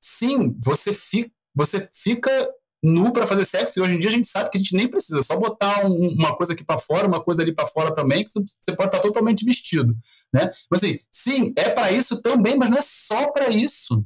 Sim, 0.00 0.54
você 0.62 0.92
fica, 0.92 1.30
você 1.54 1.88
fica 1.90 2.48
nu 2.82 3.12
para 3.12 3.26
fazer 3.26 3.44
sexo, 3.44 3.78
e 3.78 3.82
hoje 3.82 3.94
em 3.94 3.98
dia 3.98 4.08
a 4.08 4.12
gente 4.12 4.28
sabe 4.28 4.50
que 4.50 4.58
a 4.58 4.60
gente 4.60 4.76
nem 4.76 4.88
precisa, 4.88 5.22
só 5.22 5.36
botar 5.36 5.84
um, 5.84 6.08
uma 6.10 6.36
coisa 6.36 6.52
aqui 6.52 6.64
para 6.64 6.78
fora, 6.78 7.08
uma 7.08 7.22
coisa 7.22 7.42
ali 7.42 7.52
para 7.52 7.66
fora 7.66 7.94
também, 7.94 8.24
que 8.24 8.30
você 8.30 8.74
pode 8.74 8.88
estar 8.88 9.00
totalmente 9.00 9.44
vestido, 9.44 9.96
né? 10.32 10.50
Mas 10.70 10.82
assim, 10.82 11.00
sim, 11.10 11.52
é 11.56 11.70
para 11.70 11.90
isso 11.90 12.22
também, 12.22 12.56
mas 12.56 12.70
não 12.70 12.78
é 12.78 12.82
só 12.82 13.30
para 13.32 13.48
isso. 13.48 14.04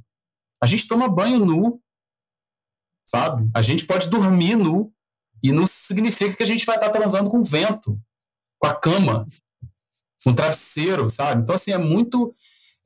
A 0.63 0.67
gente 0.67 0.89
toma 0.89 1.09
banho 1.09 1.45
nu, 1.45 1.81
sabe? 3.07 3.51
A 3.55 3.61
gente 3.61 3.85
pode 3.85 4.09
dormir 4.09 4.57
nu, 4.57 4.93
e 5.43 5.51
não 5.51 5.67
significa 5.67 6.37
que 6.37 6.43
a 6.43 6.47
gente 6.47 6.65
vai 6.65 6.77
estar 6.77 6.91
transando 6.91 7.29
com 7.29 7.43
vento, 7.43 8.01
com 8.59 8.69
a 8.69 8.75
cama, 8.75 9.27
com 10.23 10.31
o 10.31 10.35
travesseiro, 10.35 11.11
sabe? 11.11 11.43
Então, 11.43 11.55
assim, 11.55 11.73
é 11.73 11.79
muito 11.79 12.35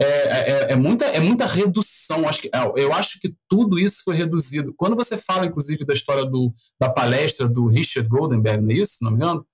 é, 0.01 0.07
é, 0.07 0.51
é, 0.51 0.73
é, 0.73 0.77
muita, 0.77 1.07
é 1.07 1.21
muita 1.21 1.47
redução. 1.47 2.29
Acho 2.29 2.43
que, 2.43 2.51
é, 2.53 2.83
eu 2.83 2.93
acho 2.93 3.19
que 3.21 3.35
tudo 3.49 3.79
isso 3.79 4.03
foi 4.05 4.15
reduzido. 4.15 4.75
Quando 4.77 4.95
você 4.95 5.17
fala, 5.17 5.47
inclusive, 5.47 5.85
da 5.85 5.95
história 5.95 6.25
do, 6.25 6.55
da 6.79 6.89
palestra 6.89 7.49
do 7.49 7.67
Richard 7.67 8.09
Goldenberg, 8.09 8.63
não 8.63 8.71
é 8.71 8.75
isso? 8.75 8.99
Não 9.03 9.11
me 9.11 9.17
engano? 9.17 9.47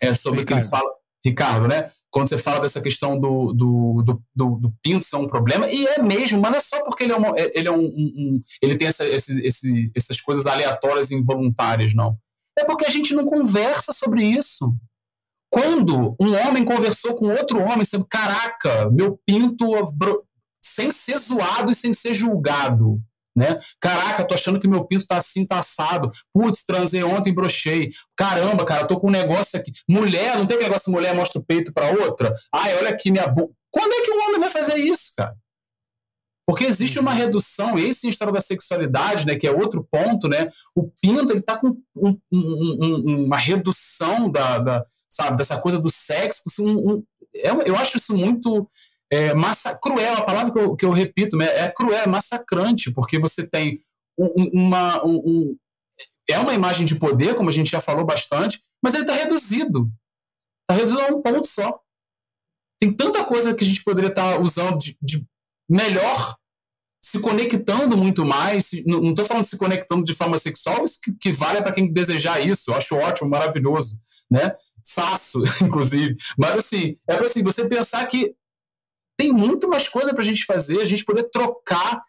É 0.00 0.14
sobre 0.14 0.40
o 0.42 0.46
que 0.46 0.52
ele 0.52 0.62
fala. 0.62 0.88
Ricardo, 1.24 1.66
né? 1.66 1.90
Quando 2.10 2.28
você 2.28 2.38
fala 2.38 2.60
dessa 2.60 2.80
questão 2.80 3.18
do, 3.18 3.52
do, 3.52 4.02
do, 4.02 4.22
do, 4.34 4.56
do 4.60 4.74
pinto 4.82 5.04
ser 5.04 5.16
um 5.16 5.26
problema, 5.26 5.68
e 5.68 5.86
é 5.86 6.00
mesmo, 6.00 6.40
mas 6.40 6.50
não 6.50 6.58
é 6.58 6.60
só 6.60 6.82
porque 6.84 7.04
ele 7.04 7.12
é, 7.12 7.16
uma, 7.16 7.36
é, 7.36 7.52
ele, 7.54 7.68
é 7.68 7.72
um, 7.72 7.84
um, 7.84 8.12
um 8.16 8.42
ele 8.62 8.78
tem 8.78 8.88
essa, 8.88 9.06
esse, 9.06 9.44
esse, 9.44 9.90
essas 9.94 10.20
coisas 10.20 10.46
aleatórias 10.46 11.10
e 11.10 11.14
involuntárias, 11.14 11.92
não. 11.94 12.16
É 12.58 12.64
porque 12.64 12.86
a 12.86 12.90
gente 12.90 13.14
não 13.14 13.24
conversa 13.24 13.92
sobre 13.92 14.22
isso. 14.24 14.74
Quando 15.50 16.16
um 16.20 16.34
homem 16.34 16.64
conversou 16.64 17.16
com 17.16 17.28
outro 17.28 17.60
homem, 17.60 17.84
sabe, 17.84 18.04
caraca, 18.08 18.90
meu 18.90 19.18
pinto 19.26 19.66
sem 20.62 20.90
ser 20.90 21.18
zoado 21.18 21.70
e 21.70 21.74
sem 21.74 21.92
ser 21.92 22.14
julgado. 22.14 23.00
Né? 23.36 23.58
Caraca, 23.80 24.26
tô 24.26 24.34
achando 24.34 24.58
que 24.58 24.66
meu 24.66 24.84
pinto 24.84 25.06
tá 25.06 25.16
assim, 25.16 25.46
tá 25.46 25.60
assado. 25.60 26.10
Putz, 26.34 26.64
transei 26.66 27.04
ontem, 27.04 27.32
brochei. 27.32 27.90
Caramba, 28.16 28.64
cara, 28.64 28.84
tô 28.84 28.98
com 28.98 29.06
um 29.06 29.12
negócio 29.12 29.58
aqui. 29.58 29.72
Mulher, 29.88 30.36
não 30.36 30.46
tem 30.46 30.58
negócio 30.58 30.90
mulher 30.90 31.14
mostra 31.14 31.40
o 31.40 31.44
peito 31.44 31.72
para 31.72 31.90
outra? 31.90 32.34
Ai, 32.52 32.76
olha 32.78 32.90
aqui 32.90 33.12
minha 33.12 33.28
bunda. 33.28 33.52
Quando 33.70 33.92
é 33.92 34.00
que 34.02 34.10
um 34.10 34.22
homem 34.24 34.40
vai 34.40 34.50
fazer 34.50 34.76
isso, 34.76 35.12
cara? 35.16 35.36
Porque 36.48 36.64
existe 36.64 36.98
uma 36.98 37.12
redução, 37.12 37.76
esse 37.76 38.06
em 38.06 38.10
história 38.10 38.32
da 38.32 38.40
sexualidade, 38.40 39.26
né, 39.26 39.36
que 39.36 39.46
é 39.46 39.50
outro 39.50 39.86
ponto, 39.90 40.28
né? 40.28 40.48
O 40.74 40.90
pinto 41.00 41.30
ele 41.30 41.42
tá 41.42 41.58
com 41.58 41.76
um, 41.94 42.18
um, 42.32 42.78
um, 42.80 43.24
uma 43.26 43.36
redução 43.36 44.30
da, 44.30 44.58
da, 44.58 44.86
sabe, 45.18 45.36
dessa 45.36 45.60
coisa 45.60 45.80
do 45.80 45.90
sexo. 45.90 46.42
Assim, 46.46 47.04
é, 47.34 47.50
eu 47.68 47.76
acho 47.76 47.98
isso 47.98 48.16
muito 48.16 48.68
é, 49.10 49.34
massa, 49.34 49.78
cruel, 49.80 50.14
a 50.14 50.22
palavra 50.22 50.52
que 50.52 50.58
eu, 50.58 50.76
que 50.76 50.84
eu 50.84 50.90
repito, 50.92 51.36
né, 51.36 51.46
é 51.46 51.70
cruel, 51.70 51.98
é 51.98 52.06
massacrante, 52.06 52.92
porque 52.92 53.18
você 53.18 53.48
tem 53.48 53.82
uma, 54.16 55.04
um, 55.04 55.56
é 56.28 56.38
uma 56.38 56.54
imagem 56.54 56.86
de 56.86 56.98
poder, 56.98 57.34
como 57.34 57.48
a 57.48 57.52
gente 57.52 57.70
já 57.70 57.80
falou 57.80 58.04
bastante, 58.04 58.62
mas 58.82 58.94
ele 58.94 59.02
está 59.02 59.14
reduzido. 59.14 59.90
Está 60.62 60.80
reduzido 60.80 61.02
a 61.02 61.06
um 61.06 61.22
ponto 61.22 61.48
só. 61.48 61.80
Tem 62.80 62.92
tanta 62.92 63.24
coisa 63.24 63.54
que 63.54 63.64
a 63.64 63.66
gente 63.66 63.82
poderia 63.82 64.10
estar 64.10 64.34
tá 64.34 64.40
usando 64.40 64.78
de, 64.78 64.96
de 65.02 65.26
melhor 65.68 66.36
se 67.04 67.20
conectando 67.20 67.96
muito 67.96 68.24
mais. 68.24 68.70
Não 68.84 69.10
estou 69.10 69.24
falando 69.24 69.44
de 69.44 69.50
se 69.50 69.58
conectando 69.58 70.04
de 70.04 70.14
forma 70.14 70.38
sexual, 70.38 70.84
isso 70.84 71.00
que, 71.02 71.12
que 71.12 71.32
vale 71.32 71.62
para 71.62 71.72
quem 71.72 71.92
desejar 71.92 72.40
isso. 72.40 72.70
Eu 72.70 72.74
acho 72.74 72.94
ótimo, 72.96 73.30
maravilhoso, 73.30 73.98
né? 74.30 74.54
Faço, 74.88 75.42
inclusive. 75.62 76.16
Mas 76.36 76.56
assim, 76.56 76.96
é 77.06 77.16
para 77.16 77.26
assim, 77.26 77.42
você 77.42 77.68
pensar 77.68 78.06
que 78.06 78.34
tem 79.18 79.32
muito 79.32 79.68
mais 79.68 79.88
coisa 79.88 80.14
para 80.14 80.22
a 80.22 80.26
gente 80.26 80.44
fazer, 80.44 80.80
a 80.80 80.84
gente 80.84 81.04
poder 81.04 81.24
trocar, 81.24 82.02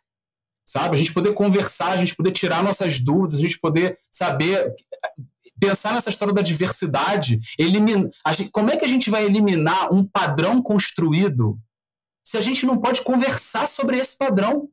sabe? 0.67 0.95
A 0.95 0.99
gente 0.99 1.13
poder 1.13 1.33
conversar, 1.33 1.89
a 1.89 1.97
gente 1.97 2.15
poder 2.15 2.31
tirar 2.31 2.63
nossas 2.63 2.99
dúvidas, 2.99 3.39
a 3.39 3.41
gente 3.41 3.59
poder 3.59 3.97
saber 4.11 4.73
pensar 5.59 5.93
nessa 5.93 6.09
história 6.09 6.33
da 6.33 6.41
diversidade, 6.41 7.39
eliminar, 7.57 8.09
como 8.51 8.69
é 8.71 8.77
que 8.77 8.85
a 8.85 8.87
gente 8.87 9.09
vai 9.09 9.25
eliminar 9.25 9.93
um 9.93 10.05
padrão 10.05 10.61
construído 10.61 11.59
se 12.23 12.37
a 12.37 12.41
gente 12.41 12.65
não 12.65 12.79
pode 12.79 13.03
conversar 13.03 13.67
sobre 13.67 13.97
esse 13.97 14.17
padrão? 14.17 14.69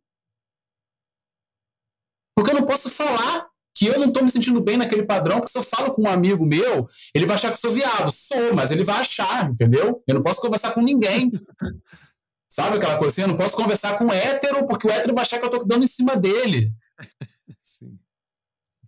Porque 2.37 2.51
eu 2.51 2.61
não 2.61 2.67
posso 2.67 2.89
falar 2.89 3.49
que 3.77 3.87
eu 3.87 4.01
não 4.01 4.09
estou 4.09 4.23
me 4.23 4.31
sentindo 4.31 4.59
bem 4.59 4.79
naquele 4.79 5.05
padrão, 5.05 5.37
porque 5.37 5.53
se 5.53 5.59
eu 5.59 5.63
falo 5.63 5.93
com 5.93 6.03
um 6.03 6.09
amigo 6.09 6.47
meu, 6.47 6.89
ele 7.15 7.27
vai 7.27 7.35
achar 7.35 7.49
que 7.49 7.59
eu 7.59 7.61
sou 7.61 7.71
viado. 7.71 8.11
Sou, 8.11 8.55
mas 8.55 8.71
ele 8.71 8.83
vai 8.83 8.97
achar, 9.01 9.51
entendeu? 9.51 10.03
Eu 10.09 10.15
não 10.15 10.23
posso 10.23 10.41
conversar 10.41 10.73
com 10.73 10.81
ninguém. 10.81 11.31
Sabe 12.51 12.79
aquela 12.79 12.97
coisa 12.97 13.13
assim? 13.13 13.21
Eu 13.21 13.29
não 13.29 13.37
posso 13.37 13.55
conversar 13.55 13.99
com 13.99 14.07
um 14.07 14.11
hétero, 14.11 14.67
porque 14.67 14.87
o 14.87 14.91
hétero 14.91 15.15
vai 15.15 15.21
achar 15.21 15.39
que 15.39 15.45
eu 15.45 15.51
estou 15.51 15.67
dando 15.67 15.85
em 15.85 15.87
cima 15.87 16.17
dele. 16.17 16.73
Sim. 17.63 17.99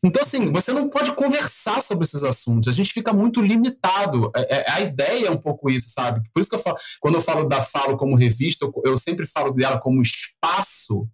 Então, 0.03 0.23
assim, 0.23 0.51
você 0.51 0.73
não 0.73 0.89
pode 0.89 1.13
conversar 1.13 1.83
sobre 1.83 2.05
esses 2.05 2.25
assuntos. 2.25 2.67
A 2.67 2.73
gente 2.73 2.91
fica 2.91 3.13
muito 3.13 3.43
limitado. 3.43 4.31
É, 4.35 4.61
é, 4.61 4.71
a 4.71 4.81
ideia 4.81 5.27
é 5.27 5.31
um 5.31 5.37
pouco 5.37 5.71
isso, 5.71 5.91
sabe? 5.91 6.23
Por 6.33 6.41
isso 6.41 6.49
que 6.49 6.57
eu 6.57 6.61
falo, 6.61 6.79
quando 6.99 7.17
eu 7.17 7.21
falo 7.21 7.47
da 7.47 7.61
Falo 7.61 7.99
como 7.99 8.17
revista, 8.17 8.65
eu, 8.65 8.73
eu 8.87 8.97
sempre 8.97 9.27
falo 9.27 9.53
dela 9.53 9.79
como 9.79 10.01
espaço 10.01 11.07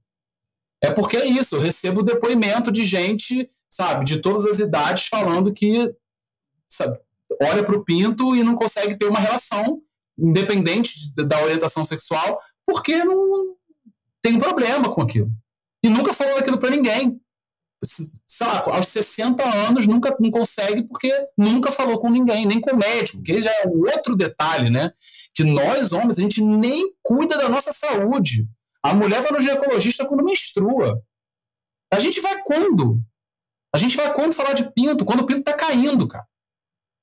é 0.85 0.91
porque 0.91 1.17
é 1.17 1.25
isso, 1.25 1.57
eu 1.57 1.61
recebo 1.61 2.03
depoimento 2.03 2.71
de 2.71 2.85
gente, 2.85 3.49
sabe, 3.75 4.05
de 4.05 4.21
todas 4.21 4.47
as 4.47 4.61
idades 4.61 5.07
falando 5.07 5.53
que 5.53 5.93
sabe, 6.69 6.99
olha 7.43 7.65
para 7.65 7.77
o 7.77 7.85
pinto 7.85 8.35
e 8.37 8.45
não 8.45 8.55
consegue 8.55 8.97
ter 8.97 9.07
uma 9.07 9.19
relação 9.19 9.83
independente 10.17 11.13
da 11.17 11.43
orientação 11.43 11.85
sexual, 11.85 12.41
porque 12.65 13.03
não 13.05 13.57
tem 14.23 14.37
um 14.37 14.39
problema 14.39 14.89
com 14.89 15.03
aquilo. 15.03 15.31
E 15.83 15.89
nunca 15.89 16.13
falou 16.13 16.39
aquilo 16.39 16.59
para 16.59 16.71
ninguém. 16.71 17.21
Sei 17.85 18.47
lá, 18.47 18.63
aos 18.65 18.89
60 18.89 19.45
anos 19.45 19.87
nunca 19.87 20.17
não 20.19 20.31
consegue 20.31 20.85
porque 20.85 21.13
nunca 21.37 21.71
falou 21.71 21.99
com 21.99 22.09
ninguém, 22.09 22.47
nem 22.47 22.61
com 22.61 22.75
médico, 22.77 23.23
que 23.23 23.41
já 23.41 23.51
é 23.51 23.67
um 23.67 23.81
outro 23.81 24.17
detalhe, 24.17 24.71
né? 24.71 24.93
Que 25.35 25.45
nós, 25.45 25.93
homens, 25.93 26.17
a 26.17 26.23
gente 26.23 26.43
nem 26.43 26.95
cuida 27.03 27.37
da 27.37 27.49
nossa 27.49 27.73
saúde. 27.73 28.49
A 28.83 28.95
mulher 28.95 29.21
vai 29.21 29.33
no 29.33 29.41
ginecologista 29.41 30.07
quando 30.07 30.25
menstrua. 30.25 31.03
A 31.93 31.99
gente 32.01 32.21
vai 32.21 32.41
quando? 32.43 33.03
A 33.75 33.79
gente 33.79 33.97
vai 33.97 34.13
quando 34.15 34.33
falar 34.33 34.53
de 34.53 34.71
pinto? 34.73 35.05
Quando 35.05 35.21
o 35.21 35.27
pinto 35.27 35.43
tá 35.43 35.53
caindo, 35.53 36.07
cara. 36.07 36.27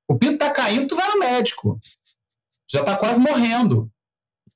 O 0.07 0.17
pinto 0.17 0.37
tá 0.37 0.49
caindo, 0.49 0.87
tu 0.87 0.95
vai 0.95 1.07
no 1.09 1.19
médico. 1.19 1.79
Já 2.71 2.83
tá 2.83 2.95
quase 2.95 3.19
morrendo. 3.19 3.91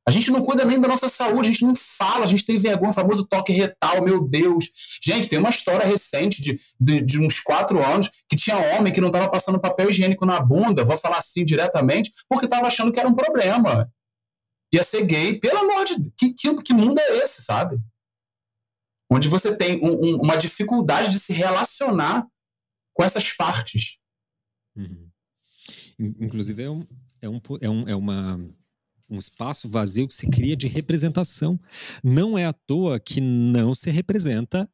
A 0.08 0.12
gente 0.12 0.30
não 0.30 0.44
cuida 0.44 0.64
nem 0.64 0.80
da 0.80 0.88
nossa 0.88 1.10
saúde, 1.10 1.50
a 1.50 1.52
gente 1.52 1.66
não 1.66 1.76
fala, 1.76 2.26
a 2.26 2.28
gente 2.28 2.46
tem 2.46 2.58
vergonha, 2.58 2.92
o 2.92 2.94
famoso 2.94 3.26
toque 3.26 3.52
retal, 3.52 4.04
meu 4.04 4.22
Deus. 4.22 4.70
Gente, 5.04 5.28
tem 5.28 5.40
uma 5.40 5.50
história 5.50 5.86
recente 5.86 6.42
de, 6.42 6.60
de, 6.80 7.02
de 7.02 7.20
uns 7.20 7.40
quatro 7.40 7.84
anos 7.84 8.12
que 8.30 8.36
tinha 8.36 8.56
homem 8.56 8.94
que 8.94 9.02
não 9.02 9.08
estava 9.08 9.30
passando 9.30 9.60
papel 9.60 9.90
higiênico 9.90 10.26
na 10.26 10.40
bunda, 10.40 10.86
vou 10.86 10.96
falar 10.96 11.18
assim 11.18 11.44
diretamente, 11.44 12.14
porque 12.30 12.46
estava 12.46 12.68
achando 12.68 12.92
que 12.92 13.00
era 13.00 13.10
um 13.10 13.16
problema 13.16 13.90
ia 14.76 14.84
ser 14.84 15.06
gay. 15.06 15.40
Pelo 15.40 15.60
amor 15.60 15.86
de 15.86 16.00
Deus, 16.00 16.14
que, 16.18 16.34
que, 16.34 16.54
que 16.62 16.74
mundo 16.74 17.00
é 17.00 17.18
esse, 17.18 17.42
sabe? 17.42 17.80
Onde 19.10 19.28
você 19.28 19.56
tem 19.56 19.84
um, 19.84 19.94
um, 19.94 20.16
uma 20.22 20.36
dificuldade 20.36 21.10
de 21.10 21.20
se 21.20 21.34
relacionar 21.34 22.28
com 22.94 23.04
essas 23.04 23.32
partes. 23.32 23.98
Uhum. 24.76 25.10
Inclusive, 26.00 26.64
é, 26.64 26.70
um, 26.70 26.88
é, 27.22 27.30
um, 27.30 27.42
é, 27.62 27.70
um, 27.70 27.90
é 27.90 27.96
uma, 27.96 28.36
um 29.10 29.18
espaço 29.18 29.70
vazio 29.70 30.08
que 30.08 30.14
se 30.14 30.30
cria 30.30 30.56
de 30.56 30.68
representação. 30.68 31.60
Não 32.04 32.38
é 32.38 32.46
à 32.46 32.54
toa 32.54 33.00
que 33.00 33.22
não 33.22 33.76
se 33.76 33.90
representa 33.92 34.70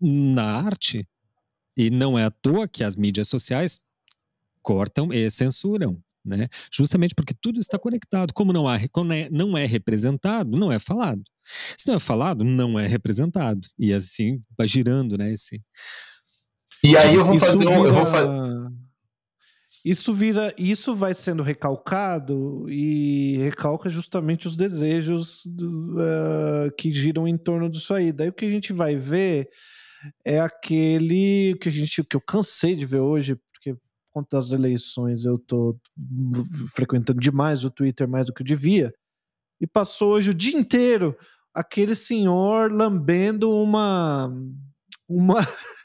na 0.00 0.56
arte. 0.56 1.08
E 1.76 1.90
não 1.90 2.18
é 2.18 2.24
à 2.24 2.30
toa 2.30 2.68
que 2.68 2.82
as 2.82 2.96
mídias 2.96 3.28
sociais 3.28 3.84
cortam 4.62 5.12
e 5.12 5.30
censuram 5.30 6.02
né? 6.24 6.48
Justamente 6.72 7.14
porque 7.14 7.34
tudo 7.40 7.58
está 7.58 7.78
conectado. 7.78 8.32
Como 8.32 8.52
não, 8.52 8.68
há, 8.68 8.78
como 8.90 9.12
é, 9.12 9.28
não 9.30 9.56
é 9.56 9.66
representado, 9.66 10.56
não 10.56 10.72
é 10.72 10.78
falado. 10.78 11.22
Se 11.76 11.88
não 11.88 11.94
é 11.94 11.98
falado, 11.98 12.44
não 12.44 12.78
é 12.78 12.86
representado. 12.86 13.60
E 13.78 13.92
assim 13.92 14.42
vai 14.56 14.68
girando, 14.68 15.16
né? 15.16 15.32
Esse... 15.32 15.62
E 16.82 16.96
aí 16.96 17.14
eu 17.14 17.24
vou 17.24 17.34
isso 17.34 17.44
fazer 17.44 17.66
um. 17.66 17.86
Eu 17.86 17.92
vou 17.92 18.04
fa... 18.04 18.24
Isso 19.84 20.12
vira. 20.12 20.54
Isso 20.58 20.94
vai 20.94 21.14
sendo 21.14 21.42
recalcado 21.42 22.66
e 22.68 23.38
recalca 23.38 23.88
justamente 23.88 24.46
os 24.46 24.56
desejos 24.56 25.42
do, 25.46 25.96
uh, 25.96 26.70
que 26.76 26.92
giram 26.92 27.26
em 27.26 27.36
torno 27.36 27.70
disso 27.70 27.94
aí. 27.94 28.12
Daí 28.12 28.28
o 28.28 28.32
que 28.32 28.44
a 28.44 28.50
gente 28.50 28.72
vai 28.72 28.96
ver 28.96 29.48
é 30.24 30.40
aquele 30.40 31.56
que 31.60 31.68
a 31.68 31.72
gente 31.72 32.04
que 32.04 32.16
eu 32.16 32.20
cansei 32.20 32.76
de 32.76 32.86
ver 32.86 33.00
hoje 33.00 33.36
conta 34.18 34.36
das 34.36 34.50
eleições 34.50 35.24
eu 35.24 35.38
tô 35.38 35.76
frequentando 36.74 37.20
demais 37.20 37.64
o 37.64 37.70
Twitter 37.70 38.08
mais 38.08 38.26
do 38.26 38.32
que 38.32 38.42
eu 38.42 38.46
devia. 38.46 38.92
E 39.60 39.66
passou 39.66 40.12
hoje 40.12 40.30
o 40.30 40.34
dia 40.34 40.56
inteiro 40.56 41.16
aquele 41.54 41.94
senhor 41.94 42.72
lambendo 42.72 43.50
uma 43.50 44.32
uma 45.08 45.36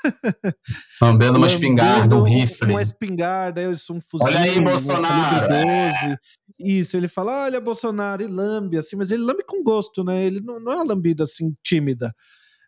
lambendo 1.01 1.37
uma 1.37 1.47
espingarda, 1.47 2.15
um 2.15 2.23
rifle. 2.23 2.71
Uma 2.71 2.81
espingarda, 2.81 3.61
um 3.69 4.01
fuzil. 4.01 4.27
Olha 4.27 4.39
aí, 4.39 4.59
Bolsonaro. 4.59 5.47
12. 5.47 6.17
Isso, 6.59 6.97
ele 6.97 7.07
fala, 7.07 7.45
olha, 7.45 7.61
Bolsonaro, 7.61 8.21
e 8.21 8.27
lambe, 8.27 8.77
assim, 8.77 8.95
mas 8.95 9.11
ele 9.11 9.23
lambe 9.23 9.43
com 9.45 9.63
gosto, 9.63 10.03
né? 10.03 10.25
Ele 10.25 10.41
não, 10.41 10.59
não 10.59 10.71
é 10.71 10.75
uma 10.75 10.93
lambida 10.93 11.23
assim 11.23 11.55
tímida 11.63 12.13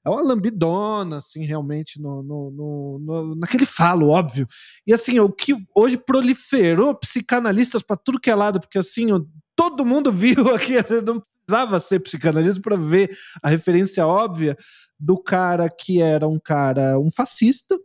é 0.05 0.09
uma 0.09 0.21
lambidona, 0.21 1.17
assim, 1.17 1.43
realmente, 1.43 1.99
no, 1.99 2.21
no, 2.21 2.51
no, 2.51 2.99
no, 2.99 3.35
naquele 3.35 3.65
falo, 3.65 4.09
óbvio. 4.09 4.47
E 4.85 4.93
assim, 4.93 5.19
o 5.19 5.31
que 5.31 5.55
hoje 5.75 5.97
proliferou 5.97 6.93
psicanalistas 6.93 7.81
para 7.81 7.97
tudo 7.97 8.19
que 8.19 8.29
é 8.29 8.35
lado, 8.35 8.59
porque 8.59 8.77
assim, 8.77 9.07
todo 9.55 9.83
mundo 9.83 10.11
viu 10.13 10.53
aqui, 10.53 10.73
não 11.03 11.23
precisava 11.45 11.79
ser 11.79 11.99
psicanalista 12.01 12.61
para 12.61 12.77
ver 12.77 13.09
a 13.41 13.49
referência 13.49 14.05
óbvia 14.05 14.55
do 14.99 15.17
cara 15.21 15.67
que 15.69 15.99
era 16.01 16.27
um 16.27 16.39
cara, 16.39 16.99
um 16.99 17.09
fascista, 17.09 17.75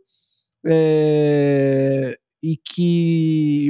é, 0.63 2.15
e 2.43 2.55
que 2.55 3.69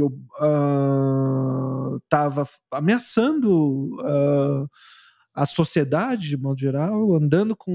estava 2.04 2.44
uh, 2.44 2.48
ameaçando. 2.74 3.96
Uh, 4.02 4.70
a 5.34 5.46
sociedade, 5.46 6.30
de 6.30 6.38
modo 6.38 6.60
geral, 6.60 7.14
andando 7.14 7.56
com 7.56 7.72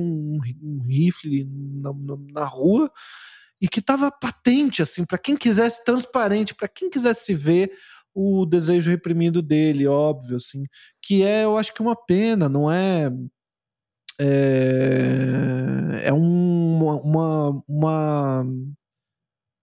um 0.62 0.82
rifle 0.82 1.48
na, 1.50 1.92
na 2.32 2.44
rua 2.44 2.90
e 3.60 3.68
que 3.68 3.80
estava 3.80 4.10
patente, 4.10 4.82
assim, 4.82 5.04
para 5.04 5.18
quem 5.18 5.36
quisesse, 5.36 5.82
transparente, 5.84 6.54
para 6.54 6.68
quem 6.68 6.90
quisesse 6.90 7.34
ver 7.34 7.70
o 8.14 8.46
desejo 8.46 8.90
reprimido 8.90 9.42
dele, 9.42 9.86
óbvio, 9.86 10.36
assim, 10.36 10.64
que 11.02 11.22
é, 11.22 11.44
eu 11.44 11.56
acho 11.56 11.72
que 11.74 11.82
uma 11.82 11.96
pena, 11.96 12.48
não 12.48 12.70
é. 12.70 13.10
É, 14.18 16.06
é 16.06 16.12
um, 16.12 16.82
uma, 16.82 17.62
uma, 17.68 18.46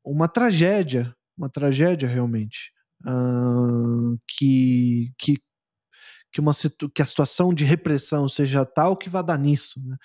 uma 0.05 0.27
tragédia, 0.27 1.15
uma 1.35 1.49
tragédia 1.49 2.07
realmente, 2.07 2.71
uh, 3.03 4.15
que, 4.27 5.11
que 5.17 5.37
que, 6.34 6.41
uma, 6.41 6.51
que 6.93 7.01
a 7.01 7.05
situação 7.05 7.53
de 7.53 7.64
repressão 7.64 8.27
seja 8.27 8.65
tal 8.65 8.97
que 8.97 9.10
vá 9.10 9.22
dar 9.22 9.38
nisso, 9.38 9.80
né? 9.85 9.95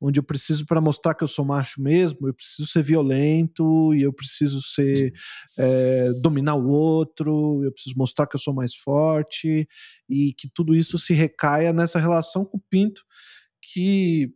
onde 0.00 0.20
eu 0.20 0.24
preciso 0.24 0.66
para 0.66 0.80
mostrar 0.80 1.14
que 1.14 1.24
eu 1.24 1.28
sou 1.28 1.44
macho 1.44 1.80
mesmo, 1.80 2.28
eu 2.28 2.34
preciso 2.34 2.66
ser 2.66 2.82
violento 2.82 3.94
e 3.94 4.02
eu 4.02 4.12
preciso 4.12 4.60
ser 4.60 5.12
é, 5.58 6.12
dominar 6.20 6.54
o 6.56 6.68
outro, 6.68 7.64
eu 7.64 7.72
preciso 7.72 7.96
mostrar 7.96 8.26
que 8.26 8.36
eu 8.36 8.40
sou 8.40 8.52
mais 8.52 8.74
forte 8.74 9.66
e 10.08 10.34
que 10.34 10.50
tudo 10.52 10.74
isso 10.74 10.98
se 10.98 11.14
recaia 11.14 11.72
nessa 11.72 11.98
relação 11.98 12.44
com 12.44 12.58
o 12.58 12.64
pinto 12.68 13.02
que 13.72 14.34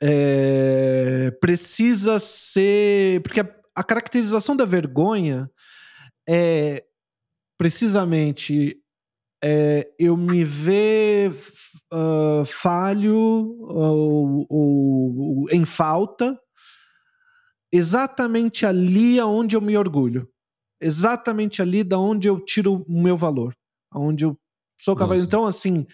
é, 0.00 1.30
precisa 1.40 2.18
ser. 2.18 3.22
Porque 3.22 3.40
a, 3.40 3.56
a, 3.74 3.84
caracterização 3.84 4.56
da 4.56 4.64
vergonha 4.64 5.50
é 6.28 6.84
precisamente 7.58 8.76
é, 9.42 9.88
eu 9.98 10.16
me 10.16 10.44
ver 10.44 11.30
uh, 11.92 12.44
falho 12.46 13.16
ou, 13.60 14.46
ou, 14.48 15.50
em 15.50 15.64
falta 15.64 16.38
exatamente 17.72 18.64
ali 18.64 19.18
aonde 19.18 19.56
eu 19.56 19.60
me 19.60 19.76
orgulho. 19.76 20.28
Exatamente 20.80 21.62
ali 21.62 21.82
da 21.82 21.98
onde 21.98 22.28
eu 22.28 22.40
tiro 22.40 22.84
o 22.88 23.02
meu 23.02 23.16
valor. 23.16 23.54
Onde 23.94 24.24
eu 24.24 24.38
sou 24.78 24.94
capaz. 24.94 25.22
Então, 25.22 25.46
assim, 25.46 25.86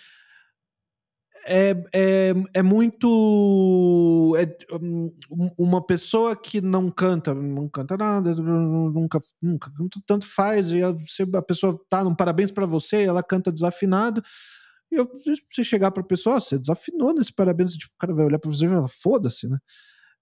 é, 1.46 1.70
é, 1.92 2.34
é 2.54 2.62
muito. 2.62 4.34
É, 4.36 4.56
uma 5.58 5.84
pessoa 5.84 6.36
que 6.36 6.60
não 6.60 6.90
canta, 6.90 7.34
não 7.34 7.68
canta 7.68 7.96
nada, 7.96 8.34
nunca, 8.34 9.18
nunca 9.40 9.70
tanto 10.06 10.26
faz, 10.26 10.70
e 10.70 10.82
a, 10.82 10.88
a 10.88 11.42
pessoa 11.42 11.78
tá 11.88 12.04
num 12.04 12.14
parabéns 12.14 12.50
para 12.50 12.66
você, 12.66 13.04
ela 13.04 13.22
canta 13.22 13.52
desafinado. 13.52 14.22
E 14.90 14.96
eu, 14.96 15.10
você 15.50 15.64
chegar 15.64 15.90
pra 15.90 16.02
pessoa, 16.02 16.36
oh, 16.36 16.40
você 16.40 16.58
desafinou 16.58 17.14
nesse 17.14 17.34
parabéns, 17.34 17.72
tipo, 17.72 17.92
o 17.94 17.98
cara 17.98 18.14
vai 18.14 18.26
olhar 18.26 18.38
pra 18.38 18.50
você 18.50 18.66
e 18.66 18.68
falar, 18.68 18.88
foda-se, 18.88 19.48
né? 19.48 19.58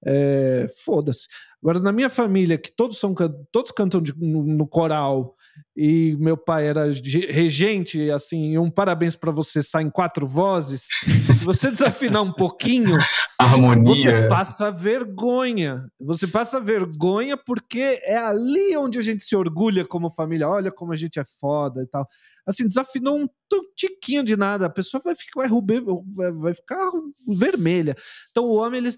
É, 0.04 0.68
foda-se. 0.84 1.26
Agora, 1.62 1.80
na 1.80 1.92
minha 1.92 2.08
família, 2.08 2.56
que 2.56 2.72
todos 2.72 2.98
são 2.98 3.14
todos 3.52 3.70
cantam 3.72 4.00
de, 4.00 4.14
no, 4.16 4.44
no 4.44 4.66
coral, 4.66 5.36
e 5.76 6.16
meu 6.18 6.36
pai 6.36 6.66
era 6.66 6.84
regente, 7.28 8.10
assim, 8.10 8.58
um 8.58 8.70
parabéns 8.70 9.16
para 9.16 9.30
você 9.30 9.62
sai 9.62 9.84
em 9.84 9.90
quatro 9.90 10.26
vozes. 10.26 10.88
Se 11.34 11.44
você 11.44 11.70
desafinar 11.70 12.22
um 12.22 12.32
pouquinho, 12.32 12.98
harmonia, 13.38 14.22
você 14.22 14.28
passa 14.28 14.70
vergonha. 14.70 15.86
Você 16.00 16.26
passa 16.26 16.60
vergonha 16.60 17.36
porque 17.36 18.00
é 18.04 18.18
ali 18.18 18.76
onde 18.76 18.98
a 18.98 19.02
gente 19.02 19.24
se 19.24 19.34
orgulha 19.34 19.84
como 19.84 20.10
família. 20.10 20.48
Olha 20.48 20.70
como 20.70 20.92
a 20.92 20.96
gente 20.96 21.18
é 21.18 21.24
foda 21.24 21.82
e 21.82 21.86
tal. 21.86 22.06
Assim, 22.46 22.66
desafinou 22.66 23.18
um 23.18 23.28
tiquinho 23.76 24.22
de 24.22 24.36
nada, 24.36 24.66
a 24.66 24.70
pessoa 24.70 25.00
vai 25.04 25.14
ficar, 25.14 25.48
vai, 25.48 26.32
vai 26.32 26.54
ficar 26.54 26.90
vermelha. 27.36 27.96
Então, 28.30 28.44
o 28.44 28.56
homem, 28.56 28.78
ele, 28.78 28.90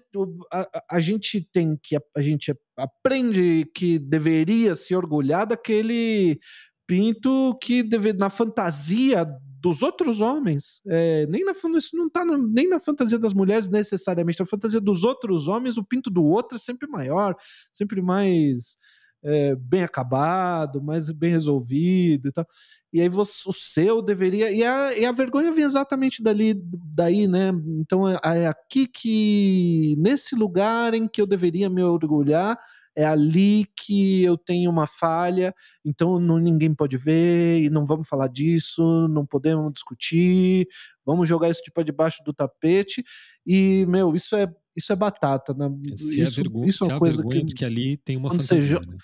a, 0.51 0.83
a 0.91 0.99
gente 0.99 1.41
tem 1.51 1.77
que, 1.81 1.95
a 1.95 2.21
gente 2.21 2.53
aprende 2.77 3.65
que 3.75 3.99
deveria 3.99 4.75
se 4.75 4.95
orgulhar 4.95 5.45
daquele 5.45 6.39
pinto 6.87 7.57
que 7.61 7.81
deve, 7.83 8.13
na 8.13 8.29
fantasia 8.29 9.25
dos 9.63 9.81
outros 9.81 10.19
homens, 10.19 10.81
é, 10.85 11.25
nem 11.27 11.45
na 11.45 11.53
isso 11.77 11.95
não 11.95 12.07
está 12.07 12.25
nem 12.25 12.67
na 12.67 12.81
fantasia 12.81 13.17
das 13.17 13.33
mulheres 13.33 13.69
necessariamente, 13.69 14.41
na 14.41 14.45
fantasia 14.45 14.81
dos 14.81 15.05
outros 15.05 15.47
homens, 15.47 15.77
o 15.77 15.85
pinto 15.85 16.09
do 16.09 16.21
outro 16.21 16.57
é 16.57 16.59
sempre 16.59 16.85
maior, 16.85 17.33
sempre 17.71 18.01
mais 18.01 18.77
é, 19.23 19.55
bem 19.55 19.81
acabado, 19.83 20.83
mais 20.83 21.09
bem 21.13 21.31
resolvido 21.31 22.27
e 22.27 22.31
tal. 22.33 22.45
E 22.93 23.01
aí 23.01 23.09
você, 23.09 23.49
o 23.49 23.51
seu 23.51 24.03
deveria. 24.03 24.51
E 24.51 24.63
a, 24.63 24.95
e 24.95 25.03
a 25.03 25.11
vergonha 25.11 25.51
vem 25.51 25.65
exatamente 25.65 26.21
dali, 26.21 26.53
daí, 26.93 27.27
né? 27.27 27.51
Então 27.79 28.07
é, 28.07 28.19
é 28.23 28.47
aqui 28.47 28.85
que. 28.85 29.95
Nesse 29.97 30.35
lugar 30.35 30.93
em 30.93 31.07
que 31.07 31.19
eu 31.19 31.25
deveria 31.25 31.71
me 31.71 31.81
orgulhar, 31.81 32.55
é 32.95 33.03
ali 33.03 33.65
que 33.75 34.23
eu 34.23 34.37
tenho 34.37 34.69
uma 34.69 34.85
falha, 34.85 35.53
então 35.83 36.19
não, 36.19 36.37
ninguém 36.37 36.73
pode 36.73 36.95
ver, 36.95 37.63
e 37.63 37.69
não 37.69 37.85
vamos 37.85 38.07
falar 38.07 38.27
disso, 38.27 39.07
não 39.07 39.25
podemos 39.25 39.73
discutir, 39.73 40.67
vamos 41.03 41.27
jogar 41.27 41.49
isso 41.49 41.61
tipo 41.63 41.83
debaixo 41.83 42.23
do 42.23 42.31
tapete, 42.31 43.03
e, 43.45 43.85
meu, 43.87 44.15
isso 44.15 44.35
é, 44.35 44.47
isso 44.75 44.93
é 44.93 44.95
batata, 44.95 45.53
né? 45.53 45.67
Se 45.95 46.21
é 46.21 46.23
isso, 46.23 46.39
é 46.39 46.43
vergonha, 46.43 46.69
isso 46.69 46.85
é 46.85 46.87
uma 46.87 46.99
coisa 46.99 47.17
vergonha, 47.17 47.39
que, 47.39 47.45
porque 47.47 47.65
ali 47.65 47.97
tem 47.97 48.15
uma 48.15 48.29
fantasia, 48.29 48.79
né? 48.79 48.97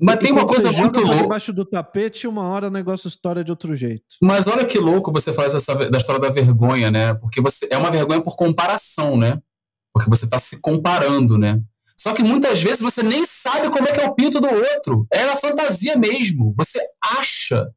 Mas 0.00 0.18
tem 0.18 0.32
uma 0.32 0.46
coisa 0.46 0.72
muito 0.72 1.00
louca. 1.00 1.22
debaixo 1.22 1.52
do 1.52 1.64
tapete, 1.64 2.26
uma 2.26 2.42
hora 2.42 2.68
o 2.68 2.70
negócio 2.70 3.08
estoura 3.08 3.44
de 3.44 3.50
outro 3.50 3.74
jeito. 3.74 4.16
Mas 4.22 4.46
olha 4.46 4.64
que 4.64 4.78
louco 4.78 5.12
você 5.12 5.32
faz 5.32 5.54
essa, 5.54 5.74
da 5.74 5.98
história 5.98 6.20
da 6.20 6.30
vergonha, 6.30 6.90
né? 6.90 7.14
Porque 7.14 7.40
você 7.40 7.68
é 7.70 7.76
uma 7.76 7.90
vergonha 7.90 8.20
por 8.20 8.36
comparação, 8.36 9.16
né? 9.16 9.38
Porque 9.92 10.08
você 10.08 10.24
está 10.24 10.38
se 10.38 10.60
comparando, 10.60 11.36
né? 11.36 11.60
Só 12.00 12.14
que 12.14 12.22
muitas 12.22 12.62
vezes 12.62 12.80
você 12.80 13.02
nem 13.02 13.26
sabe 13.26 13.68
como 13.68 13.86
é 13.86 13.92
que 13.92 14.00
é 14.00 14.06
o 14.06 14.14
pinto 14.14 14.40
do 14.40 14.48
outro. 14.48 15.06
É 15.12 15.24
a 15.24 15.36
fantasia 15.36 15.96
mesmo. 15.96 16.54
Você 16.56 16.80
acha. 17.18 17.68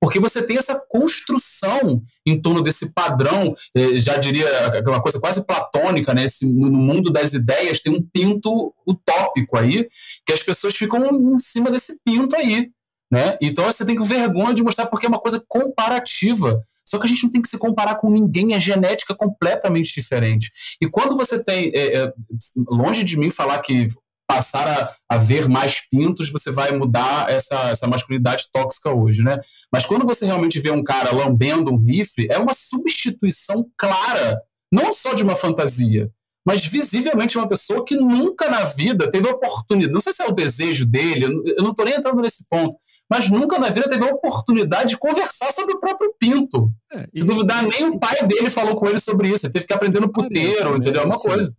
Porque 0.00 0.20
você 0.20 0.42
tem 0.42 0.58
essa 0.58 0.78
construção 0.88 2.02
em 2.26 2.40
torno 2.40 2.62
desse 2.62 2.92
padrão, 2.92 3.54
eh, 3.74 3.96
já 3.96 4.16
diria 4.16 4.46
uma 4.86 5.02
coisa 5.02 5.18
quase 5.18 5.46
platônica, 5.46 6.12
né? 6.12 6.24
Esse, 6.24 6.46
no 6.46 6.70
mundo 6.70 7.10
das 7.10 7.32
ideias 7.32 7.80
tem 7.80 7.92
um 7.92 8.02
pinto 8.02 8.74
utópico 8.86 9.58
aí, 9.58 9.88
que 10.24 10.32
as 10.32 10.42
pessoas 10.42 10.76
ficam 10.76 11.04
em 11.06 11.38
cima 11.38 11.70
desse 11.70 12.00
pinto 12.04 12.36
aí. 12.36 12.70
Né? 13.10 13.38
Então 13.40 13.64
você 13.64 13.86
tem 13.86 14.00
vergonha 14.02 14.52
de 14.52 14.62
mostrar 14.62 14.86
porque 14.86 15.06
é 15.06 15.08
uma 15.08 15.20
coisa 15.20 15.42
comparativa. 15.48 16.60
Só 16.88 16.98
que 16.98 17.06
a 17.06 17.08
gente 17.08 17.24
não 17.24 17.30
tem 17.30 17.42
que 17.42 17.48
se 17.48 17.58
comparar 17.58 17.96
com 17.96 18.10
ninguém, 18.10 18.54
é 18.54 18.60
genética 18.60 19.14
completamente 19.14 19.92
diferente. 19.92 20.52
E 20.80 20.88
quando 20.88 21.16
você 21.16 21.42
tem, 21.42 21.72
é, 21.74 21.96
é, 21.96 22.12
longe 22.68 23.02
de 23.02 23.18
mim 23.18 23.30
falar 23.30 23.58
que 23.58 23.88
passar 24.26 24.66
a, 24.66 24.96
a, 25.08 25.18
ver 25.18 25.48
mais 25.48 25.88
pintos, 25.88 26.30
você 26.30 26.50
vai 26.50 26.72
mudar 26.72 27.30
essa, 27.30 27.70
essa 27.70 27.86
masculinidade 27.86 28.46
tóxica 28.52 28.92
hoje, 28.92 29.22
né? 29.22 29.38
Mas 29.72 29.84
quando 29.84 30.04
você 30.04 30.26
realmente 30.26 30.60
vê 30.60 30.70
um 30.70 30.82
cara 30.82 31.14
lambendo 31.14 31.72
um 31.72 31.78
rifle, 31.78 32.28
é 32.30 32.38
uma 32.38 32.52
substituição 32.54 33.66
clara, 33.76 34.40
não 34.72 34.92
só 34.92 35.14
de 35.14 35.22
uma 35.22 35.36
fantasia, 35.36 36.10
mas 36.44 36.64
visivelmente 36.64 37.36
uma 37.36 37.48
pessoa 37.48 37.84
que 37.84 37.96
nunca 37.96 38.48
na 38.48 38.64
vida 38.64 39.10
teve 39.10 39.28
a 39.28 39.32
oportunidade, 39.32 39.92
não 39.92 40.00
sei 40.00 40.12
se 40.12 40.22
é 40.22 40.26
o 40.26 40.32
desejo 40.32 40.86
dele, 40.86 41.24
eu 41.24 41.62
não 41.62 41.70
estou 41.70 41.84
nem 41.84 41.94
entrando 41.94 42.20
nesse 42.20 42.48
ponto, 42.48 42.76
mas 43.10 43.30
nunca 43.30 43.58
na 43.58 43.68
vida 43.68 43.88
teve 43.88 44.04
a 44.04 44.12
oportunidade 44.12 44.90
de 44.90 44.98
conversar 44.98 45.52
sobre 45.52 45.74
o 45.74 45.80
próprio 45.80 46.12
pinto. 46.18 46.70
É, 46.92 47.06
Se 47.14 47.24
duvidar, 47.24 47.62
nem 47.62 47.84
o 47.84 47.98
pai 47.98 48.26
dele 48.26 48.50
falou 48.50 48.74
com 48.74 48.88
ele 48.88 48.98
sobre 48.98 49.28
isso. 49.28 49.46
Ele 49.46 49.52
teve 49.52 49.66
que 49.66 49.72
aprender 49.72 50.00
no 50.00 50.12
puteiro, 50.12 50.56
parece, 50.56 50.78
entendeu? 50.80 51.02
É 51.02 51.04
uma 51.04 51.18
coisa. 51.18 51.54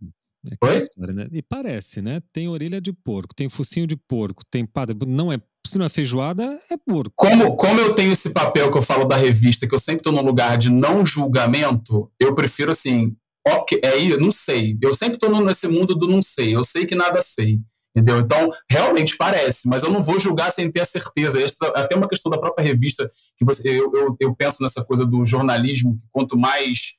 É 0.46 0.76
história, 0.78 1.12
né? 1.12 1.28
E 1.32 1.42
parece, 1.42 2.00
né? 2.00 2.22
Tem 2.32 2.48
orelha 2.48 2.80
de 2.80 2.92
porco, 2.92 3.34
tem 3.34 3.48
focinho 3.48 3.86
de 3.86 3.96
porco, 3.96 4.44
tem 4.50 4.64
pada. 4.64 4.94
Não 5.06 5.32
é, 5.32 5.38
se 5.66 5.78
não 5.78 5.86
é 5.86 5.88
feijoada, 5.88 6.58
é 6.70 6.76
porco. 6.76 7.12
Como, 7.16 7.56
como 7.56 7.80
eu 7.80 7.94
tenho 7.94 8.12
esse 8.12 8.32
papel 8.32 8.70
que 8.70 8.78
eu 8.78 8.82
falo 8.82 9.04
da 9.04 9.16
revista, 9.16 9.66
que 9.66 9.74
eu 9.74 9.78
sempre 9.78 10.00
estou 10.00 10.12
num 10.12 10.22
lugar 10.22 10.56
de 10.56 10.70
não 10.70 11.04
julgamento, 11.04 12.10
eu 12.20 12.34
prefiro 12.34 12.70
assim. 12.70 13.16
Ok, 13.46 13.80
é 13.82 13.88
aí, 13.88 14.16
não 14.18 14.30
sei. 14.30 14.76
Eu 14.80 14.94
sempre 14.94 15.14
estou 15.14 15.30
nesse 15.42 15.66
mundo 15.66 15.94
do 15.94 16.06
não 16.06 16.22
sei. 16.22 16.54
Eu 16.54 16.62
sei 16.62 16.86
que 16.86 16.94
nada 16.94 17.20
sei. 17.20 17.60
Entendeu? 17.96 18.20
Então, 18.20 18.50
realmente 18.70 19.16
parece, 19.16 19.68
mas 19.68 19.82
eu 19.82 19.90
não 19.90 20.00
vou 20.02 20.20
julgar 20.20 20.52
sem 20.52 20.70
ter 20.70 20.80
a 20.80 20.84
certeza. 20.84 21.40
Essa, 21.42 21.66
é 21.74 21.80
até 21.80 21.96
uma 21.96 22.08
questão 22.08 22.30
da 22.30 22.38
própria 22.38 22.64
revista, 22.64 23.10
que 23.36 23.44
você, 23.44 23.70
eu, 23.70 23.90
eu, 23.92 24.16
eu 24.20 24.36
penso 24.36 24.62
nessa 24.62 24.84
coisa 24.84 25.04
do 25.04 25.24
jornalismo, 25.26 25.98
quanto 26.12 26.38
mais 26.38 26.98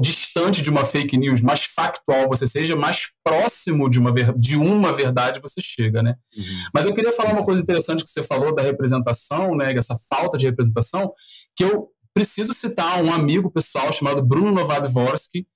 distante 0.00 0.62
de 0.62 0.70
uma 0.70 0.84
fake 0.84 1.18
news, 1.18 1.40
mais 1.40 1.64
factual 1.64 2.28
você 2.28 2.46
seja, 2.46 2.76
mais 2.76 3.08
próximo 3.24 3.90
de 3.90 3.98
uma, 3.98 4.12
de 4.12 4.56
uma 4.56 4.92
verdade 4.92 5.40
você 5.40 5.60
chega, 5.60 6.02
né? 6.02 6.16
Uhum. 6.36 6.44
Mas 6.72 6.86
eu 6.86 6.94
queria 6.94 7.12
falar 7.12 7.32
uma 7.32 7.44
coisa 7.44 7.60
interessante 7.60 8.04
que 8.04 8.10
você 8.10 8.22
falou 8.22 8.54
da 8.54 8.62
representação, 8.62 9.56
né? 9.56 9.72
Essa 9.74 9.96
falta 10.08 10.38
de 10.38 10.46
representação, 10.46 11.12
que 11.56 11.64
eu 11.64 11.88
preciso 12.14 12.52
citar 12.52 13.02
um 13.02 13.12
amigo 13.12 13.50
pessoal 13.50 13.92
chamado 13.92 14.22
Bruno 14.22 14.52
Novadvorsky, 14.52 15.46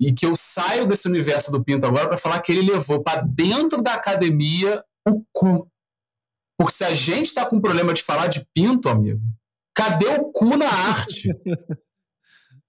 e 0.00 0.12
que 0.12 0.24
eu 0.24 0.34
saio 0.36 0.86
desse 0.86 1.08
universo 1.08 1.50
do 1.50 1.62
Pinto 1.62 1.86
agora 1.86 2.08
para 2.08 2.18
falar 2.18 2.40
que 2.40 2.52
ele 2.52 2.70
levou 2.70 3.02
para 3.02 3.20
dentro 3.22 3.82
da 3.82 3.94
academia 3.94 4.82
o 5.06 5.24
cu. 5.32 5.68
Porque 6.56 6.74
se 6.74 6.84
a 6.84 6.94
gente 6.94 7.26
está 7.26 7.44
com 7.44 7.60
problema 7.60 7.92
de 7.92 8.02
falar 8.02 8.28
de 8.28 8.46
pinto, 8.54 8.88
amigo, 8.88 9.20
cadê 9.74 10.06
o 10.06 10.30
cu 10.32 10.56
na 10.56 10.68
arte? 10.68 11.30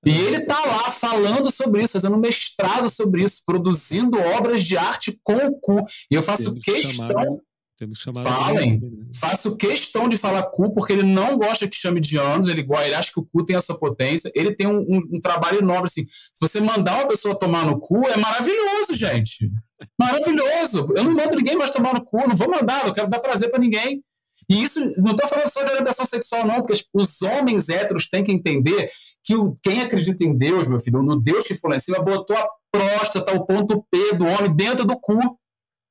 E 0.05 0.11
ele 0.11 0.41
tá 0.41 0.59
lá 0.65 0.91
falando 0.91 1.51
sobre 1.51 1.83
isso, 1.83 1.93
fazendo 1.93 2.17
mestrado 2.17 2.89
sobre 2.89 3.23
isso, 3.23 3.41
produzindo 3.45 4.17
obras 4.17 4.63
de 4.63 4.77
arte 4.77 5.19
com 5.23 5.35
o 5.35 5.59
cu. 5.59 5.85
E 6.09 6.15
eu 6.15 6.23
faço 6.23 6.43
Temos 6.43 6.63
questão. 6.63 7.41
Temos 7.77 7.97
que 7.97 8.03
chamar 8.03 8.25
Falem. 8.25 8.79
Né? 8.79 8.89
Faço 9.15 9.55
questão 9.55 10.09
de 10.09 10.17
falar 10.17 10.43
cu, 10.43 10.73
porque 10.73 10.91
ele 10.91 11.03
não 11.03 11.37
gosta 11.37 11.67
que 11.67 11.77
chame 11.77 12.01
de 12.01 12.17
anos, 12.17 12.49
ele, 12.49 12.61
ele 12.61 12.95
acha 12.95 13.11
que 13.11 13.19
o 13.19 13.25
cu 13.25 13.43
tem 13.43 13.55
a 13.55 13.61
sua 13.61 13.79
potência. 13.79 14.29
Ele 14.35 14.53
tem 14.53 14.67
um, 14.67 14.79
um, 14.79 15.01
um 15.13 15.21
trabalho 15.21 15.61
nobre, 15.61 15.85
assim. 15.85 16.03
Se 16.03 16.41
você 16.41 16.59
mandar 16.59 16.95
uma 16.95 17.07
pessoa 17.07 17.39
tomar 17.39 17.65
no 17.65 17.79
cu, 17.79 18.05
é 18.07 18.17
maravilhoso, 18.17 18.93
gente. 18.93 19.49
Maravilhoso. 19.97 20.89
Eu 20.95 21.05
não 21.05 21.13
mando 21.13 21.37
ninguém 21.37 21.55
mais 21.55 21.71
tomar 21.71 21.93
no 21.93 22.03
cu, 22.03 22.17
não 22.27 22.35
vou 22.35 22.49
mandar, 22.49 22.85
não 22.85 22.93
quero 22.93 23.09
dar 23.09 23.19
prazer 23.19 23.49
para 23.49 23.59
ninguém. 23.59 24.03
E 24.49 24.63
isso, 24.63 24.79
não 25.01 25.11
estou 25.11 25.27
falando 25.27 25.49
só 25.49 25.63
de 25.63 25.69
orientação 25.71 26.05
sexual, 26.05 26.45
não, 26.45 26.61
porque 26.63 26.81
os 26.93 27.21
homens 27.21 27.69
héteros 27.69 28.09
têm 28.09 28.23
que 28.23 28.31
entender 28.31 28.89
que 29.23 29.35
o, 29.35 29.55
quem 29.61 29.81
acredita 29.81 30.23
em 30.23 30.35
Deus, 30.35 30.67
meu 30.67 30.79
filho, 30.79 31.03
no 31.03 31.19
Deus 31.19 31.43
que 31.43 31.53
foi 31.53 31.71
lá 31.71 31.75
em 31.75 31.79
cima, 31.79 31.99
botou 31.99 32.35
a 32.35 32.47
próstata, 32.71 33.35
o 33.35 33.45
ponto 33.45 33.85
P 33.91 34.15
do 34.15 34.25
homem 34.25 34.55
dentro 34.55 34.85
do 34.85 34.99
cu. 34.99 35.19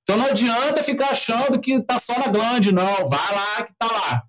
Então 0.02 0.16
não 0.16 0.26
adianta 0.26 0.82
ficar 0.82 1.10
achando 1.10 1.60
que 1.60 1.80
tá 1.82 1.98
só 1.98 2.18
na 2.18 2.28
glande, 2.28 2.72
não. 2.72 3.08
Vai 3.08 3.34
lá 3.34 3.62
que 3.62 3.72
tá 3.78 3.86
lá. 3.86 4.22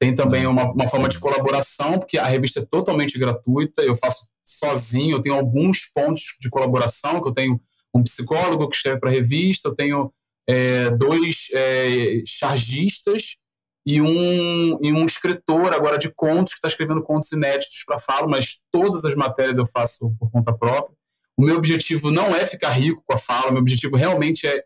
Tem 0.00 0.14
também 0.14 0.46
uma, 0.46 0.72
uma 0.72 0.88
forma 0.88 1.08
de 1.08 1.18
colaboração, 1.18 1.98
porque 1.98 2.18
a 2.18 2.26
revista 2.26 2.60
é 2.60 2.66
totalmente 2.66 3.18
gratuita, 3.18 3.82
eu 3.82 3.94
faço 3.94 4.26
sozinho, 4.44 5.16
eu 5.16 5.22
tenho 5.22 5.36
alguns 5.36 5.86
pontos 5.94 6.36
de 6.40 6.50
colaboração, 6.50 7.20
que 7.20 7.28
eu 7.28 7.32
tenho 7.32 7.60
um 7.94 8.02
psicólogo 8.02 8.68
que 8.68 8.76
escreve 8.76 8.98
para 8.98 9.10
a 9.10 9.12
revista, 9.12 9.68
eu 9.68 9.74
tenho 9.74 10.12
é, 10.48 10.90
dois 10.90 11.48
é, 11.54 12.22
chargistas 12.26 13.36
e 13.84 14.00
um, 14.00 14.78
e 14.80 14.92
um 14.92 15.04
escritor 15.04 15.74
agora 15.74 15.98
de 15.98 16.12
contos 16.14 16.52
que 16.52 16.58
está 16.58 16.68
escrevendo 16.68 17.02
contos 17.02 17.32
inéditos 17.32 17.82
para 17.84 17.98
Falo, 17.98 18.28
mas 18.28 18.62
todas 18.70 19.04
as 19.04 19.14
matérias 19.14 19.58
eu 19.58 19.66
faço 19.66 20.14
por 20.18 20.30
conta 20.30 20.52
própria. 20.52 20.96
O 21.36 21.42
meu 21.42 21.56
objetivo 21.56 22.10
não 22.10 22.34
é 22.34 22.46
ficar 22.46 22.70
rico 22.70 23.02
com 23.04 23.14
a 23.14 23.18
Fala, 23.18 23.50
meu 23.50 23.60
objetivo 23.60 23.96
realmente 23.96 24.46
é 24.46 24.64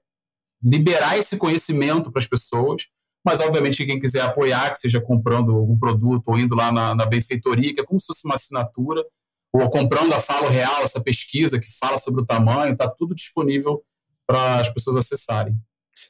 liberar 0.62 1.16
esse 1.18 1.38
conhecimento 1.38 2.10
para 2.10 2.20
as 2.20 2.26
pessoas, 2.26 2.88
mas 3.24 3.40
obviamente 3.40 3.84
quem 3.86 3.98
quiser 3.98 4.22
apoiar, 4.22 4.70
que 4.72 4.78
seja 4.78 5.00
comprando 5.00 5.52
algum 5.52 5.78
produto 5.78 6.28
ou 6.28 6.38
indo 6.38 6.54
lá 6.54 6.70
na, 6.70 6.94
na 6.94 7.06
benfeitoria, 7.06 7.74
que 7.74 7.80
é 7.80 7.84
como 7.84 8.00
se 8.00 8.06
fosse 8.06 8.24
uma 8.26 8.34
assinatura, 8.34 9.04
ou 9.52 9.70
comprando 9.70 10.12
a 10.12 10.20
Falo 10.20 10.48
Real, 10.48 10.82
essa 10.82 11.02
pesquisa 11.02 11.58
que 11.58 11.70
fala 11.78 11.96
sobre 11.96 12.20
o 12.20 12.26
tamanho, 12.26 12.74
está 12.74 12.88
tudo 12.88 13.14
disponível 13.14 13.82
para 14.26 14.60
as 14.60 14.68
pessoas 14.68 14.98
acessarem. 14.98 15.56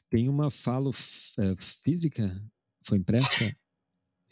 Tem 0.09 0.27
uma 0.27 0.51
Falo 0.51 0.91
é, 1.39 1.55
física 1.57 2.29
foi 2.87 2.97
impressa? 2.97 3.51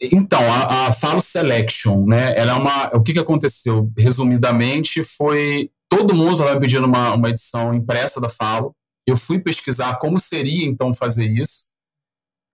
Então, 0.00 0.40
a, 0.40 0.88
a 0.88 0.92
Falo 0.92 1.20
Selection, 1.20 2.06
né? 2.06 2.34
Ela 2.36 2.52
é 2.52 2.54
uma. 2.54 2.96
O 2.96 3.02
que, 3.02 3.12
que 3.12 3.18
aconteceu? 3.18 3.90
Resumidamente, 3.96 5.02
foi. 5.02 5.70
Todo 5.88 6.14
mundo 6.14 6.32
estava 6.32 6.58
pedindo 6.60 6.86
uma, 6.86 7.14
uma 7.14 7.30
edição 7.30 7.72
impressa 7.72 8.20
da 8.20 8.28
Falo. 8.28 8.74
Eu 9.06 9.16
fui 9.16 9.38
pesquisar 9.38 9.98
como 9.98 10.18
seria 10.18 10.66
então 10.66 10.92
fazer 10.92 11.30
isso. 11.30 11.66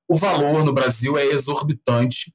O 0.08 0.14
valor 0.14 0.64
no 0.64 0.72
Brasil 0.72 1.16
é 1.16 1.24
exorbitante. 1.26 2.32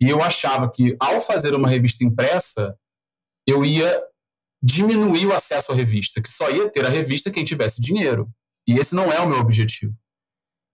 E 0.00 0.08
eu 0.08 0.22
achava 0.22 0.70
que, 0.70 0.96
ao 0.98 1.20
fazer 1.20 1.54
uma 1.54 1.68
revista 1.68 2.04
impressa, 2.04 2.76
eu 3.46 3.64
ia 3.64 4.02
diminuir 4.62 5.26
o 5.26 5.34
acesso 5.34 5.72
à 5.72 5.74
revista, 5.74 6.22
que 6.22 6.28
só 6.28 6.50
ia 6.50 6.70
ter 6.70 6.84
a 6.84 6.88
revista 6.88 7.30
quem 7.30 7.44
tivesse 7.44 7.80
dinheiro. 7.80 8.28
E 8.66 8.74
esse 8.74 8.94
não 8.94 9.12
é 9.12 9.20
o 9.20 9.28
meu 9.28 9.38
objetivo. 9.38 9.94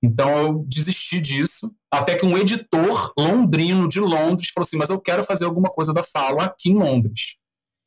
Então 0.05 0.39
eu 0.39 0.64
desisti 0.68 1.18
disso, 1.18 1.74
até 1.90 2.14
que 2.14 2.26
um 2.26 2.36
editor 2.36 3.12
londrino 3.16 3.89
de 3.89 4.01
Londres 4.01 4.51
falou 4.52 4.66
assim: 4.66 4.76
Mas 4.76 4.90
eu 4.90 5.01
quero 5.01 5.24
fazer 5.24 5.47
alguma 5.47 5.70
coisa 5.70 5.94
da 5.94 6.02
Fala 6.02 6.44
aqui 6.44 6.70
em 6.70 6.78
Londres. 6.78 7.39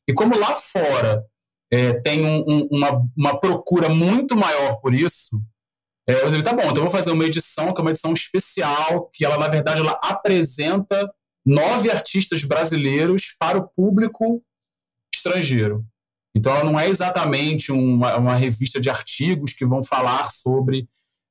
E 0.08 0.14
como 0.14 0.36
lá 0.36 0.56
fora 0.56 1.24
é, 1.72 1.94
tem 1.94 2.26
um, 2.26 2.44
um, 2.48 2.68
uma, 2.72 3.08
uma 3.16 3.40
procura 3.40 3.88
muito 3.88 4.36
maior 4.36 4.78
por 4.78 4.96
isso, 4.96 5.40
é, 6.10 6.14
eu 6.14 6.28
falei: 6.28 6.42
tá 6.42 6.54
bom, 6.54 6.64
então 6.64 6.78
eu 6.78 6.90
vou 6.90 6.90
fazer 6.90 7.12
uma 7.12 7.26
edição 7.26 7.72
que 7.72 7.80
é 7.80 7.84
uma 7.84 7.92
edição 7.92 8.14
especial, 8.14 9.12
que 9.14 9.24
ela, 9.24 9.38
na 9.38 9.48
verdade, 9.48 9.82
ela 9.82 10.00
apresenta 10.02 11.08
nove 11.46 11.92
artistas 11.92 12.44
brasileiros 12.44 13.36
para 13.40 13.60
o 13.60 13.68
público 13.68 14.42
estrangeiro. 15.14 15.86
Então, 16.36 16.52
ela 16.52 16.64
não 16.64 16.80
é 16.80 16.90
exatamente 16.90 17.72
uma, 17.72 18.18
uma 18.18 18.36
revista 18.36 18.80
de 18.82 18.90
artigos 18.90 19.54
que 19.54 19.66
vão 19.66 19.84
falar 19.84 20.32
sobre 20.32 20.88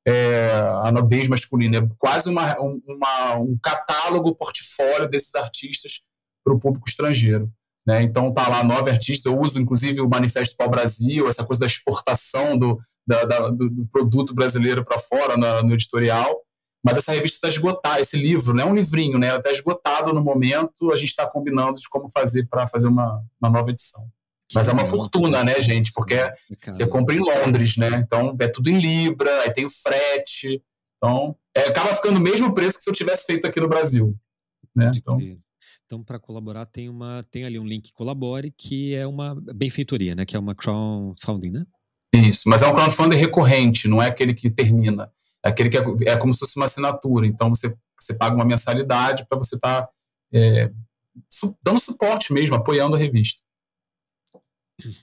é, 0.06 0.50
a 0.84 0.92
nudez 0.92 1.26
masculina. 1.26 1.78
É 1.78 1.88
quase 1.98 2.28
uma, 2.30 2.56
uma, 2.58 3.34
um 3.36 3.58
catálogo, 3.60 4.34
portfólio 4.34 5.08
desses 5.08 5.34
artistas 5.34 6.02
para 6.44 6.54
o 6.54 6.60
público 6.60 6.88
estrangeiro. 6.88 7.50
Né? 7.84 8.02
Então 8.02 8.32
tá 8.32 8.48
lá 8.48 8.62
nove 8.62 8.90
artistas. 8.90 9.30
Eu 9.30 9.40
uso 9.40 9.60
inclusive 9.60 10.00
o 10.00 10.08
Manifesto 10.08 10.56
para 10.56 10.66
o 10.66 10.70
Brasil, 10.70 11.28
essa 11.28 11.44
coisa 11.44 11.60
da 11.60 11.66
exportação 11.66 12.56
do, 12.56 12.78
da, 13.06 13.24
da, 13.24 13.48
do, 13.48 13.86
produto 13.90 14.34
brasileiro 14.34 14.84
para 14.84 14.98
fora 14.98 15.36
na, 15.36 15.62
no 15.62 15.74
editorial. 15.74 16.42
Mas 16.84 16.98
essa 16.98 17.10
revista 17.10 17.36
está 17.36 17.48
esgotada, 17.48 18.00
esse 18.00 18.16
livro, 18.16 18.54
não 18.54 18.62
é 18.62 18.66
um 18.66 18.74
livrinho, 18.74 19.18
né? 19.18 19.34
Está 19.34 19.50
esgotado 19.50 20.12
no 20.12 20.22
momento. 20.22 20.92
A 20.92 20.96
gente 20.96 21.08
está 21.08 21.26
combinando 21.26 21.74
de 21.74 21.88
como 21.88 22.08
fazer 22.08 22.46
para 22.48 22.64
fazer 22.68 22.86
uma, 22.86 23.24
uma 23.40 23.50
nova 23.50 23.70
edição. 23.70 24.08
Mas 24.54 24.68
é 24.68 24.72
uma 24.72 24.84
fortuna, 24.84 25.42
né, 25.42 25.60
gente? 25.60 25.92
Porque 25.94 26.16
você 26.66 26.86
compra 26.86 27.14
em 27.14 27.18
Londres, 27.18 27.76
né? 27.76 27.88
Então 27.96 28.36
é 28.40 28.48
tudo 28.48 28.70
em 28.70 28.78
Libra, 28.78 29.42
aí 29.42 29.52
tem 29.52 29.66
o 29.66 29.70
frete. 29.70 30.62
Então, 30.96 31.36
é, 31.54 31.68
acaba 31.68 31.94
ficando 31.94 32.18
o 32.18 32.22
mesmo 32.22 32.54
preço 32.54 32.78
que 32.78 32.84
se 32.84 32.90
eu 32.90 32.94
tivesse 32.94 33.26
feito 33.26 33.46
aqui 33.46 33.60
no 33.60 33.68
Brasil. 33.68 34.16
Né? 34.74 34.92
Então, 34.96 35.18
então 35.84 36.02
para 36.02 36.18
colaborar, 36.18 36.66
tem, 36.66 36.88
uma, 36.88 37.22
tem 37.30 37.44
ali 37.44 37.58
um 37.58 37.66
link 37.66 37.92
Colabore, 37.92 38.52
que 38.56 38.94
é 38.94 39.06
uma 39.06 39.34
benfeitoria, 39.54 40.14
né? 40.14 40.24
Que 40.24 40.36
é 40.36 40.38
uma 40.38 40.54
crowdfunding, 40.54 41.50
né? 41.50 41.66
Isso, 42.14 42.48
mas 42.48 42.62
é 42.62 42.68
um 42.68 42.74
crowdfunding 42.74 43.16
recorrente, 43.16 43.88
não 43.88 44.00
é 44.00 44.08
aquele 44.08 44.32
que 44.32 44.50
termina. 44.50 45.10
É 45.44 45.48
aquele 45.48 45.68
que 45.68 45.76
é, 45.76 46.12
é 46.12 46.16
como 46.16 46.32
se 46.32 46.40
fosse 46.40 46.56
uma 46.56 46.66
assinatura. 46.66 47.26
Então 47.26 47.50
você, 47.50 47.74
você 48.00 48.14
paga 48.14 48.34
uma 48.34 48.44
mensalidade 48.44 49.26
para 49.28 49.38
você 49.38 49.56
estar 49.56 49.82
tá, 49.82 49.88
é, 50.32 50.70
su 51.30 51.56
dando 51.62 51.80
suporte 51.80 52.32
mesmo, 52.32 52.54
apoiando 52.54 52.96
a 52.96 52.98
revista. 52.98 53.42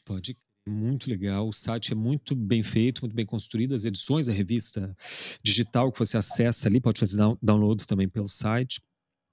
Pode 0.06 0.38
muito 0.66 1.10
legal, 1.10 1.48
o 1.48 1.54
site 1.54 1.92
é 1.92 1.96
muito 1.96 2.36
bem 2.36 2.64
feito, 2.64 3.02
muito 3.02 3.16
bem 3.16 3.26
construído. 3.26 3.76
As 3.76 3.84
edições 3.84 4.28
da 4.28 4.34
revista 4.34 4.96
digital 5.44 5.92
que 5.92 6.00
você 6.00 6.18
acessa 6.18 6.68
ali, 6.68 6.80
pode 6.80 7.00
fazer 7.00 7.18
download 7.42 7.86
também 7.86 8.08
pelo 8.08 8.30
site. 8.30 8.82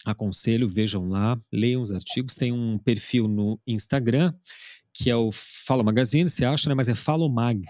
Aconselho, 0.05 0.69
vejam 0.69 1.09
lá, 1.09 1.39
leiam 1.53 1.83
os 1.83 1.91
artigos. 1.91 2.35
Tem 2.35 2.53
um 2.53 2.79
perfil 2.79 3.29
no 3.29 3.61
Instagram, 3.67 4.33
que 4.93 5.11
é 5.11 5.17
o 5.17 5.31
Fala 5.31 5.83
Magazine, 5.83 6.29
você 6.29 6.45
acha, 6.45 6.69
né? 6.69 6.75
Mas 6.75 6.89
é 6.89 6.95
Fala 6.95 7.29
Mag. 7.29 7.63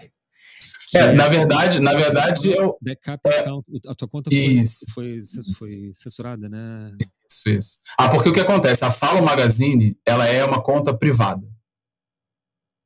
É, 0.93 0.97
é, 0.97 1.13
na 1.13 1.27
verdade, 1.27 1.79
na 1.79 1.93
verdade, 1.93 2.51
eu. 2.51 2.77
Backup 2.81 3.21
é, 3.25 3.39
account, 3.39 3.65
a 3.87 3.93
tua 3.93 4.07
conta 4.07 4.29
foi, 4.31 4.63
foi, 4.93 5.19
foi 5.57 5.91
censurada, 5.93 6.49
né? 6.49 6.91
Isso, 7.29 7.49
isso. 7.49 7.79
Ah, 7.97 8.09
porque 8.09 8.29
o 8.29 8.33
que 8.33 8.39
acontece? 8.39 8.83
A 8.83 8.91
Fala 8.91 9.21
Magazine, 9.21 9.97
ela 10.05 10.27
é 10.27 10.43
uma 10.43 10.61
conta 10.61 10.93
privada. 10.97 11.47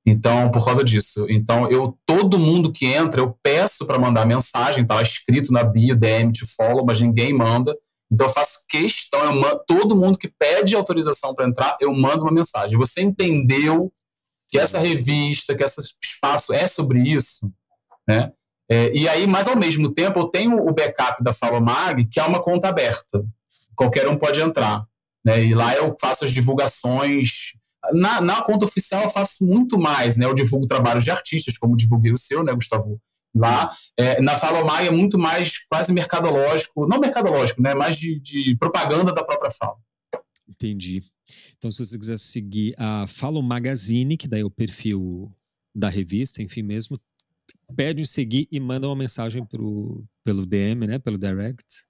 Então, 0.06 0.52
por 0.52 0.64
causa 0.64 0.84
disso. 0.84 1.26
Então, 1.30 1.70
eu 1.70 1.98
todo 2.06 2.40
mundo 2.40 2.72
que 2.72 2.86
entra, 2.86 3.22
eu 3.22 3.36
peço 3.42 3.88
para 3.88 3.98
mandar 3.98 4.26
mensagem, 4.26 4.86
tá 4.86 4.96
lá 4.96 5.02
escrito 5.02 5.52
na 5.52 5.64
bio, 5.64 5.96
DM, 5.96 6.32
te 6.32 6.46
follow, 6.46 6.86
mas 6.86 7.02
ninguém 7.02 7.34
manda. 7.34 7.76
Então, 8.12 8.28
eu 8.28 8.34
faço 8.34 8.66
questão, 8.70 9.24
eu 9.24 9.34
mando, 9.34 9.62
todo 9.68 9.96
mundo 9.96 10.20
que 10.20 10.28
pede 10.28 10.76
autorização 10.76 11.34
para 11.34 11.48
entrar, 11.48 11.76
eu 11.82 11.92
mando 11.92 12.22
uma 12.22 12.32
mensagem. 12.32 12.78
Você 12.78 13.02
entendeu 13.02 13.92
que 14.48 14.60
essa 14.60 14.78
revista, 14.78 15.56
que 15.56 15.64
esse 15.64 15.82
espaço 16.04 16.54
é 16.54 16.68
sobre 16.68 17.00
isso, 17.02 17.52
né? 18.08 18.32
É, 18.70 18.92
e 18.96 19.08
aí, 19.08 19.28
mas 19.28 19.48
ao 19.48 19.56
mesmo 19.56 19.92
tempo, 19.94 20.20
eu 20.20 20.26
tenho 20.26 20.58
o 20.58 20.74
backup 20.74 21.24
da 21.24 21.34
Falomag, 21.34 22.06
que 22.06 22.20
é 22.20 22.24
uma 22.24 22.42
conta 22.42 22.68
aberta. 22.68 23.24
Qualquer 23.76 24.08
um 24.08 24.18
pode 24.18 24.42
entrar. 24.42 24.86
Né? 25.24 25.46
E 25.46 25.54
lá 25.54 25.76
eu 25.76 25.96
faço 26.00 26.26
as 26.26 26.32
divulgações 26.32 27.54
na, 27.94 28.22
na 28.22 28.42
conta 28.42 28.66
oficial 28.66 29.04
eu 29.04 29.10
faço 29.10 29.46
muito 29.46 29.78
mais, 29.78 30.18
né? 30.18 30.26
Eu 30.26 30.34
divulgo 30.34 30.68
trabalhos 30.68 31.04
de 31.04 31.12
artistas, 31.12 31.58
como 31.58 31.78
divulguei 31.78 32.12
o 32.12 32.18
seu, 32.18 32.44
né, 32.44 32.54
Gustavo? 32.54 33.00
Lá, 33.34 33.76
é, 33.98 34.22
na 34.22 34.38
Falomai 34.38 34.88
é 34.88 34.92
muito 34.92 35.18
mais 35.18 35.66
quase 35.68 35.92
mercadológico, 35.92 36.88
não 36.88 37.00
mercadológico, 37.00 37.62
né? 37.62 37.74
Mais 37.76 37.98
de, 37.98 38.20
de 38.20 38.56
propaganda 38.58 39.12
da 39.12 39.24
própria 39.24 39.52
Falo. 39.52 39.78
Entendi. 40.48 41.04
Então, 41.58 41.72
se 41.72 41.84
você 41.84 41.98
quiser 41.98 42.20
seguir 42.20 42.76
a 42.78 43.06
Falo 43.08 43.42
Magazine, 43.42 44.16
que 44.16 44.28
daí 44.28 44.42
é 44.42 44.46
o 44.46 44.50
perfil 44.50 45.32
da 45.74 45.90
revista, 45.90 46.42
enfim 46.42 46.62
mesmo, 46.62 47.00
pedem 47.76 48.06
seguir 48.06 48.48
e 48.52 48.60
mandam 48.60 48.90
uma 48.90 48.96
mensagem 48.96 49.44
pro, 49.46 50.06
pelo 50.24 50.46
DM, 50.46 50.88
né, 50.88 51.00
pelo 51.00 51.18
direct, 51.18 51.86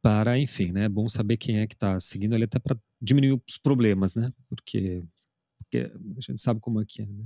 para, 0.00 0.38
enfim, 0.38 0.72
né, 0.72 0.84
é 0.84 0.88
bom 0.88 1.08
saber 1.08 1.36
quem 1.36 1.60
é 1.60 1.66
que 1.66 1.74
está 1.74 1.98
seguindo 2.00 2.34
ali 2.34 2.44
até 2.44 2.58
para 2.58 2.76
diminuir 3.00 3.40
os 3.48 3.58
problemas, 3.58 4.14
né, 4.14 4.32
porque, 4.48 5.02
porque 5.72 5.90
a 6.18 6.20
gente 6.20 6.40
sabe 6.40 6.60
como 6.60 6.80
é 6.80 6.84
que 6.86 7.02
é, 7.02 7.06
né. 7.06 7.24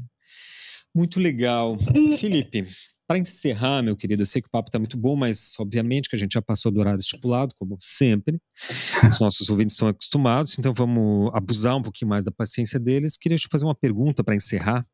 Muito 0.94 1.18
legal. 1.18 1.76
Felipe, 2.18 2.66
para 3.06 3.18
encerrar, 3.18 3.82
meu 3.82 3.96
querido, 3.96 4.22
eu 4.22 4.26
sei 4.26 4.40
que 4.40 4.48
o 4.48 4.50
papo 4.50 4.68
está 4.68 4.78
muito 4.78 4.96
bom, 4.96 5.16
mas 5.16 5.54
obviamente 5.58 6.08
que 6.08 6.16
a 6.16 6.18
gente 6.18 6.34
já 6.34 6.42
passou 6.42 6.70
do 6.70 6.80
horário 6.80 7.00
estipulado, 7.00 7.54
como 7.58 7.76
sempre. 7.80 8.40
Os 9.12 9.20
nossos 9.20 9.50
ouvintes 9.50 9.74
estão 9.74 9.88
acostumados, 9.88 10.58
então 10.58 10.72
vamos 10.72 11.30
abusar 11.34 11.76
um 11.76 11.82
pouquinho 11.82 12.08
mais 12.08 12.24
da 12.24 12.30
paciência 12.30 12.78
deles. 12.78 13.16
Queria 13.16 13.36
te 13.36 13.48
fazer 13.50 13.64
uma 13.64 13.74
pergunta 13.74 14.22
para 14.24 14.36
encerrar, 14.36 14.86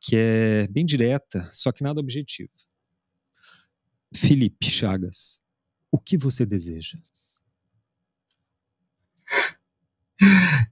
que 0.00 0.16
é 0.16 0.66
bem 0.68 0.84
direta, 0.84 1.48
só 1.52 1.70
que 1.70 1.84
nada 1.84 2.00
objetivo. 2.00 2.50
Felipe 4.14 4.66
Chagas, 4.66 5.42
o 5.92 5.98
que 5.98 6.16
você 6.16 6.46
deseja? 6.46 6.98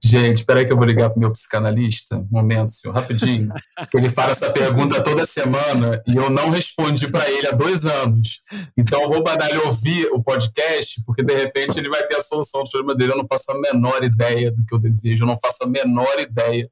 Gente, 0.06 0.36
espera 0.36 0.60
aí 0.60 0.66
que 0.66 0.72
eu 0.72 0.76
vou 0.76 0.86
ligar 0.86 1.10
para 1.10 1.16
o 1.16 1.20
meu 1.20 1.32
psicanalista. 1.32 2.16
Um 2.16 2.28
momento, 2.30 2.70
senhor, 2.70 2.94
rapidinho. 2.94 3.52
Ele 3.92 4.08
faz 4.08 4.32
essa 4.32 4.52
pergunta 4.52 5.02
toda 5.02 5.26
semana 5.26 6.00
e 6.06 6.14
eu 6.14 6.30
não 6.30 6.48
respondi 6.50 7.10
para 7.10 7.28
ele 7.28 7.48
há 7.48 7.50
dois 7.50 7.84
anos. 7.84 8.40
Então 8.76 9.02
eu 9.02 9.08
vou 9.08 9.18
mandar 9.18 9.50
ele 9.50 9.58
ouvir 9.60 10.06
o 10.12 10.22
podcast, 10.22 11.02
porque 11.04 11.24
de 11.24 11.34
repente 11.34 11.76
ele 11.78 11.88
vai 11.88 12.06
ter 12.06 12.14
a 12.14 12.20
solução 12.20 12.62
do 12.62 12.70
problema 12.70 12.94
dele. 12.94 13.12
Eu 13.12 13.16
não 13.16 13.26
faço 13.26 13.50
a 13.50 13.58
menor 13.58 14.04
ideia 14.04 14.52
do 14.52 14.64
que 14.64 14.72
eu 14.72 14.78
desejo, 14.78 15.24
eu 15.24 15.26
não 15.26 15.38
faço 15.38 15.64
a 15.64 15.66
menor 15.66 16.20
ideia 16.20 16.70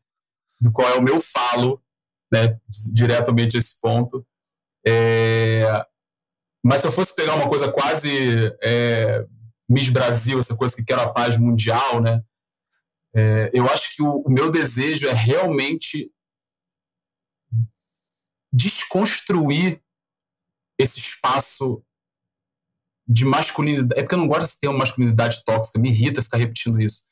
do 0.60 0.70
qual 0.70 0.88
é 0.88 0.94
o 0.94 1.02
meu 1.02 1.20
falo, 1.20 1.82
né, 2.32 2.56
diretamente 2.92 3.56
a 3.56 3.58
esse 3.58 3.80
ponto. 3.80 4.24
É... 4.86 5.84
Mas 6.64 6.82
se 6.82 6.86
eu 6.86 6.92
fosse 6.92 7.16
pegar 7.16 7.34
uma 7.34 7.48
coisa 7.48 7.72
quase 7.72 8.54
é... 8.62 9.24
Miss 9.68 9.88
Brasil, 9.88 10.38
essa 10.38 10.54
coisa 10.56 10.76
que 10.76 10.84
quer 10.84 10.98
a 11.00 11.08
paz 11.08 11.36
mundial, 11.36 12.00
né? 12.00 12.22
É, 13.14 13.50
eu 13.54 13.66
acho 13.66 13.94
que 13.94 14.02
o, 14.02 14.22
o 14.22 14.30
meu 14.30 14.50
desejo 14.50 15.06
é 15.06 15.12
realmente 15.12 16.10
desconstruir 18.52 19.80
esse 20.78 20.98
espaço 20.98 21.84
de 23.06 23.24
masculinidade. 23.24 24.00
É 24.00 24.02
porque 24.02 24.14
eu 24.14 24.18
não 24.18 24.28
gosto 24.28 24.52
de 24.52 24.60
ter 24.60 24.68
uma 24.68 24.78
masculinidade 24.78 25.44
tóxica, 25.44 25.78
me 25.78 25.90
irrita 25.90 26.22
ficar 26.22 26.38
repetindo 26.38 26.80
isso. 26.80 27.04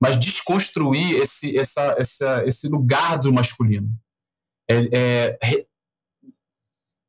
Mas 0.00 0.18
desconstruir 0.18 1.16
esse, 1.16 1.58
essa, 1.58 1.94
essa, 1.98 2.44
esse 2.46 2.68
lugar 2.68 3.18
do 3.18 3.32
masculino. 3.32 3.90
É, 4.70 4.78
é, 4.96 5.66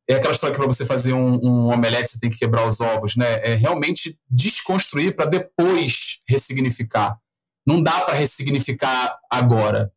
é 0.09 0.15
aquela 0.15 0.33
história 0.33 0.53
que 0.53 0.59
para 0.59 0.67
você 0.67 0.85
fazer 0.85 1.13
um, 1.13 1.35
um 1.35 1.67
omelete 1.67 2.09
você 2.09 2.19
tem 2.19 2.29
que 2.29 2.37
quebrar 2.37 2.67
os 2.67 2.81
ovos, 2.81 3.15
né? 3.15 3.39
É 3.43 3.55
realmente 3.55 4.19
desconstruir 4.29 5.15
para 5.15 5.25
depois 5.25 6.21
ressignificar 6.27 7.17
não 7.65 7.81
dá 7.81 8.01
para 8.01 8.15
ressignificar 8.15 9.19
agora. 9.29 9.91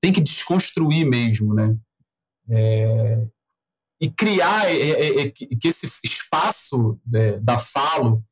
Tem 0.00 0.12
que 0.12 0.20
desconstruir 0.20 1.06
mesmo, 1.06 1.54
né? 1.54 1.76
É, 2.48 3.22
e 4.00 4.10
criar 4.10 4.70
é, 4.70 4.78
é, 4.78 5.20
é 5.20 5.30
que 5.30 5.58
esse 5.64 5.86
espaço 6.02 6.98
né, 7.06 7.38
da 7.38 7.58
falo, 7.58 8.24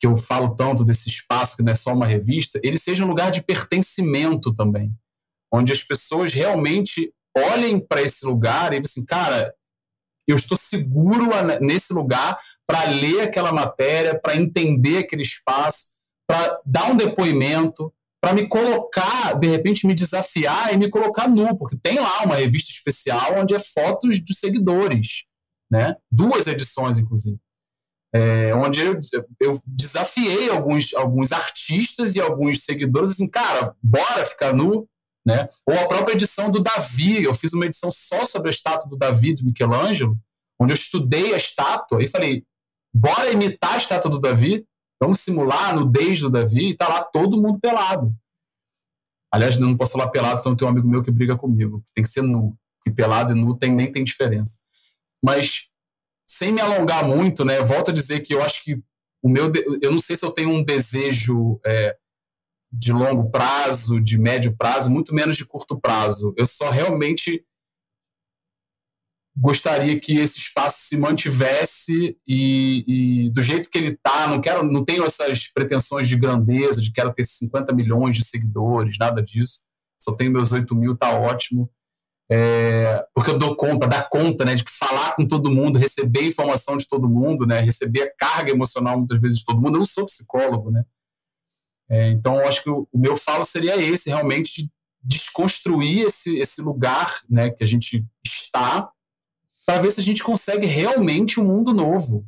que 0.00 0.06
eu 0.06 0.16
falo 0.16 0.56
tanto 0.56 0.84
desse 0.84 1.08
espaço 1.08 1.56
que 1.56 1.62
não 1.62 1.72
é 1.72 1.76
só 1.76 1.94
uma 1.94 2.06
revista, 2.06 2.60
ele 2.62 2.76
seja 2.76 3.04
um 3.04 3.08
lugar 3.08 3.30
de 3.30 3.42
pertencimento 3.42 4.52
também, 4.52 4.92
onde 5.52 5.72
as 5.72 5.82
pessoas 5.82 6.32
realmente 6.32 7.14
olhem 7.36 7.78
para 7.78 8.02
esse 8.02 8.26
lugar 8.26 8.74
e 8.74 8.78
assim, 8.78 9.06
cara, 9.06 9.54
eu 10.26 10.36
estou 10.36 10.56
seguro 10.56 11.30
nesse 11.60 11.92
lugar 11.92 12.38
para 12.66 12.84
ler 12.84 13.22
aquela 13.22 13.52
matéria, 13.52 14.18
para 14.18 14.36
entender 14.36 14.98
aquele 14.98 15.22
espaço, 15.22 15.92
para 16.26 16.60
dar 16.64 16.90
um 16.90 16.96
depoimento, 16.96 17.92
para 18.22 18.34
me 18.34 18.46
colocar, 18.46 19.32
de 19.34 19.48
repente, 19.48 19.84
me 19.84 19.94
desafiar 19.94 20.72
e 20.72 20.78
me 20.78 20.88
colocar 20.88 21.28
nu, 21.28 21.56
porque 21.58 21.76
tem 21.76 21.98
lá 21.98 22.22
uma 22.22 22.36
revista 22.36 22.70
especial 22.70 23.40
onde 23.40 23.52
é 23.52 23.58
fotos 23.58 24.24
dos 24.24 24.38
seguidores, 24.38 25.24
né? 25.68 25.96
Duas 26.08 26.46
edições, 26.46 26.98
inclusive. 26.98 27.36
É, 28.14 28.54
onde 28.54 28.80
eu, 28.80 29.00
eu, 29.40 29.60
desafiei 29.66 30.48
alguns, 30.50 30.94
alguns 30.94 31.32
artistas 31.32 32.14
e 32.14 32.20
alguns 32.20 32.62
seguidores 32.62 33.12
assim, 33.12 33.28
cara, 33.28 33.74
bora 33.82 34.24
ficar 34.24 34.54
nu, 34.54 34.86
né? 35.26 35.48
Ou 35.66 35.76
a 35.76 35.88
própria 35.88 36.14
edição 36.14 36.48
do 36.48 36.60
Davi, 36.60 37.24
eu 37.24 37.34
fiz 37.34 37.52
uma 37.52 37.66
edição 37.66 37.90
só 37.90 38.24
sobre 38.24 38.50
a 38.50 38.52
estátua 38.52 38.88
do 38.88 38.96
Davi, 38.96 39.34
de 39.34 39.44
Michelangelo, 39.44 40.16
onde 40.60 40.72
eu 40.72 40.76
estudei 40.76 41.34
a 41.34 41.36
estátua 41.36 42.00
e 42.00 42.06
falei, 42.06 42.44
bora 42.94 43.32
imitar 43.32 43.74
a 43.74 43.78
estátua 43.78 44.10
do 44.10 44.20
Davi, 44.20 44.64
Vamos 45.02 45.18
simular 45.18 45.70
a 45.70 45.72
nudez 45.74 46.20
do 46.20 46.30
Davi 46.30 46.68
e 46.68 46.76
tá 46.76 46.88
lá 46.88 47.02
todo 47.02 47.36
mundo 47.36 47.58
pelado. 47.58 48.14
Aliás, 49.32 49.56
eu 49.56 49.62
não 49.62 49.76
posso 49.76 49.94
falar 49.94 50.10
pelado, 50.10 50.38
então 50.38 50.54
tem 50.54 50.64
um 50.64 50.70
amigo 50.70 50.86
meu 50.86 51.02
que 51.02 51.10
briga 51.10 51.36
comigo. 51.36 51.82
Tem 51.92 52.04
que 52.04 52.08
ser 52.08 52.22
nu. 52.22 52.56
E 52.86 52.90
pelado 52.90 53.32
e 53.32 53.34
nu 53.34 53.58
tem, 53.58 53.72
nem 53.72 53.90
tem 53.90 54.04
diferença. 54.04 54.60
Mas, 55.20 55.68
sem 56.24 56.52
me 56.52 56.60
alongar 56.60 57.04
muito, 57.04 57.44
né, 57.44 57.60
volto 57.62 57.90
a 57.90 57.92
dizer 57.92 58.20
que 58.20 58.32
eu 58.32 58.40
acho 58.44 58.62
que 58.62 58.80
o 59.20 59.28
meu. 59.28 59.50
Eu 59.80 59.90
não 59.90 59.98
sei 59.98 60.14
se 60.14 60.24
eu 60.24 60.30
tenho 60.30 60.50
um 60.50 60.62
desejo 60.62 61.58
é, 61.66 61.96
de 62.72 62.92
longo 62.92 63.28
prazo, 63.28 64.00
de 64.00 64.16
médio 64.16 64.56
prazo, 64.56 64.88
muito 64.88 65.12
menos 65.12 65.36
de 65.36 65.44
curto 65.44 65.80
prazo. 65.80 66.32
Eu 66.36 66.46
só 66.46 66.70
realmente 66.70 67.44
gostaria 69.36 69.98
que 69.98 70.18
esse 70.18 70.38
espaço 70.38 70.78
se 70.86 70.96
mantivesse 70.96 72.16
e, 72.26 72.84
e 73.26 73.30
do 73.30 73.42
jeito 73.42 73.70
que 73.70 73.78
ele 73.78 73.92
está. 73.92 74.28
Não 74.28 74.40
quero, 74.40 74.62
não 74.62 74.84
tenho 74.84 75.04
essas 75.04 75.48
pretensões 75.48 76.08
de 76.08 76.16
grandeza, 76.16 76.80
de 76.80 76.92
quero 76.92 77.12
ter 77.12 77.24
50 77.24 77.72
milhões 77.74 78.16
de 78.16 78.24
seguidores, 78.24 78.96
nada 78.98 79.22
disso. 79.22 79.60
Só 80.00 80.12
tenho 80.12 80.32
meus 80.32 80.52
8 80.52 80.74
mil, 80.74 80.96
tá 80.96 81.10
ótimo. 81.18 81.70
É, 82.30 83.04
porque 83.14 83.30
eu 83.30 83.38
dou 83.38 83.54
conta, 83.56 83.86
dá 83.86 84.02
conta, 84.02 84.44
né, 84.44 84.54
de 84.54 84.64
falar 84.66 85.14
com 85.14 85.26
todo 85.26 85.50
mundo, 85.50 85.78
receber 85.78 86.26
informação 86.26 86.78
de 86.78 86.88
todo 86.88 87.08
mundo, 87.08 87.46
né, 87.46 87.60
receber 87.60 88.02
a 88.02 88.14
carga 88.16 88.50
emocional 88.50 88.96
muitas 88.96 89.20
vezes 89.20 89.38
de 89.38 89.44
todo 89.44 89.60
mundo. 89.60 89.74
Eu 89.74 89.80
não 89.80 89.84
sou 89.84 90.06
psicólogo, 90.06 90.70
né. 90.70 90.84
É, 91.90 92.10
então, 92.10 92.36
eu 92.36 92.48
acho 92.48 92.62
que 92.62 92.70
o, 92.70 92.88
o 92.90 92.98
meu 92.98 93.16
falo 93.16 93.44
seria 93.44 93.76
esse, 93.76 94.08
realmente 94.08 94.62
de 94.62 94.70
desconstruir 95.02 96.06
esse, 96.06 96.38
esse 96.38 96.62
lugar, 96.62 97.20
né, 97.28 97.50
que 97.50 97.62
a 97.62 97.66
gente 97.66 98.06
está 98.24 98.90
para 99.66 99.80
ver 99.80 99.90
se 99.90 100.00
a 100.00 100.02
gente 100.02 100.22
consegue 100.22 100.66
realmente 100.66 101.40
um 101.40 101.44
mundo 101.44 101.72
novo, 101.72 102.26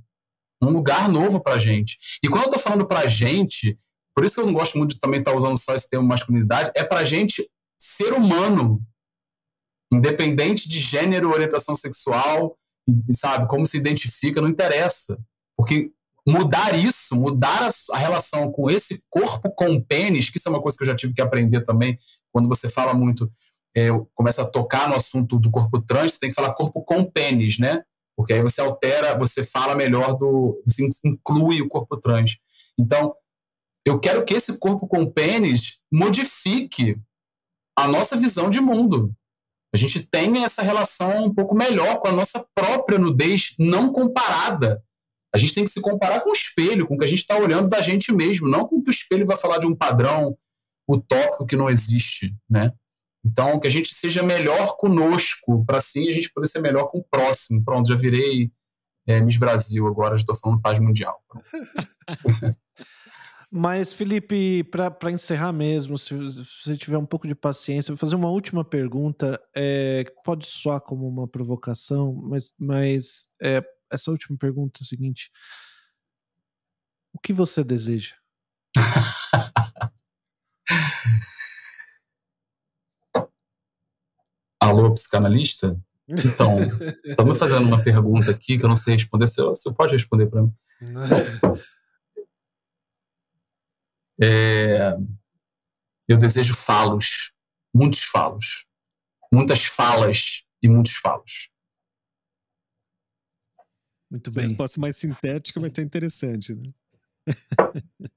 um 0.62 0.70
lugar 0.70 1.08
novo 1.08 1.40
para 1.40 1.54
a 1.54 1.58
gente. 1.58 1.98
E 2.22 2.28
quando 2.28 2.44
eu 2.44 2.50
estou 2.50 2.60
falando 2.60 2.86
para 2.86 3.00
a 3.00 3.08
gente, 3.08 3.78
por 4.14 4.24
isso 4.24 4.34
que 4.34 4.40
eu 4.40 4.46
não 4.46 4.52
gosto 4.52 4.78
muito 4.78 4.92
de 4.94 5.00
também 5.00 5.18
estar 5.18 5.32
tá 5.32 5.36
usando 5.36 5.58
só 5.58 5.74
esse 5.74 5.88
termo 5.88 6.06
masculinidade, 6.06 6.70
é 6.74 6.84
para 6.84 7.00
a 7.00 7.04
gente 7.04 7.48
ser 7.78 8.12
humano, 8.12 8.80
independente 9.92 10.68
de 10.68 10.80
gênero, 10.80 11.30
orientação 11.30 11.74
sexual, 11.74 12.56
sabe, 13.14 13.48
como 13.48 13.66
se 13.66 13.76
identifica, 13.76 14.40
não 14.40 14.48
interessa. 14.48 15.18
Porque 15.56 15.90
mudar 16.26 16.74
isso, 16.74 17.14
mudar 17.14 17.68
a, 17.92 17.98
relação 17.98 18.50
com 18.50 18.70
esse 18.70 19.04
corpo 19.10 19.50
com 19.50 19.74
o 19.74 19.84
pênis, 19.84 20.30
que 20.30 20.38
isso 20.38 20.48
é 20.48 20.52
uma 20.52 20.62
coisa 20.62 20.76
que 20.76 20.82
eu 20.82 20.86
já 20.86 20.96
tive 20.96 21.12
que 21.12 21.20
aprender 21.20 21.60
também, 21.62 21.98
quando 22.32 22.48
você 22.48 22.68
fala 22.68 22.94
muito 22.94 23.30
é, 23.76 23.88
começa 24.14 24.42
a 24.42 24.50
tocar 24.50 24.88
no 24.88 24.94
assunto 24.94 25.38
do 25.38 25.50
corpo 25.50 25.80
trans, 25.82 26.12
você 26.12 26.20
tem 26.20 26.30
que 26.30 26.36
falar 26.36 26.54
corpo 26.54 26.82
com 26.82 27.04
pênis, 27.04 27.58
né? 27.58 27.82
Porque 28.16 28.32
aí 28.32 28.42
você 28.42 28.60
altera, 28.60 29.18
você 29.18 29.42
fala 29.42 29.74
melhor 29.74 30.14
do. 30.14 30.62
Você 30.64 30.88
inclui 31.04 31.60
o 31.60 31.68
corpo 31.68 31.96
trans. 31.96 32.38
Então, 32.78 33.14
eu 33.84 33.98
quero 33.98 34.24
que 34.24 34.34
esse 34.34 34.58
corpo 34.58 34.86
com 34.86 35.10
pênis 35.10 35.80
modifique 35.92 36.96
a 37.76 37.88
nossa 37.88 38.16
visão 38.16 38.48
de 38.48 38.60
mundo. 38.60 39.12
A 39.74 39.76
gente 39.76 40.06
tenha 40.06 40.44
essa 40.44 40.62
relação 40.62 41.24
um 41.24 41.34
pouco 41.34 41.54
melhor 41.54 41.98
com 41.98 42.06
a 42.06 42.12
nossa 42.12 42.46
própria 42.54 42.98
nudez 42.98 43.56
não 43.58 43.92
comparada. 43.92 44.82
A 45.34 45.38
gente 45.38 45.52
tem 45.52 45.64
que 45.64 45.70
se 45.70 45.80
comparar 45.80 46.20
com 46.20 46.30
o 46.30 46.32
espelho, 46.32 46.86
com 46.86 46.94
o 46.94 46.98
que 46.98 47.04
a 47.04 47.08
gente 47.08 47.18
está 47.18 47.36
olhando 47.36 47.68
da 47.68 47.80
gente 47.80 48.12
mesmo, 48.12 48.48
não 48.48 48.68
com 48.68 48.76
o 48.76 48.82
que 48.82 48.90
o 48.90 48.92
espelho 48.92 49.26
vai 49.26 49.36
falar 49.36 49.58
de 49.58 49.66
um 49.66 49.74
padrão 49.74 50.38
utópico 50.88 51.44
que 51.44 51.56
não 51.56 51.68
existe, 51.68 52.32
né? 52.48 52.72
Então, 53.24 53.58
que 53.58 53.66
a 53.66 53.70
gente 53.70 53.94
seja 53.94 54.22
melhor 54.22 54.76
conosco, 54.76 55.64
para 55.64 55.78
assim 55.78 56.08
a 56.08 56.12
gente 56.12 56.30
poder 56.32 56.46
ser 56.46 56.60
melhor 56.60 56.88
com 56.88 56.98
o 56.98 57.04
próximo. 57.04 57.64
Pronto, 57.64 57.88
já 57.88 57.96
virei 57.96 58.52
é, 59.06 59.20
Miss 59.20 59.36
Brasil 59.36 59.86
agora, 59.86 60.16
já 60.16 60.20
estou 60.20 60.36
falando 60.36 60.60
paz 60.60 60.78
mundial. 60.78 61.22
Mas, 63.56 63.92
Felipe, 63.92 64.64
para 64.64 65.12
encerrar 65.12 65.52
mesmo, 65.52 65.96
se 65.96 66.12
você 66.12 66.76
tiver 66.76 66.98
um 66.98 67.06
pouco 67.06 67.28
de 67.28 67.36
paciência, 67.36 67.92
vou 67.92 67.98
fazer 67.98 68.16
uma 68.16 68.28
última 68.28 68.64
pergunta. 68.64 69.40
É, 69.54 70.04
pode 70.24 70.46
soar 70.46 70.80
como 70.80 71.06
uma 71.06 71.28
provocação, 71.28 72.12
mas, 72.14 72.52
mas 72.58 73.28
é, 73.40 73.62
essa 73.92 74.10
última 74.10 74.36
pergunta 74.36 74.80
é 74.80 74.82
a 74.82 74.86
seguinte: 74.86 75.30
O 77.12 77.20
que 77.20 77.32
você 77.32 77.62
deseja? 77.62 78.16
Alô, 84.64 84.94
psicanalista? 84.94 85.78
Então, 86.08 86.56
estamos 87.04 87.38
fazendo 87.38 87.66
uma 87.66 87.84
pergunta 87.84 88.30
aqui 88.30 88.56
que 88.56 88.64
eu 88.64 88.68
não 88.68 88.76
sei 88.76 88.94
responder. 88.94 89.28
Você, 89.28 89.42
você 89.42 89.70
pode 89.74 89.92
responder 89.92 90.26
para 90.26 90.42
mim? 90.42 90.52
É, 94.22 94.96
eu 96.08 96.16
desejo 96.16 96.54
falos, 96.54 97.32
muitos 97.74 98.04
falos, 98.04 98.64
muitas 99.32 99.64
falas 99.64 100.44
e 100.62 100.68
muitos 100.68 100.92
falos. 100.92 101.50
Muito 104.08 104.30
bem. 104.30 104.44
resposta 104.44 104.80
mais 104.80 104.94
sintética, 104.94 105.58
mas 105.58 105.72
tá 105.72 105.82
interessante, 105.82 106.54
né? 106.54 106.62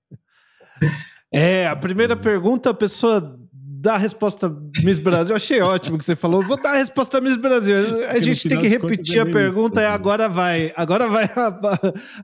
É, 1.31 1.67
a 1.67 1.75
primeira 1.75 2.15
pergunta, 2.15 2.69
a 2.69 2.73
pessoa 2.73 3.37
dá 3.79 3.95
a 3.95 3.97
resposta 3.97 4.49
Miss 4.83 4.99
Brasil. 4.99 5.33
Eu 5.33 5.37
achei 5.37 5.61
ótimo 5.61 5.97
que 5.97 6.05
você 6.05 6.15
falou. 6.15 6.43
Vou 6.43 6.61
dar 6.61 6.73
a 6.73 6.77
resposta 6.77 7.21
Miss 7.21 7.37
Brasil. 7.37 7.77
A 7.77 8.07
Porque 8.07 8.23
gente 8.23 8.49
tem 8.49 8.59
que 8.59 8.67
repetir 8.67 9.17
é 9.17 9.21
a 9.21 9.25
pergunta 9.25 9.81
e 9.81 9.85
agora 9.85 10.27
vai. 10.27 10.73
Agora 10.75 11.07
vai. 11.07 11.29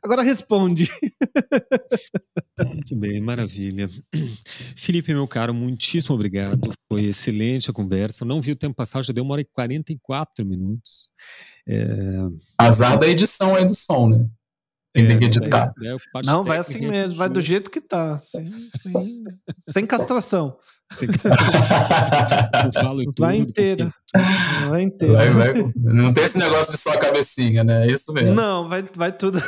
Agora 0.01 0.21
responde. 0.23 0.89
Muito 2.65 2.95
bem, 2.95 3.21
maravilha. 3.21 3.89
Felipe, 4.75 5.13
meu 5.13 5.27
caro, 5.27 5.53
muitíssimo 5.53 6.15
obrigado. 6.15 6.71
Foi 6.91 7.03
excelente 7.03 7.69
a 7.69 7.73
conversa. 7.73 8.25
Não 8.25 8.41
vi 8.41 8.51
o 8.51 8.55
tempo 8.55 8.75
passar, 8.75 9.03
já 9.03 9.13
deu 9.13 9.23
uma 9.23 9.34
hora 9.34 9.41
e 9.41 9.45
44 9.45 10.45
minutos. 10.45 11.11
É... 11.67 11.85
Azar 12.57 12.97
da 12.97 13.07
edição 13.07 13.55
aí 13.55 13.65
do 13.65 13.75
som, 13.75 14.09
né? 14.09 14.27
Tem 14.94 15.11
é, 15.11 15.18
que 15.18 15.26
editar. 15.26 15.74
É, 15.82 15.88
é, 15.88 15.98
não, 16.24 16.44
vai 16.44 16.60
assim 16.60 16.88
mesmo, 16.88 17.18
vai 17.18 17.28
do 17.28 17.41
jeito 17.41 17.72
que 17.72 17.82
tá. 17.82 18.20
Sem, 18.20 18.53
sem, 18.78 19.24
sem 19.72 19.86
castração. 19.88 20.56
Sem 20.94 21.10
castração. 21.10 22.72
falo 22.80 23.03
tudo, 23.06 23.15
vai 23.18 23.38
inteira. 23.38 23.91
Vai 24.70 24.84
inteira. 24.84 25.15
Vai, 25.15 25.30
vai. 25.32 25.74
Não 25.76 26.14
tem 26.14 26.24
esse 26.24 26.38
negócio 26.38 26.74
de 26.74 26.78
só 26.78 26.91
a 26.91 26.98
cabecinha, 26.99 27.64
né? 27.64 27.88
É 27.88 27.91
isso 27.91 28.14
mesmo. 28.14 28.36
Não, 28.36 28.70
vai, 28.70 28.84
vai 28.95 29.11
tudo. 29.11 29.41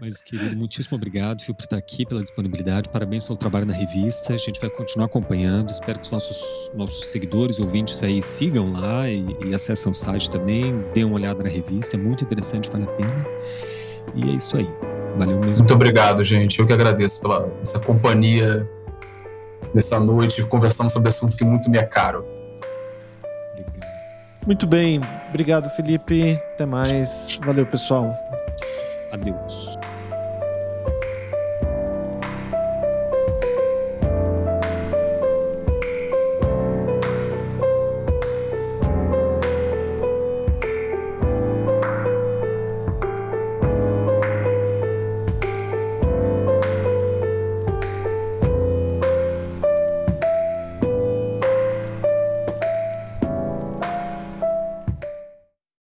Mas, 0.00 0.20
querido, 0.20 0.56
muitíssimo 0.56 0.96
obrigado, 0.96 1.40
Fio, 1.42 1.54
por 1.54 1.62
estar 1.62 1.76
aqui, 1.76 2.04
pela 2.04 2.22
disponibilidade. 2.24 2.88
Parabéns 2.88 3.24
pelo 3.24 3.38
trabalho 3.38 3.66
na 3.66 3.72
revista. 3.72 4.34
A 4.34 4.36
gente 4.36 4.60
vai 4.60 4.68
continuar 4.68 5.06
acompanhando. 5.06 5.70
Espero 5.70 6.00
que 6.00 6.06
os 6.06 6.10
nossos, 6.10 6.72
nossos 6.74 7.06
seguidores 7.06 7.58
e 7.58 7.62
ouvintes 7.62 8.02
aí 8.02 8.20
sigam 8.20 8.72
lá 8.72 9.08
e, 9.08 9.24
e 9.46 9.54
acessem 9.54 9.92
o 9.92 9.94
site 9.94 10.28
também. 10.28 10.74
Dêem 10.92 11.06
uma 11.06 11.14
olhada 11.14 11.44
na 11.44 11.48
revista. 11.48 11.94
É 11.94 11.98
muito 11.98 12.24
interessante, 12.24 12.68
vale 12.68 12.84
a 12.84 12.88
pena. 12.88 13.26
E 14.14 14.30
é 14.30 14.32
isso 14.34 14.56
aí. 14.56 14.68
Valeu 15.16 15.38
mesmo. 15.38 15.64
Muito 15.64 15.74
obrigado, 15.74 16.22
gente. 16.22 16.58
Eu 16.58 16.66
que 16.66 16.72
agradeço 16.72 17.20
pela 17.20 17.48
essa 17.62 17.80
companhia 17.80 18.68
nessa 19.74 19.98
noite, 19.98 20.42
conversando 20.44 20.90
sobre 20.90 21.08
assunto 21.08 21.36
que 21.36 21.44
muito 21.44 21.70
me 21.70 21.78
é 21.78 21.84
caro. 21.84 22.24
Muito 24.46 24.66
bem. 24.66 25.00
Obrigado, 25.28 25.68
Felipe. 25.70 26.40
Até 26.52 26.64
mais. 26.64 27.38
Valeu, 27.44 27.66
pessoal. 27.66 28.14
Adeus. 29.12 29.76